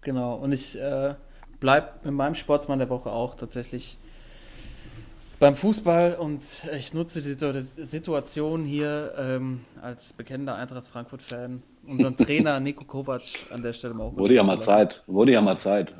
genau. 0.00 0.36
Und 0.36 0.52
ich 0.52 0.80
äh, 0.80 1.14
bleibe 1.58 1.88
mit 2.04 2.14
meinem 2.14 2.34
Sportsmann 2.34 2.78
der 2.78 2.88
Woche 2.88 3.10
auch 3.10 3.34
tatsächlich 3.34 3.98
beim 5.38 5.54
Fußball 5.54 6.14
und 6.14 6.42
ich 6.76 6.94
nutze 6.94 7.20
die 7.20 7.28
Situ- 7.28 7.62
Situation 7.82 8.64
hier 8.64 9.14
ähm, 9.18 9.60
als 9.82 10.12
bekennender 10.12 10.54
Eintracht 10.54 10.84
Frankfurt-Fan, 10.86 11.62
unseren 11.86 12.16
Trainer 12.16 12.60
Nico 12.60 12.84
Kovac 12.84 13.22
an 13.50 13.62
der 13.62 13.72
Stelle 13.72 13.94
mal 13.94 14.04
auch 14.04 14.16
Wurde 14.16 14.34
ja 14.34 14.42
mal. 14.42 14.60
Zeit. 14.60 15.02
Wurde 15.06 15.32
ja 15.32 15.40
mal 15.40 15.58
Zeit. 15.58 15.94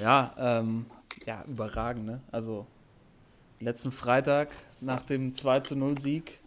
Ja, 0.00 0.34
ähm, 0.38 0.86
ja, 1.26 1.44
überragend, 1.46 2.06
ne? 2.06 2.20
Also 2.30 2.66
letzten 3.60 3.90
Freitag 3.90 4.48
nach 4.80 5.02
dem 5.02 5.34
2 5.34 5.60
zu 5.60 5.76
0 5.76 5.98
Sieg, 5.98 6.40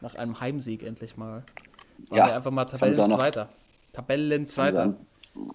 nach 0.00 0.14
einem 0.14 0.40
Heimsieg 0.40 0.82
endlich 0.82 1.16
mal, 1.16 1.44
waren 2.08 2.18
Ja, 2.18 2.26
wir 2.26 2.36
einfach 2.36 2.50
mal 2.50 2.64
Tabellenzweiter. 2.64 3.48
Tabellenzweiter. 3.92 4.94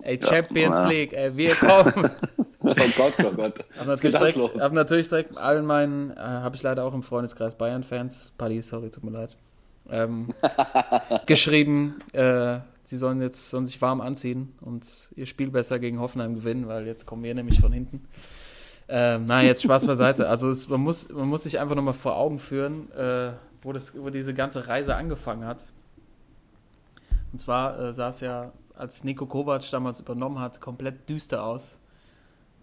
Ey, 0.03 0.19
Champions 0.23 0.75
ja. 0.75 0.88
League, 0.88 1.13
ey, 1.13 1.36
wir 1.36 1.53
kommen. 1.55 2.09
Oh 2.67 2.73
Gott, 2.97 3.13
oh 3.23 3.31
Gott. 3.36 3.63
Hab 3.77 3.86
natürlich, 3.86 4.17
direkt, 4.17 4.59
hab 4.59 4.73
natürlich 4.73 5.07
direkt 5.07 5.38
allen 5.38 5.67
meinen, 5.67 6.09
äh, 6.09 6.15
habe 6.17 6.55
ich 6.55 6.63
leider 6.63 6.83
auch 6.83 6.95
im 6.95 7.03
Freundeskreis 7.03 7.53
Bayern-Fans, 7.53 8.33
Paddy, 8.39 8.59
sorry, 8.63 8.89
tut 8.89 9.03
mir 9.03 9.11
leid, 9.11 9.38
ähm, 9.89 10.29
geschrieben, 11.25 12.01
äh, 12.13 12.59
sie 12.86 12.97
sollen 12.97 13.21
jetzt 13.21 13.49
sollen 13.49 13.65
sich 13.65 13.81
warm 13.81 14.01
anziehen 14.01 14.53
und 14.61 15.09
ihr 15.15 15.25
Spiel 15.25 15.49
besser 15.49 15.79
gegen 15.79 15.99
Hoffenheim 15.99 16.36
gewinnen, 16.36 16.67
weil 16.67 16.86
jetzt 16.86 17.05
kommen 17.05 17.23
wir 17.23 17.33
nämlich 17.33 17.59
von 17.59 17.71
hinten. 17.71 18.07
Ähm, 18.88 19.25
na, 19.25 19.41
jetzt 19.41 19.63
Spaß 19.63 19.88
beiseite. 19.88 20.29
Also 20.36 20.49
es, 20.49 20.69
man, 20.69 20.81
muss, 20.81 21.09
man 21.09 21.27
muss 21.27 21.43
sich 21.43 21.59
einfach 21.59 21.75
nochmal 21.75 21.93
vor 21.93 22.15
Augen 22.15 22.39
führen, 22.39 22.91
äh, 22.91 23.31
wo, 23.61 23.73
das, 23.73 23.97
wo 23.97 24.09
diese 24.09 24.33
ganze 24.33 24.67
Reise 24.67 24.95
angefangen 24.95 25.45
hat. 25.45 25.63
Und 27.31 27.39
zwar 27.39 27.79
äh, 27.79 27.93
sah 27.93 28.09
es 28.09 28.19
ja, 28.21 28.51
als 28.75 29.03
Nico 29.03 29.25
Kovac 29.25 29.69
damals 29.71 29.99
übernommen 29.99 30.39
hat, 30.39 30.61
komplett 30.61 31.09
düster 31.09 31.43
aus. 31.43 31.79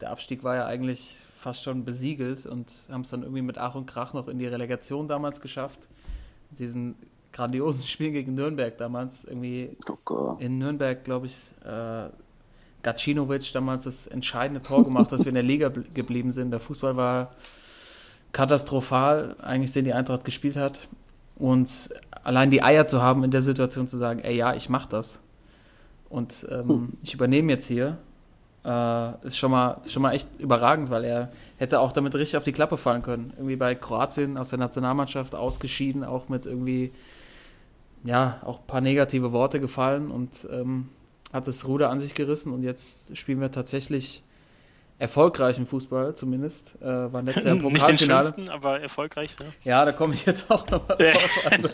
Der 0.01 0.11
Abstieg 0.11 0.45
war 0.45 0.57
ja 0.57 0.67
eigentlich 0.67 1.17
fast 1.37 1.63
schon 1.63 1.85
besiegelt 1.85 2.47
und 2.47 2.71
haben 2.91 3.01
es 3.01 3.11
dann 3.11 3.23
irgendwie 3.23 3.43
mit 3.43 3.59
Ach 3.59 3.75
und 3.75 3.87
Krach 3.87 4.13
noch 4.13 4.29
in 4.29 4.39
die 4.39 4.47
Relegation 4.47 5.09
damals 5.09 5.41
geschafft. 5.41 5.89
Diesen 6.51 6.95
grandiosen 7.33 7.85
Spiel 7.87 8.11
gegen 8.13 8.35
Nürnberg 8.35 8.77
damals, 8.79 9.25
irgendwie 9.25 9.71
Oh 9.91 9.97
Gott. 10.05 10.41
in 10.41 10.59
Nürnberg, 10.59 11.03
glaube 11.05 11.27
ich, 11.27 11.37
äh, 11.65 12.09
Gacinovic 12.83 13.53
damals 13.53 13.85
das 13.85 14.07
entscheidende 14.09 14.61
Tor 14.61 14.85
gemacht, 14.85 15.13
dass 15.13 15.21
wir 15.21 15.29
in 15.29 15.35
der 15.35 15.45
Liga 15.45 15.69
bl- 15.69 15.85
geblieben 15.95 16.33
sind. 16.33 16.51
Der 16.51 16.59
Fußball 16.61 16.97
war 16.97 17.31
katastrophal, 18.33 19.37
eigentlich, 19.43 19.73
den 19.73 19.85
die 19.85 19.93
Eintracht 19.93 20.25
gespielt 20.25 20.57
hat. 20.57 20.89
Und 21.37 21.91
allein 22.25 22.51
die 22.51 22.63
Eier 22.63 22.87
zu 22.87 23.03
haben, 23.03 23.25
in 23.25 23.31
der 23.31 23.43
Situation 23.43 23.87
zu 23.89 23.97
sagen, 23.97 24.21
ey, 24.21 24.37
ja, 24.37 24.55
ich 24.55 24.69
mach 24.69 24.87
das. 24.87 25.23
Und 26.09 26.47
ähm, 26.51 26.93
ich 27.03 27.15
übernehme 27.15 27.53
jetzt 27.53 27.67
hier, 27.67 27.99
äh, 28.65 29.27
ist 29.27 29.39
schon 29.39 29.51
mal, 29.51 29.81
schon 29.89 30.03
mal 30.03 30.13
echt 30.13 30.29
überragend, 30.41 30.91
weil 30.91 31.05
er 31.05 31.33
hätte 31.59 31.81
auch 31.81 31.93
damit 31.93 32.15
richtig 32.15 32.37
auf 32.37 32.45
die 32.45 32.53
Klappe 32.53 32.77
fallen 32.77 33.03
können. 33.03 33.33
Irgendwie 33.37 33.57
bei 33.57 33.75
Kroatien 33.75 34.37
aus 34.37 34.49
der 34.51 34.59
Nationalmannschaft 34.59 35.35
ausgeschieden, 35.35 36.05
auch 36.05 36.29
mit 36.29 36.47
irgendwie 36.47 36.93
ja, 38.05 38.41
auch 38.45 38.61
ein 38.61 38.67
paar 38.67 38.81
negative 38.81 39.33
Worte 39.33 39.61
gefallen 39.61 40.11
und 40.11 40.47
ähm, 40.51 40.89
hat 41.33 41.47
das 41.47 41.67
Ruder 41.67 41.91
an 41.91 42.01
sich 42.01 42.15
gerissen 42.15 42.53
und 42.53 42.63
jetzt 42.63 43.17
spielen 43.17 43.41
wir 43.41 43.51
tatsächlich 43.51 44.23
erfolgreichen 44.99 45.67
Fußball 45.67 46.15
zumindest. 46.15 46.81
Äh, 46.81 47.13
war 47.13 47.23
letztes 47.23 47.45
Jahr 47.45 47.57
im 47.57 47.63
Nicht 47.73 47.77
den 47.77 47.97
Pokalfinale. 47.97 48.25
schönsten, 48.25 48.49
aber 48.51 48.81
erfolgreich. 48.81 49.37
Ne? 49.41 49.47
Ja, 49.65 49.85
da 49.85 49.91
komme 49.91 50.15
ich 50.15 50.25
jetzt 50.27 50.49
auch 50.49 50.65
nochmal 50.71 50.97
drauf. 50.97 51.49
Also, 51.51 51.69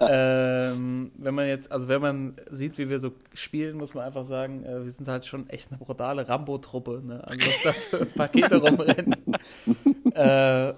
ähm, 0.00 1.10
wenn 1.18 1.34
man 1.34 1.46
jetzt, 1.46 1.70
also 1.70 1.88
wenn 1.88 2.00
man 2.00 2.36
sieht, 2.50 2.78
wie 2.78 2.88
wir 2.88 3.00
so 3.00 3.12
spielen, 3.34 3.76
muss 3.76 3.92
man 3.92 4.04
einfach 4.04 4.24
sagen, 4.24 4.64
äh, 4.64 4.82
wir 4.82 4.90
sind 4.90 5.08
halt 5.08 5.26
schon 5.26 5.46
echt 5.50 5.70
eine 5.70 5.78
brutale 5.78 6.26
Rambo-Truppe. 6.26 7.02
Ne? 7.04 7.22
Also 7.26 7.46
was 7.46 7.62
da 7.64 7.72
für 7.72 8.06
Pakete 8.06 8.56
rumrennen, 8.56 9.16
äh, 10.14 10.70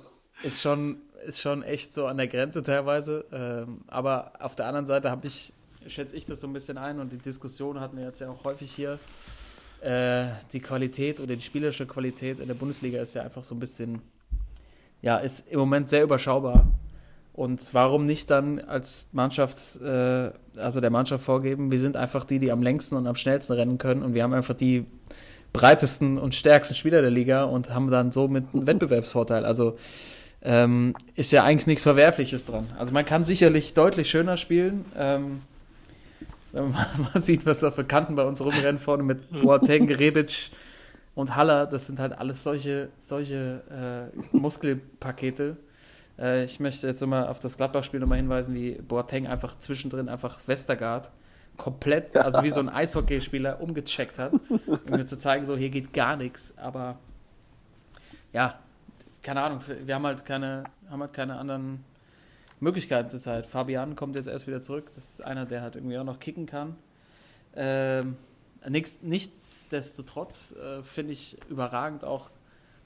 ist 0.43 0.61
schon 0.61 1.03
ist 1.25 1.41
schon 1.41 1.63
echt 1.63 1.93
so 1.93 2.07
an 2.07 2.17
der 2.17 2.29
Grenze 2.29 2.63
teilweise. 2.63 3.25
Ähm, 3.33 3.83
aber 3.89 4.33
auf 4.41 4.55
der 4.55 4.67
anderen 4.67 4.87
Seite 4.87 5.11
habe 5.11 5.27
ich, 5.27 5.53
schätze 5.87 6.17
ich 6.17 6.27
das 6.27 6.41
so 6.41 6.47
ein 6.47 6.53
bisschen 6.53 6.79
ein 6.79 7.01
und 7.01 7.13
die 7.13 7.19
Diskussion 7.19 7.81
hatten 7.81 7.97
wir 7.97 8.05
jetzt 8.05 8.21
ja 8.21 8.31
auch 8.31 8.45
häufig 8.45 8.71
hier. 8.71 8.99
Äh, 9.81 10.29
die 10.53 10.61
Qualität 10.61 11.21
oder 11.21 11.35
die 11.35 11.43
spielerische 11.43 11.87
Qualität 11.87 12.41
in 12.41 12.49
der 12.49 12.55
Bundesliga 12.55 13.03
ist 13.03 13.15
ja 13.15 13.23
einfach 13.23 13.45
so 13.45 13.55
ein 13.55 13.61
bisschen, 13.61 14.01
ja, 15.03 15.19
ist 15.19 15.47
im 15.49 15.59
Moment 15.59 15.89
sehr 15.89 16.03
überschaubar. 16.03 16.67
Und 17.35 17.71
warum 17.73 18.07
nicht 18.07 18.31
dann 18.31 18.61
als 18.61 19.09
Mannschafts, 19.13 19.77
äh, 19.79 20.31
also 20.57 20.81
der 20.81 20.91
Mannschaft 20.91 21.25
vorgeben, 21.25 21.71
wir 21.71 21.79
sind 21.79 21.97
einfach 21.97 22.25
die, 22.25 22.39
die 22.39 22.53
am 22.53 22.63
längsten 22.63 22.97
und 22.97 23.07
am 23.09 23.17
schnellsten 23.17 23.55
rennen 23.55 23.77
können 23.77 24.03
und 24.03 24.15
wir 24.15 24.23
haben 24.23 24.33
einfach 24.33 24.55
die 24.55 24.87
breitesten 25.53 26.17
und 26.17 26.35
stärksten 26.35 26.75
Spieler 26.75 27.01
der 27.01 27.11
Liga 27.11 27.45
und 27.45 27.71
haben 27.71 27.91
dann 27.91 28.13
somit 28.13 28.45
einen 28.55 28.67
Wettbewerbsvorteil. 28.67 29.45
Also 29.45 29.77
ähm, 30.45 30.95
ist 31.15 31.33
ja 31.33 31.43
eigentlich 31.43 31.67
nichts 31.67 31.83
Verwerfliches 31.83 32.45
dran. 32.45 32.69
Also 32.79 32.93
man 32.93 33.05
kann 33.05 33.25
sicherlich 33.25 33.73
deutlich 33.73 34.11
schöner 34.11 34.37
spielen. 34.37 34.85
Ähm, 34.97 35.41
wenn 36.53 36.71
man 36.71 36.87
mal 37.15 37.21
sieht, 37.21 37.47
was 37.47 37.61
da 37.61 37.71
für 37.71 37.85
Kanten 37.85 38.15
bei 38.15 38.25
uns 38.25 38.41
rumrennen 38.41 38.79
vorne 38.79 39.03
mit 39.03 39.31
Boateng, 39.43 39.91
Rebic 39.91 40.51
und 41.15 41.35
Haller, 41.35 41.67
das 41.67 41.87
sind 41.87 41.99
halt 41.99 42.13
alles 42.13 42.43
solche, 42.43 42.91
solche 42.99 44.11
äh, 44.13 44.37
Muskelpakete. 44.37 45.57
Äh, 46.19 46.45
ich 46.45 46.61
möchte 46.61 46.87
jetzt 46.87 47.01
nochmal 47.01 47.29
auf 47.29 47.39
das 47.39 47.57
Gladbach-Spiel 47.57 48.01
nochmal 48.01 48.19
hinweisen, 48.19 48.55
wie 48.55 48.73
Boateng 48.73 49.27
einfach 49.27 49.59
zwischendrin 49.59 50.11
einfach 50.11 50.39
Westergaard 50.47 51.11
komplett, 51.57 52.17
also 52.19 52.43
wie 52.43 52.51
so 52.51 52.61
ein 52.61 52.69
Eishockeyspieler 52.69 53.61
umgecheckt 53.63 54.19
hat, 54.19 54.33
um 54.33 54.91
mir 54.91 55.07
zu 55.07 55.19
zeigen, 55.19 55.47
so 55.47 55.57
hier 55.57 55.71
geht 55.71 55.95
gar 55.95 56.17
nichts. 56.17 56.53
Aber 56.59 56.99
ja, 58.33 58.59
keine 59.25 59.43
Ahnung, 59.43 59.61
wir 59.67 59.95
haben 59.95 60.07
halt 60.07 60.25
keine, 60.25 60.65
haben 60.89 61.01
halt 61.01 61.13
keine 61.13 61.37
anderen 61.37 61.83
Möglichkeiten 62.61 63.09
zurzeit. 63.09 63.47
Fabian 63.47 63.97
kommt 63.97 64.17
jetzt 64.17 64.29
erst 64.29 64.47
wieder 64.47 64.61
zurück. 64.61 64.91
Das 64.95 65.11
ist 65.11 65.25
einer, 65.25 65.47
der 65.47 65.63
halt 65.63 65.75
irgendwie 65.75 65.99
auch 65.99 66.05
noch 66.05 66.21
kicken 66.21 66.47
kann. 66.47 66.77
Ähm, 67.57 68.17
nichts, 68.69 68.99
nichtsdestotrotz 69.03 70.53
äh, 70.53 70.83
finde 70.83 71.13
ich 71.13 71.39
überragend 71.49 72.05
auch, 72.05 72.31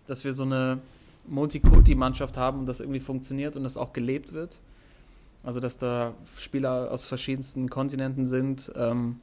dass 0.07 0.25
wir 0.25 0.33
so 0.33 0.45
eine 0.45 0.79
Multikulti-Mannschaft 1.27 2.37
haben 2.37 2.61
und 2.61 2.67
das 2.67 2.81
irgendwie 2.81 3.01
funktioniert 3.01 3.57
und 3.57 3.65
das 3.65 3.77
auch 3.77 3.93
gelebt 3.93 4.33
wird. 4.33 4.61
Also, 5.43 5.61
dass 5.61 5.77
da 5.77 6.15
Spieler 6.37 6.91
aus 6.91 7.05
verschiedensten 7.05 7.69
Kontinenten 7.69 8.27
sind 8.27 8.73
ähm, 8.77 9.21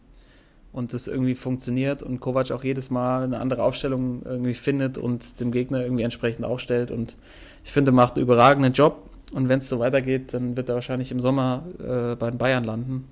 und 0.76 0.94
das 0.94 1.08
irgendwie 1.08 1.36
funktioniert 1.36 2.04
und 2.04 2.20
Kovac 2.20 2.52
auch 2.52 2.64
jedes 2.64 2.90
Mal 2.90 3.24
eine 3.24 3.40
andere 3.40 3.64
Aufstellung 3.64 4.24
irgendwie 4.26 4.54
findet 4.54 4.98
und 4.98 5.40
dem 5.40 5.54
Gegner 5.54 5.82
irgendwie 5.82 6.04
entsprechend 6.04 6.44
aufstellt. 6.44 6.92
Und 6.92 7.16
ich 7.64 7.72
finde, 7.72 7.92
er 7.92 7.94
macht 7.94 8.16
einen 8.16 8.24
überragenden 8.24 8.74
Job. 8.74 9.10
Und 9.34 9.48
wenn 9.48 9.60
es 9.60 9.70
so 9.70 9.80
weitergeht, 9.80 10.34
dann 10.34 10.58
wird 10.58 10.68
er 10.68 10.76
wahrscheinlich 10.76 11.12
im 11.12 11.22
Sommer 11.22 11.64
äh, 11.80 12.16
bei 12.16 12.30
den 12.30 12.38
Bayern 12.38 12.66
landen. 12.66 13.08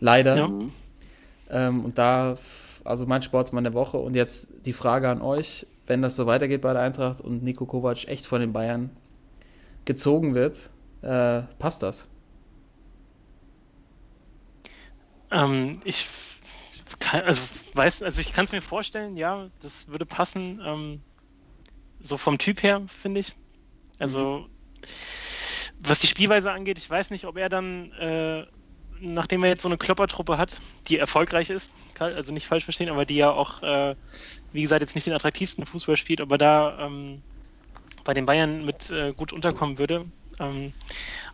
Leider. 0.00 0.36
Ja. 0.36 0.50
Ähm, 1.50 1.84
und 1.84 1.98
da, 1.98 2.38
also 2.82 3.04
mein 3.04 3.22
Sportsmann 3.22 3.64
der 3.64 3.74
Woche. 3.74 3.98
Und 3.98 4.14
jetzt 4.14 4.48
die 4.64 4.72
Frage 4.72 5.10
an 5.10 5.20
euch, 5.20 5.66
wenn 5.86 6.00
das 6.00 6.16
so 6.16 6.26
weitergeht 6.26 6.62
bei 6.62 6.72
der 6.72 6.80
Eintracht 6.80 7.20
und 7.20 7.42
Nico 7.42 7.66
Kovac 7.66 8.08
echt 8.08 8.24
von 8.24 8.40
den 8.40 8.54
Bayern 8.54 8.88
gezogen 9.84 10.34
wird, 10.34 10.70
äh, 11.02 11.42
passt 11.58 11.82
das? 11.82 12.08
Ähm, 15.30 15.78
ich 15.84 16.06
kann, 17.06 17.22
also 17.22 17.42
weiß, 17.74 18.02
also 18.02 18.20
ich 18.20 18.32
kann 18.32 18.44
es 18.44 18.52
mir 18.52 18.62
vorstellen, 18.62 19.16
ja, 19.16 19.48
das 19.60 19.88
würde 19.88 20.06
passen. 20.06 20.60
Ähm, 20.64 21.00
so 22.00 22.16
vom 22.16 22.38
Typ 22.38 22.62
her, 22.62 22.82
finde 22.88 23.20
ich. 23.20 23.34
Also, 23.98 24.46
was 25.78 26.00
die 26.00 26.06
Spielweise 26.06 26.52
angeht, 26.52 26.78
ich 26.78 26.90
weiß 26.90 27.10
nicht, 27.10 27.24
ob 27.24 27.36
er 27.38 27.48
dann, 27.48 27.92
äh, 27.92 28.44
nachdem 29.00 29.44
er 29.44 29.50
jetzt 29.50 29.62
so 29.62 29.68
eine 29.68 29.78
Kloppertruppe 29.78 30.36
hat, 30.36 30.60
die 30.88 30.98
erfolgreich 30.98 31.50
ist, 31.50 31.74
also 31.98 32.32
nicht 32.32 32.46
falsch 32.46 32.64
verstehen, 32.64 32.90
aber 32.90 33.04
die 33.04 33.16
ja 33.16 33.30
auch, 33.30 33.62
äh, 33.62 33.94
wie 34.52 34.62
gesagt, 34.62 34.82
jetzt 34.82 34.94
nicht 34.94 35.06
den 35.06 35.14
attraktivsten 35.14 35.64
Fußball 35.64 35.96
spielt, 35.96 36.20
ob 36.20 36.30
er 36.32 36.38
da 36.38 36.78
ähm, 36.86 37.22
bei 38.04 38.14
den 38.14 38.26
Bayern 38.26 38.64
mit 38.64 38.90
äh, 38.90 39.12
gut 39.12 39.32
unterkommen 39.32 39.78
würde. 39.78 40.06
Ähm, 40.38 40.72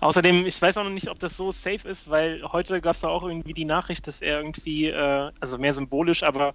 außerdem, 0.01 0.47
ich 0.47 0.61
weiß 0.61 0.77
auch 0.79 0.85
noch 0.85 0.91
nicht, 0.91 1.09
ob 1.09 1.19
das 1.19 1.37
so 1.37 1.51
safe 1.51 1.89
ist, 1.89 2.09
weil 2.09 2.43
heute 2.53 2.81
gab 2.81 2.95
es 2.95 3.01
da 3.01 3.09
auch 3.09 3.25
irgendwie 3.25 3.55
die 3.55 3.65
Nachricht, 3.65 4.07
dass 4.07 4.23
er 4.23 4.39
irgendwie, 4.39 4.87
äh, 4.89 5.31
also 5.41 5.59
mehr 5.59 5.75
symbolisch, 5.75 6.23
aber 6.23 6.55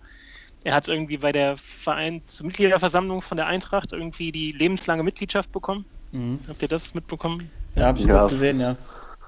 er 0.64 0.74
hat 0.74 0.88
irgendwie 0.88 1.18
bei 1.18 1.32
der 1.32 1.58
Vereinsmitgliederversammlung 1.58 3.22
von 3.22 3.38
der 3.38 3.48
Eintracht 3.48 3.94
irgendwie 3.94 4.32
die 4.32 4.52
lebenslange 4.52 5.04
Mitgliedschaft 5.04 5.52
bekommen. 5.52 5.86
Mhm. 6.12 6.40
Habt 6.48 6.62
ihr 6.62 6.68
das 6.68 6.94
mitbekommen? 6.94 7.52
Ja, 7.76 7.88
habe 7.88 8.00
ich 8.00 8.06
Ja. 8.06 8.20
kurz 8.20 8.32
gesehen, 8.32 8.60
ja. 8.60 8.76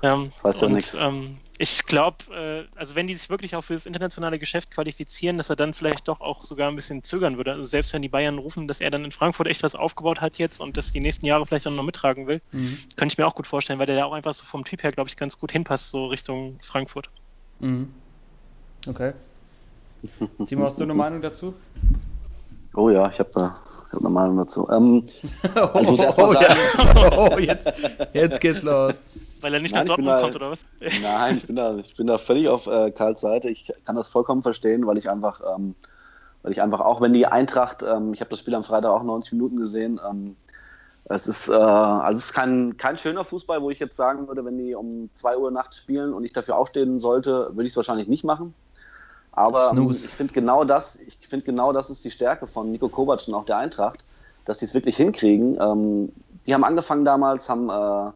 Ähm, 0.01 0.31
Weiß 0.41 0.61
ja 0.61 0.67
und 0.67 0.73
nix. 0.73 0.93
ähm, 0.95 1.37
ich 1.61 1.83
glaube, 1.85 2.17
äh, 2.33 2.79
also 2.79 2.95
wenn 2.95 3.07
die 3.07 3.15
sich 3.15 3.29
wirklich 3.29 3.53
auch 3.53 3.61
für 3.63 3.73
das 3.73 3.85
internationale 3.85 4.39
Geschäft 4.39 4.71
qualifizieren, 4.71 5.37
dass 5.37 5.49
er 5.49 5.57
dann 5.57 5.73
vielleicht 5.73 6.07
doch 6.07 6.21
auch 6.21 6.45
sogar 6.45 6.69
ein 6.69 6.75
bisschen 6.77 7.03
zögern 7.03 7.35
würde. 7.35 7.51
Also 7.51 7.65
selbst 7.65 7.91
wenn 7.91 8.01
die 8.01 8.07
Bayern 8.07 8.37
rufen, 8.37 8.65
dass 8.69 8.79
er 8.79 8.89
dann 8.91 9.03
in 9.03 9.11
Frankfurt 9.11 9.47
echt 9.47 9.61
was 9.61 9.75
aufgebaut 9.75 10.21
hat 10.21 10.37
jetzt 10.37 10.61
und 10.61 10.77
das 10.77 10.93
die 10.93 11.01
nächsten 11.01 11.25
Jahre 11.25 11.45
vielleicht 11.45 11.67
auch 11.67 11.71
noch 11.71 11.83
mittragen 11.83 12.27
will, 12.27 12.41
Mhm. 12.53 12.77
könnte 12.95 13.13
ich 13.13 13.17
mir 13.17 13.27
auch 13.27 13.35
gut 13.35 13.45
vorstellen, 13.45 13.77
weil 13.77 13.87
der 13.87 13.97
da 13.97 14.05
auch 14.05 14.13
einfach 14.13 14.33
so 14.33 14.45
vom 14.45 14.63
Typ 14.63 14.83
her, 14.83 14.93
glaube 14.93 15.09
ich, 15.09 15.17
ganz 15.17 15.37
gut 15.37 15.51
hinpasst, 15.51 15.91
so 15.91 16.07
Richtung 16.07 16.57
Frankfurt. 16.61 17.09
Mhm. 17.59 17.93
Okay. 18.87 19.11
Timo, 20.45 20.63
hast 20.63 20.79
du 20.79 20.85
eine 20.85 20.93
Meinung 20.93 21.21
dazu? 21.21 21.55
Oh 22.75 22.89
ja, 22.89 23.09
ich 23.09 23.19
habe 23.19 23.29
da 23.33 23.51
ich 23.87 23.93
hab 23.93 24.01
eine 24.01 24.09
Meinung 24.09 24.37
dazu. 24.37 24.67
Ähm, 24.69 25.07
Oh, 25.55 25.79
ich 25.79 25.89
muss 25.89 25.99
erst 25.99 26.17
mal 26.17 26.27
oh, 26.29 26.33
ja. 26.33 27.31
oh 27.35 27.39
jetzt, 27.39 27.71
jetzt 28.13 28.39
geht's 28.41 28.63
los. 28.63 29.37
Weil 29.41 29.53
er 29.55 29.59
nicht 29.59 29.73
Nein, 29.73 29.87
nach 29.87 29.93
ich 29.93 29.95
bin 29.97 30.05
Dortmund 30.05 30.07
da- 30.07 30.21
kommt, 30.21 30.35
oder 30.35 30.51
was? 30.51 30.59
Nein, 31.01 31.37
ich 31.37 31.47
bin 31.47 31.55
da, 31.55 31.75
ich 31.77 31.95
bin 31.95 32.07
da 32.07 32.17
völlig 32.17 32.47
auf 32.49 32.67
äh, 32.67 32.91
Karls 32.91 33.21
Seite. 33.21 33.49
Ich 33.49 33.73
kann 33.85 33.95
das 33.95 34.09
vollkommen 34.09 34.43
verstehen, 34.43 34.85
weil 34.85 34.97
ich 34.97 35.09
einfach, 35.09 35.41
ähm, 35.55 35.75
weil 36.43 36.51
ich 36.51 36.61
einfach 36.61 36.81
auch, 36.81 37.01
wenn 37.01 37.13
die 37.13 37.25
Eintracht, 37.25 37.83
ähm, 37.83 38.13
ich 38.13 38.21
habe 38.21 38.29
das 38.29 38.39
Spiel 38.39 38.53
am 38.55 38.63
Freitag 38.63 38.91
auch 38.91 39.03
90 39.03 39.33
Minuten 39.33 39.57
gesehen, 39.57 39.99
ähm, 40.07 40.35
es 41.05 41.27
ist, 41.27 41.49
äh, 41.49 41.53
also 41.53 42.19
es 42.19 42.25
ist 42.25 42.33
kein, 42.33 42.77
kein 42.77 42.97
schöner 42.99 43.23
Fußball, 43.23 43.63
wo 43.63 43.71
ich 43.71 43.79
jetzt 43.79 43.95
sagen 43.95 44.27
würde, 44.27 44.45
wenn 44.45 44.59
die 44.59 44.75
um 44.75 45.09
2 45.15 45.37
Uhr 45.37 45.49
nachts 45.49 45.77
spielen 45.77 46.13
und 46.13 46.23
ich 46.23 46.33
dafür 46.33 46.55
aufstehen 46.55 46.99
sollte, 46.99 47.47
würde 47.53 47.63
ich 47.63 47.71
es 47.71 47.77
wahrscheinlich 47.77 48.07
nicht 48.07 48.23
machen. 48.23 48.53
Aber 49.31 49.69
ähm, 49.71 49.77
Snooze. 49.77 50.07
ich 50.07 50.13
finde 50.13 50.33
genau 50.33 50.63
das, 50.63 50.95
ich 50.97 51.17
finde 51.27 51.45
genau 51.45 51.71
das 51.71 51.89
ist 51.89 52.03
die 52.03 52.11
Stärke 52.11 52.47
von 52.47 52.71
Nico 52.71 52.89
Kovac 52.89 53.27
und 53.27 53.33
auch 53.33 53.45
der 53.45 53.57
Eintracht, 53.57 54.03
dass 54.45 54.59
sie 54.59 54.65
es 54.65 54.73
wirklich 54.73 54.97
hinkriegen. 54.97 55.57
Ähm, 55.59 56.11
die 56.47 56.53
haben 56.53 56.63
angefangen 56.63 57.05
damals, 57.05 57.49
haben 57.49 57.69
äh, 57.69 58.11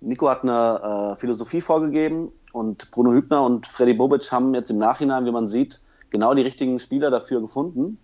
Nico 0.00 0.28
hat 0.28 0.42
eine 0.42 1.12
äh, 1.12 1.16
Philosophie 1.16 1.60
vorgegeben 1.60 2.32
und 2.52 2.90
Bruno 2.90 3.12
Hübner 3.12 3.42
und 3.42 3.66
Freddy 3.66 3.94
Bobic 3.94 4.30
haben 4.30 4.54
jetzt 4.54 4.70
im 4.70 4.78
Nachhinein, 4.78 5.26
wie 5.26 5.32
man 5.32 5.48
sieht, 5.48 5.80
genau 6.10 6.34
die 6.34 6.42
richtigen 6.42 6.78
Spieler 6.78 7.10
dafür 7.10 7.40
gefunden. 7.40 7.98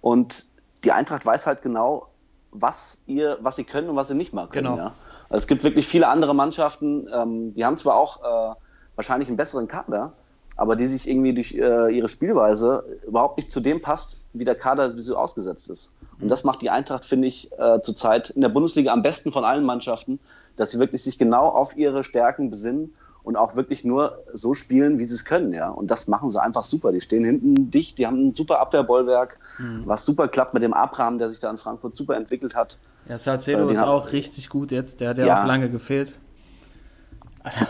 Und 0.00 0.46
die 0.84 0.92
Eintracht 0.92 1.24
weiß 1.26 1.46
halt 1.46 1.62
genau, 1.62 2.08
was 2.50 2.98
ihr, 3.06 3.38
was 3.40 3.56
sie 3.56 3.64
können 3.64 3.88
und 3.88 3.96
was 3.96 4.08
sie 4.08 4.14
nicht 4.14 4.32
mal 4.32 4.46
können. 4.48 4.70
Genau. 4.70 4.76
Ja? 4.76 4.94
Also 5.28 5.42
es 5.42 5.46
gibt 5.46 5.64
wirklich 5.64 5.86
viele 5.86 6.08
andere 6.08 6.34
Mannschaften, 6.34 7.08
ähm, 7.12 7.54
die 7.54 7.64
haben 7.64 7.76
zwar 7.76 7.96
auch 7.96 8.22
äh, 8.22 8.54
wahrscheinlich 8.96 9.28
einen 9.28 9.36
besseren 9.36 9.68
Kader, 9.68 10.12
aber 10.58 10.76
die 10.76 10.86
sich 10.86 11.08
irgendwie 11.08 11.32
durch 11.32 11.54
äh, 11.54 11.96
ihre 11.96 12.08
Spielweise 12.08 12.84
überhaupt 13.06 13.38
nicht 13.38 13.50
zu 13.50 13.60
dem 13.60 13.80
passt, 13.80 14.24
wie 14.34 14.44
der 14.44 14.56
Kader 14.56 15.00
so 15.00 15.16
ausgesetzt 15.16 15.70
ist. 15.70 15.92
Und 16.20 16.28
das 16.28 16.42
macht 16.42 16.60
die 16.62 16.68
Eintracht, 16.68 17.04
finde 17.04 17.28
ich, 17.28 17.50
äh, 17.58 17.80
zurzeit 17.80 18.30
in 18.30 18.40
der 18.42 18.48
Bundesliga 18.48 18.92
am 18.92 19.02
besten 19.02 19.30
von 19.30 19.44
allen 19.44 19.64
Mannschaften, 19.64 20.18
dass 20.56 20.72
sie 20.72 20.80
wirklich 20.80 21.02
sich 21.04 21.16
genau 21.16 21.42
auf 21.48 21.76
ihre 21.76 22.02
Stärken 22.02 22.50
besinnen 22.50 22.92
und 23.22 23.36
auch 23.36 23.54
wirklich 23.54 23.84
nur 23.84 24.18
so 24.32 24.52
spielen, 24.54 24.98
wie 24.98 25.04
sie 25.04 25.14
es 25.14 25.24
können, 25.24 25.52
ja. 25.52 25.68
Und 25.70 25.92
das 25.92 26.08
machen 26.08 26.30
sie 26.32 26.42
einfach 26.42 26.64
super. 26.64 26.90
Die 26.90 27.00
stehen 27.00 27.24
hinten 27.24 27.70
dicht, 27.70 27.98
die 27.98 28.06
haben 28.08 28.28
ein 28.28 28.32
super 28.32 28.58
Abwehrbollwerk, 28.58 29.38
was 29.84 30.04
super 30.04 30.26
klappt 30.26 30.54
mit 30.54 30.64
dem 30.64 30.74
Abraham, 30.74 31.18
der 31.18 31.30
sich 31.30 31.38
da 31.38 31.50
in 31.50 31.56
Frankfurt 31.56 31.94
super 31.96 32.16
entwickelt 32.16 32.56
hat. 32.56 32.78
Ja, 33.08 33.16
Salcedo 33.16 33.68
Äh, 33.68 33.72
ist 33.72 33.82
auch 33.82 34.10
richtig 34.12 34.48
gut 34.48 34.72
jetzt. 34.72 35.00
Der 35.00 35.10
hat 35.10 35.18
Ja. 35.18 35.42
auch 35.42 35.46
lange 35.46 35.70
gefehlt. 35.70 36.14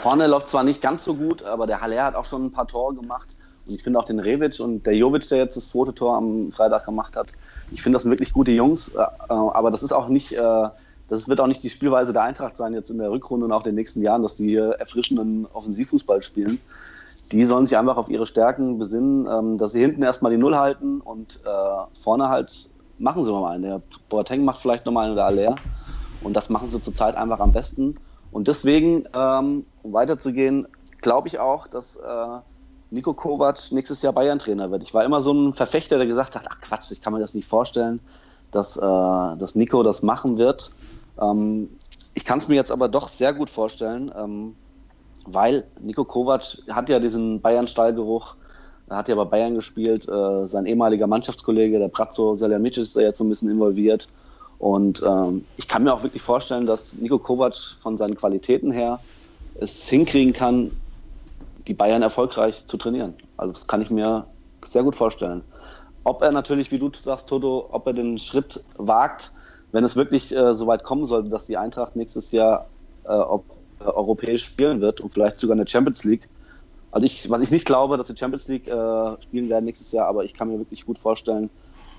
Vorne 0.01 0.27
läuft 0.27 0.49
zwar 0.49 0.65
nicht 0.65 0.81
ganz 0.81 1.05
so 1.05 1.15
gut, 1.15 1.43
aber 1.43 1.67
der 1.67 1.81
Haller 1.81 2.05
hat 2.05 2.15
auch 2.15 2.25
schon 2.25 2.47
ein 2.47 2.51
paar 2.51 2.67
Tore 2.67 2.95
gemacht. 2.95 3.29
Und 3.67 3.75
ich 3.75 3.83
finde 3.83 3.99
auch 3.99 4.05
den 4.05 4.19
Revic 4.19 4.61
und 4.61 4.87
der 4.87 4.97
Jovic, 4.97 5.29
der 5.29 5.39
jetzt 5.39 5.57
das 5.57 5.69
zweite 5.69 5.95
Tor 5.95 6.17
am 6.17 6.51
Freitag 6.51 6.85
gemacht 6.87 7.17
hat, 7.17 7.33
ich 7.71 7.83
finde, 7.83 7.97
das 7.97 8.03
sind 8.03 8.11
wirklich 8.13 8.33
gute 8.33 8.53
Jungs. 8.53 8.89
Äh, 8.91 9.03
äh, 9.03 9.07
aber 9.29 9.71
das 9.71 9.83
ist 9.83 9.93
auch 9.93 10.09
nicht, 10.09 10.33
äh, 10.33 10.69
das 11.09 11.29
wird 11.29 11.41
auch 11.41 11.47
nicht 11.47 11.63
die 11.63 11.71
Spielweise 11.71 12.13
der 12.13 12.23
Eintracht 12.23 12.57
sein 12.57 12.73
jetzt 12.73 12.91
in 12.91 12.99
der 12.99 13.11
Rückrunde 13.11 13.47
und 13.47 13.53
auch 13.53 13.61
in 13.61 13.71
den 13.71 13.75
nächsten 13.75 14.03
Jahren, 14.03 14.23
dass 14.23 14.37
die 14.37 14.49
hier 14.49 14.71
erfrischenden 14.79 15.47
Offensivfußball 15.53 16.23
spielen. 16.23 16.61
Die 17.31 17.45
sollen 17.45 17.67
sich 17.67 17.77
einfach 17.77 17.99
auf 17.99 18.09
ihre 18.09 18.27
Stärken 18.27 18.79
besinnen, 18.79 19.27
ähm, 19.27 19.59
dass 19.59 19.73
sie 19.73 19.81
hinten 19.81 20.03
erstmal 20.03 20.33
die 20.33 20.39
Null 20.39 20.57
halten 20.57 21.01
und 21.01 21.41
vorne 21.95 22.29
halt 22.29 22.71
machen 22.99 23.25
sie 23.25 23.31
mal 23.31 23.53
einen. 23.53 23.63
Der 23.63 23.83
Boateng 24.09 24.45
macht 24.45 24.61
vielleicht 24.61 24.85
nochmal 24.87 25.05
einen 25.05 25.13
oder 25.13 25.27
Aller. 25.27 25.55
Und 26.23 26.35
das 26.35 26.51
machen 26.51 26.69
sie 26.69 26.81
zurzeit 26.81 27.17
einfach 27.17 27.41
am 27.41 27.53
besten. 27.53 27.97
Und 28.31 28.49
deswegen, 28.49 29.03
ähm, 29.15 29.65
um 29.83 29.93
weiterzugehen, 29.93 30.67
glaube 31.01 31.29
ich 31.29 31.39
auch, 31.39 31.67
dass 31.67 31.97
äh, 31.97 32.39
Nico 32.91 33.13
Kovac 33.15 33.59
nächstes 33.73 34.03
Jahr 34.03 34.13
Bayern-Trainer 34.13 34.71
wird. 34.71 34.83
Ich 34.83 34.95
war 34.95 35.05
immer 35.05 35.21
so 35.21 35.33
ein 35.33 35.55
Verfechter, 35.55 35.99
der 35.99 36.07
gesagt 36.07 36.35
hat, 36.35 36.45
ach 36.49 36.61
Quatsch, 36.61 36.91
ich 36.91 37.01
kann 37.01 37.13
mir 37.13 37.21
das 37.21 37.35
nicht 37.35 37.47
vorstellen, 37.47 38.01
dass, 38.51 38.77
äh, 38.77 38.81
dass 38.81 39.55
Nico 39.55 39.83
das 39.83 40.03
machen 40.03 40.39
wird. 40.39 40.73
Ähm, 41.21 41.71
ich 42.15 42.25
kann 42.25 42.39
es 42.39 42.49
mir 42.49 42.57
jetzt 42.57 42.71
aber 42.71 42.89
doch 42.89 43.09
sehr 43.09 43.33
gut 43.35 43.51
vorstellen, 43.51 44.11
ähm, 44.17 44.57
weil 45.27 45.65
Nico 45.81 46.05
Kovac 46.05 46.59
hat 46.71 46.89
ja 46.89 46.99
diesen 46.99 47.41
Bayern-Stallgeruch, 47.41 48.37
er 48.89 48.97
hat 48.97 49.09
ja 49.09 49.15
bei 49.15 49.25
Bayern 49.25 49.55
gespielt, 49.55 50.09
äh, 50.09 50.47
sein 50.47 50.65
ehemaliger 50.65 51.07
Mannschaftskollege, 51.07 51.79
der 51.79 51.89
Brazzo 51.89 52.37
Salihamidzic 52.37 52.85
ist 52.85 52.97
da 52.97 53.01
jetzt 53.01 53.19
so 53.19 53.25
ein 53.25 53.29
bisschen 53.29 53.51
involviert. 53.51 54.09
Und 54.59 55.03
ähm, 55.07 55.45
ich 55.57 55.69
kann 55.69 55.85
mir 55.85 55.95
auch 55.95 56.03
wirklich 56.03 56.23
vorstellen, 56.23 56.67
dass 56.67 56.95
Nico 56.95 57.19
Kovac 57.19 57.55
von 57.55 57.97
seinen 57.97 58.17
Qualitäten 58.17 58.73
her 58.73 58.99
es 59.61 59.89
hinkriegen 59.89 60.33
kann, 60.33 60.73
die 61.67 61.75
Bayern 61.75 62.03
erfolgreich 62.03 62.67
zu 62.67 62.77
trainieren. 62.77 63.15
Also 63.37 63.55
das 63.55 63.67
kann 63.67 63.83
ich 63.83 63.91
mir 63.91 64.27
sehr 64.65 64.83
gut 64.83 64.97
vorstellen. 64.97 65.43
Ob 66.05 66.23
er 66.23 66.33
natürlich, 66.33 66.73
wie 66.73 66.79
du 66.79 66.91
sagst, 66.93 67.29
Toto, 67.29 67.69
ob 67.71 67.87
er 67.87 67.93
den 67.93 68.19
Schritt 68.19 68.65
wagt, 68.77 69.33
wenn 69.73 69.85
es 69.85 69.97
wirklich 69.97 70.35
äh, 70.35 70.55
so 70.55 70.67
weit 70.67 70.83
kommen 70.83 71.05
sollte, 71.05 71.29
dass 71.29 71.45
die 71.45 71.57
Eintracht 71.57 71.97
nächstes 71.97 72.33
Jahr 72.33 72.67
äh, 73.05 73.11
ob, 73.11 73.45
äh, 73.81 73.85
europäisch 73.85 74.45
spielen 74.45 74.81
wird 74.81 75.01
und 75.01 75.13
vielleicht 75.13 75.39
sogar 75.39 75.57
eine 75.57 75.69
Champions 75.69 76.05
League. 76.05 76.29
Also 76.91 77.05
ich, 77.05 77.29
was 77.31 77.43
ich 77.43 77.51
nicht 77.51 77.67
glaube, 77.67 77.97
dass 77.99 78.07
die 78.07 78.17
Champions 78.17 78.49
League 78.49 78.67
äh, 78.67 79.23
spielen 79.23 79.49
werden 79.51 79.67
nächstes 79.67 79.93
Jahr, 79.93 80.07
aber 80.07 80.25
ich 80.25 80.33
kann 80.33 80.49
mir 80.49 80.59
wirklich 80.59 80.87
gut 80.87 80.99
vorstellen, 80.99 81.51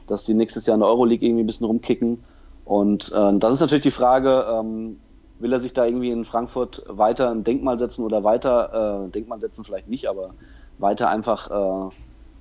dass 0.07 0.25
sie 0.25 0.33
nächstes 0.33 0.65
Jahr 0.65 0.73
in 0.75 0.79
der 0.79 0.89
Euroleague 0.89 1.27
irgendwie 1.27 1.43
ein 1.43 1.47
bisschen 1.47 1.67
rumkicken. 1.67 2.23
Und 2.69 3.11
äh, 3.13 3.39
das 3.39 3.53
ist 3.53 3.61
natürlich 3.61 3.81
die 3.81 3.89
Frage, 3.89 4.45
ähm, 4.47 4.99
will 5.39 5.51
er 5.51 5.59
sich 5.59 5.73
da 5.73 5.87
irgendwie 5.87 6.11
in 6.11 6.23
Frankfurt 6.23 6.83
weiter 6.87 7.31
ein 7.31 7.43
Denkmal 7.43 7.79
setzen 7.79 8.05
oder 8.05 8.23
weiter, 8.23 9.07
äh, 9.07 9.09
Denkmal 9.09 9.41
setzen 9.41 9.63
vielleicht 9.63 9.89
nicht, 9.89 10.07
aber 10.07 10.35
weiter 10.77 11.09
einfach 11.09 11.49
äh, 11.49 11.89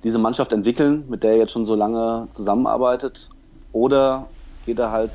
diese 0.03 0.19
Mannschaft 0.19 0.53
entwickeln, 0.53 1.05
mit 1.09 1.23
der 1.23 1.31
er 1.31 1.37
jetzt 1.37 1.53
schon 1.53 1.65
so 1.65 1.73
lange 1.73 2.27
zusammenarbeitet? 2.33 3.27
Oder 3.73 4.27
geht 4.67 4.77
er 4.77 4.91
halt, 4.91 5.13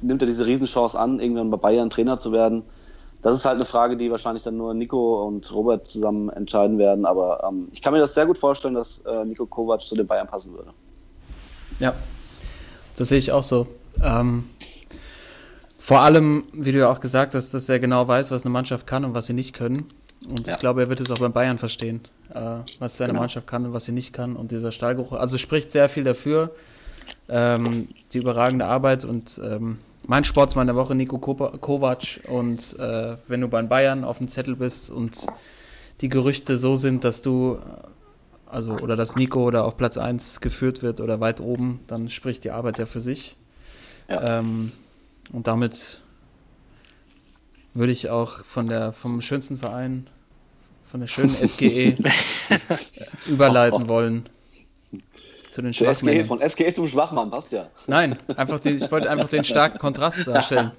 nimmt 0.00 0.22
er 0.22 0.26
diese 0.26 0.46
Riesenchance 0.46 0.98
an, 0.98 1.20
irgendwann 1.20 1.50
bei 1.50 1.58
Bayern 1.58 1.90
Trainer 1.90 2.18
zu 2.18 2.32
werden? 2.32 2.62
Das 3.20 3.36
ist 3.36 3.44
halt 3.44 3.56
eine 3.56 3.66
Frage, 3.66 3.98
die 3.98 4.10
wahrscheinlich 4.10 4.44
dann 4.44 4.56
nur 4.56 4.72
Nico 4.72 5.26
und 5.26 5.54
Robert 5.54 5.88
zusammen 5.88 6.30
entscheiden 6.30 6.78
werden. 6.78 7.04
Aber 7.04 7.44
ähm, 7.46 7.68
ich 7.70 7.82
kann 7.82 7.92
mir 7.92 7.98
das 7.98 8.14
sehr 8.14 8.24
gut 8.24 8.38
vorstellen, 8.38 8.72
dass 8.72 9.00
äh, 9.00 9.26
Nico 9.26 9.44
Kovac 9.44 9.82
zu 9.82 9.94
den 9.94 10.06
Bayern 10.06 10.26
passen 10.26 10.54
würde. 10.54 10.70
Ja, 11.80 11.92
das 12.96 13.10
sehe 13.10 13.18
ich 13.18 13.30
auch 13.30 13.44
so. 13.44 13.66
Ähm, 14.02 14.44
vor 15.78 16.00
allem, 16.00 16.44
wie 16.52 16.72
du 16.72 16.78
ja 16.78 16.90
auch 16.90 17.00
gesagt 17.00 17.34
hast, 17.34 17.54
dass 17.54 17.68
er 17.68 17.78
genau 17.78 18.08
weiß, 18.08 18.30
was 18.30 18.44
eine 18.44 18.52
Mannschaft 18.52 18.86
kann 18.86 19.04
und 19.04 19.14
was 19.14 19.26
sie 19.26 19.32
nicht 19.34 19.52
können. 19.52 19.86
Und 20.28 20.46
Ja. 20.48 20.54
ich 20.54 20.58
glaube, 20.58 20.80
er 20.82 20.88
wird 20.88 21.00
es 21.00 21.10
auch 21.10 21.18
beim 21.18 21.32
Bayern 21.32 21.58
verstehen, 21.58 22.00
äh, 22.34 22.40
was 22.80 22.96
seine 22.96 23.12
Genau. 23.12 23.20
Mannschaft 23.20 23.46
kann 23.46 23.64
und 23.66 23.72
was 23.72 23.84
sie 23.84 23.92
nicht 23.92 24.12
kann. 24.12 24.34
Und 24.34 24.50
dieser 24.50 24.72
Stallgeruch, 24.72 25.12
also 25.12 25.38
spricht 25.38 25.70
sehr 25.72 25.88
viel 25.88 26.02
dafür. 26.04 26.50
Ähm, 27.28 27.88
die 28.12 28.18
überragende 28.18 28.66
Arbeit 28.66 29.04
und 29.04 29.40
ähm, 29.44 29.78
mein 30.04 30.24
Sportsmann 30.24 30.66
der 30.66 30.74
Woche, 30.74 30.94
Nico 30.96 31.18
Kovac. 31.18 32.20
Und 32.28 32.76
äh, 32.80 33.16
wenn 33.28 33.40
du 33.40 33.48
beim 33.48 33.68
Bayern 33.68 34.02
auf 34.04 34.18
dem 34.18 34.26
Zettel 34.28 34.56
bist 34.56 34.90
und 34.90 35.24
die 36.00 36.08
Gerüchte 36.08 36.58
so 36.58 36.74
sind, 36.74 37.04
dass 37.04 37.22
du, 37.22 37.58
also 38.46 38.72
oder 38.72 38.96
dass 38.96 39.14
Nico 39.14 39.44
oder 39.44 39.64
auf 39.64 39.76
Platz 39.76 39.98
1 39.98 40.40
geführt 40.40 40.82
wird 40.82 41.00
oder 41.00 41.20
weit 41.20 41.40
oben, 41.40 41.78
dann 41.86 42.10
spricht 42.10 42.42
die 42.44 42.50
Arbeit 42.50 42.78
ja 42.80 42.86
für 42.86 43.00
sich. 43.00 43.36
Ja. 44.08 44.38
Ähm, 44.38 44.72
und 45.32 45.46
damit 45.46 46.02
würde 47.74 47.92
ich 47.92 48.08
auch 48.10 48.44
von 48.44 48.68
der, 48.68 48.92
vom 48.92 49.20
schönsten 49.20 49.58
Verein, 49.58 50.06
von 50.90 51.00
der 51.00 51.06
schönen 51.08 51.34
SGE 51.46 51.96
überleiten 53.26 53.88
wollen. 53.88 54.28
Zu 55.50 55.62
den 55.62 55.72
SGE, 55.72 55.84
Schwachmännern. 55.86 56.26
von 56.26 56.40
SGE 56.48 56.72
zum 56.74 56.88
Schwachmann, 56.88 57.30
passt 57.30 57.52
ja. 57.52 57.68
Nein, 57.86 58.16
einfach 58.36 58.60
die, 58.60 58.70
ich 58.70 58.90
wollte 58.90 59.10
einfach 59.10 59.28
den 59.28 59.44
starken 59.44 59.78
Kontrast 59.78 60.26
darstellen. 60.26 60.72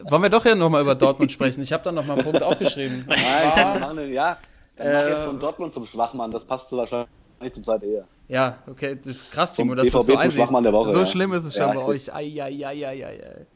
Wollen 0.00 0.22
wir 0.22 0.30
doch 0.30 0.44
ja 0.44 0.54
nochmal 0.54 0.82
über 0.82 0.94
Dortmund 0.94 1.30
sprechen? 1.32 1.62
Ich 1.62 1.72
habe 1.72 1.82
da 1.84 1.92
nochmal 1.92 2.16
einen 2.16 2.24
Punkt 2.24 2.42
aufgeschrieben. 2.42 3.04
Nein, 3.06 3.18
Ah. 3.22 3.92
ja. 4.02 4.38
Dann 4.76 4.92
mach 4.92 5.00
Äh, 5.02 5.10
jetzt 5.10 5.24
von 5.24 5.38
Dortmund 5.40 5.74
zum 5.74 5.86
Schwachmann, 5.86 6.30
das 6.30 6.44
passt 6.44 6.70
so 6.70 6.76
wahrscheinlich 6.78 7.08
zum 7.50 7.62
Zeit 7.62 7.82
eher. 7.82 8.06
Ja, 8.28 8.58
okay, 8.66 8.96
das 8.96 9.06
ist 9.06 9.30
krass, 9.30 9.54
Timo, 9.54 9.74
dass 9.74 9.84
BVB 9.86 9.96
so 10.32 10.44
zum 10.46 10.62
der 10.62 10.72
Woche, 10.72 10.92
so 10.92 11.04
schlimm 11.04 11.32
ist 11.32 11.44
es 11.44 11.54
schon 11.54 11.68
Ja, 11.68 11.74
bei 11.74 11.84
euch. 11.84 12.12
ai, 12.14 12.42
ai, 12.42 12.66
ai, 12.66 12.86
ai, 12.86 13.04
ai. 13.06 13.46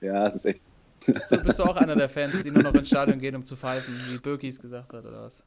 Ja, 0.00 0.24
das 0.24 0.36
ist 0.36 0.46
echt. 0.46 0.60
Bist 1.06 1.32
du, 1.32 1.38
bist 1.38 1.58
du 1.58 1.62
auch 1.64 1.76
einer 1.76 1.96
der 1.96 2.08
Fans, 2.08 2.42
die 2.42 2.50
nur 2.50 2.62
noch 2.62 2.74
ins 2.74 2.88
Stadion 2.88 3.18
gehen, 3.18 3.34
um 3.36 3.44
zu 3.44 3.56
pfeifen, 3.56 3.94
wie 4.10 4.18
Birkis 4.18 4.60
gesagt 4.60 4.92
hat, 4.92 5.04
oder 5.04 5.22
was? 5.22 5.42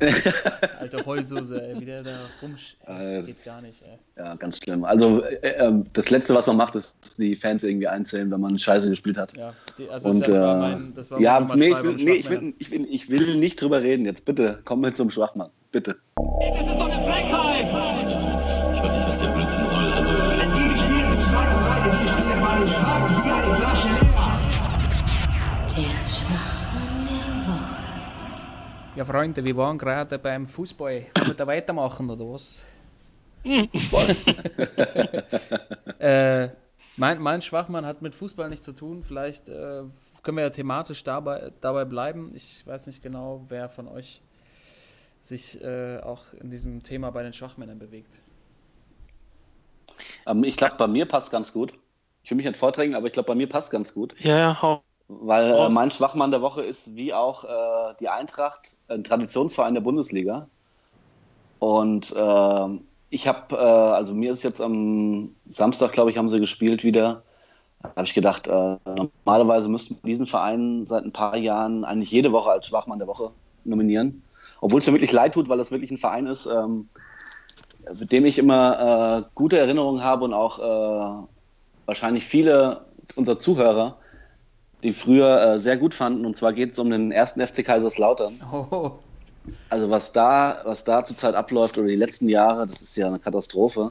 Alter 0.80 1.06
Heulsuse, 1.06 1.62
ey, 1.62 1.80
wie 1.80 1.84
der 1.84 2.02
da 2.02 2.16
rumsch... 2.42 2.76
Äh, 2.86 3.22
geht 3.22 3.44
gar 3.44 3.62
nicht, 3.62 3.82
ey. 3.82 3.98
Ja, 4.16 4.34
ganz 4.34 4.58
schlimm. 4.58 4.84
Also, 4.84 5.22
äh, 5.22 5.36
äh, 5.36 5.72
das 5.92 6.10
Letzte, 6.10 6.34
was 6.34 6.46
man 6.46 6.56
macht, 6.56 6.74
ist 6.74 6.96
die 7.18 7.36
Fans 7.36 7.62
irgendwie 7.62 7.86
einzählen, 7.86 8.30
wenn 8.30 8.40
man 8.40 8.58
Scheiße 8.58 8.90
gespielt 8.90 9.16
hat. 9.16 9.36
Ja, 9.36 9.54
die, 9.78 9.88
also 9.88 10.10
Und, 10.10 10.26
das 10.26 10.36
war 10.36 10.56
äh, 10.56 10.58
mein, 10.58 10.94
das 10.94 11.10
war 11.10 11.20
ja, 11.20 11.40
mein 11.40 11.58
nee, 11.58 11.68
ich 11.68 11.82
will, 11.82 11.94
nee 11.94 12.12
ich, 12.12 12.30
will, 12.30 12.54
ich, 12.58 12.70
will, 12.70 12.86
ich 12.90 13.10
will 13.10 13.36
nicht 13.36 13.60
drüber 13.60 13.82
reden 13.82 14.04
jetzt. 14.04 14.24
Bitte, 14.24 14.60
komm 14.64 14.80
mit 14.80 14.96
zum 14.96 15.10
Schwachmann. 15.10 15.50
Bitte. 15.70 15.96
Das 16.16 16.60
ist 16.60 16.68
doch 16.68 16.90
eine 16.90 17.02
Frechheit! 17.02 17.66
Ich 18.74 18.82
weiß 18.82 18.96
nicht, 18.96 19.08
was 19.08 19.20
der 19.20 19.28
Blödsinn 19.28 19.66
soll. 19.66 19.92
Also, 19.92 20.10
Die 20.10 20.68
gespielt 20.68 21.20
zwei 21.22 21.46
und 21.54 21.62
drei, 21.64 21.78
die 21.88 22.08
Spiele 22.08 22.34
waren 22.42 22.68
stark 22.68 23.24
wie 23.24 23.30
eine 23.30 23.54
Flasche 23.54 23.88
leer. 23.88 24.04
Der 25.76 26.08
Schwachmann 26.08 26.34
der. 26.34 26.43
Ja, 28.96 29.04
Freunde, 29.04 29.44
wir 29.44 29.56
waren 29.56 29.76
gerade 29.76 30.20
beim 30.20 30.46
Fußball. 30.46 31.06
Können 31.14 31.26
wir 31.26 31.34
da 31.34 31.48
weitermachen, 31.48 32.08
oder 32.08 32.30
was? 32.30 32.64
äh, 35.98 36.48
mein, 36.96 37.20
mein 37.20 37.42
Schwachmann 37.42 37.84
hat 37.84 38.02
mit 38.02 38.14
Fußball 38.14 38.48
nichts 38.48 38.64
zu 38.64 38.72
tun. 38.72 39.02
Vielleicht 39.02 39.48
äh, 39.48 39.82
können 40.22 40.36
wir 40.36 40.44
ja 40.44 40.50
thematisch 40.50 41.02
dabei, 41.02 41.50
dabei 41.60 41.84
bleiben. 41.84 42.30
Ich 42.36 42.64
weiß 42.64 42.86
nicht 42.86 43.02
genau, 43.02 43.44
wer 43.48 43.68
von 43.68 43.88
euch 43.88 44.22
sich 45.24 45.60
äh, 45.60 45.98
auch 45.98 46.32
in 46.40 46.50
diesem 46.50 46.84
Thema 46.84 47.10
bei 47.10 47.24
den 47.24 47.32
Schwachmännern 47.32 47.80
bewegt. 47.80 48.20
Ähm, 50.24 50.44
ich 50.44 50.56
glaube, 50.56 50.76
bei 50.76 50.86
mir 50.86 51.06
passt 51.06 51.32
ganz 51.32 51.52
gut. 51.52 51.74
Ich 52.22 52.30
will 52.30 52.36
mich 52.36 52.46
nicht 52.46 52.56
vorträgen, 52.56 52.94
aber 52.94 53.08
ich 53.08 53.12
glaube, 53.12 53.26
bei 53.26 53.34
mir 53.34 53.48
passt 53.48 53.72
ganz 53.72 53.92
gut. 53.92 54.14
Ja, 54.20 54.38
ja, 54.38 54.62
hau. 54.62 54.84
Weil 55.08 55.52
äh, 55.52 55.68
mein 55.70 55.90
Schwachmann 55.90 56.30
der 56.30 56.40
Woche 56.40 56.62
ist 56.62 56.96
wie 56.96 57.12
auch 57.12 57.44
äh, 57.44 57.94
die 58.00 58.08
Eintracht, 58.08 58.76
ein 58.88 59.04
Traditionsverein 59.04 59.74
der 59.74 59.82
Bundesliga. 59.82 60.48
Und 61.58 62.14
ähm, 62.16 62.84
ich 63.10 63.28
habe, 63.28 63.54
äh, 63.54 63.58
also 63.58 64.14
mir 64.14 64.32
ist 64.32 64.42
jetzt 64.42 64.60
am 64.60 65.34
Samstag, 65.48 65.92
glaube 65.92 66.10
ich, 66.10 66.18
haben 66.18 66.28
sie 66.28 66.40
gespielt 66.40 66.84
wieder. 66.84 67.22
Da 67.82 67.90
habe 67.90 68.06
ich 68.06 68.14
gedacht, 68.14 68.48
äh, 68.48 68.76
normalerweise 68.86 69.68
müssten 69.68 69.96
wir 70.02 70.08
diesen 70.08 70.26
Verein 70.26 70.86
seit 70.86 71.04
ein 71.04 71.12
paar 71.12 71.36
Jahren 71.36 71.84
eigentlich 71.84 72.10
jede 72.10 72.32
Woche 72.32 72.50
als 72.50 72.66
Schwachmann 72.66 72.98
der 72.98 73.08
Woche 73.08 73.30
nominieren. 73.64 74.22
Obwohl 74.60 74.78
es 74.78 74.86
mir 74.86 74.94
wirklich 74.94 75.12
leid 75.12 75.34
tut, 75.34 75.48
weil 75.50 75.58
das 75.58 75.70
wirklich 75.70 75.90
ein 75.90 75.98
Verein 75.98 76.26
ist, 76.26 76.46
ähm, 76.46 76.88
mit 77.98 78.10
dem 78.12 78.24
ich 78.24 78.38
immer 78.38 79.18
äh, 79.18 79.30
gute 79.34 79.58
Erinnerungen 79.58 80.02
habe 80.02 80.24
und 80.24 80.32
auch 80.32 80.58
äh, 80.58 81.26
wahrscheinlich 81.84 82.24
viele 82.24 82.86
unserer 83.14 83.38
Zuhörer, 83.38 83.98
die 84.84 84.92
früher 84.92 85.54
äh, 85.54 85.58
sehr 85.58 85.76
gut 85.76 85.94
fanden. 85.94 86.24
Und 86.26 86.36
zwar 86.36 86.52
geht 86.52 86.74
es 86.74 86.78
um 86.78 86.90
den 86.90 87.10
ersten 87.10 87.44
FC 87.44 87.64
Kaiserslautern. 87.64 88.40
Oh, 88.52 88.92
Also 89.68 89.90
was 89.90 90.12
da, 90.12 90.60
was 90.64 90.84
da 90.84 91.04
zurzeit 91.04 91.34
abläuft 91.34 91.76
oder 91.78 91.88
die 91.88 91.96
letzten 91.96 92.28
Jahre, 92.28 92.66
das 92.66 92.80
ist 92.82 92.96
ja 92.96 93.08
eine 93.08 93.18
Katastrophe. 93.18 93.90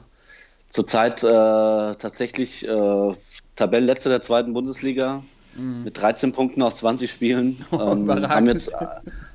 Zurzeit 0.68 1.22
äh, 1.22 1.26
tatsächlich 1.26 2.66
äh, 2.66 3.12
Tabellenletzter 3.54 4.10
der 4.10 4.22
zweiten 4.22 4.54
Bundesliga 4.54 5.22
mit 5.56 6.00
13 6.00 6.32
Punkten 6.32 6.62
aus 6.62 6.78
20 6.78 7.10
Spielen. 7.10 7.64
Ähm, 7.72 8.04
überragend. 8.04 8.28
haben, 8.28 8.46
jetzt, 8.46 8.72
äh, 8.72 8.86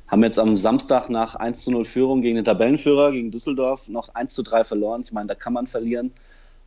haben 0.07 0.23
jetzt 0.23 0.39
am 0.39 0.57
Samstag 0.57 1.09
nach 1.09 1.35
1 1.35 1.63
zu 1.63 1.71
0 1.71 1.85
Führung 1.85 2.21
gegen 2.21 2.35
den 2.35 2.45
Tabellenführer, 2.45 3.11
gegen 3.11 3.31
Düsseldorf, 3.31 3.87
noch 3.89 4.13
1 4.15 4.33
zu 4.33 4.43
3 4.43 4.63
verloren. 4.63 5.01
Ich 5.03 5.13
meine, 5.13 5.27
da 5.27 5.35
kann 5.35 5.53
man 5.53 5.67
verlieren. 5.67 6.11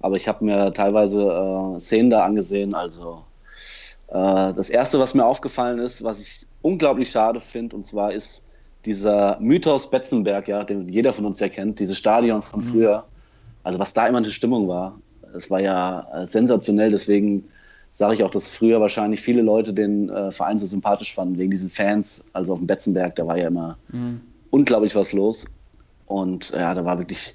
Aber 0.00 0.16
ich 0.16 0.28
habe 0.28 0.44
mir 0.44 0.72
teilweise 0.72 1.22
äh, 1.76 1.80
Szenen 1.80 2.10
da 2.10 2.24
angesehen. 2.24 2.74
Also 2.74 3.24
das 4.12 4.68
Erste, 4.68 4.98
was 4.98 5.14
mir 5.14 5.24
aufgefallen 5.24 5.78
ist, 5.78 6.04
was 6.04 6.20
ich 6.20 6.46
unglaublich 6.60 7.10
schade 7.10 7.40
finde, 7.40 7.76
und 7.76 7.84
zwar 7.84 8.12
ist 8.12 8.44
dieser 8.84 9.38
Mythos 9.40 9.88
Betzenberg, 9.90 10.48
ja, 10.48 10.64
den 10.64 10.88
jeder 10.88 11.12
von 11.12 11.24
uns 11.24 11.40
ja 11.40 11.48
kennt, 11.48 11.80
dieses 11.80 11.98
Stadion 11.98 12.42
von 12.42 12.62
früher. 12.62 13.04
Also 13.62 13.78
was 13.78 13.94
da 13.94 14.06
immer 14.06 14.18
eine 14.18 14.30
Stimmung 14.30 14.68
war, 14.68 14.98
das 15.32 15.50
war 15.50 15.60
ja 15.60 16.06
äh, 16.12 16.26
sensationell. 16.26 16.90
Deswegen 16.90 17.44
sage 17.92 18.14
ich 18.14 18.24
auch, 18.24 18.30
dass 18.30 18.50
früher 18.50 18.80
wahrscheinlich 18.80 19.20
viele 19.20 19.42
Leute 19.42 19.72
den 19.72 20.08
äh, 20.10 20.32
Verein 20.32 20.58
so 20.58 20.66
sympathisch 20.66 21.14
fanden, 21.14 21.38
wegen 21.38 21.50
diesen 21.50 21.70
Fans. 21.70 22.24
Also 22.32 22.52
auf 22.54 22.58
dem 22.58 22.66
Betzenberg, 22.66 23.16
da 23.16 23.26
war 23.26 23.38
ja 23.38 23.46
immer 23.46 23.78
unglaublich 24.50 24.94
was 24.94 25.12
los. 25.12 25.46
Und 26.06 26.50
ja, 26.50 26.74
da 26.74 26.84
war 26.84 26.98
wirklich 26.98 27.34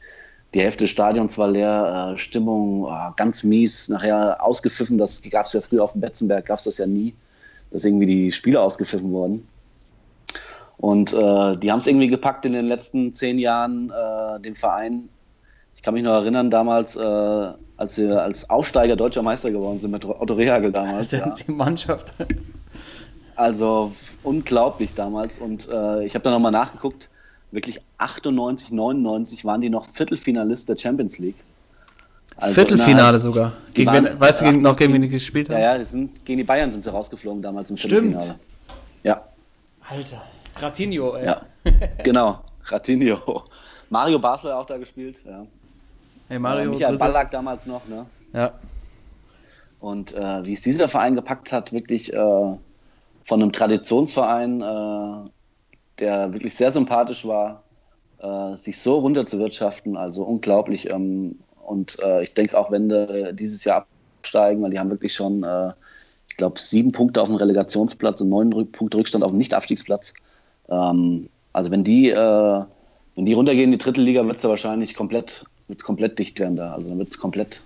die 0.53 0.61
Hälfte 0.61 0.85
des 0.85 0.91
Stadions 0.91 1.37
war 1.37 1.49
leer, 1.49 2.13
äh, 2.13 2.17
Stimmung 2.17 2.87
ah, 2.87 3.13
ganz 3.15 3.43
mies, 3.43 3.89
nachher 3.89 4.43
ausgepfiffen, 4.43 4.97
das 4.97 5.21
gab 5.29 5.45
es 5.45 5.53
ja 5.53 5.61
früher 5.61 5.83
auf 5.83 5.91
dem 5.91 6.01
Betzenberg, 6.01 6.45
gab 6.45 6.59
es 6.59 6.65
das 6.65 6.77
ja 6.77 6.87
nie, 6.87 7.13
dass 7.71 7.83
irgendwie 7.83 8.05
die 8.05 8.31
Spiele 8.31 8.61
ausgepfiffen 8.61 9.11
wurden. 9.11 9.47
Und 10.77 11.11
äh, 11.11 11.55
die 11.55 11.71
haben 11.71 11.79
es 11.79 11.87
irgendwie 11.87 12.07
gepackt 12.07 12.45
in 12.45 12.53
den 12.53 12.65
letzten 12.65 13.13
zehn 13.13 13.39
Jahren, 13.39 13.91
äh, 13.91 14.39
den 14.39 14.55
Verein. 14.55 15.09
Ich 15.75 15.81
kann 15.81 15.93
mich 15.93 16.03
noch 16.03 16.13
erinnern, 16.13 16.49
damals, 16.49 16.95
äh, 16.95 17.01
als 17.01 17.97
wir 17.97 18.21
als 18.21 18.49
Aufsteiger 18.49 18.95
deutscher 18.95 19.23
Meister 19.23 19.51
geworden 19.51 19.79
sind 19.79 19.91
mit 19.91 20.05
Otto 20.05 20.33
Rehagel 20.33 20.71
damals. 20.71 21.09
das 21.09 21.13
ist 21.13 21.19
ja 21.19 21.27
ja. 21.27 21.33
die 21.33 21.51
Mannschaft. 21.51 22.13
Also 23.35 23.91
unglaublich 24.23 24.93
damals. 24.93 25.39
Und 25.39 25.67
äh, 25.69 26.05
ich 26.05 26.15
habe 26.15 26.23
da 26.23 26.31
nochmal 26.31 26.51
nachgeguckt. 26.51 27.09
Wirklich 27.51 27.81
98, 27.97 28.71
99 28.71 29.45
waren 29.45 29.61
die 29.61 29.69
noch 29.69 29.85
Viertelfinalist 29.85 30.67
der 30.69 30.77
Champions 30.77 31.17
League. 31.19 31.35
Also 32.35 32.53
Viertelfinale 32.53 33.19
sogar. 33.19 33.53
Die 33.69 33.73
Gegen 33.85 33.87
waren- 33.87 34.05
wen, 34.05 34.19
weißt 34.19 34.41
du 34.41 34.45
gegen, 34.45 34.61
noch 34.61 34.75
gegen 34.75 34.93
wen 34.93 35.01
die 35.01 35.07
gespielt 35.09 35.49
haben? 35.49 35.55
Ja, 35.61 35.73
ja, 35.73 35.77
die 35.79 35.85
sind, 35.85 36.23
gegen 36.25 36.37
die 36.37 36.43
Bayern 36.43 36.71
sind 36.71 36.83
sie 36.83 36.91
rausgeflogen 36.91 37.41
damals 37.41 37.69
im 37.71 37.77
Stimmt. 37.77 37.91
Viertelfinale. 38.11 38.39
Ja, 39.03 39.21
Alter. 39.89 40.21
Ratinho, 40.57 41.15
ey. 41.15 41.25
ja. 41.25 41.41
genau. 42.03 42.39
Ratinho. 42.65 43.43
Mario 43.89 44.19
Basler 44.19 44.51
hat 44.55 44.61
auch 44.63 44.65
da 44.65 44.77
gespielt. 44.77 45.21
Ja. 45.25 45.45
Hey 46.27 46.35
Äh, 46.35 46.39
Mario, 46.39 46.71
Michael 46.71 46.91
Grüße. 46.91 47.05
Ballack 47.05 47.31
damals 47.31 47.65
noch. 47.65 47.87
Ne? 47.87 48.05
Ja. 48.33 48.51
Und 49.79 50.13
äh, 50.13 50.43
wie 50.45 50.53
es 50.53 50.61
dieser 50.61 50.87
Verein 50.89 51.15
gepackt 51.15 51.51
hat, 51.53 51.71
wirklich 51.71 52.11
äh, 52.13 52.17
von 52.17 53.41
einem 53.41 53.51
Traditionsverein, 53.51 54.61
äh, 54.61 55.29
der 55.99 56.33
wirklich 56.33 56.55
sehr 56.55 56.71
sympathisch 56.71 57.25
war, 57.25 57.63
äh, 58.19 58.55
sich 58.55 58.79
so 58.79 58.97
runter 58.99 59.25
zu 59.25 59.39
wirtschaften, 59.39 59.97
also 59.97 60.23
unglaublich. 60.23 60.89
Ähm, 60.89 61.39
und 61.65 61.99
äh, 62.01 62.23
ich 62.23 62.33
denke 62.33 62.57
auch, 62.57 62.71
wenn 62.71 62.89
die 62.89 63.29
dieses 63.33 63.63
Jahr 63.63 63.87
absteigen, 64.21 64.61
weil 64.61 64.71
die 64.71 64.79
haben 64.79 64.89
wirklich 64.89 65.13
schon, 65.13 65.43
äh, 65.43 65.73
ich 66.29 66.37
glaube, 66.37 66.59
sieben 66.59 66.91
Punkte 66.91 67.21
auf 67.21 67.27
dem 67.27 67.35
Relegationsplatz 67.35 68.21
und 68.21 68.29
neun 68.29 68.53
Rück 68.53 68.71
Punkte 68.71 68.97
Rückstand 68.97 69.23
auf 69.23 69.31
dem 69.31 69.37
Nicht-Abstiegsplatz. 69.37 70.13
Ähm, 70.69 71.29
also 71.53 71.71
wenn 71.71 71.83
die, 71.83 72.09
äh, 72.09 72.63
wenn 73.15 73.25
die 73.25 73.33
runtergehen 73.33 73.65
in 73.65 73.71
die 73.71 73.83
dritte 73.83 74.01
Liga, 74.01 74.25
wird 74.25 74.37
es 74.37 74.43
ja 74.43 74.49
wahrscheinlich 74.49 74.95
komplett, 74.95 75.45
wird's 75.67 75.83
komplett 75.83 76.19
dicht 76.19 76.39
werden 76.39 76.55
da. 76.55 76.73
Also 76.73 76.89
dann 76.89 76.99
wird 76.99 77.09
es 77.09 77.17
komplett 77.17 77.63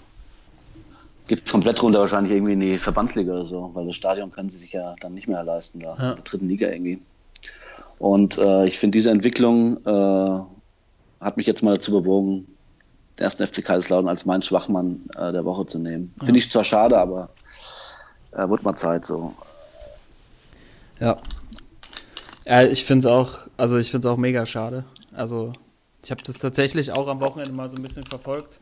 geht 1.27 1.49
komplett 1.49 1.81
runter 1.81 1.99
wahrscheinlich 1.99 2.33
irgendwie 2.33 2.53
in 2.53 2.59
die 2.59 2.77
Verbandsliga 2.77 3.31
oder 3.31 3.45
so, 3.45 3.71
weil 3.73 3.85
das 3.85 3.95
Stadion 3.95 4.31
können 4.31 4.49
sie 4.49 4.57
sich 4.57 4.73
ja 4.73 4.95
dann 4.99 5.13
nicht 5.13 5.27
mehr 5.27 5.43
leisten 5.43 5.79
da 5.79 5.95
Ja. 5.97 6.09
in 6.09 6.15
der 6.15 6.23
dritten 6.23 6.47
Liga 6.49 6.67
irgendwie. 6.67 6.99
Und 8.01 8.39
äh, 8.39 8.65
ich 8.65 8.79
finde 8.79 8.97
diese 8.97 9.11
Entwicklung 9.11 9.77
äh, 9.85 10.39
hat 11.23 11.37
mich 11.37 11.45
jetzt 11.45 11.61
mal 11.61 11.75
dazu 11.75 11.91
bewogen, 11.91 12.47
den 13.19 13.25
ersten 13.25 13.45
FC 13.45 13.63
Kaiserslautern 13.63 14.09
als 14.09 14.25
meinen 14.25 14.41
Schwachmann 14.41 15.07
äh, 15.15 15.31
der 15.31 15.45
Woche 15.45 15.67
zu 15.67 15.77
nehmen. 15.77 16.11
Finde 16.23 16.39
ich 16.39 16.51
zwar 16.51 16.63
schade, 16.63 16.97
aber 16.97 17.29
äh, 18.31 18.49
wird 18.49 18.63
mal 18.63 18.75
Zeit 18.75 19.05
so. 19.05 19.35
Ja. 20.99 21.15
Ja, 22.47 22.63
ich 22.63 22.85
finde 22.85 23.07
es 23.07 23.13
auch, 23.13 23.37
also 23.55 23.77
ich 23.77 23.91
finde 23.91 24.07
es 24.07 24.11
auch 24.11 24.17
mega 24.17 24.47
schade. 24.47 24.83
Also, 25.13 25.53
ich 26.03 26.09
habe 26.09 26.23
das 26.23 26.39
tatsächlich 26.39 26.91
auch 26.91 27.07
am 27.07 27.19
Wochenende 27.19 27.53
mal 27.53 27.69
so 27.69 27.75
ein 27.75 27.83
bisschen 27.83 28.07
verfolgt. 28.07 28.59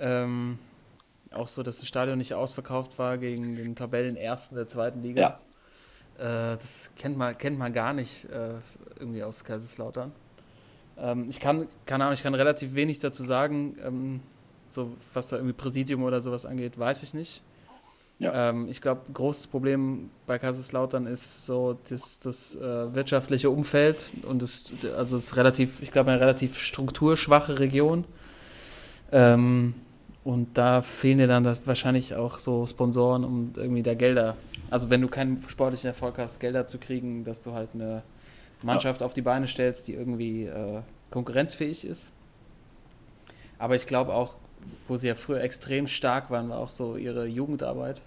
Ähm, 0.00 0.58
auch 1.30 1.46
so, 1.46 1.62
dass 1.62 1.78
das 1.78 1.86
Stadion 1.86 2.18
nicht 2.18 2.34
ausverkauft 2.34 2.98
war 2.98 3.18
gegen 3.18 3.54
den 3.54 3.76
Tabellenersten 3.76 4.56
der 4.56 4.66
zweiten 4.66 5.00
Liga. 5.00 5.20
Ja. 5.20 5.36
Äh, 6.18 6.56
das 6.56 6.90
kennt 6.96 7.16
man, 7.16 7.36
kennt 7.36 7.58
man 7.58 7.72
gar 7.72 7.92
nicht 7.92 8.24
äh, 8.26 8.54
irgendwie 8.98 9.22
aus 9.22 9.44
Kaiserslautern. 9.44 10.12
Ähm, 10.98 11.26
ich 11.28 11.40
kann, 11.40 11.68
keine 11.86 12.04
Ahnung, 12.04 12.14
ich 12.14 12.22
kann 12.22 12.34
relativ 12.34 12.74
wenig 12.74 12.98
dazu 12.98 13.22
sagen. 13.22 13.76
Ähm, 13.84 14.20
so, 14.68 14.92
was 15.12 15.28
da 15.28 15.36
irgendwie 15.36 15.54
Präsidium 15.54 16.02
oder 16.02 16.20
sowas 16.20 16.46
angeht, 16.46 16.78
weiß 16.78 17.02
ich 17.02 17.14
nicht. 17.14 17.42
Ja. 18.18 18.50
Ähm, 18.50 18.68
ich 18.68 18.80
glaube, 18.80 19.00
großes 19.12 19.48
Problem 19.48 20.10
bei 20.26 20.38
Kaiserslautern 20.38 21.06
ist 21.06 21.44
so 21.44 21.78
das, 21.88 22.20
das 22.20 22.54
äh, 22.54 22.94
wirtschaftliche 22.94 23.50
Umfeld 23.50 24.10
und 24.22 24.42
es, 24.42 24.72
also 24.96 25.16
es 25.16 25.24
ist 25.24 25.36
relativ, 25.36 25.82
ich 25.82 25.90
glaube, 25.90 26.12
eine 26.12 26.20
relativ 26.20 26.58
strukturschwache 26.58 27.58
Region. 27.58 28.04
Ähm, 29.10 29.74
und 30.24 30.56
da 30.56 30.82
fehlen 30.82 31.18
dir 31.18 31.26
dann 31.26 31.42
da 31.42 31.56
wahrscheinlich 31.64 32.14
auch 32.14 32.38
so 32.38 32.66
Sponsoren 32.66 33.24
und 33.24 33.58
irgendwie 33.58 33.82
da 33.82 33.94
Gelder. 33.94 34.36
Also 34.70 34.88
wenn 34.90 35.00
du 35.00 35.08
keinen 35.08 35.42
sportlichen 35.48 35.88
Erfolg 35.88 36.18
hast, 36.18 36.38
Gelder 36.40 36.66
zu 36.66 36.78
kriegen, 36.78 37.24
dass 37.24 37.42
du 37.42 37.52
halt 37.52 37.70
eine 37.74 38.02
Mannschaft 38.62 39.02
auf 39.02 39.14
die 39.14 39.22
Beine 39.22 39.46
stellst, 39.48 39.88
die 39.88 39.94
irgendwie 39.94 40.44
äh, 40.44 40.80
konkurrenzfähig 41.10 41.84
ist. 41.84 42.10
Aber 43.58 43.74
ich 43.74 43.86
glaube 43.86 44.14
auch, 44.14 44.36
wo 44.86 44.96
sie 44.96 45.08
ja 45.08 45.14
früher 45.14 45.40
extrem 45.40 45.86
stark 45.86 46.30
waren, 46.30 46.48
war 46.48 46.58
auch 46.58 46.70
so 46.70 46.96
ihre 46.96 47.26
Jugendarbeit. 47.26 48.02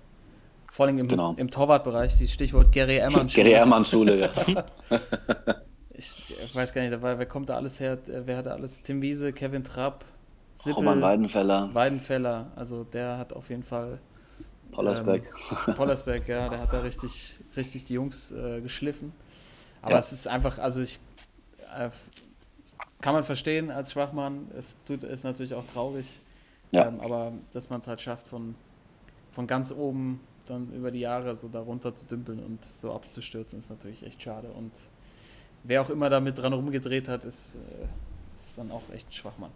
Vor 0.72 0.86
allem 0.86 0.98
im, 0.98 1.08
Genau. 1.08 1.34
im 1.38 1.50
Torwartbereich, 1.52 2.18
die 2.18 2.28
Stichwort 2.28 2.72
Gary 2.72 2.98
Ehrmann. 2.98 3.28
Gary 3.34 3.52
Ehrmann 3.52 3.86
Schule, 3.86 4.20
ja. 4.20 4.30
Ich 5.98 6.34
weiß 6.54 6.74
gar 6.74 6.82
nicht, 6.82 7.02
wer 7.02 7.26
kommt 7.26 7.48
da 7.48 7.56
alles 7.56 7.80
her? 7.80 7.98
Wer 8.06 8.36
hat 8.36 8.48
da 8.48 8.52
alles? 8.52 8.84
Tim 8.84 9.02
Wiese, 9.02 9.32
Kevin 9.32 9.64
Trapp, 9.64 10.04
Sippel, 10.56 10.74
Roman 10.74 11.02
Weidenfeller, 11.02 11.70
Weidenfeller. 11.74 12.52
Also 12.56 12.84
der 12.84 13.18
hat 13.18 13.34
auf 13.34 13.50
jeden 13.50 13.64
Fall 13.64 14.00
Pollersbeck. 14.72 15.32
Ähm, 15.68 15.76
Pollersbeck, 15.76 16.28
ja, 16.28 16.50
der 16.50 16.60
hat 16.62 16.74
da 16.74 16.80
richtig, 16.82 17.40
richtig 17.56 17.86
die 17.86 17.94
Jungs 17.94 18.32
äh, 18.32 18.62
geschliffen. 18.62 19.14
Aber 19.82 19.94
Ja. 19.94 20.00
es 20.00 20.12
ist 20.12 20.28
einfach, 20.28 20.58
also 20.58 20.82
ich 20.82 21.00
äh, 21.76 21.90
kann 23.02 23.14
man 23.14 23.24
verstehen 23.24 23.70
als 23.72 23.92
Schwachmann. 23.92 24.48
Es 24.58 24.78
tut 24.86 25.04
ist 25.04 25.24
natürlich 25.24 25.54
auch 25.54 25.66
traurig. 25.74 26.22
Ja. 26.72 26.88
Ähm, 26.88 27.00
aber 27.02 27.34
dass 27.54 27.70
man 27.70 27.80
es 27.82 27.88
halt 27.88 28.02
schafft, 28.02 28.28
von, 28.28 28.56
von 29.32 29.48
ganz 29.48 29.72
oben 29.72 30.20
dann 30.48 30.72
über 30.74 30.92
die 30.92 31.00
Jahre 31.00 31.36
so 31.36 31.48
darunter 31.48 31.94
zu 31.94 32.06
dümpeln 32.06 32.40
und 32.40 32.64
so 32.64 32.94
abzustürzen, 32.94 33.60
ist 33.60 33.70
natürlich 33.70 34.06
echt 34.06 34.22
schade. 34.22 34.48
Und 34.50 34.72
wer 35.64 35.82
auch 35.82 35.90
immer 35.90 36.10
damit 36.10 36.38
dran 36.38 36.54
rumgedreht 36.54 37.08
hat, 37.08 37.26
ist, 37.26 37.56
äh, 37.56 37.86
ist 38.38 38.58
dann 38.58 38.72
auch 38.72 38.84
echt 38.94 39.10
ein 39.10 39.14
Schwachmann. 39.14 39.52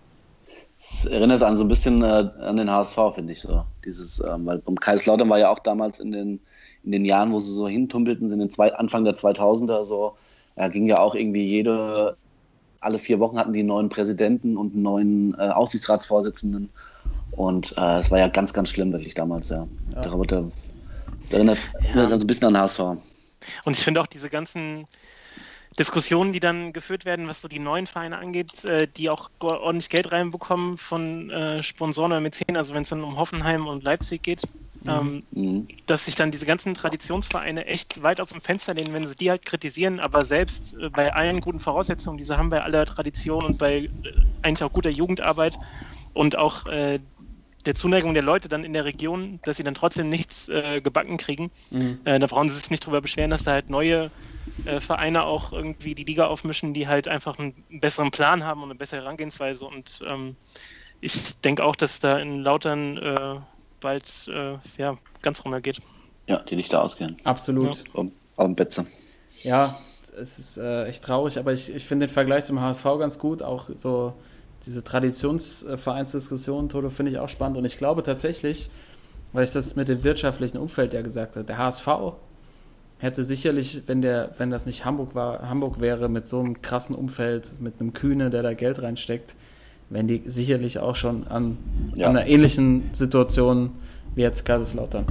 Es 0.77 1.05
erinnert 1.05 1.43
an 1.43 1.57
so 1.57 1.65
ein 1.65 1.67
bisschen 1.67 2.01
äh, 2.03 2.29
an 2.39 2.57
den 2.57 2.71
HSV, 2.71 2.97
finde 3.13 3.33
ich 3.33 3.41
so. 3.41 3.65
Dieses, 3.83 4.21
ähm, 4.21 4.45
weil 4.45 4.59
beim 4.59 4.75
Kaiserslautern 4.75 5.29
war 5.29 5.39
ja 5.39 5.51
auch 5.51 5.59
damals 5.59 5.99
in 5.99 6.11
den, 6.11 6.39
in 6.83 6.91
den 6.91 7.05
Jahren, 7.05 7.31
wo 7.33 7.39
sie 7.39 7.53
so 7.53 7.67
hintumpelten, 7.67 8.29
sind 8.29 8.39
in 8.39 8.47
den 8.47 8.51
zwei, 8.51 8.73
Anfang 8.73 9.03
der 9.03 9.15
2000er 9.15 9.83
so, 9.83 10.15
ja, 10.55 10.67
ging 10.69 10.87
ja 10.87 10.99
auch 10.99 11.15
irgendwie 11.15 11.43
jede, 11.43 12.15
alle 12.79 12.97
vier 12.97 13.19
Wochen 13.19 13.37
hatten 13.37 13.53
die 13.53 13.59
einen 13.59 13.67
neuen 13.67 13.89
Präsidenten 13.89 14.55
und 14.57 14.73
einen 14.73 14.83
neuen 14.83 15.33
äh, 15.37 15.49
Aufsichtsratsvorsitzenden. 15.49 16.69
Und 17.31 17.75
äh, 17.77 17.99
es 17.99 18.09
war 18.09 18.19
ja 18.19 18.27
ganz, 18.27 18.53
ganz 18.53 18.69
schlimm 18.69 18.91
wirklich 18.91 19.13
damals, 19.13 19.49
ja. 19.49 19.65
Ja. 19.95 20.01
Da 20.01 20.11
wurde, 20.13 20.51
das 21.23 21.33
erinnert, 21.33 21.59
erinnert 21.81 22.13
an 22.13 22.19
so 22.19 22.23
ein 22.23 22.27
bisschen 22.27 22.47
an 22.47 22.53
den 22.53 22.61
HSV. 22.61 22.79
Und 23.65 23.77
ich 23.77 23.83
finde 23.83 24.01
auch 24.01 24.07
diese 24.07 24.29
ganzen 24.29 24.85
Diskussionen, 25.77 26.33
die 26.33 26.39
dann 26.39 26.73
geführt 26.73 27.05
werden, 27.05 27.27
was 27.27 27.41
so 27.41 27.47
die 27.47 27.59
neuen 27.59 27.87
Vereine 27.87 28.17
angeht, 28.17 28.63
äh, 28.65 28.87
die 28.87 29.09
auch 29.09 29.29
ordentlich 29.39 29.89
Geld 29.89 30.11
reinbekommen 30.11 30.77
von 30.77 31.29
äh, 31.29 31.63
Sponsoren 31.63 32.11
oder 32.11 32.21
Mäzen, 32.21 32.57
also 32.57 32.73
wenn 32.75 32.83
es 32.83 32.89
dann 32.89 33.03
um 33.03 33.17
Hoffenheim 33.17 33.67
und 33.67 33.83
Leipzig 33.83 34.23
geht, 34.23 34.47
ähm, 34.87 35.27
Mhm. 35.31 35.67
dass 35.85 36.05
sich 36.05 36.15
dann 36.15 36.31
diese 36.31 36.45
ganzen 36.45 36.73
Traditionsvereine 36.75 37.65
echt 37.65 38.01
weit 38.03 38.21
aus 38.21 38.29
dem 38.29 38.41
Fenster 38.41 38.73
lehnen, 38.73 38.93
wenn 38.93 39.07
sie 39.07 39.15
die 39.15 39.29
halt 39.31 39.45
kritisieren, 39.45 39.99
aber 39.99 40.25
selbst 40.25 40.73
äh, 40.75 40.89
bei 40.89 41.13
allen 41.13 41.41
guten 41.41 41.59
Voraussetzungen, 41.59 42.17
die 42.17 42.23
sie 42.25 42.37
haben, 42.37 42.49
bei 42.49 42.61
aller 42.63 42.85
Tradition 42.85 43.45
und 43.45 43.57
bei 43.57 43.77
äh, 43.77 43.89
eigentlich 44.41 44.63
auch 44.63 44.73
guter 44.73 44.89
Jugendarbeit 44.91 45.59
und 46.13 46.35
auch 46.37 46.65
äh, 46.67 46.99
der 47.65 47.75
Zuneigung 47.75 48.13
der 48.13 48.23
Leute 48.23 48.47
dann 48.47 48.63
in 48.63 48.73
der 48.73 48.85
Region, 48.85 49.39
dass 49.43 49.57
sie 49.57 49.63
dann 49.63 49.73
trotzdem 49.73 50.09
nichts 50.09 50.47
äh, 50.47 50.81
gebacken 50.81 51.17
kriegen. 51.17 51.51
Äh, 52.05 52.19
da 52.19 52.27
brauchen 52.27 52.49
sie 52.49 52.55
sich 52.55 52.69
nicht 52.69 52.85
drüber 52.85 53.01
beschweren, 53.01 53.29
dass 53.29 53.43
da 53.43 53.51
halt 53.51 53.69
neue 53.69 54.11
äh, 54.65 54.79
Vereine 54.79 55.23
auch 55.23 55.51
irgendwie 55.51 55.95
die 55.95 56.03
Liga 56.03 56.27
aufmischen, 56.27 56.73
die 56.73 56.87
halt 56.87 57.07
einfach 57.07 57.37
einen 57.37 57.53
besseren 57.69 58.11
Plan 58.11 58.45
haben 58.45 58.63
und 58.63 58.69
eine 58.69 58.77
bessere 58.77 59.01
Herangehensweise. 59.01 59.65
Und 59.65 60.01
ähm, 60.07 60.35
ich 61.01 61.37
denke 61.39 61.63
auch, 61.63 61.75
dass 61.75 61.99
da 61.99 62.17
in 62.17 62.43
Lautern 62.43 62.97
äh, 62.97 63.35
bald 63.81 64.29
äh, 64.33 64.57
ja, 64.77 64.97
ganz 65.21 65.43
runtergeht. 65.43 65.79
Ja, 66.27 66.41
die 66.41 66.55
Lichter 66.55 66.83
ausgehen. 66.83 67.17
Absolut. 67.23 67.83
Um, 67.93 68.11
auf 68.35 68.45
dem 68.45 68.55
Betze. 68.55 68.85
Ja, 69.43 69.77
es 70.17 70.39
ist 70.39 70.57
äh, 70.57 70.85
echt 70.85 71.03
traurig, 71.03 71.37
aber 71.39 71.53
ich, 71.53 71.73
ich 71.73 71.85
finde 71.85 72.07
den 72.07 72.13
Vergleich 72.13 72.45
zum 72.45 72.61
HSV 72.61 72.83
ganz 72.83 73.19
gut. 73.19 73.41
Auch 73.41 73.69
so 73.75 74.13
diese 74.65 74.83
Traditionsvereinsdiskussion, 74.83 76.69
Toto, 76.69 76.89
finde 76.89 77.11
ich 77.11 77.19
auch 77.19 77.29
spannend. 77.29 77.57
Und 77.57 77.65
ich 77.65 77.77
glaube 77.77 78.03
tatsächlich, 78.03 78.69
weil 79.33 79.43
ich 79.43 79.51
das 79.51 79.75
mit 79.75 79.87
dem 79.87 80.03
wirtschaftlichen 80.03 80.57
Umfeld 80.57 80.93
ja 80.93 81.01
gesagt 81.01 81.35
habe, 81.35 81.45
der 81.45 81.57
HSV 81.57 81.87
hätte 82.99 83.23
sicherlich, 83.23 83.83
wenn 83.87 84.01
der, 84.01 84.31
wenn 84.37 84.49
das 84.49 84.65
nicht 84.65 84.85
Hamburg 84.85 85.15
war, 85.15 85.47
Hamburg 85.49 85.79
wäre, 85.79 86.09
mit 86.09 86.27
so 86.27 86.39
einem 86.39 86.61
krassen 86.61 86.95
Umfeld, 86.95 87.53
mit 87.59 87.75
einem 87.79 87.93
Kühne, 87.93 88.29
der 88.29 88.43
da 88.43 88.53
Geld 88.53 88.81
reinsteckt, 88.81 89.35
wären 89.89 90.07
die 90.07 90.21
sicherlich 90.25 90.79
auch 90.79 90.95
schon 90.95 91.25
an, 91.27 91.57
Ja. 91.95 92.07
an 92.07 92.17
einer 92.17 92.27
ähnlichen 92.27 92.89
Situation 92.93 93.71
wie 94.15 94.21
jetzt 94.21 94.45
Kaiserslautern. 94.45 95.05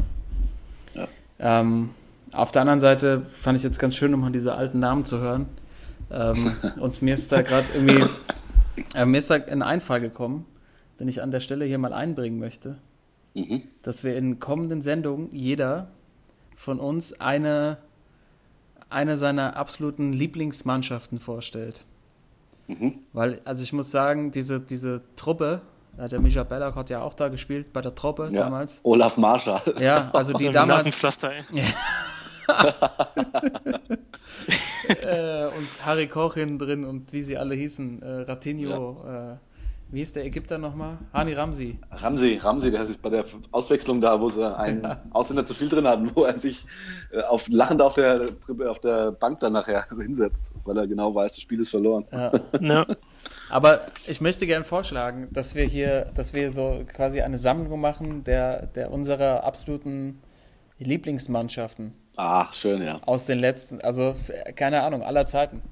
Ja. 0.95 1.09
Ähm, 1.41 1.91
auf 2.33 2.53
der 2.53 2.63
anderen 2.63 2.81
Seite 2.81 3.23
fand 3.23 3.57
ich 3.57 3.65
jetzt 3.65 3.79
ganz 3.79 3.97
schön, 3.97 4.13
um 4.13 4.21
mal 4.21 4.31
diese 4.31 4.55
alten 4.55 4.79
Namen 4.81 5.05
zu 5.05 5.19
hören. 5.21 5.47
Ähm, 6.11 6.53
und 6.81 7.01
mir 7.01 7.15
ist 7.15 7.33
da 7.33 7.43
gerade 7.43 7.67
irgendwie, 7.75 8.05
äh, 8.95 9.05
mir 9.05 9.19
ist 9.19 9.31
da 9.31 9.35
ein 9.37 9.63
Einfall 9.63 10.01
gekommen, 10.01 10.47
den 11.01 11.09
ich 11.09 11.23
an 11.23 11.31
der 11.31 11.41
Stelle 11.41 11.65
hier 11.65 11.79
mal 11.79 11.93
einbringen 11.93 12.39
möchte, 12.39 12.77
Mhm. 13.35 13.63
dass 13.83 14.03
wir 14.05 14.17
in 14.17 14.41
kommenden 14.41 14.83
Sendungen 14.83 15.29
jeder 15.33 15.89
von 16.57 16.81
uns 16.81 17.21
eine, 17.21 17.77
eine 18.91 19.17
seiner 19.17 19.57
absoluten 19.57 20.13
Lieblingsmannschaften 20.13 21.21
vorstellt. 21.21 21.85
Mhm. 22.67 22.95
Weil, 23.13 23.41
also 23.45 23.63
ich 23.63 23.73
muss 23.73 23.91
sagen, 23.91 24.33
diese, 24.33 24.59
diese 24.61 25.03
Truppe, 25.17 25.61
der 25.97 26.21
Mischa 26.21 26.43
Bellack 26.45 26.75
hat 26.77 26.91
ja 26.91 27.01
auch 27.03 27.15
da 27.15 27.29
gespielt 27.29 27.73
bei 27.73 27.81
der 27.81 27.95
Truppe 27.95 28.29
Ja. 28.33 28.45
damals. 28.45 28.81
Olaf 28.83 29.17
Marschall. 29.19 29.61
Ja, 29.79 30.11
also 30.13 30.33
die 30.33 30.51
damals. 30.51 30.79
Nasenpflaster, 30.85 31.33
ey. 31.33 31.43
äh, 35.03 35.45
und 35.47 35.87
Harry 35.87 36.09
Koch 36.09 36.35
hinten 36.35 36.59
drin 36.59 36.85
und 36.85 37.13
wie 37.13 37.23
sie 37.23 37.37
alle 37.37 37.55
hießen, 37.55 38.03
äh, 38.03 38.21
Ratinho, 38.23 39.05
äh, 39.07 39.37
Wie 39.91 40.03
ist 40.03 40.17
der 40.17 40.27
Ägypter 40.27 40.59
nochmal? 40.59 40.99
Hani 41.15 41.33
Ramsi. 41.33 41.79
Ramsey, 41.91 42.37
Ramsey, 42.37 42.71
der 42.71 42.87
sich 42.87 42.99
bei 43.01 43.09
der 43.09 43.25
Auswechslung 43.53 44.03
da, 44.03 44.21
wo 44.21 44.29
sie 44.29 44.55
einen 44.55 44.85
Ausländer 45.13 45.47
zu 45.47 45.55
viel 45.55 45.71
drin 45.71 45.89
hatten, 45.89 46.11
wo 46.15 46.25
er 46.25 46.39
sich 46.39 46.67
äh, 47.11 47.23
auf, 47.23 47.49
lachend 47.49 47.81
auf 47.81 47.95
der, 47.95 48.29
auf 48.69 48.81
der 48.81 49.13
Bank 49.13 49.41
dann 49.41 49.55
nachher 49.55 49.87
hinsetzt, 49.99 50.53
weil 50.65 50.77
er 50.77 50.87
genau 50.87 51.15
weiß, 51.15 51.33
das 51.33 51.41
Spiel 51.41 51.61
ist 51.61 51.71
verloren. 51.71 52.05
Ja. 52.13 52.33
Ja. 52.61 52.87
Aber 53.49 53.81
ich 54.07 54.21
möchte 54.21 54.47
gerne 54.47 54.65
vorschlagen, 54.65 55.29
dass 55.31 55.55
wir 55.55 55.65
hier, 55.65 56.11
dass 56.15 56.35
wir 56.35 56.53
so 56.53 56.85
quasi 56.87 57.23
eine 57.23 57.39
Sammlung 57.39 57.81
machen 57.81 58.25
der, 58.25 58.67
der 58.67 58.91
unserer 58.93 59.45
absoluten 59.45 60.21
Lieblingsmannschaften 60.79 61.95
Ah, 62.19 62.49
schön, 62.53 62.83
ja. 62.83 63.01
aus 63.07 63.27
den 63.27 63.39
letzten, 63.39 63.81
also 63.81 64.15
keine 64.57 64.83
Ahnung, 64.83 65.03
aller 65.05 65.25
Zeiten. 65.25 65.63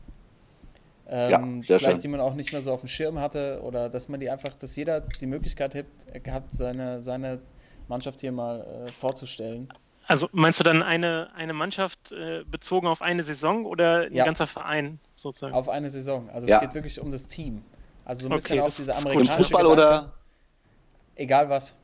Ähm, 1.08 1.30
Ja, 1.56 1.62
sehr 1.62 1.78
vielleicht 1.78 1.96
schön. 1.96 2.00
die 2.02 2.08
man 2.08 2.20
auch 2.20 2.34
nicht 2.34 2.52
mehr 2.52 2.62
so 2.62 2.72
auf 2.72 2.80
dem 2.80 2.88
Schirm 2.88 3.18
hatte 3.18 3.60
oder 3.64 3.88
dass 3.88 4.08
man 4.08 4.20
die 4.20 4.30
einfach, 4.30 4.54
dass 4.54 4.76
jeder 4.76 5.00
die 5.00 5.26
Möglichkeit 5.26 5.74
hat, 5.74 5.86
gehabt, 6.22 6.54
seine, 6.54 7.02
seine 7.02 7.40
Mannschaft 7.88 8.20
hier 8.20 8.30
mal 8.30 8.60
äh, 8.60 8.92
vorzustellen. 8.92 9.68
Also 10.06 10.28
meinst 10.30 10.60
du 10.60 10.64
dann 10.64 10.84
eine, 10.84 11.30
eine 11.34 11.52
Mannschaft 11.52 12.12
äh, 12.12 12.44
bezogen 12.44 12.86
auf 12.86 13.02
eine 13.02 13.24
Saison 13.24 13.64
oder 13.64 14.02
ein 14.02 14.14
Ja. 14.14 14.24
ganzer 14.24 14.46
Verein 14.46 15.00
sozusagen? 15.16 15.52
Auf 15.52 15.68
eine 15.68 15.90
Saison. 15.90 16.30
Also 16.30 16.46
Ja. 16.46 16.56
es 16.56 16.60
geht 16.60 16.74
wirklich 16.74 17.00
um 17.00 17.10
das 17.10 17.26
Team. 17.26 17.64
Also 18.04 18.22
so 18.22 18.28
ein 18.28 18.34
Okay, 18.34 18.60
bisschen 18.60 18.90
auch. 18.90 18.96
Und 19.00 19.06
amerikanische 19.06 19.32
Fußball 19.36 19.62
Gedanke. 19.64 19.82
oder? 19.82 20.12
Egal 21.16 21.48
was. 21.48 21.74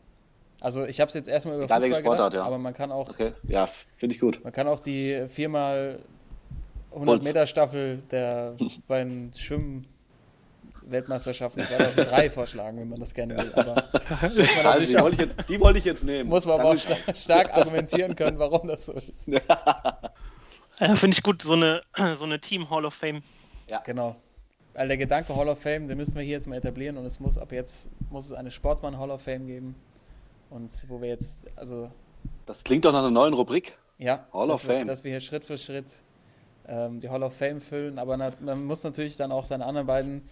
Also 0.62 0.84
ich 0.84 1.00
habe 1.00 1.08
es 1.08 1.14
jetzt 1.14 1.28
erstmal 1.28 1.56
über 1.56 1.64
Egal 1.64 1.80
Fußball 1.82 2.00
Sportart, 2.00 2.32
gedacht, 2.32 2.44
ja. 2.44 2.46
aber 2.46 2.58
man 2.58 2.72
kann 2.72 2.92
auch, 2.92 3.10
Okay, 3.10 3.32
ja, 3.42 3.66
finde 3.96 4.14
ich 4.14 4.20
gut. 4.20 4.42
man 4.44 4.52
kann 4.52 4.68
auch 4.68 4.80
die 4.80 5.26
viermal 5.28 5.98
100 6.92 7.08
Holz. 7.16 7.24
Meter 7.24 7.46
Staffel 7.46 7.98
der 8.10 8.54
beiden 8.88 9.32
Schwimmen 9.34 9.86
Weltmeisterschaften 10.84 11.62
2003 11.62 12.30
vorschlagen, 12.30 12.78
wenn 12.80 12.88
man 12.88 13.00
das 13.00 13.14
gerne 13.14 13.36
will. 13.36 13.52
Aber 13.54 13.84
Also, 14.20 14.86
die, 14.86 14.96
auch, 14.98 15.02
wollte 15.02 15.14
ich 15.22 15.28
jetzt, 15.28 15.48
die 15.48 15.60
wollte 15.60 15.78
ich 15.78 15.84
jetzt 15.84 16.04
nehmen. 16.04 16.28
muss 16.28 16.44
man 16.44 16.60
aber 16.60 16.70
auch 16.70 16.76
Danke. 16.76 17.00
sta- 17.02 17.14
stark 17.14 17.54
argumentieren 17.56 18.16
können, 18.16 18.38
warum 18.38 18.68
das 18.68 18.86
so 18.86 18.92
ist. 18.92 19.28
Äh, 20.78 20.96
Finde 20.96 21.14
ich 21.16 21.22
gut, 21.22 21.42
so 21.42 21.52
eine, 21.52 21.82
so 22.16 22.24
eine 22.24 22.40
Team 22.40 22.70
Hall 22.70 22.84
of 22.86 22.94
Fame. 22.94 23.22
Genau. 23.84 24.14
Weil 24.74 24.88
der 24.88 24.96
Gedanke 24.96 25.36
Hall 25.36 25.48
of 25.48 25.60
Fame, 25.60 25.86
den 25.86 25.98
müssen 25.98 26.14
wir 26.16 26.22
hier 26.22 26.32
jetzt 26.32 26.46
mal 26.48 26.56
etablieren 26.56 26.96
und 26.96 27.04
es 27.04 27.20
muss 27.20 27.36
ab 27.36 27.52
jetzt 27.52 27.90
muss 28.10 28.26
es 28.26 28.32
eine 28.32 28.50
Sportsmann 28.50 28.98
Hall 28.98 29.10
of 29.10 29.20
Fame 29.22 29.46
geben. 29.46 29.74
Und 30.54 30.70
wo 30.88 31.00
wir 31.00 31.08
jetzt, 31.08 31.50
also 31.56 31.90
Das 32.46 32.62
klingt 32.62 32.84
doch 32.84 32.92
nach 32.92 33.00
einer 33.00 33.10
neuen 33.10 33.34
Rubrik. 33.34 33.78
Ja, 33.98 34.26
Hall 34.32 34.48
dass 34.48 34.54
of 34.62 34.68
wir, 34.68 34.74
Fame. 34.76 34.86
Dass 34.86 35.04
wir 35.04 35.10
hier 35.10 35.20
Schritt 35.20 35.44
für 35.44 35.56
Schritt 35.56 35.86
ähm, 36.68 37.00
die 37.00 37.08
Hall 37.08 37.22
of 37.22 37.34
Fame 37.34 37.60
füllen, 37.60 37.98
aber 37.98 38.16
na, 38.16 38.32
man 38.40 38.64
muss 38.64 38.84
natürlich 38.84 39.16
dann 39.16 39.32
auch 39.32 39.44
seine 39.44 39.64
anderen 39.64 39.86
beiden 39.86 40.22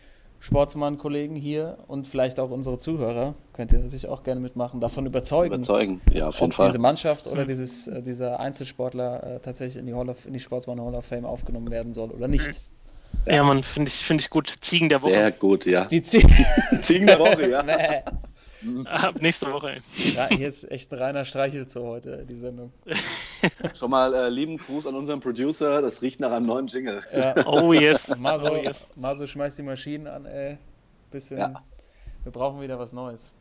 Sportsmann-Kollegen 0.41 1.37
hier 1.37 1.79
und 1.87 2.07
vielleicht 2.07 2.41
auch 2.41 2.51
unsere 2.51 2.79
Zuhörer, 2.79 3.35
könnt 3.53 3.73
ihr 3.73 3.79
natürlich 3.79 4.09
auch 4.09 4.23
gerne 4.23 4.41
mitmachen, 4.41 4.81
davon 4.81 5.07
überzeugen, 5.07 5.55
Überzeugen. 5.55 6.01
Ja, 6.13 6.29
auf 6.29 6.41
jeden 6.41 6.53
ob 6.53 6.55
Fall. 6.55 6.67
diese 6.67 6.79
Mannschaft 6.79 7.27
oder 7.27 7.45
dieses, 7.45 7.89
äh, 7.89 8.03
dieser 8.03 8.41
Einzelsportler 8.41 9.37
äh, 9.37 9.41
tatsächlich 9.41 9.77
in 9.77 9.87
die, 9.87 9.95
Hall 9.95 10.09
of, 10.09 10.27
in 10.27 10.33
die 10.33 10.41
Sportsmann 10.41 10.81
Hall 10.81 10.95
of 10.95 11.05
Fame 11.05 11.27
aufgenommen 11.27 11.71
werden 11.71 11.93
soll 11.93 12.11
oder 12.11 12.27
nicht. 12.27 12.61
Ja, 13.27 13.43
man, 13.43 13.63
finde 13.63 13.91
ich, 13.91 13.97
finde 13.97 14.23
ich 14.23 14.31
gut. 14.31 14.55
Ziegen 14.61 14.89
der 14.89 15.03
Woche. 15.03 15.13
Sehr 15.13 15.31
gut, 15.33 15.67
ja. 15.67 15.85
Die 15.85 16.03
Ziel. 16.03 16.25
Ziegen 16.83 17.07
der 17.07 17.19
Woche, 17.19 17.51
ja. 17.51 17.63
Ab 18.87 19.15
nächste 19.21 19.51
Woche. 19.53 19.77
ey. 19.97 20.11
ja, 20.15 20.29
hier 20.29 20.49
ist 20.49 20.71
echt 20.71 20.93
ein 20.93 20.99
reiner 20.99 21.25
Streichelzoo 21.25 21.87
heute, 21.87 22.25
die 22.27 22.35
Sendung. 22.35 22.73
Schon 23.79 23.91
mal 23.91 24.13
äh, 24.15 24.29
lieben 24.29 24.57
Gruß 24.59 24.87
an 24.87 24.95
unseren 24.95 25.21
Producer. 25.21 25.81
Das 25.83 26.03
riecht 26.03 26.21
nach 26.21 26.33
einem 26.33 26.47
neuen 26.47 26.67
Jingle. 26.67 27.03
Ja. 27.15 27.35
Oh 27.47 27.73
yes. 27.73 28.15
Maso, 28.19 28.51
Oh 28.53 28.57
yes. 28.57 28.87
Maso 28.97 29.27
schmeißt 29.27 29.59
die 29.59 29.63
Maschinen 29.63 30.07
an, 30.07 30.27
ey. 30.27 30.59
Bisschen. 31.11 31.39
Ja. 31.39 31.63
Wir 32.25 32.33
brauchen 32.33 32.61
wieder 32.61 32.79
was 32.79 32.93
Neues. 32.93 33.33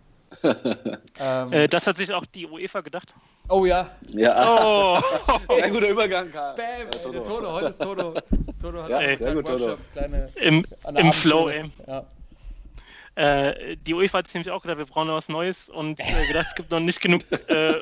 ähm, 1.20 1.52
Äh, 1.54 1.68
das 1.68 1.88
hat 1.88 1.98
sich 1.98 2.14
auch 2.14 2.26
die 2.26 2.46
UEFA 2.46 2.82
gedacht. 2.82 3.14
oh 3.50 3.66
ja. 3.66 3.90
Ja, 4.14 4.46
Oh, 4.48 5.02
ein 5.62 5.74
guter 5.74 5.90
Übergang, 5.90 6.32
Karl. 6.32 6.56
Bam, 6.56 6.66
ey, 6.66 6.86
Toto. 6.92 7.12
der 7.12 7.24
Toto. 7.24 7.52
Heute 7.52 7.68
ist 7.68 7.82
Toto. 7.82 8.14
Toto 8.62 8.84
hat 8.84 8.90
Ja, 8.92 8.98
einen 9.00 9.36
gut. 9.36 9.50
Workshop, 9.50 9.80
kleine, 9.94 10.30
im, 10.36 10.66
im 10.96 11.12
Flow, 11.12 11.50
ey. 11.50 11.72
Ja. 11.88 12.06
Äh, 13.20 13.76
die 13.76 13.94
UEFA 13.94 14.20
hat 14.20 14.28
sich 14.28 14.36
nämlich 14.36 14.52
auch 14.52 14.62
gedacht, 14.62 14.78
wir 14.78 14.86
brauchen 14.86 15.08
noch 15.08 15.16
was 15.16 15.28
Neues 15.28 15.68
und 15.68 16.00
äh, 16.00 16.28
gedacht, 16.28 16.48
es 16.48 16.56
gibt 16.56 16.72
noch 16.72 16.80
nicht 16.80 17.02
genug 17.02 17.24
äh, 17.50 17.74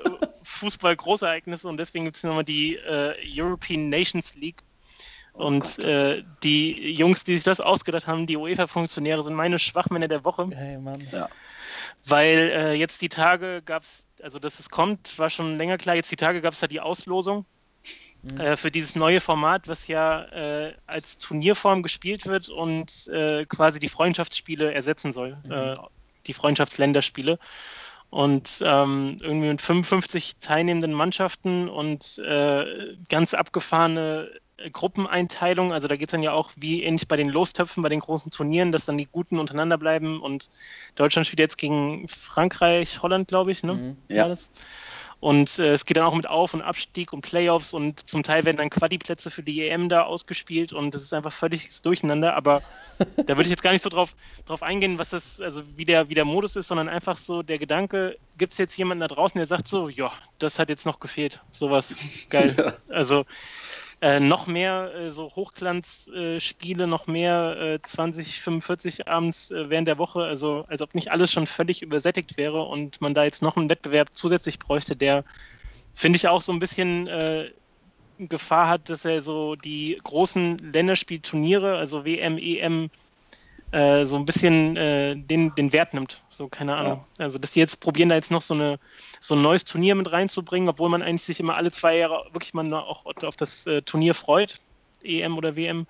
Fußball-Großereignisse 0.41 1.67
und 1.67 1.77
deswegen 1.77 2.05
gibt 2.05 2.17
es 2.17 2.23
nochmal 2.23 2.43
die 2.43 2.75
äh, 2.75 3.13
European 3.23 3.89
Nations 3.89 4.33
League. 4.33 4.63
Und 5.33 5.77
äh, 5.83 6.23
die 6.41 6.91
Jungs, 6.91 7.23
die 7.23 7.35
sich 7.35 7.43
das 7.43 7.61
ausgedacht 7.61 8.07
haben, 8.07 8.25
die 8.25 8.35
UEFA-Funktionäre, 8.35 9.23
sind 9.23 9.35
meine 9.35 9.59
Schwachmänner 9.59 10.07
der 10.07 10.25
Woche, 10.25 10.49
Hey, 10.55 10.79
Mann. 10.79 11.07
weil 12.05 12.39
äh, 12.39 12.73
jetzt 12.73 13.03
die 13.03 13.09
Tage 13.09 13.61
gab 13.63 13.83
es, 13.83 14.07
also 14.23 14.39
dass 14.39 14.59
es 14.59 14.71
kommt, 14.71 15.19
war 15.19 15.29
schon 15.29 15.55
länger 15.59 15.77
klar, 15.77 15.95
jetzt 15.95 16.11
die 16.11 16.15
Tage 16.15 16.41
gab 16.41 16.53
es 16.53 16.61
da 16.61 16.65
die 16.65 16.79
Auslosung 16.81 17.45
äh, 18.37 18.57
für 18.57 18.71
dieses 18.71 18.95
neue 18.95 19.21
Format, 19.21 19.67
was 19.67 19.87
ja 19.87 20.23
äh, 20.25 20.73
als 20.85 21.17
Turnierform 21.17 21.83
gespielt 21.83 22.25
wird 22.25 22.49
und 22.49 23.07
äh, 23.07 23.45
quasi 23.45 23.79
die 23.79 23.89
Freundschaftsspiele 23.89 24.73
ersetzen 24.73 25.11
soll, 25.11 25.37
äh, 25.49 25.75
die 26.25 26.33
Freundschaftsländerspiele. 26.33 27.39
Und 28.09 28.63
ähm, 28.65 29.17
irgendwie 29.19 29.49
mit 29.49 29.61
55 29.61 30.37
teilnehmenden 30.39 30.93
Mannschaften 30.93 31.67
und 31.67 32.19
äh, 32.19 32.95
ganz 33.09 33.33
abgefahrene 33.33 34.31
Gruppeneinteilung. 34.71 35.71
Also 35.71 35.87
da 35.87 35.95
geht 35.95 36.09
es 36.09 36.11
dann 36.11 36.23
ja 36.23 36.31
auch 36.31 36.51
wie 36.55 36.83
ähnlich 36.83 37.07
bei 37.07 37.15
den 37.15 37.29
Lostöpfen, 37.29 37.83
bei 37.83 37.89
den 37.89 37.99
großen 37.99 38.31
Turnieren, 38.31 38.71
dass 38.71 38.85
dann 38.85 38.97
die 38.97 39.07
Guten 39.11 39.39
untereinander 39.39 39.77
bleiben. 39.77 40.21
Und 40.21 40.49
Deutschland 40.95 41.27
spielt 41.27 41.39
jetzt 41.39 41.57
gegen 41.57 42.07
Frankreich, 42.07 43.01
Holland, 43.01 43.27
glaube 43.27 43.51
ich, 43.51 43.63
ne? 43.63 43.73
Mhm. 43.73 43.97
Ja. 44.07 44.33
Und 45.19 45.57
äh, 45.57 45.71
es 45.71 45.85
geht 45.85 45.97
dann 45.97 46.05
auch 46.05 46.13
mit 46.13 46.27
Auf- 46.27 46.53
und 46.53 46.61
Abstieg 46.61 47.11
und 47.11 47.21
Playoffs 47.21 47.73
und 47.73 48.07
zum 48.07 48.21
Teil 48.21 48.45
werden 48.45 48.57
dann 48.57 48.69
Quaddi-Plätze 48.69 49.31
für 49.31 49.41
die 49.41 49.67
EM 49.67 49.89
da 49.89 50.03
ausgespielt 50.03 50.73
und 50.73 50.93
das 50.93 51.01
ist 51.01 51.13
einfach 51.13 51.31
völliges 51.31 51.81
Durcheinander. 51.81 52.35
Aber 52.35 52.61
da 53.15 53.29
würde 53.29 53.43
ich 53.43 53.49
jetzt 53.49 53.63
gar 53.63 53.71
nicht 53.71 53.81
so 53.81 53.89
drauf, 53.89 54.15
drauf 54.45 54.61
eingehen, 54.61 54.99
was 54.99 55.09
das, 55.09 55.41
also 55.41 55.63
wie 55.75 55.85
der, 55.85 56.09
wie 56.09 56.13
der 56.13 56.25
Modus 56.25 56.55
ist, 56.55 56.67
sondern 56.67 56.87
einfach 56.87 57.17
so 57.17 57.41
der 57.41 57.57
Gedanke, 57.57 58.17
gibt 58.37 58.53
es 58.53 58.59
jetzt 58.59 58.77
jemanden 58.77 59.01
da 59.01 59.07
draußen, 59.07 59.37
der 59.37 59.47
sagt 59.47 59.67
so, 59.67 59.89
ja, 59.89 60.11
das 60.37 60.59
hat 60.59 60.69
jetzt 60.69 60.85
noch 60.85 60.99
gefehlt. 60.99 61.41
Sowas 61.51 61.95
geil. 62.29 62.77
Also 62.89 63.25
äh, 64.01 64.19
noch 64.19 64.45
mehr 64.45 64.93
äh, 64.93 65.11
so 65.11 65.35
Hochglanzspiele, 65.35 66.85
noch 66.85 67.07
mehr 67.07 67.57
äh, 67.59 67.81
20, 67.81 68.41
45 68.41 69.07
abends 69.07 69.49
äh, 69.49 69.69
während 69.69 69.87
der 69.87 69.97
Woche, 69.97 70.23
also 70.23 70.65
als 70.67 70.81
ob 70.81 70.93
nicht 70.93 71.11
alles 71.11 71.31
schon 71.31 71.47
völlig 71.47 71.81
übersättigt 71.81 72.37
wäre 72.37 72.63
und 72.63 73.01
man 73.01 73.15
da 73.15 73.23
jetzt 73.23 73.41
noch 73.41 73.57
einen 73.57 73.69
Wettbewerb 73.69 74.09
zusätzlich 74.13 74.59
bräuchte, 74.59 74.95
der, 74.95 75.23
finde 75.95 76.17
ich, 76.17 76.27
auch 76.27 76.41
so 76.41 76.51
ein 76.51 76.59
bisschen 76.59 77.07
äh, 77.07 77.49
Gefahr 78.19 78.67
hat, 78.69 78.89
dass 78.89 79.05
er 79.05 79.21
so 79.21 79.55
die 79.55 79.99
großen 80.03 80.57
Länderspielturniere, 80.59 81.77
also 81.77 82.05
WM, 82.05 82.37
EM, 82.37 82.89
äh, 83.71 84.05
so 84.05 84.15
ein 84.15 84.25
bisschen 84.25 84.77
äh, 84.77 85.15
den, 85.15 85.53
den 85.55 85.73
Wert 85.73 85.93
nimmt. 85.93 86.21
So, 86.29 86.47
keine 86.47 86.75
Ahnung. 86.75 87.05
Also, 87.17 87.37
dass 87.37 87.51
die 87.51 87.59
jetzt 87.59 87.79
probieren, 87.79 88.09
da 88.09 88.15
jetzt 88.15 88.31
noch 88.31 88.41
so, 88.41 88.53
eine, 88.53 88.79
so 89.19 89.35
ein 89.35 89.41
neues 89.41 89.65
Turnier 89.65 89.95
mit 89.95 90.11
reinzubringen, 90.11 90.69
obwohl 90.69 90.89
man 90.89 91.01
eigentlich 91.01 91.23
sich 91.23 91.39
immer 91.39 91.55
alle 91.55 91.71
zwei 91.71 91.97
Jahre 91.97 92.25
wirklich 92.31 92.53
mal 92.53 92.73
auch 92.73 93.05
auf 93.05 93.35
das 93.35 93.65
äh, 93.67 93.81
Turnier 93.81 94.13
freut, 94.13 94.59
EM 95.03 95.37
oder 95.37 95.55
WM, 95.55 95.85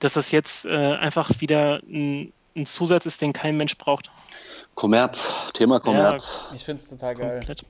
dass 0.00 0.14
das 0.14 0.30
jetzt 0.32 0.66
äh, 0.66 0.96
einfach 0.96 1.30
wieder 1.40 1.80
ein, 1.84 2.32
ein 2.56 2.66
Zusatz 2.66 3.06
ist, 3.06 3.22
den 3.22 3.32
kein 3.32 3.56
Mensch 3.56 3.78
braucht. 3.78 4.10
Kommerz, 4.74 5.30
Thema 5.54 5.80
Kommerz. 5.80 6.48
Ich 6.54 6.64
finde 6.64 6.82
es 6.82 6.88
total 6.88 7.14
geil. 7.14 7.38
Komplett. 7.38 7.64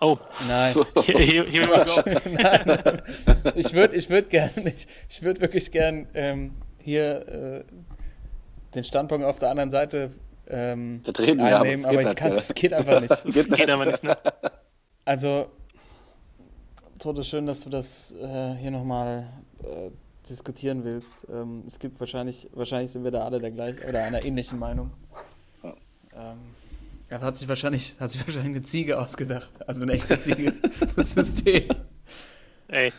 Oh, 0.00 0.18
Nein. 0.48 0.74
here, 1.04 1.20
here, 1.20 1.44
here 1.44 1.68
we 1.68 1.84
go. 1.84 2.20
nein, 2.42 2.62
nein. 2.66 3.02
Ich 3.54 3.72
würde 3.72 3.94
ich 3.94 4.10
würd 4.10 4.30
gern, 4.30 4.50
ich, 4.64 4.88
ich 5.08 5.22
würde 5.22 5.40
wirklich 5.40 5.70
gern 5.70 6.08
ähm, 6.14 6.54
hier 6.82 7.28
äh, 7.28 7.64
den 8.74 8.84
Standpunkt 8.84 9.24
auf 9.26 9.38
der 9.38 9.50
anderen 9.50 9.70
Seite 9.70 10.10
ähm, 10.48 11.00
Vertreten, 11.04 11.40
ja, 11.40 11.46
aber 11.46 11.64
einnehmen, 11.64 11.86
aber 11.86 12.02
ich 12.02 12.16
kann 12.16 12.32
ja. 12.32 12.38
es 12.38 12.52
geht 12.54 12.72
einfach 12.72 13.00
nicht. 13.00 13.24
Geht. 13.32 13.54
Geht 13.54 13.70
aber 13.70 13.86
nicht, 13.86 14.02
ne? 14.02 14.16
Also, 15.04 15.46
Toto, 16.98 17.22
schön, 17.22 17.46
dass 17.46 17.62
du 17.62 17.70
das 17.70 18.12
äh, 18.12 18.54
hier 18.54 18.70
nochmal 18.70 19.26
äh, 19.62 19.90
diskutieren 20.28 20.84
willst. 20.84 21.26
Ähm, 21.32 21.64
es 21.66 21.78
gibt 21.78 21.98
wahrscheinlich, 22.00 22.48
wahrscheinlich 22.52 22.92
sind 22.92 23.04
wir 23.04 23.10
da 23.10 23.24
alle 23.24 23.40
der 23.40 23.50
gleichen 23.50 23.88
oder 23.88 24.02
einer 24.04 24.24
ähnlichen 24.24 24.58
Meinung. 24.58 24.90
Ähm, 25.64 26.38
ja, 27.10 27.20
hat 27.20 27.36
sich 27.36 27.48
wahrscheinlich, 27.48 27.96
hat 28.00 28.10
sich 28.10 28.26
wahrscheinlich 28.26 28.56
eine 28.56 28.62
Ziege 28.62 28.98
ausgedacht, 28.98 29.50
also 29.66 29.82
eine 29.82 29.92
echte 29.92 30.18
Ziege, 30.18 30.52
das 30.96 31.12
System. 31.12 31.68
Ey, 32.68 32.92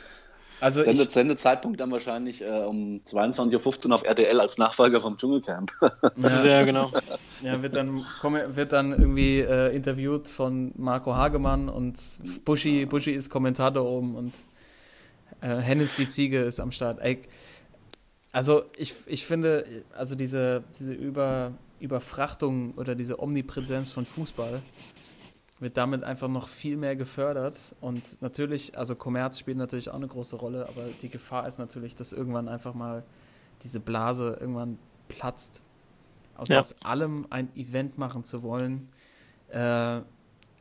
Also 0.64 0.82
Sende, 0.82 1.04
ich, 1.04 1.10
Sendezeitpunkt 1.10 1.82
dann 1.82 1.92
wahrscheinlich 1.92 2.42
äh, 2.42 2.46
um 2.46 3.02
22.15 3.06 3.88
Uhr 3.90 3.96
auf 3.96 4.04
RTL 4.04 4.40
als 4.40 4.58
Nachfolger 4.58 5.02
vom 5.02 5.18
Dschungelcamp. 5.18 5.74
ist 6.16 6.46
ja 6.46 6.64
genau. 6.66 6.90
ja, 7.42 7.62
wird 7.62 7.76
dann, 7.76 8.02
komme- 8.22 8.56
wird 8.56 8.72
dann 8.72 8.94
irgendwie 8.94 9.40
äh, 9.40 9.76
interviewt 9.76 10.30
von 10.30 10.72
Marco 10.78 11.14
Hagemann 11.14 11.68
und 11.68 12.00
Buschi, 12.46 12.86
Buschi 12.86 13.12
ist 13.12 13.30
Kommentator 13.30 13.84
oben 13.86 14.16
und 14.16 14.34
äh, 15.42 15.58
Hennis 15.58 15.96
die 15.96 16.08
Ziege 16.08 16.40
ist 16.40 16.62
am 16.62 16.72
Start. 16.72 17.02
Ey, 17.02 17.24
also 18.32 18.64
ich, 18.78 18.96
ich 19.06 19.26
finde, 19.26 19.84
also 19.98 20.16
diese, 20.16 20.64
diese 20.80 20.94
über, 20.94 21.52
Überfrachtung 21.82 22.74
oder 22.78 22.96
diese 22.96 23.22
Omnipräsenz 23.22 23.92
von 23.92 24.06
Fußball 24.06 24.62
wird 25.64 25.78
damit 25.78 26.04
einfach 26.04 26.28
noch 26.28 26.48
viel 26.48 26.78
mehr 26.78 26.96
gefördert. 26.96 27.76
Und 27.82 28.22
natürlich, 28.22 28.78
also 28.78 28.96
Kommerz 28.96 29.40
spielt 29.40 29.58
natürlich 29.58 29.90
auch 29.90 29.96
eine 29.96 30.08
große 30.08 30.36
Rolle, 30.36 30.68
aber 30.68 30.84
die 31.02 31.10
Gefahr 31.10 31.48
ist 31.48 31.58
natürlich, 31.58 31.96
dass 31.96 32.14
irgendwann 32.14 32.48
einfach 32.48 32.74
mal 32.76 33.04
diese 33.64 33.80
Blase 33.80 34.38
irgendwann 34.40 34.78
platzt. 35.08 35.62
Also 36.36 36.54
Ja. 36.54 36.60
aus 36.60 36.76
allem 36.84 37.28
ein 37.30 37.56
Event 37.56 37.98
machen 37.98 38.24
zu 38.24 38.44
wollen. 38.44 38.90
Äh, 39.50 40.02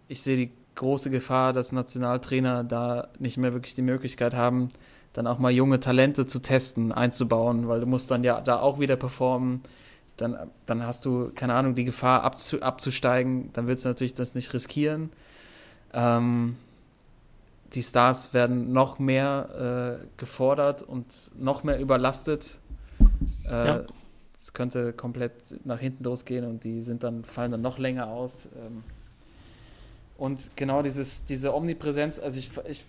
ich 0.08 0.22
sehe 0.22 0.36
die 0.36 0.52
große 0.74 1.10
Gefahr, 1.10 1.52
dass 1.52 1.72
Nationaltrainer 1.72 2.64
da 2.64 3.08
nicht 3.18 3.36
mehr 3.38 3.52
wirklich 3.52 3.74
die 3.74 3.82
Möglichkeit 3.82 4.34
haben, 4.34 4.68
dann 5.12 5.26
auch 5.26 5.38
mal 5.38 5.50
junge 5.50 5.80
Talente 5.80 6.26
zu 6.26 6.40
testen, 6.40 6.92
einzubauen, 6.92 7.68
weil 7.68 7.80
du 7.80 7.86
musst 7.86 8.10
dann 8.10 8.24
ja 8.24 8.40
da 8.40 8.60
auch 8.60 8.78
wieder 8.78 8.96
performen. 8.96 9.62
Dann, 10.16 10.50
dann 10.66 10.86
hast 10.86 11.04
du, 11.04 11.30
keine 11.34 11.54
Ahnung, 11.54 11.74
die 11.74 11.84
Gefahr 11.84 12.22
abzu, 12.22 12.60
abzusteigen. 12.60 13.50
Dann 13.52 13.66
willst 13.66 13.84
du 13.84 13.88
natürlich 13.88 14.14
das 14.14 14.34
nicht 14.34 14.52
riskieren. 14.54 15.10
Ähm, 15.92 16.56
die 17.74 17.82
Stars 17.82 18.34
werden 18.34 18.72
noch 18.72 18.98
mehr 18.98 19.98
äh, 20.02 20.06
gefordert 20.18 20.82
und 20.82 21.06
noch 21.38 21.64
mehr 21.64 21.80
überlastet. 21.80 22.58
Äh, 23.50 23.66
Ja. 23.66 23.82
Es 24.36 24.52
könnte 24.52 24.92
komplett 24.92 25.32
nach 25.64 25.78
hinten 25.78 26.02
losgehen 26.02 26.44
und 26.44 26.64
die 26.64 26.82
sind 26.82 27.04
dann, 27.04 27.24
fallen 27.24 27.52
dann 27.52 27.62
noch 27.62 27.78
länger 27.78 28.08
aus. 28.08 28.48
Ähm, 28.56 28.82
und 30.18 30.50
genau 30.56 30.82
dieses, 30.82 31.24
diese 31.24 31.54
Omnipräsenz, 31.54 32.18
also 32.18 32.40
ich, 32.40 32.50
ich, 32.68 32.84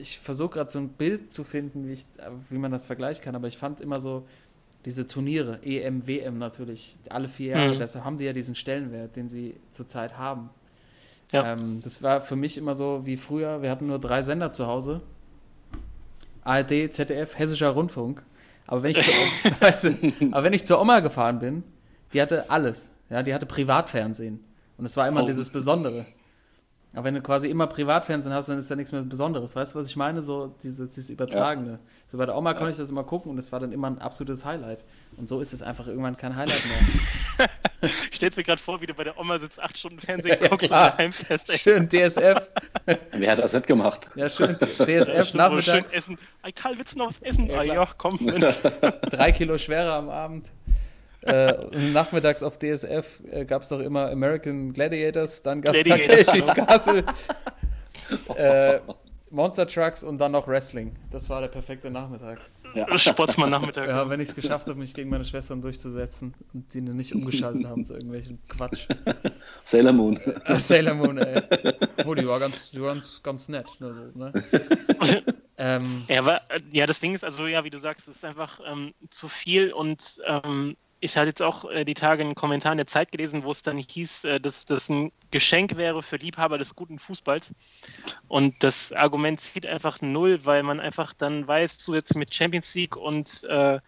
ich 0.00 0.18
versuche 0.18 0.50
gerade 0.50 0.70
so 0.70 0.80
ein 0.80 0.88
Bild 0.88 1.32
zu 1.32 1.44
finden, 1.44 1.86
wie, 1.86 1.92
ich, 1.92 2.06
wie 2.50 2.58
man 2.58 2.72
das 2.72 2.86
vergleichen 2.86 3.24
kann, 3.24 3.36
aber 3.36 3.46
ich 3.46 3.56
fand 3.56 3.80
immer 3.80 4.00
so 4.00 4.26
diese 4.86 5.06
Turniere, 5.06 5.58
EM, 5.64 6.06
WM 6.06 6.38
natürlich, 6.38 6.96
alle 7.10 7.28
vier 7.28 7.50
Jahre, 7.56 7.74
Mhm. 7.74 7.78
deshalb 7.78 8.04
haben 8.06 8.16
die 8.16 8.24
ja 8.24 8.32
diesen 8.32 8.54
Stellenwert, 8.54 9.16
den 9.16 9.28
sie 9.28 9.56
zurzeit 9.70 10.16
haben. 10.16 10.48
Ja. 11.32 11.52
Ähm, 11.52 11.80
das 11.82 12.02
war 12.02 12.20
für 12.22 12.36
mich 12.36 12.56
immer 12.56 12.74
so 12.74 13.02
wie 13.04 13.16
früher, 13.18 13.60
wir 13.60 13.70
hatten 13.70 13.88
nur 13.88 13.98
drei 13.98 14.22
Sender 14.22 14.52
zu 14.52 14.66
Hause. 14.68 15.02
ARD, 16.44 16.90
ZDF, 16.92 17.36
Hessischer 17.38 17.70
Rundfunk. 17.70 18.22
Aber 18.66 18.82
wenn 18.82 18.92
ich, 18.92 19.02
zur, 19.02 19.14
weißt 19.60 19.84
du, 19.84 19.90
aber 20.32 20.44
wenn 20.44 20.52
ich 20.52 20.64
zur 20.64 20.80
Oma 20.80 21.00
gefahren 21.00 21.38
bin, 21.38 21.64
die 22.12 22.22
hatte 22.22 22.48
alles. 22.50 22.92
Ja, 23.10 23.22
die 23.22 23.34
hatte 23.34 23.46
Privatfernsehen. 23.46 24.40
Und 24.78 24.86
es 24.86 24.96
war 24.96 25.08
immer 25.08 25.22
Oh. 25.22 25.26
dieses 25.26 25.50
Besondere. 25.50 26.06
Aber 26.96 27.04
wenn 27.04 27.14
du 27.14 27.20
quasi 27.20 27.48
immer 27.48 27.66
Privatfernsehen 27.66 28.34
hast, 28.34 28.48
dann 28.48 28.58
ist 28.58 28.70
da 28.70 28.74
nichts 28.74 28.90
mehr 28.90 29.02
Besonderes. 29.02 29.54
Weißt 29.54 29.74
du, 29.74 29.78
was 29.78 29.86
ich 29.88 29.96
meine? 29.96 30.22
So 30.22 30.54
dieses, 30.62 30.94
dieses 30.94 31.10
Übertragene. 31.10 31.78
So 32.06 32.16
bei 32.16 32.24
der 32.24 32.34
Oma 32.34 32.54
konnte 32.54 32.70
ich 32.70 32.78
das 32.78 32.88
immer 32.88 33.04
gucken 33.04 33.30
und 33.30 33.36
es 33.36 33.52
war 33.52 33.60
dann 33.60 33.70
immer 33.70 33.88
ein 33.88 33.98
absolutes 33.98 34.46
Highlight. 34.46 34.82
Und 35.18 35.28
so 35.28 35.40
ist 35.40 35.52
es 35.52 35.60
einfach 35.60 35.86
irgendwann 35.88 36.16
kein 36.16 36.34
Highlight 36.36 36.62
mehr. 36.64 37.48
Ich 37.82 38.16
stell's 38.16 38.36
mir 38.38 38.42
gerade 38.42 38.60
vor, 38.60 38.80
wie 38.80 38.86
du 38.86 38.94
bei 38.94 39.04
der 39.04 39.18
Oma 39.20 39.38
sitzt, 39.38 39.60
acht 39.62 39.76
Stunden 39.76 40.00
Fernsehen 40.00 40.38
Ja, 40.40 40.48
guckst 40.48 40.70
und 40.72 41.14
fest. 41.14 41.50
ey. 41.50 41.58
Schön 41.58 41.86
DSF. 41.86 42.48
Wer 43.12 43.30
hat 43.30 43.38
das 43.38 43.52
nicht 43.52 43.66
gemacht? 43.66 44.10
Ja, 44.14 44.30
schön 44.30 44.56
DSF 44.58 45.28
so 45.32 45.36
nachmittags. 45.36 45.92
schön 45.92 45.98
essen. 45.98 46.18
Karl, 46.54 46.78
willst 46.78 46.94
du 46.94 46.98
noch 46.98 47.08
was 47.08 47.20
essen? 47.20 47.46
Ja, 47.48 47.58
ah, 47.58 47.62
ja, 47.62 47.86
komm. 47.98 48.18
drei 49.10 49.32
Kilo 49.32 49.58
schwerer 49.58 49.92
am 49.96 50.08
Abend. 50.08 50.50
Äh, 51.26 51.90
nachmittags 51.92 52.42
auf 52.42 52.58
DSF 52.58 53.20
äh, 53.30 53.44
gab 53.44 53.62
es 53.62 53.68
doch 53.68 53.80
immer 53.80 54.10
American 54.10 54.72
Gladiators, 54.72 55.42
dann 55.42 55.60
gab 55.60 55.74
es 55.74 55.84
Takeshis 55.84 56.46
Castle, 56.46 57.04
äh, 58.36 58.78
Monster 59.30 59.66
Trucks 59.66 60.04
und 60.04 60.18
dann 60.18 60.32
noch 60.32 60.46
Wrestling. 60.46 60.94
Das 61.10 61.28
war 61.28 61.40
der 61.40 61.48
perfekte 61.48 61.90
Nachmittag. 61.90 62.38
Ja. 62.74 62.98
Sportsmann-Nachmittag. 62.98 63.88
Ja, 63.88 64.08
wenn 64.08 64.20
ich 64.20 64.28
es 64.28 64.34
geschafft 64.34 64.68
habe, 64.68 64.78
mich 64.78 64.94
gegen 64.94 65.10
meine 65.10 65.24
Schwestern 65.24 65.62
durchzusetzen 65.62 66.34
und 66.52 66.72
die 66.72 66.80
nicht 66.80 67.12
umgeschaltet 67.14 67.66
haben 67.66 67.84
zu 67.84 67.94
irgendwelchen 67.94 68.38
Quatsch. 68.48 68.86
Sailor 69.64 69.92
Moon. 69.92 70.16
Äh, 70.16 70.58
Sailor 70.58 70.94
Moon, 70.94 71.18
ey. 71.18 71.42
Oh, 72.04 72.14
die 72.14 72.26
war 72.26 72.38
ganz, 72.38 72.70
die 72.70 72.80
war 72.80 72.94
ganz, 72.94 73.22
ganz 73.22 73.48
nett. 73.48 73.66
Ne, 73.80 74.12
so, 74.14 74.18
ne? 74.18 74.32
ähm, 75.58 76.04
Ja, 76.08 76.20
aber, 76.20 76.42
ja, 76.70 76.86
das 76.86 77.00
Ding 77.00 77.14
ist 77.14 77.24
also, 77.24 77.46
ja, 77.46 77.64
wie 77.64 77.70
du 77.70 77.78
sagst, 77.78 78.08
es 78.08 78.16
ist 78.16 78.24
einfach 78.24 78.60
ähm, 78.64 78.94
zu 79.10 79.28
viel 79.28 79.72
und 79.72 80.20
ähm, 80.26 80.76
ich 81.00 81.16
hatte 81.16 81.28
jetzt 81.28 81.42
auch 81.42 81.64
äh, 81.70 81.84
die 81.84 81.94
Tage 81.94 82.22
einen 82.22 82.34
Kommentar 82.34 82.72
in 82.72 82.78
der 82.78 82.86
Zeit 82.86 83.12
gelesen, 83.12 83.44
wo 83.44 83.50
es 83.50 83.62
dann 83.62 83.78
hieß, 83.78 84.24
äh, 84.24 84.40
dass 84.40 84.64
das 84.64 84.88
ein 84.88 85.12
Geschenk 85.30 85.76
wäre 85.76 86.02
für 86.02 86.16
Liebhaber 86.16 86.58
des 86.58 86.74
guten 86.74 86.98
Fußballs. 86.98 87.54
Und 88.28 88.54
das 88.62 88.92
Argument 88.92 89.40
zieht 89.40 89.66
einfach 89.66 90.00
null, 90.00 90.44
weil 90.44 90.62
man 90.62 90.80
einfach 90.80 91.12
dann 91.14 91.46
weiß, 91.46 91.78
zusätzlich 91.78 92.18
mit 92.18 92.34
Champions 92.34 92.74
League 92.74 92.96
und 92.96 93.44
äh, 93.44 93.78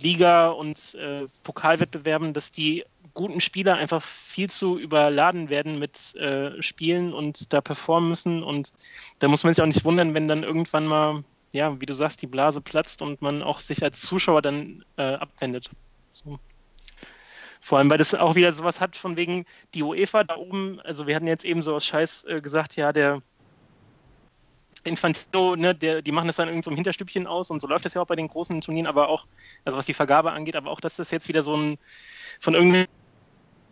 Liga 0.00 0.48
und 0.48 0.94
äh, 0.94 1.24
Pokalwettbewerben, 1.42 2.32
dass 2.32 2.50
die 2.50 2.84
guten 3.14 3.40
Spieler 3.40 3.76
einfach 3.76 4.02
viel 4.02 4.48
zu 4.48 4.78
überladen 4.78 5.50
werden 5.50 5.78
mit 5.78 6.14
äh, 6.14 6.60
Spielen 6.62 7.12
und 7.12 7.52
da 7.52 7.60
performen 7.60 8.08
müssen. 8.08 8.42
Und 8.42 8.72
da 9.18 9.28
muss 9.28 9.44
man 9.44 9.52
sich 9.52 9.62
auch 9.62 9.66
nicht 9.66 9.84
wundern, 9.84 10.14
wenn 10.14 10.28
dann 10.28 10.44
irgendwann 10.44 10.86
mal, 10.86 11.24
ja, 11.52 11.78
wie 11.80 11.86
du 11.86 11.94
sagst, 11.94 12.22
die 12.22 12.26
Blase 12.26 12.60
platzt 12.60 13.02
und 13.02 13.20
man 13.20 13.42
auch 13.42 13.60
sich 13.60 13.82
als 13.82 14.00
Zuschauer 14.00 14.40
dann 14.40 14.84
äh, 14.96 15.02
abwendet. 15.02 15.70
Vor 17.64 17.78
allem, 17.78 17.88
weil 17.88 17.98
das 17.98 18.12
auch 18.12 18.34
wieder 18.34 18.52
sowas 18.52 18.80
hat 18.80 18.96
von 18.96 19.16
wegen 19.16 19.46
die 19.72 19.84
UEFA 19.84 20.24
da 20.24 20.36
oben, 20.36 20.80
also 20.80 21.06
wir 21.06 21.14
hatten 21.14 21.28
jetzt 21.28 21.44
eben 21.44 21.62
so 21.62 21.76
aus 21.76 21.86
Scheiß 21.86 22.24
äh, 22.24 22.40
gesagt, 22.40 22.74
ja, 22.74 22.92
der 22.92 23.22
Infantino, 24.82 25.54
ne, 25.54 25.72
der, 25.72 26.02
die 26.02 26.10
machen 26.10 26.26
das 26.26 26.36
dann 26.36 26.48
irgendwie 26.48 26.64
so 26.64 26.70
im 26.72 26.76
Hinterstübchen 26.76 27.28
aus 27.28 27.52
und 27.52 27.62
so 27.62 27.68
läuft 27.68 27.84
das 27.84 27.94
ja 27.94 28.02
auch 28.02 28.06
bei 28.08 28.16
den 28.16 28.26
großen 28.26 28.60
Turnieren, 28.62 28.88
aber 28.88 29.08
auch, 29.08 29.28
also 29.64 29.78
was 29.78 29.86
die 29.86 29.94
Vergabe 29.94 30.32
angeht, 30.32 30.56
aber 30.56 30.72
auch, 30.72 30.80
dass 30.80 30.96
das 30.96 31.12
jetzt 31.12 31.28
wieder 31.28 31.44
so 31.44 31.56
ein 31.56 31.78
von 32.40 32.54
irgendwelchen 32.54 32.90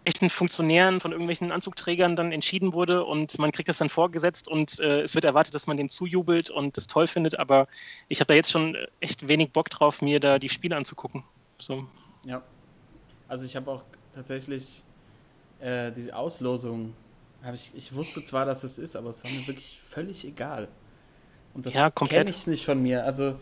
echten 0.04 0.30
Funktionären, 0.30 1.00
von 1.00 1.10
irgendwelchen 1.10 1.50
Anzugträgern 1.50 2.14
dann 2.14 2.30
entschieden 2.30 2.72
wurde 2.72 3.04
und 3.04 3.40
man 3.40 3.50
kriegt 3.50 3.68
das 3.68 3.78
dann 3.78 3.88
vorgesetzt 3.88 4.46
und 4.46 4.78
äh, 4.78 5.00
es 5.00 5.16
wird 5.16 5.24
erwartet, 5.24 5.56
dass 5.56 5.66
man 5.66 5.76
dem 5.76 5.88
zujubelt 5.88 6.48
und 6.48 6.76
das 6.76 6.86
toll 6.86 7.08
findet, 7.08 7.40
aber 7.40 7.66
ich 8.08 8.20
habe 8.20 8.28
da 8.28 8.34
jetzt 8.34 8.52
schon 8.52 8.76
echt 9.00 9.26
wenig 9.26 9.50
Bock 9.50 9.68
drauf, 9.68 10.00
mir 10.00 10.20
da 10.20 10.38
die 10.38 10.48
Spiele 10.48 10.76
anzugucken. 10.76 11.24
So. 11.58 11.88
Ja. 12.24 12.40
Also 13.30 13.44
ich 13.44 13.54
habe 13.54 13.70
auch 13.70 13.84
tatsächlich 14.12 14.82
äh, 15.60 15.92
diese 15.92 16.16
Auslosung, 16.16 16.94
ich, 17.54 17.70
ich 17.76 17.94
wusste 17.94 18.24
zwar, 18.24 18.44
dass 18.44 18.64
es 18.64 18.76
ist, 18.76 18.96
aber 18.96 19.10
es 19.10 19.22
war 19.22 19.30
mir 19.30 19.46
wirklich 19.46 19.80
völlig 19.88 20.26
egal. 20.26 20.66
Und 21.54 21.64
das 21.64 21.74
Ja, 21.74 21.90
kenne 21.90 22.28
ich 22.28 22.48
nicht 22.48 22.64
von 22.64 22.82
mir. 22.82 23.04
Also 23.04 23.36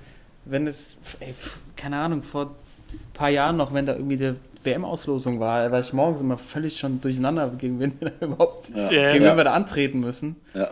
wenn 0.44 0.66
es, 0.66 0.98
ey, 1.20 1.34
keine 1.74 1.96
Ahnung, 1.96 2.22
vor 2.22 2.54
ein 2.92 2.98
paar 3.14 3.30
Jahren 3.30 3.56
noch, 3.56 3.72
wenn 3.72 3.86
da 3.86 3.94
irgendwie 3.94 4.16
die 4.18 4.34
WM-Auslosung 4.62 5.40
war, 5.40 5.72
war 5.72 5.80
ich 5.80 5.94
morgens 5.94 6.20
immer 6.20 6.36
völlig 6.36 6.78
schon 6.78 7.00
durcheinander, 7.00 7.48
gegen 7.56 7.80
wen 7.80 7.98
wir 7.98 8.10
da 8.10 8.26
überhaupt. 8.26 8.68
Ja, 8.68 8.88
gegen 8.90 9.24
ja. 9.24 9.30
wen 9.30 9.36
wir 9.38 9.44
da 9.44 9.54
antreten 9.54 10.00
müssen. 10.00 10.36
Ja. 10.52 10.68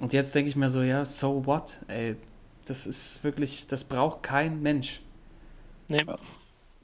Und 0.00 0.12
jetzt 0.12 0.34
denke 0.34 0.48
ich 0.48 0.56
mir 0.56 0.68
so, 0.70 0.82
ja, 0.82 1.04
so 1.04 1.46
what, 1.46 1.80
ey. 1.86 2.16
Das 2.64 2.84
ist 2.84 3.22
wirklich, 3.22 3.68
das 3.68 3.84
braucht 3.84 4.24
kein 4.24 4.60
Mensch. 4.60 5.00
Nee. 5.86 6.04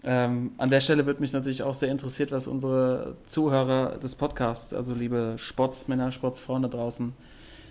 Ähm, 0.05 0.53
an 0.59 0.69
der 0.69 0.81
Stelle 0.81 1.07
würde 1.07 1.21
mich 1.21 1.33
natürlich 1.33 1.63
auch 1.63 1.75
sehr 1.75 1.91
interessiert, 1.91 2.33
was 2.33 2.49
unsere 2.49 3.17
Zuhörer 3.27 3.99
des 3.99 4.17
Podcasts, 4.17 4.75
also 4.75 4.95
liebe 4.95 5.35
Sportsmänner, 5.37 6.11
Sportsfrauen 6.11 6.63
da 6.63 6.69
draußen, 6.69 7.13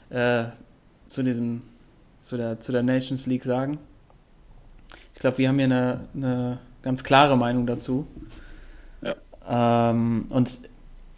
äh, 0.09 0.45
zu 1.07 1.23
diesem, 1.23 1.61
zu 2.21 2.37
der, 2.37 2.59
zu 2.59 2.71
der 2.71 2.83
Nations 2.83 3.25
League 3.27 3.43
sagen. 3.43 3.79
Ich 5.13 5.19
glaube, 5.19 5.39
wir 5.39 5.49
haben 5.49 5.57
hier 5.57 5.65
eine, 5.65 5.99
eine 6.15 6.59
ganz 6.81 7.03
klare 7.03 7.37
Meinung 7.37 7.67
dazu. 7.67 8.07
Ähm, 9.47 10.27
und 10.31 10.59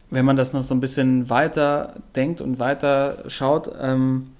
wenn 0.10 0.26
man 0.26 0.38
das 0.38 0.54
noch 0.54 0.64
so 0.64 0.74
ein 0.74 0.80
bisschen 0.80 1.30
weiter 1.30 1.96
denkt 2.16 2.42
und 2.42 2.60
weiter 2.60 3.24
schaut, 3.28 3.70
ähm, 3.80 4.32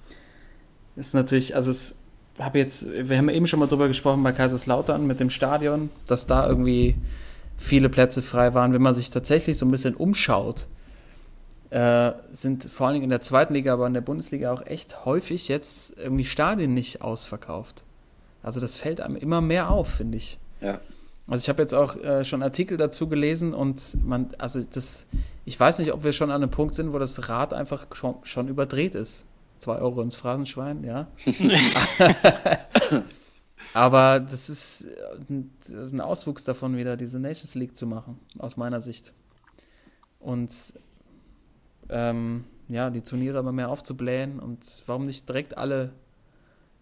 ist 0.96 1.14
natürlich, 1.14 1.54
also 1.54 1.70
es 1.70 1.98
habe 2.38 2.58
jetzt, 2.58 2.88
wir 3.08 3.16
haben 3.16 3.28
eben 3.28 3.46
schon 3.46 3.60
mal 3.60 3.68
drüber 3.68 3.88
gesprochen 3.88 4.22
bei 4.22 4.32
Kaiserslautern 4.32 5.06
mit 5.06 5.20
dem 5.20 5.30
Stadion, 5.30 5.90
dass 6.06 6.26
da 6.26 6.48
irgendwie 6.48 6.96
viele 7.56 7.88
Plätze 7.88 8.22
frei 8.22 8.54
waren. 8.54 8.72
Wenn 8.72 8.82
man 8.82 8.94
sich 8.94 9.10
tatsächlich 9.10 9.58
so 9.58 9.66
ein 9.66 9.70
bisschen 9.70 9.94
umschaut, 9.94 10.66
äh, 11.70 12.12
sind 12.32 12.64
vor 12.64 12.86
allen 12.86 12.94
Dingen 12.94 13.04
in 13.04 13.10
der 13.10 13.20
zweiten 13.20 13.54
Liga, 13.54 13.72
aber 13.72 13.86
in 13.86 13.94
der 13.94 14.00
Bundesliga 14.00 14.52
auch 14.52 14.66
echt 14.66 15.04
häufig 15.04 15.48
jetzt 15.48 15.96
irgendwie 15.96 16.24
Stadien 16.24 16.74
nicht 16.74 17.02
ausverkauft. 17.02 17.84
Also 18.42 18.60
das 18.60 18.76
fällt 18.76 19.00
einem 19.00 19.16
immer 19.16 19.40
mehr 19.40 19.70
auf, 19.70 19.88
finde 19.88 20.18
ich. 20.18 20.38
Ja. 20.60 20.80
Also 21.26 21.42
ich 21.42 21.48
habe 21.48 21.62
jetzt 21.62 21.74
auch 21.74 21.96
äh, 21.96 22.24
schon 22.24 22.42
Artikel 22.42 22.76
dazu 22.76 23.08
gelesen 23.08 23.54
und 23.54 23.96
man, 24.04 24.34
also 24.38 24.60
das, 24.62 25.06
ich 25.44 25.58
weiß 25.58 25.78
nicht, 25.78 25.92
ob 25.92 26.04
wir 26.04 26.12
schon 26.12 26.30
an 26.30 26.42
einem 26.42 26.50
Punkt 26.50 26.74
sind, 26.74 26.92
wo 26.92 26.98
das 26.98 27.28
Rad 27.28 27.54
einfach 27.54 27.86
schon, 27.94 28.16
schon 28.24 28.48
überdreht 28.48 28.94
ist. 28.94 29.24
Zwei 29.64 29.78
Euro 29.78 30.02
ins 30.02 30.14
Phrasenschwein, 30.14 30.84
ja. 30.84 31.08
Aber 33.72 34.20
das 34.20 34.50
ist 34.50 34.86
ein, 35.30 35.50
ein 35.72 36.02
Auswuchs 36.02 36.44
davon 36.44 36.76
wieder, 36.76 36.98
diese 36.98 37.18
Nations 37.18 37.54
League 37.54 37.74
zu 37.74 37.86
machen, 37.86 38.20
aus 38.38 38.58
meiner 38.58 38.82
Sicht. 38.82 39.14
Und 40.20 40.52
ähm, 41.88 42.44
ja, 42.68 42.90
die 42.90 43.00
Turniere 43.00 43.38
immer 43.38 43.52
mehr 43.52 43.70
aufzublähen 43.70 44.38
und 44.38 44.82
warum 44.84 45.06
nicht 45.06 45.26
direkt 45.30 45.56
alle, 45.56 45.92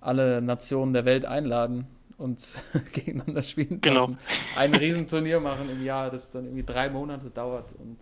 alle 0.00 0.42
Nationen 0.42 0.92
der 0.92 1.04
Welt 1.04 1.24
einladen 1.24 1.86
und 2.18 2.44
gegeneinander 2.92 3.44
spielen 3.44 3.80
Genau. 3.80 4.08
lassen. 4.08 4.18
Ein 4.56 4.74
Riesenturnier 4.74 5.38
machen 5.38 5.70
im 5.70 5.84
Jahr, 5.84 6.10
das 6.10 6.32
dann 6.32 6.46
irgendwie 6.46 6.64
drei 6.64 6.90
Monate 6.90 7.30
dauert. 7.30 7.74
Und 7.78 7.98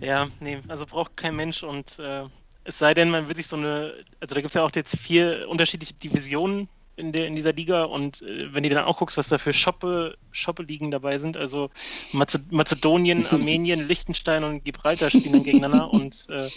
Ja, 0.00 0.28
nee, 0.40 0.60
also 0.68 0.86
braucht 0.86 1.16
kein 1.16 1.36
Mensch 1.36 1.62
und 1.62 1.98
äh, 1.98 2.24
es 2.64 2.78
sei 2.78 2.94
denn, 2.94 3.10
man 3.10 3.28
will 3.28 3.36
sich 3.36 3.46
so 3.46 3.56
eine, 3.56 3.94
also 4.20 4.34
da 4.34 4.40
gibt 4.40 4.50
es 4.50 4.54
ja 4.54 4.64
auch 4.64 4.70
jetzt 4.74 4.96
vier 4.96 5.46
unterschiedliche 5.48 5.94
Divisionen 5.94 6.68
in, 6.96 7.12
der, 7.12 7.26
in 7.26 7.34
dieser 7.34 7.52
Liga 7.52 7.84
und 7.84 8.22
äh, 8.22 8.52
wenn 8.52 8.62
du 8.62 8.68
dann 8.68 8.84
auch 8.84 8.98
guckst, 8.98 9.16
was 9.16 9.28
da 9.28 9.38
für 9.38 9.52
Schoppe, 9.52 10.16
Schoppe-Ligen 10.32 10.90
dabei 10.90 11.18
sind, 11.18 11.36
also 11.36 11.70
Maze 12.12 12.40
Mazedonien, 12.50 13.26
Armenien, 13.30 13.86
Liechtenstein 13.86 14.44
und 14.44 14.64
Gibraltar 14.64 15.10
spielen 15.10 15.32
dann 15.32 15.44
gegeneinander 15.44 15.90
und 15.92 16.28
äh, 16.28 16.48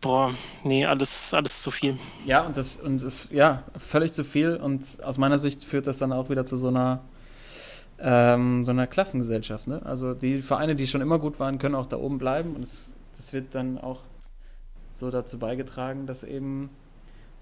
boah, 0.00 0.34
nee, 0.64 0.84
alles, 0.84 1.32
alles 1.32 1.62
zu 1.62 1.70
viel. 1.70 1.98
ja, 2.26 2.42
und 2.42 2.56
das 2.56 2.76
und 2.78 3.02
ist 3.02 3.28
ja 3.30 3.64
völlig 3.78 4.12
zu 4.12 4.24
viel. 4.24 4.56
Und 4.56 5.02
aus 5.02 5.18
meiner 5.18 5.38
Sicht 5.38 5.64
führt 5.64 5.86
das 5.86 5.98
dann 5.98 6.12
auch 6.12 6.28
wieder 6.28 6.44
zu 6.44 6.56
so 6.56 6.68
einer 6.68 7.02
ähm, 7.98 8.64
so 8.64 8.72
einer 8.72 8.86
Klassengesellschaft. 8.86 9.66
Ne? 9.66 9.80
Also 9.84 10.14
die 10.14 10.42
Vereine, 10.42 10.76
die 10.76 10.86
schon 10.86 11.00
immer 11.00 11.18
gut 11.18 11.40
waren, 11.40 11.58
können 11.58 11.74
auch 11.74 11.86
da 11.86 11.96
oben 11.96 12.18
bleiben. 12.18 12.54
Und 12.54 12.62
es, 12.62 12.94
das 13.16 13.32
wird 13.32 13.54
dann 13.54 13.78
auch 13.78 14.00
so 14.92 15.10
dazu 15.10 15.38
beigetragen, 15.38 16.06
dass 16.06 16.24
eben 16.24 16.70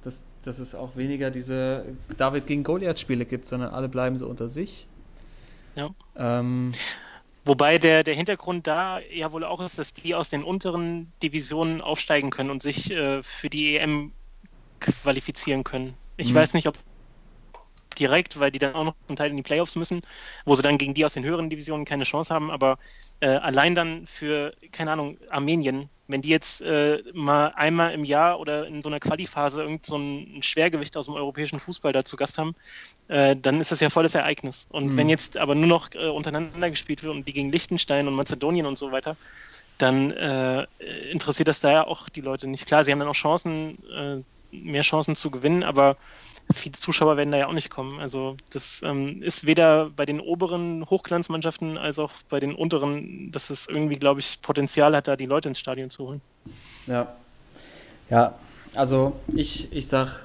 dass, 0.03 0.23
dass 0.43 0.59
es 0.59 0.75
auch 0.75 0.97
weniger 0.97 1.31
diese 1.31 1.85
David 2.19 2.47
gegen 2.47 2.63
Goliath-Spiele 2.63 3.25
gibt, 3.25 3.49
sondern 3.49 3.73
alle 3.73 3.89
bleiben 3.89 4.17
so 4.17 4.29
unter 4.29 4.49
sich. 4.49 4.87
Ja. 5.77 5.91
Ähm, 6.17 6.73
Wobei 7.47 7.79
der, 7.79 8.05
der 8.05 8.15
Hintergrund 8.15 8.67
da 8.67 9.01
ja 9.01 9.33
wohl 9.33 9.45
auch 9.45 9.61
ist, 9.61 9.79
dass 9.79 9.93
die 9.93 10.15
aus 10.15 10.31
den 10.31 10.45
unteren 10.45 11.13
Divisionen 11.23 11.81
aufsteigen 11.81 12.31
können 12.31 12.51
und 12.51 12.63
sich 12.63 12.91
äh, 12.91 13.23
für 13.23 13.51
die 13.51 13.77
EM 13.77 14.13
qualifizieren 14.81 15.65
können. 15.65 15.95
Ich 16.17 16.31
Mhm. 16.31 16.35
weiß 16.35 16.55
nicht, 16.55 16.69
ob 16.69 16.77
direkt, 17.95 18.39
weil 18.41 18.51
die 18.51 18.59
dann 18.59 18.75
auch 18.75 18.85
noch 18.85 18.95
zum 19.07 19.16
Teil 19.16 19.31
in 19.31 19.37
die 19.37 19.43
Playoffs 19.43 19.77
müssen, 19.77 20.03
wo 20.45 20.55
sie 20.55 20.62
dann 20.62 20.79
gegen 20.79 20.95
die 20.95 21.05
aus 21.05 21.15
den 21.15 21.25
höheren 21.25 21.51
Divisionen 21.51 21.85
keine 21.85 22.05
Chance 22.05 22.35
haben, 22.35 22.51
aber 22.51 22.79
äh, 23.21 23.29
allein 23.29 23.75
dann 23.75 24.07
für, 24.07 24.55
keine 24.73 24.93
Ahnung, 24.93 25.19
Armenien, 25.31 25.91
wenn 26.07 26.21
die 26.23 26.29
jetzt 26.29 26.61
äh, 26.61 27.03
mal 27.15 27.49
einmal 27.55 27.93
im 27.95 28.05
Jahr 28.05 28.39
oder 28.39 28.66
in 28.66 28.83
so 28.83 28.91
einer 28.91 29.01
Qualiphase 29.01 29.62
irgend 29.62 29.87
so 29.87 29.97
ein 29.97 30.43
Schwergewicht 30.43 30.97
aus 30.97 31.07
dem 31.07 31.15
europäischen 31.15 31.61
Fußball 31.61 31.93
da 31.93 32.05
zu 32.05 32.16
Gast 32.16 32.37
haben, 32.39 32.55
äh, 33.09 33.37
dann 33.37 33.61
ist 33.61 33.73
das 33.73 33.81
ja 33.81 33.91
volles 33.91 34.15
Ereignis. 34.15 34.66
Und 34.71 34.93
Mhm. 34.93 34.97
wenn 34.97 35.09
jetzt 35.09 35.37
aber 35.39 35.55
nur 35.55 35.66
noch 35.69 35.89
äh, 35.95 36.09
untereinander 36.09 36.71
gespielt 36.71 37.03
wird 37.03 37.15
und 37.15 37.27
die 37.29 37.33
gegen 37.33 37.51
Liechtenstein 37.51 38.07
und 38.09 38.15
Mazedonien 38.15 38.66
und 38.66 38.77
so 38.79 38.93
weiter, 38.93 39.16
dann 39.79 40.11
äh, 40.12 40.66
interessiert 41.11 41.49
das 41.49 41.61
da 41.61 41.73
ja 41.73 41.87
auch 41.87 42.09
die 42.09 42.21
Leute 42.21 42.47
nicht. 42.49 42.66
Klar, 42.66 42.85
sie 42.85 42.93
haben 42.93 43.01
dann 43.01 43.09
auch 43.09 43.15
Chancen, 43.15 43.79
äh, 43.91 44.23
mehr 44.51 44.83
Chancen 44.83 45.16
zu 45.16 45.31
gewinnen, 45.31 45.65
aber 45.65 45.99
viele 46.53 46.73
Zuschauer 46.73 47.16
werden 47.16 47.31
da 47.31 47.39
ja 47.39 47.47
auch 47.47 47.53
nicht 47.53 47.71
kommen. 47.71 48.01
Also 48.01 48.37
das 48.51 48.83
ähm, 48.85 49.23
ist 49.23 49.47
weder 49.47 49.91
bei 49.91 50.05
den 50.05 50.21
oberen 50.21 50.89
Hochglanzmannschaften 50.89 51.79
als 51.79 51.99
auch 51.99 52.12
bei 52.29 52.41
den 52.41 52.55
unteren, 52.55 53.33
dass 53.33 53.51
es 53.51 53.66
irgendwie, 53.69 53.97
glaube 53.97 54.21
ich, 54.21 54.41
Potenzial 54.43 54.95
hat, 54.95 55.09
da 55.09 55.16
die 55.16 55.27
Leute 55.27 55.49
ins 55.49 55.59
Stadion 55.59 55.91
zu 55.91 56.07
holen. 56.09 56.21
Ja. 56.87 57.15
Ja, 58.11 58.35
also 58.75 59.19
ich, 59.29 59.73
ich 59.73 59.87
sag 59.87 60.21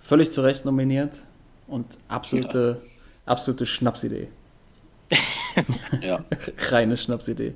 völlig 0.00 0.30
zu 0.30 0.42
Recht 0.42 0.64
nominiert 0.64 1.18
und 1.66 1.98
absolute, 2.08 2.80
absolute 3.26 3.66
Schnapsidee. 3.66 4.28
Ja, 6.02 6.24
Reine 6.70 6.96
Schnapsidee. 6.96 7.54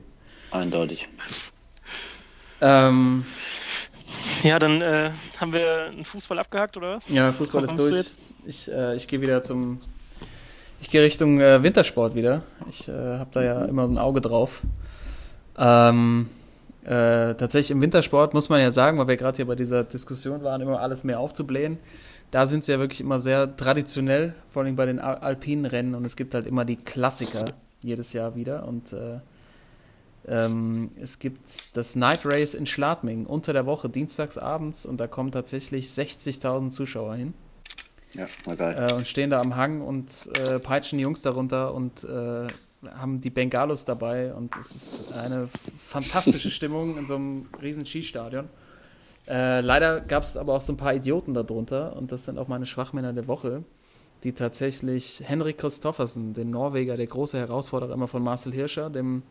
eindeutig. 0.53 1.09
Ähm, 2.61 3.27
Ja, 4.43 4.59
dann 4.59 4.81
äh, 4.81 5.11
haben 5.41 5.53
wir 5.53 5.87
einen 5.87 6.05
Fußball 6.05 6.39
abgehakt, 6.39 6.77
oder 6.77 6.97
was? 6.97 7.09
ja, 7.09 7.33
Fußball 7.33 7.65
ist 7.65 7.79
durch. 7.79 8.07
Ich, 8.47 8.71
äh, 8.71 8.95
ich 8.95 9.09
gehe 9.09 9.21
wieder 9.21 9.43
zum. 9.43 9.81
Ich 10.81 10.91
gehe 10.91 11.03
Richtung 11.03 11.41
äh, 11.41 11.63
Wintersport 11.63 12.15
wieder. 12.15 12.43
Ich 12.71 12.89
äh, 12.89 12.93
habe 12.93 13.31
da 13.33 13.43
ja 13.43 13.65
immer 13.65 13.83
ein 13.83 13.99
Auge 13.99 14.21
drauf. 14.21 14.63
Ähm, 15.57 16.29
äh, 16.85 17.35
tatsächlich 17.35 17.73
im 17.73 17.83
Wintersport 17.83 18.33
muss 18.33 18.49
man 18.49 18.61
ja 18.61 18.71
sagen, 18.71 18.97
weil 18.99 19.09
wir 19.09 19.17
gerade 19.17 19.37
hier 19.37 19.47
bei 19.47 19.57
dieser 19.57 19.83
Diskussion 19.83 20.45
waren, 20.45 20.61
immer 20.61 20.81
alles 20.81 21.03
mehr 21.03 21.19
aufzublähen. 21.19 21.79
Da 22.31 22.47
sind 22.47 22.63
sie 22.63 22.73
ja 22.73 22.79
wirklich 22.79 23.01
immer 23.01 23.19
sehr 23.19 23.57
traditionell, 23.57 24.35
vor 24.51 24.63
allem 24.63 24.77
bei 24.77 24.87
den 24.87 25.01
Al 25.01 25.17
alpinen 25.17 25.67
Rennen. 25.67 25.95
Und 25.95 26.05
es 26.05 26.15
gibt 26.15 26.35
halt 26.35 26.47
immer 26.47 26.65
die 26.65 26.77
Klassiker 26.77 27.45
jedes 27.83 28.13
Jahr 28.13 28.37
wieder. 28.37 28.69
Und 28.69 28.93
äh, 28.93 29.19
ähm, 30.29 30.91
es 31.01 31.19
gibt 31.19 31.77
das 31.77 31.97
Night 31.97 32.25
Race 32.25 32.55
in 32.55 32.67
Schladming 32.67 33.27
unter 33.27 33.53
der 33.53 33.67
Woche, 33.67 33.89
dienstags 33.89 34.39
abends. 34.39 34.87
Und 34.87 34.99
da 35.01 35.07
kommen 35.07 35.33
tatsächlich 35.33 35.87
60.000 35.87 36.71
Zuschauer 36.71 37.15
hin 37.17 37.35
Ja, 38.15 38.27
war 38.45 38.57
geil. 38.57 38.89
äh, 38.91 38.95
und 38.95 39.07
stehen 39.07 39.31
da 39.31 39.41
am 39.41 39.57
Hang 39.57 39.81
und 39.81 40.29
äh, 40.35 40.59
peitschen 40.61 40.99
die 40.99 41.03
Jungs 41.05 41.23
darunter 41.23 41.75
und 41.75 42.05
äh, 42.05 42.47
haben 42.91 43.21
die 43.21 43.31
Bengalos 43.31 43.85
dabei 43.85 44.33
und 44.35 44.55
es 44.57 44.75
ist 44.77 45.13
eine 45.15 45.49
fantastische 45.77 46.51
Stimmung 46.53 46.97
in 46.97 47.07
so 47.09 47.17
einem 47.17 47.49
riesen 47.61 47.85
Skistadion. 47.85 48.49
Äh, 49.27 49.61
leider 49.61 50.01
gab 50.01 50.23
es 50.23 50.37
aber 50.37 50.55
auch 50.55 50.63
so 50.63 50.73
ein 50.73 50.77
paar 50.77 50.95
Idioten 50.95 51.35
darunter 51.35 51.97
und 51.97 52.13
das 52.13 52.25
sind 52.25 52.39
auch 52.39 52.49
meine 52.49 52.67
Schwachmänner 52.67 53.13
der 53.13 53.27
Woche, 53.27 53.65
die 54.25 54.33
tatsächlich 54.33 55.23
Henrik 55.25 55.59
Christoffersen, 55.59 56.35
den 56.35 56.51
Norweger, 56.51 56.97
der 56.97 57.07
große 57.07 57.39
Herausforderer 57.39 57.93
immer 57.93 58.09
von 58.09 58.23
Marcel 58.23 58.53
Hirscher, 58.53 58.91
dem 58.91 59.23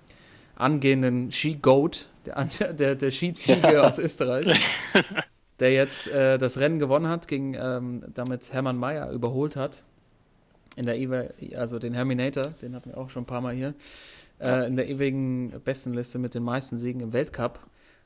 angehenden 0.57 1.31
Ski-Goat, 1.31 2.09
der, 2.25 2.47
der, 2.73 2.95
der 2.95 3.11
Skiziege 3.11 3.83
aus 3.83 3.99
Österreich, 3.99 4.47
der 5.59 5.71
jetzt 5.71 6.07
äh, 6.09 6.37
das 6.37 6.59
Rennen 6.59 6.79
gewonnen 6.79 7.07
hat, 7.07 7.27
gegen 7.27 7.53
ähm, 7.53 8.03
damit 8.13 8.51
Hermann 8.51 8.77
Mayer 8.77 9.11
überholt 9.11 9.55
hat. 9.55 9.83
In 10.75 10.85
der 10.85 10.97
ewe 10.97 11.33
also 11.55 11.79
den 11.79 11.93
Herminator, 11.93 12.53
den 12.61 12.75
hatten 12.75 12.91
wir 12.91 12.97
auch 12.97 13.09
schon 13.09 13.23
ein 13.23 13.27
paar 13.27 13.41
Mal 13.41 13.55
hier, 13.55 13.73
äh, 14.39 14.67
in 14.67 14.75
der 14.75 14.87
ewigen 14.89 15.51
Bestenliste 15.63 16.19
mit 16.19 16.35
den 16.35 16.43
meisten 16.43 16.77
Siegen 16.77 17.01
im 17.01 17.13
Weltcup. 17.13 17.59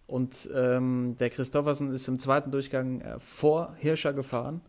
Und 0.08 0.50
ähm, 0.54 1.16
der 1.20 1.30
Christoffersen 1.30 1.94
ist 1.94 2.08
im 2.08 2.20
zweiten 2.20 2.52
Durchgang 2.52 3.02
äh, 3.02 3.20
vor 3.20 3.76
Hirscher 3.78 4.14
gefahren, 4.14 4.62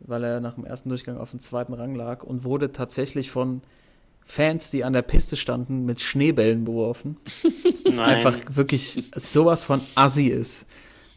weil 0.00 0.22
er 0.22 0.40
nach 0.40 0.54
dem 0.54 0.64
ersten 0.64 0.88
Durchgang 0.88 1.16
auf 1.16 1.30
dem 1.30 1.40
zweiten 1.40 1.74
Rang 1.74 1.94
lag 1.94 2.22
und 2.22 2.44
wurde 2.44 2.70
tatsächlich 2.70 3.30
von 3.30 3.62
Fans, 4.30 4.70
die 4.70 4.84
an 4.84 4.92
der 4.92 5.00
Piste 5.00 5.36
standen, 5.36 5.86
mit 5.86 6.02
Schneebällen 6.02 6.66
beworfen 6.66 7.16
Nein. 7.86 7.98
einfach 7.98 8.38
wirklich 8.50 9.02
sowas 9.16 9.64
von 9.64 9.80
assi 9.94 10.26
ist. 10.26 10.66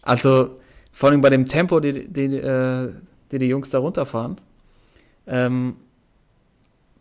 Also 0.02 0.62
vor 0.94 1.10
allem 1.10 1.20
bei 1.20 1.30
dem 1.30 1.46
Tempo, 1.46 1.82
die 1.82 2.08
die, 2.08 2.38
äh, 2.38 2.94
die, 3.34 3.38
die 3.38 3.48
Jungs 3.48 3.70
da 3.70 3.80
runterfahren. 3.80 4.40
Ähm, 5.28 5.76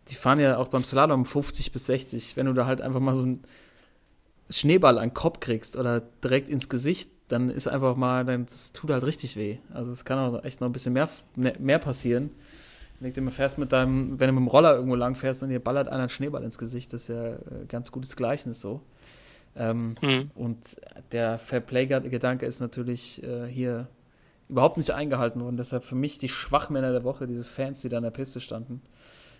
die 0.08 0.16
fahren 0.16 0.40
ja 0.40 0.56
auch 0.56 0.66
beim 0.66 0.82
Slalom 0.82 1.24
50 1.24 1.70
bis 1.70 1.86
60. 1.86 2.36
Wenn 2.36 2.46
du 2.46 2.54
da 2.54 2.66
halt 2.66 2.80
einfach 2.80 2.98
mal 2.98 3.14
so 3.14 3.22
einen 3.22 3.44
Schneeball 4.50 4.98
an 4.98 5.10
den 5.10 5.14
Kopf 5.14 5.38
kriegst 5.38 5.76
oder 5.76 6.00
direkt 6.00 6.50
ins 6.50 6.68
Gesicht, 6.68 7.12
dann 7.28 7.50
ist 7.50 7.68
einfach 7.68 7.94
mal, 7.94 8.24
dann 8.24 8.46
das 8.46 8.72
tut 8.72 8.90
halt 8.90 9.04
richtig 9.04 9.36
weh. 9.36 9.58
Also 9.72 9.92
es 9.92 10.04
kann 10.04 10.18
auch 10.18 10.42
echt 10.42 10.60
noch 10.60 10.68
ein 10.68 10.72
bisschen 10.72 10.92
mehr, 10.92 11.08
mehr, 11.36 11.54
mehr 11.60 11.78
passieren. 13.00 13.16
Wenn 13.16 13.24
du 13.24 13.30
fährst 13.30 13.58
mit 13.58 13.72
deinem, 13.72 14.20
wenn 14.20 14.28
du 14.28 14.32
mit 14.34 14.42
dem 14.42 14.48
Roller 14.48 14.74
irgendwo 14.74 14.96
lang 14.96 15.14
fährst 15.14 15.42
und 15.42 15.48
dir 15.48 15.60
ballert 15.60 15.88
einer 15.88 16.00
einen 16.00 16.08
Schneeball 16.08 16.44
ins 16.44 16.58
Gesicht, 16.58 16.92
das 16.92 17.02
ist 17.02 17.08
ja 17.08 17.26
äh, 17.34 17.38
ganz 17.68 17.90
gutes 17.90 18.16
Gleichnis 18.16 18.60
so. 18.60 18.80
Ähm, 19.56 19.96
Hm. 20.00 20.30
und 20.36 20.76
der 21.10 21.38
Fairplay-Gedanke 21.38 22.46
ist 22.46 22.60
natürlich 22.60 23.20
äh, 23.24 23.46
hier 23.46 23.88
überhaupt 24.48 24.76
nicht 24.76 24.92
eingehalten 24.92 25.40
worden. 25.40 25.56
Deshalb 25.56 25.84
für 25.84 25.96
mich 25.96 26.18
die 26.18 26.28
Schwachmänner 26.28 26.92
der 26.92 27.04
Woche, 27.04 27.26
diese 27.26 27.44
Fans, 27.44 27.82
die 27.82 27.88
da 27.88 27.96
an 27.96 28.04
der 28.04 28.10
Piste 28.10 28.40
standen. 28.40 28.80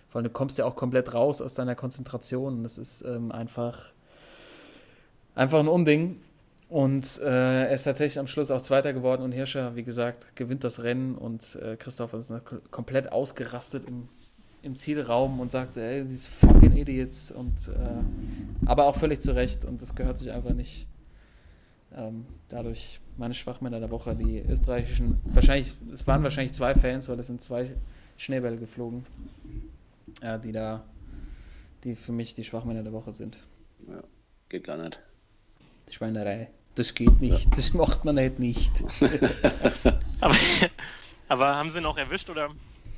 Vor 0.09 0.19
allem, 0.19 0.25
du 0.25 0.29
kommst 0.31 0.57
ja 0.57 0.65
auch 0.65 0.75
komplett 0.75 1.13
raus 1.13 1.41
aus 1.41 1.53
deiner 1.53 1.75
Konzentration. 1.75 2.55
Und 2.55 2.63
das 2.63 2.77
ist 2.77 3.03
ähm, 3.03 3.31
einfach, 3.31 3.91
einfach 5.35 5.59
ein 5.59 5.67
Unding. 5.69 6.21
Und 6.71 7.19
äh, 7.19 7.65
er 7.65 7.71
ist 7.71 7.83
tatsächlich 7.83 8.17
am 8.17 8.27
Schluss 8.27 8.49
auch 8.49 8.61
Zweiter 8.61 8.93
geworden. 8.93 9.23
Und 9.23 9.33
Hirscher, 9.33 9.75
wie 9.75 9.83
gesagt, 9.83 10.37
gewinnt 10.37 10.63
das 10.63 10.81
Rennen. 10.81 11.15
Und 11.15 11.57
äh, 11.61 11.75
Christoph 11.75 12.13
ist 12.13 12.31
komplett 12.71 13.11
ausgerastet 13.11 13.83
im, 13.83 14.07
im 14.61 14.77
Zielraum 14.77 15.41
und 15.41 15.51
sagt, 15.51 15.75
ey, 15.75 16.07
these 16.07 16.29
fucking 16.29 16.77
idiots. 16.77 17.29
Und, 17.29 17.67
äh, 17.67 18.65
aber 18.65 18.85
auch 18.85 18.95
völlig 18.95 19.21
zu 19.21 19.35
Recht. 19.35 19.65
Und 19.65 19.81
das 19.81 19.95
gehört 19.95 20.17
sich 20.17 20.31
einfach 20.31 20.53
nicht. 20.53 20.87
Ähm, 21.93 22.25
dadurch 22.47 23.01
meine 23.17 23.33
Schwachmänner 23.33 23.81
der 23.81 23.91
Woche, 23.91 24.15
die 24.15 24.39
österreichischen, 24.39 25.19
wahrscheinlich, 25.25 25.75
es 25.91 26.07
waren 26.07 26.23
wahrscheinlich 26.23 26.53
zwei 26.53 26.73
Fans, 26.73 27.09
weil 27.09 27.19
es 27.19 27.27
sind 27.27 27.41
zwei 27.41 27.75
Schneebälle 28.15 28.55
geflogen, 28.55 29.05
äh, 30.21 30.39
die 30.39 30.53
da, 30.53 30.85
die 31.83 31.95
für 31.95 32.13
mich 32.13 32.33
die 32.33 32.45
Schwachmänner 32.45 32.83
der 32.83 32.93
Woche 32.93 33.11
sind. 33.11 33.39
Ja, 33.89 34.01
geht 34.47 34.63
gar 34.63 34.77
nicht. 34.77 35.01
Die 35.89 35.93
Schweinerei. 35.93 36.49
Das 36.75 36.93
geht 36.93 37.19
nicht, 37.19 37.47
das 37.57 37.73
macht 37.73 38.05
man 38.05 38.17
halt 38.17 38.39
nicht. 38.39 38.71
Aber, 40.21 40.35
aber 41.27 41.55
haben 41.55 41.69
sie 41.69 41.79
ihn 41.79 41.85
auch 41.85 41.97
erwischt 41.97 42.29
oder? 42.29 42.49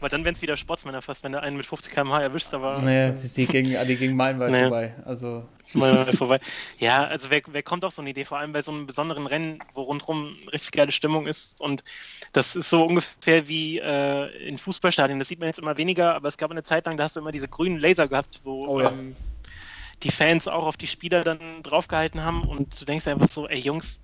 Weil 0.02 0.10
dann 0.10 0.26
wären 0.26 0.36
es 0.36 0.42
wieder 0.42 0.58
Sportsmänner 0.58 1.02
fast, 1.02 1.24
wenn 1.24 1.32
du 1.32 1.42
einen 1.42 1.56
mit 1.56 1.66
50 1.66 1.94
km/h 1.94 2.22
erwischst, 2.22 2.54
aber. 2.54 2.82
Nee, 2.82 3.14
die, 3.14 3.28
die 3.30 3.46
gingen, 3.48 3.88
die 3.88 3.96
gingen 3.96 4.18
meilenweit 4.18 4.52
Nee. 4.52 4.62
vorbei. 4.64 4.94
Also, 5.06 5.46
mal 5.76 6.12
vorbei. 6.18 6.42
Ja, 6.80 7.06
also 7.06 7.30
wer, 7.30 7.42
wer 7.48 7.64
kommt 7.64 7.86
auf 7.86 7.94
so 7.94 8.02
eine 8.02 8.10
Idee, 8.10 8.26
vor 8.26 8.38
allem 8.38 8.52
bei 8.52 8.62
so 8.62 8.74
einem 8.74 8.86
besonderen 8.86 9.26
Rennen, 9.28 9.60
wo 9.74 9.84
rundherum 9.84 10.36
richtig 10.52 10.72
geile 10.74 10.92
Stimmung 10.92 11.26
ist. 11.26 11.62
Und 11.62 11.86
das 12.34 12.58
ist 12.58 12.70
so 12.70 12.84
ungefähr 12.84 13.48
wie 13.48 13.80
äh, 13.80 14.28
in 14.46 14.58
Fußballstadien. 14.58 15.20
Das 15.20 15.30
sieht 15.30 15.40
man 15.40 15.48
jetzt 15.48 15.60
immer 15.60 15.78
weniger, 15.78 16.14
aber 16.16 16.28
es 16.28 16.36
gab 16.38 16.52
eine 16.52 16.64
Zeit 16.64 16.86
lang, 16.86 16.98
da 16.98 17.06
hast 17.06 17.16
du 17.16 17.22
immer 17.22 17.32
diese 17.32 17.48
grünen 17.48 17.78
Laser 17.80 18.10
gehabt, 18.10 18.42
wo 18.44 18.68
Oh 18.68 18.82
ja. 18.82 18.92
ähm, 18.92 19.16
die 20.04 20.12
Fans 20.12 20.48
auch 20.48 20.66
auf 20.66 20.78
die 20.78 20.88
Spieler 20.88 21.24
dann 21.24 21.40
draufgehalten 21.64 22.24
haben 22.24 22.44
und 22.44 22.80
du 22.80 22.86
denkst 22.86 23.08
einfach 23.08 23.28
so, 23.28 23.48
ey 23.48 23.60
Jungs, 23.60 24.02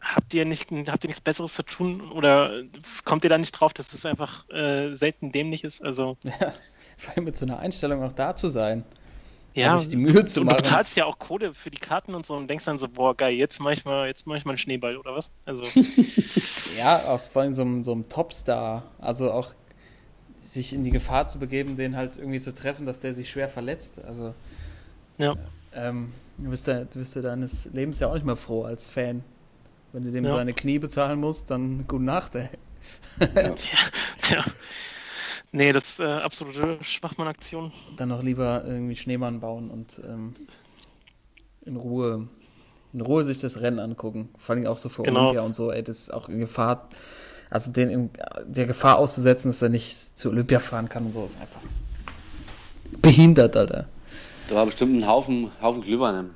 habt 0.00 0.34
ihr 0.34 0.44
nicht, 0.44 0.70
habt 0.88 1.04
ihr 1.04 1.08
nichts 1.08 1.20
Besseres 1.20 1.54
zu 1.54 1.62
tun 1.62 2.10
oder 2.10 2.62
kommt 3.04 3.24
ihr 3.24 3.30
da 3.30 3.38
nicht 3.38 3.52
drauf, 3.52 3.72
dass 3.72 3.88
das 3.88 4.04
einfach 4.06 4.48
äh, 4.50 4.94
selten 4.94 5.32
dämlich 5.32 5.64
ist? 5.64 5.82
Also 5.82 6.16
vor 6.98 7.14
allem 7.16 7.24
mit 7.24 7.36
so 7.36 7.46
einer 7.46 7.58
Einstellung 7.58 8.02
auch 8.02 8.12
da 8.12 8.36
zu 8.36 8.48
sein. 8.48 8.84
ja, 9.54 9.78
sich 9.78 9.88
die 9.88 9.96
Mühe 9.96 10.24
zu 10.26 10.40
und 10.40 10.46
machen. 10.46 10.56
du 10.58 10.62
bezahlst 10.62 10.96
ja 10.96 11.04
auch 11.06 11.18
Kohle 11.18 11.54
für 11.54 11.70
die 11.70 11.78
Karten 11.78 12.14
und 12.14 12.26
so 12.26 12.34
und 12.34 12.48
denkst 12.48 12.64
dann 12.64 12.78
so, 12.78 12.88
boah 12.88 13.16
geil, 13.16 13.34
jetzt 13.34 13.60
mach 13.60 13.70
ich 13.72 13.84
mal, 13.84 14.06
jetzt 14.08 14.26
mach 14.26 14.36
ich 14.36 14.44
mal 14.44 14.50
einen 14.52 14.58
Schneeball 14.58 14.96
oder 14.96 15.14
was? 15.14 15.30
Also 15.46 15.64
Ja, 16.76 16.96
auch 17.08 17.20
vor 17.20 17.42
allem 17.42 17.54
so, 17.54 17.62
einem- 17.62 17.84
so 17.84 17.92
einem 17.92 18.08
Topstar. 18.08 18.82
Also 18.98 19.30
auch 19.30 19.54
sich 20.44 20.72
in 20.72 20.84
die 20.84 20.90
Gefahr 20.90 21.26
zu 21.28 21.38
begeben, 21.38 21.76
den 21.76 21.96
halt 21.96 22.16
irgendwie 22.16 22.40
zu 22.40 22.54
treffen, 22.54 22.84
dass 22.86 23.00
der 23.00 23.14
sich 23.14 23.30
schwer 23.30 23.48
verletzt. 23.48 24.00
Also, 24.04 24.34
ja, 25.18 25.34
ähm, 25.74 26.12
du 26.38 26.50
bist, 26.50 26.66
ja, 26.66 26.84
du 26.84 26.98
bist 26.98 27.14
ja 27.16 27.22
deines 27.22 27.66
Lebens 27.72 27.98
ja 28.00 28.08
auch 28.08 28.14
nicht 28.14 28.26
mehr 28.26 28.36
froh 28.36 28.64
als 28.64 28.86
Fan. 28.86 29.22
Wenn 29.92 30.04
du 30.04 30.10
dem 30.10 30.24
Ja. 30.24 30.30
seine 30.30 30.52
Knie 30.52 30.78
bezahlen 30.78 31.20
musst, 31.20 31.50
dann 31.50 31.86
gute 31.86 32.04
Nacht, 32.04 32.34
ey. 32.34 32.48
ja. 34.30 34.44
Nee, 35.56 35.72
das 35.72 35.84
ist 35.84 36.00
äh, 36.00 36.04
absolute 36.04 36.78
Schwachmann-Aktion. 36.82 37.70
Dann 37.96 38.08
noch 38.08 38.24
lieber 38.24 38.64
irgendwie 38.66 38.96
Schneemann 38.96 39.38
bauen 39.38 39.70
und 39.70 40.00
ähm, 40.04 40.34
in 41.64 41.76
Ruhe 41.76 42.26
in 42.92 43.00
Ruhe 43.00 43.22
sich 43.22 43.40
das 43.40 43.60
Rennen 43.60 43.78
angucken. 43.78 44.30
Vor 44.38 44.56
allem 44.56 44.66
auch 44.66 44.78
so 44.78 44.88
für 44.88 45.02
Genau. 45.04 45.20
Olympia 45.26 45.42
und 45.42 45.54
so, 45.54 45.70
ey, 45.70 45.84
das 45.84 45.98
ist 45.98 46.12
auch 46.14 46.28
in 46.28 46.40
Gefahr, 46.40 46.88
also 47.50 47.70
den 47.70 47.88
in 47.88 48.10
der 48.46 48.66
Gefahr 48.66 48.98
auszusetzen, 48.98 49.50
dass 49.50 49.62
er 49.62 49.68
nicht 49.68 50.18
zu 50.18 50.30
Olympia 50.30 50.58
fahren 50.58 50.88
kann 50.88 51.06
und 51.06 51.12
so, 51.12 51.24
ist 51.24 51.40
einfach 51.40 51.60
behindert, 53.00 53.56
Alter. 53.56 53.86
Da 54.48 54.54
war 54.56 54.66
bestimmt 54.66 54.96
ein 54.96 55.06
Haufen, 55.06 55.50
Haufen 55.62 55.82
Glühwein. 55.82 56.30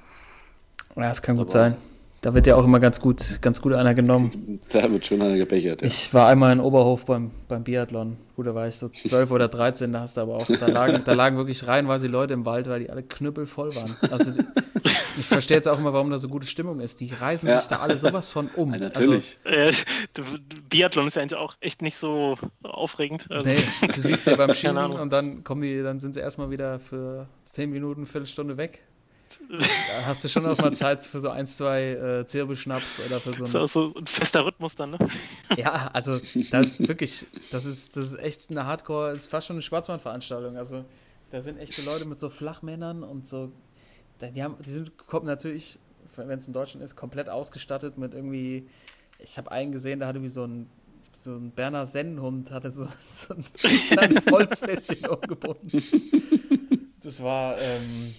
Ja, 0.96 1.02
das 1.08 1.22
kann 1.22 1.36
gut 1.36 1.44
Aber- 1.46 1.52
sein. 1.52 1.76
Da 2.20 2.34
wird 2.34 2.48
ja 2.48 2.56
auch 2.56 2.64
immer 2.64 2.80
ganz 2.80 3.00
gut, 3.00 3.38
ganz 3.42 3.62
gut 3.62 3.72
einer 3.74 3.94
genommen. 3.94 4.58
Da 4.72 4.90
wird 4.90 5.06
schon 5.06 5.22
einer 5.22 5.36
gebechert. 5.36 5.82
Ja. 5.82 5.86
Ich 5.86 6.12
war 6.12 6.26
einmal 6.28 6.52
in 6.52 6.58
Oberhof 6.60 7.04
beim, 7.04 7.30
beim 7.46 7.62
Biathlon. 7.64 8.16
Gut, 8.34 8.46
da 8.46 8.54
war 8.54 8.66
ich 8.68 8.74
so 8.76 8.88
12 8.88 9.30
oder 9.30 9.48
13, 9.48 9.92
da 9.92 10.00
hast 10.00 10.16
du 10.16 10.20
aber 10.22 10.36
auch, 10.36 10.46
da 10.46 10.66
lagen, 10.66 11.02
da 11.04 11.12
lagen 11.14 11.36
wirklich 11.36 11.66
reihenweise 11.66 12.06
Leute 12.08 12.34
im 12.34 12.44
Wald, 12.44 12.68
weil 12.68 12.80
die 12.80 12.90
alle 12.90 13.02
knüppelvoll 13.02 13.74
waren. 13.76 13.96
Also 14.10 14.32
ich 14.84 15.26
verstehe 15.26 15.56
jetzt 15.56 15.66
auch 15.68 15.78
immer, 15.78 15.92
warum 15.92 16.10
da 16.10 16.18
so 16.18 16.28
gute 16.28 16.46
Stimmung 16.46 16.80
ist. 16.80 17.00
Die 17.00 17.10
reißen 17.12 17.48
Ja. 17.48 17.60
sich 17.60 17.68
da 17.68 17.76
alle 17.76 17.98
sowas 17.98 18.28
von 18.30 18.48
um. 18.56 18.72
Ja, 18.74 18.80
natürlich. 18.80 19.38
Äh, 19.44 19.72
du- 20.14 20.22
Biathlon 20.70 21.06
ist 21.08 21.14
ja 21.16 21.22
eigentlich 21.22 21.38
auch 21.38 21.54
echt 21.60 21.82
nicht 21.82 21.96
so 21.96 22.36
aufregend. 22.62 23.26
Also, 23.30 23.48
Also, 23.50 23.62
nee, 23.82 23.88
du 23.94 24.00
siehst 24.00 24.26
ja 24.26 24.36
beim 24.36 24.52
Schießen 24.54 24.76
und 24.92 25.10
dann 25.12 25.42
kommen 25.44 25.62
die, 25.62 25.82
dann 25.82 25.98
sind 26.00 26.14
sie 26.14 26.20
erstmal 26.20 26.50
wieder 26.50 26.78
für 26.80 27.28
10 27.44 27.70
Minuten, 27.70 28.06
Viertelstunde 28.06 28.56
weg. 28.56 28.82
Da 29.50 30.06
hast 30.06 30.24
du 30.24 30.28
schon 30.28 30.42
noch 30.42 30.58
mal 30.58 30.74
Zeit 30.74 31.00
für 31.00 31.20
so 31.20 31.30
ein, 31.30 31.46
zwei 31.46 31.92
äh, 31.92 32.26
Zirbelschnaps 32.26 33.00
oder 33.06 33.18
für 33.18 33.32
so 33.32 33.44
ein, 33.44 33.66
so 33.66 33.94
ein 33.96 34.06
fester 34.06 34.44
Rhythmus 34.44 34.74
dann, 34.76 34.90
ne? 34.90 34.98
Ja, 35.56 35.90
also 35.92 36.20
da 36.50 36.64
wirklich, 36.78 37.26
das 37.50 37.64
ist, 37.64 37.96
das 37.96 38.08
ist 38.12 38.18
echt 38.18 38.50
eine 38.50 38.66
Hardcore, 38.66 39.12
ist 39.12 39.26
fast 39.26 39.46
schon 39.46 39.56
eine 39.56 39.62
Schwarzmann-Veranstaltung. 39.62 40.56
Also 40.56 40.84
da 41.30 41.40
sind 41.40 41.58
echte 41.58 41.82
Leute 41.82 42.06
mit 42.06 42.20
so 42.20 42.28
Flachmännern 42.28 43.02
und 43.02 43.26
so. 43.26 43.50
Die, 44.20 44.42
haben, 44.42 44.56
die 44.62 44.70
sind 44.70 44.98
kommen 44.98 45.26
natürlich, 45.26 45.78
wenn 46.16 46.38
es 46.38 46.46
in 46.46 46.52
Deutschland 46.52 46.84
ist, 46.84 46.96
komplett 46.96 47.30
ausgestattet 47.30 47.96
mit 47.96 48.14
irgendwie. 48.14 48.68
Ich 49.20 49.38
habe 49.38 49.50
einen 49.50 49.72
gesehen, 49.72 49.98
der 49.98 50.08
hatte 50.08 50.22
wie 50.22 50.28
so 50.28 50.44
ein 50.44 50.68
so 51.12 51.34
ein 51.34 51.50
Berner 51.50 51.86
Sennenhund, 51.86 52.50
hatte 52.50 52.70
so, 52.70 52.86
so 53.04 53.34
ein 53.34 53.44
kleines 53.88 54.26
Holzfässchen 54.30 55.06
umgebunden. 55.06 55.82
Das 57.02 57.22
war, 57.22 57.58
ähm, 57.58 58.14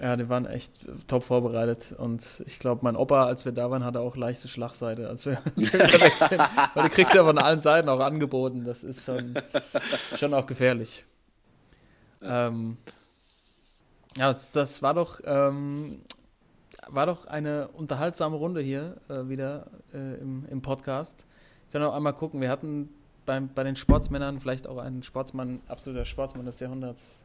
ja, 0.00 0.16
die 0.16 0.28
waren 0.28 0.46
echt 0.46 0.72
top 1.08 1.24
vorbereitet. 1.24 1.92
Und 1.98 2.42
ich 2.46 2.58
glaube, 2.58 2.80
mein 2.84 2.96
Opa, 2.96 3.24
als 3.24 3.44
wir 3.44 3.52
da 3.52 3.70
waren, 3.70 3.84
hatte 3.84 4.00
auch 4.00 4.16
leichte 4.16 4.46
Schlagseite, 4.46 5.08
als 5.08 5.26
wir, 5.26 5.42
als 5.56 5.72
wir 5.72 5.84
unterwegs 5.84 6.18
sind. 6.20 6.40
Weil 6.74 6.84
du 6.84 6.90
kriegst 6.90 7.14
ja 7.14 7.24
von 7.24 7.38
allen 7.38 7.58
Seiten 7.58 7.88
auch 7.88 8.00
angeboten. 8.00 8.64
Das 8.64 8.84
ist 8.84 9.04
schon, 9.04 9.34
schon 10.16 10.34
auch 10.34 10.46
gefährlich. 10.46 11.04
Ähm, 12.22 12.76
ja, 14.16 14.32
das, 14.32 14.52
das 14.52 14.82
war 14.82 14.94
doch, 14.94 15.20
ähm, 15.24 16.02
war 16.86 17.06
doch 17.06 17.26
eine 17.26 17.68
unterhaltsame 17.68 18.36
Runde 18.36 18.60
hier 18.60 18.96
äh, 19.08 19.28
wieder 19.28 19.66
äh, 19.92 20.20
im, 20.20 20.46
im 20.48 20.62
Podcast. 20.62 21.24
Wir 21.66 21.72
können 21.72 21.90
auch 21.90 21.94
einmal 21.94 22.14
gucken. 22.14 22.40
Wir 22.40 22.50
hatten 22.50 22.88
beim, 23.26 23.52
bei 23.52 23.64
den 23.64 23.76
Sportsmännern 23.76 24.40
vielleicht 24.40 24.66
auch 24.66 24.78
einen 24.78 25.02
Sportsmann, 25.02 25.60
absoluter 25.68 26.04
Sportsmann 26.04 26.46
des 26.46 26.60
Jahrhunderts, 26.60 27.22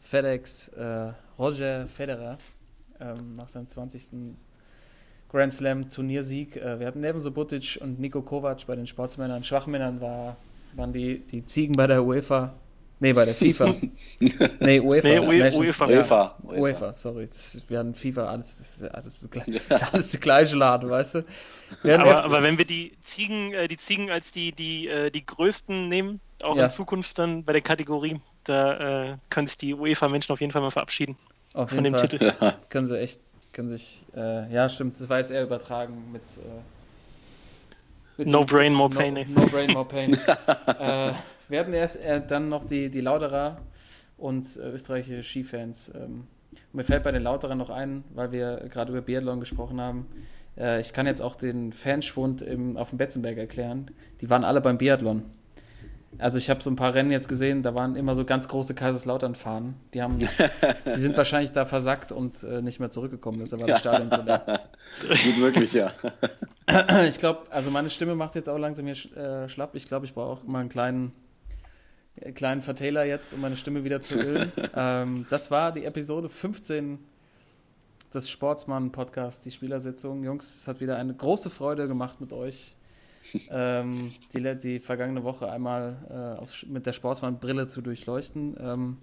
FedEx, 0.00 0.68
äh, 0.68 1.12
Roger 1.38 1.86
Federer, 1.88 2.38
ähm, 3.00 3.34
nach 3.34 3.48
seinem 3.48 3.66
20. 3.68 4.36
Grand 5.28 5.52
Slam 5.52 5.88
Turniersieg. 5.88 6.56
Äh, 6.56 6.80
wir 6.80 6.86
hatten 6.86 7.00
Neven 7.00 7.20
Subotic 7.20 7.78
und 7.80 8.00
Nico 8.00 8.20
Kovac 8.22 8.66
bei 8.66 8.74
den 8.76 8.86
Sportsmännern. 8.86 9.44
Schwachmännern 9.44 10.00
war, 10.00 10.36
waren 10.74 10.92
die, 10.92 11.20
die 11.20 11.44
Ziegen 11.46 11.74
bei 11.76 11.86
der 11.86 12.04
UEFA. 12.04 12.54
Nee, 13.02 13.14
bei 13.14 13.24
der 13.24 13.34
FIFA. 13.34 13.74
nee, 14.60 14.80
UEFA. 14.80 15.08
Nee, 15.08 15.18
Ue- 15.20 15.38
Nations- 15.38 15.58
UEFA. 15.60 15.88
Ja, 15.90 15.96
UEFA. 15.98 16.36
UEFA, 16.44 16.92
sorry. 16.92 17.28
Wir 17.68 17.78
hatten 17.78 17.94
FIFA, 17.94 18.24
alles, 18.26 18.58
das 18.58 18.76
ist 18.76 18.94
alles, 18.94 19.22
ist 19.22 19.94
alles 19.94 20.10
die 20.10 20.20
gleiche 20.20 20.56
Laden, 20.56 20.90
weißt 20.90 21.14
du? 21.14 21.24
Aber, 21.84 22.24
aber 22.24 22.42
wenn 22.42 22.58
wir 22.58 22.66
die 22.66 22.92
Ziegen, 23.04 23.54
äh, 23.54 23.68
die 23.68 23.78
Ziegen 23.78 24.10
als 24.10 24.32
die, 24.32 24.52
die, 24.52 24.88
äh, 24.88 25.10
die 25.10 25.24
größten 25.24 25.88
nehmen, 25.88 26.20
auch 26.42 26.56
Ja. 26.56 26.64
in 26.64 26.70
Zukunft 26.70 27.18
dann 27.18 27.44
bei 27.44 27.52
der 27.54 27.62
Kategorie, 27.62 28.20
da 28.50 29.12
äh, 29.12 29.16
können 29.30 29.46
sich 29.46 29.56
die 29.58 29.74
UEFA-Menschen 29.74 30.32
auf 30.32 30.40
jeden 30.40 30.52
Fall 30.52 30.62
mal 30.62 30.70
verabschieden 30.70 31.16
auf 31.54 31.70
von 31.70 31.78
jeden 31.84 31.92
dem 31.94 31.98
Fall 31.98 32.08
Titel. 32.08 32.32
können 32.68 32.86
sie 32.86 32.98
echt, 32.98 33.20
können 33.52 33.68
sich, 33.68 34.04
äh, 34.16 34.52
ja, 34.52 34.68
stimmt, 34.68 35.00
das 35.00 35.08
war 35.08 35.18
jetzt 35.18 35.30
eher 35.30 35.42
übertragen 35.42 36.10
mit. 36.12 36.22
Äh, 36.22 36.60
mit 38.18 38.28
No 38.28 38.40
dem- 38.44 38.46
brain, 38.46 38.74
more 38.74 38.90
no, 38.92 38.98
pain, 39.00 39.16
ey. 39.16 39.26
No 39.26 39.46
brain, 39.46 39.72
more 39.72 39.86
pain. 39.86 40.12
äh, 40.78 41.12
wir 41.48 41.60
hatten 41.60 41.72
erst 41.72 41.96
äh, 41.96 42.20
dann 42.26 42.48
noch 42.50 42.64
die, 42.64 42.90
die 42.90 43.00
Lauterer 43.00 43.58
und 44.18 44.44
äh, 44.56 44.70
österreichische 44.70 45.22
Skifans. 45.22 45.90
Ähm, 45.94 46.26
mir 46.72 46.84
fällt 46.84 47.02
bei 47.02 47.12
den 47.12 47.22
Lauterer 47.22 47.54
noch 47.54 47.70
ein, 47.70 48.04
weil 48.14 48.30
wir 48.32 48.68
gerade 48.70 48.92
über 48.92 49.00
Biathlon 49.00 49.40
gesprochen 49.40 49.80
haben. 49.80 50.06
Äh, 50.58 50.80
ich 50.80 50.92
kann 50.92 51.06
jetzt 51.06 51.22
auch 51.22 51.34
den 51.34 51.72
Fanschwund 51.72 52.42
im, 52.42 52.76
auf 52.76 52.90
dem 52.90 52.98
Betzenberg 52.98 53.38
erklären. 53.38 53.90
Die 54.20 54.28
waren 54.28 54.44
alle 54.44 54.60
beim 54.60 54.76
Biathlon. 54.78 55.22
Also 56.20 56.38
ich 56.38 56.50
habe 56.50 56.62
so 56.62 56.70
ein 56.70 56.76
paar 56.76 56.94
Rennen 56.94 57.10
jetzt 57.10 57.28
gesehen, 57.28 57.62
da 57.62 57.74
waren 57.74 57.96
immer 57.96 58.14
so 58.14 58.24
ganz 58.24 58.48
große 58.48 58.74
Kaiserslautern-Fahnen. 58.74 59.74
Die 59.94 60.02
haben, 60.02 60.18
die 60.86 60.98
sind 60.98 61.16
wahrscheinlich 61.16 61.52
da 61.52 61.64
versackt 61.64 62.12
und 62.12 62.42
äh, 62.42 62.62
nicht 62.62 62.80
mehr 62.80 62.90
zurückgekommen. 62.90 63.38
Deshalb 63.38 63.62
war 63.62 63.68
das 63.68 63.80
Stadion 63.80 64.10
so 64.10 64.22
leer. 64.22 64.60
Gut 65.00 65.38
möglich, 65.38 65.72
ja. 65.72 65.90
Ich 67.08 67.18
glaube, 67.18 67.50
also 67.50 67.70
meine 67.70 67.90
Stimme 67.90 68.14
macht 68.14 68.36
jetzt 68.36 68.48
auch 68.48 68.58
langsam 68.58 68.86
hier 68.86 69.16
äh, 69.16 69.48
schlapp. 69.48 69.74
Ich 69.74 69.86
glaube, 69.86 70.06
ich 70.06 70.14
brauche 70.14 70.40
auch 70.40 70.44
mal 70.44 70.60
einen 70.60 70.68
kleinen, 70.68 71.12
äh, 72.16 72.30
kleinen 72.30 72.60
Vertailer 72.60 73.04
jetzt, 73.04 73.34
um 73.34 73.40
meine 73.40 73.56
Stimme 73.56 73.82
wieder 73.82 74.00
zu 74.02 74.14
ölen. 74.20 74.52
ähm, 74.76 75.26
das 75.30 75.50
war 75.50 75.72
die 75.72 75.84
Episode 75.84 76.28
15 76.28 76.98
des 78.14 78.30
Sportsmann-Podcasts, 78.30 79.42
die 79.42 79.50
Spielersitzung. 79.50 80.22
Jungs, 80.22 80.60
es 80.60 80.68
hat 80.68 80.80
wieder 80.80 80.96
eine 80.96 81.14
große 81.14 81.50
Freude 81.50 81.88
gemacht 81.88 82.20
mit 82.20 82.32
euch. 82.32 82.76
Ähm, 83.50 84.12
die, 84.32 84.58
die 84.58 84.80
vergangene 84.80 85.24
Woche 85.24 85.50
einmal 85.50 85.96
äh, 86.10 86.40
aus, 86.40 86.64
mit 86.68 86.86
der 86.86 86.92
Sportsmann-Brille 86.92 87.66
zu 87.66 87.82
durchleuchten. 87.82 88.56
Ähm, 88.60 88.96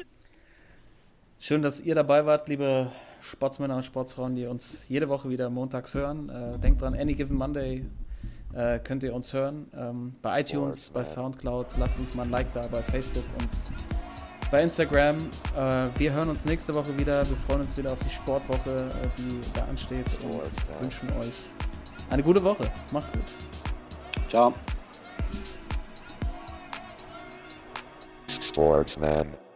schön, 1.40 1.62
dass 1.62 1.80
ihr 1.80 1.96
dabei 1.96 2.26
wart, 2.26 2.50
liebe 2.50 2.92
Sportsmänner 3.22 3.78
und 3.78 3.84
Sportsfrauen, 3.84 4.36
die 4.36 4.46
uns 4.46 4.88
jede 4.88 5.10
Woche 5.10 5.30
wieder 5.30 5.50
montags 5.50 5.94
hören. 5.96 6.30
Äh, 6.30 6.60
denkt 6.60 6.82
dran, 6.82 6.94
Any 6.94 7.16
Given 7.16 7.36
Monday 7.36 7.86
äh, 8.54 8.80
könnt 8.80 9.04
ihr 9.04 9.14
uns 9.14 9.34
hören. 9.34 9.68
Ähm, 9.76 10.16
bei 10.22 10.42
iTunes, 10.42 10.90
bei 10.90 11.04
Soundcloud, 11.04 11.68
lasst 11.78 12.00
uns 12.00 12.16
mal 12.16 12.24
ein 12.24 12.32
Like 12.32 12.52
da, 12.54 12.62
bei 12.72 12.82
Facebook 12.82 13.26
und 13.40 13.50
bei 14.52 14.64
Instagram. 14.64 15.16
Äh, 15.56 15.88
wir 15.98 16.14
hören 16.14 16.30
uns 16.30 16.46
nächste 16.46 16.74
Woche 16.74 16.98
wieder. 16.98 17.28
Wir 17.28 17.38
freuen 17.38 17.62
uns 17.62 17.78
wieder 17.78 17.92
auf 17.92 18.00
die 18.00 18.10
Sportwoche, 18.10 18.76
äh, 18.76 19.08
die 19.18 19.40
da 19.54 19.66
ansteht 19.66 20.08
und 20.24 20.84
wünschen 20.84 21.10
euch 21.20 21.46
eine 22.10 22.24
gute 22.24 22.44
Woche. 22.44 22.70
Macht's 22.94 23.12
gut. 23.12 23.47
Ciao. 24.28 24.54
Sportsman. 28.28 29.47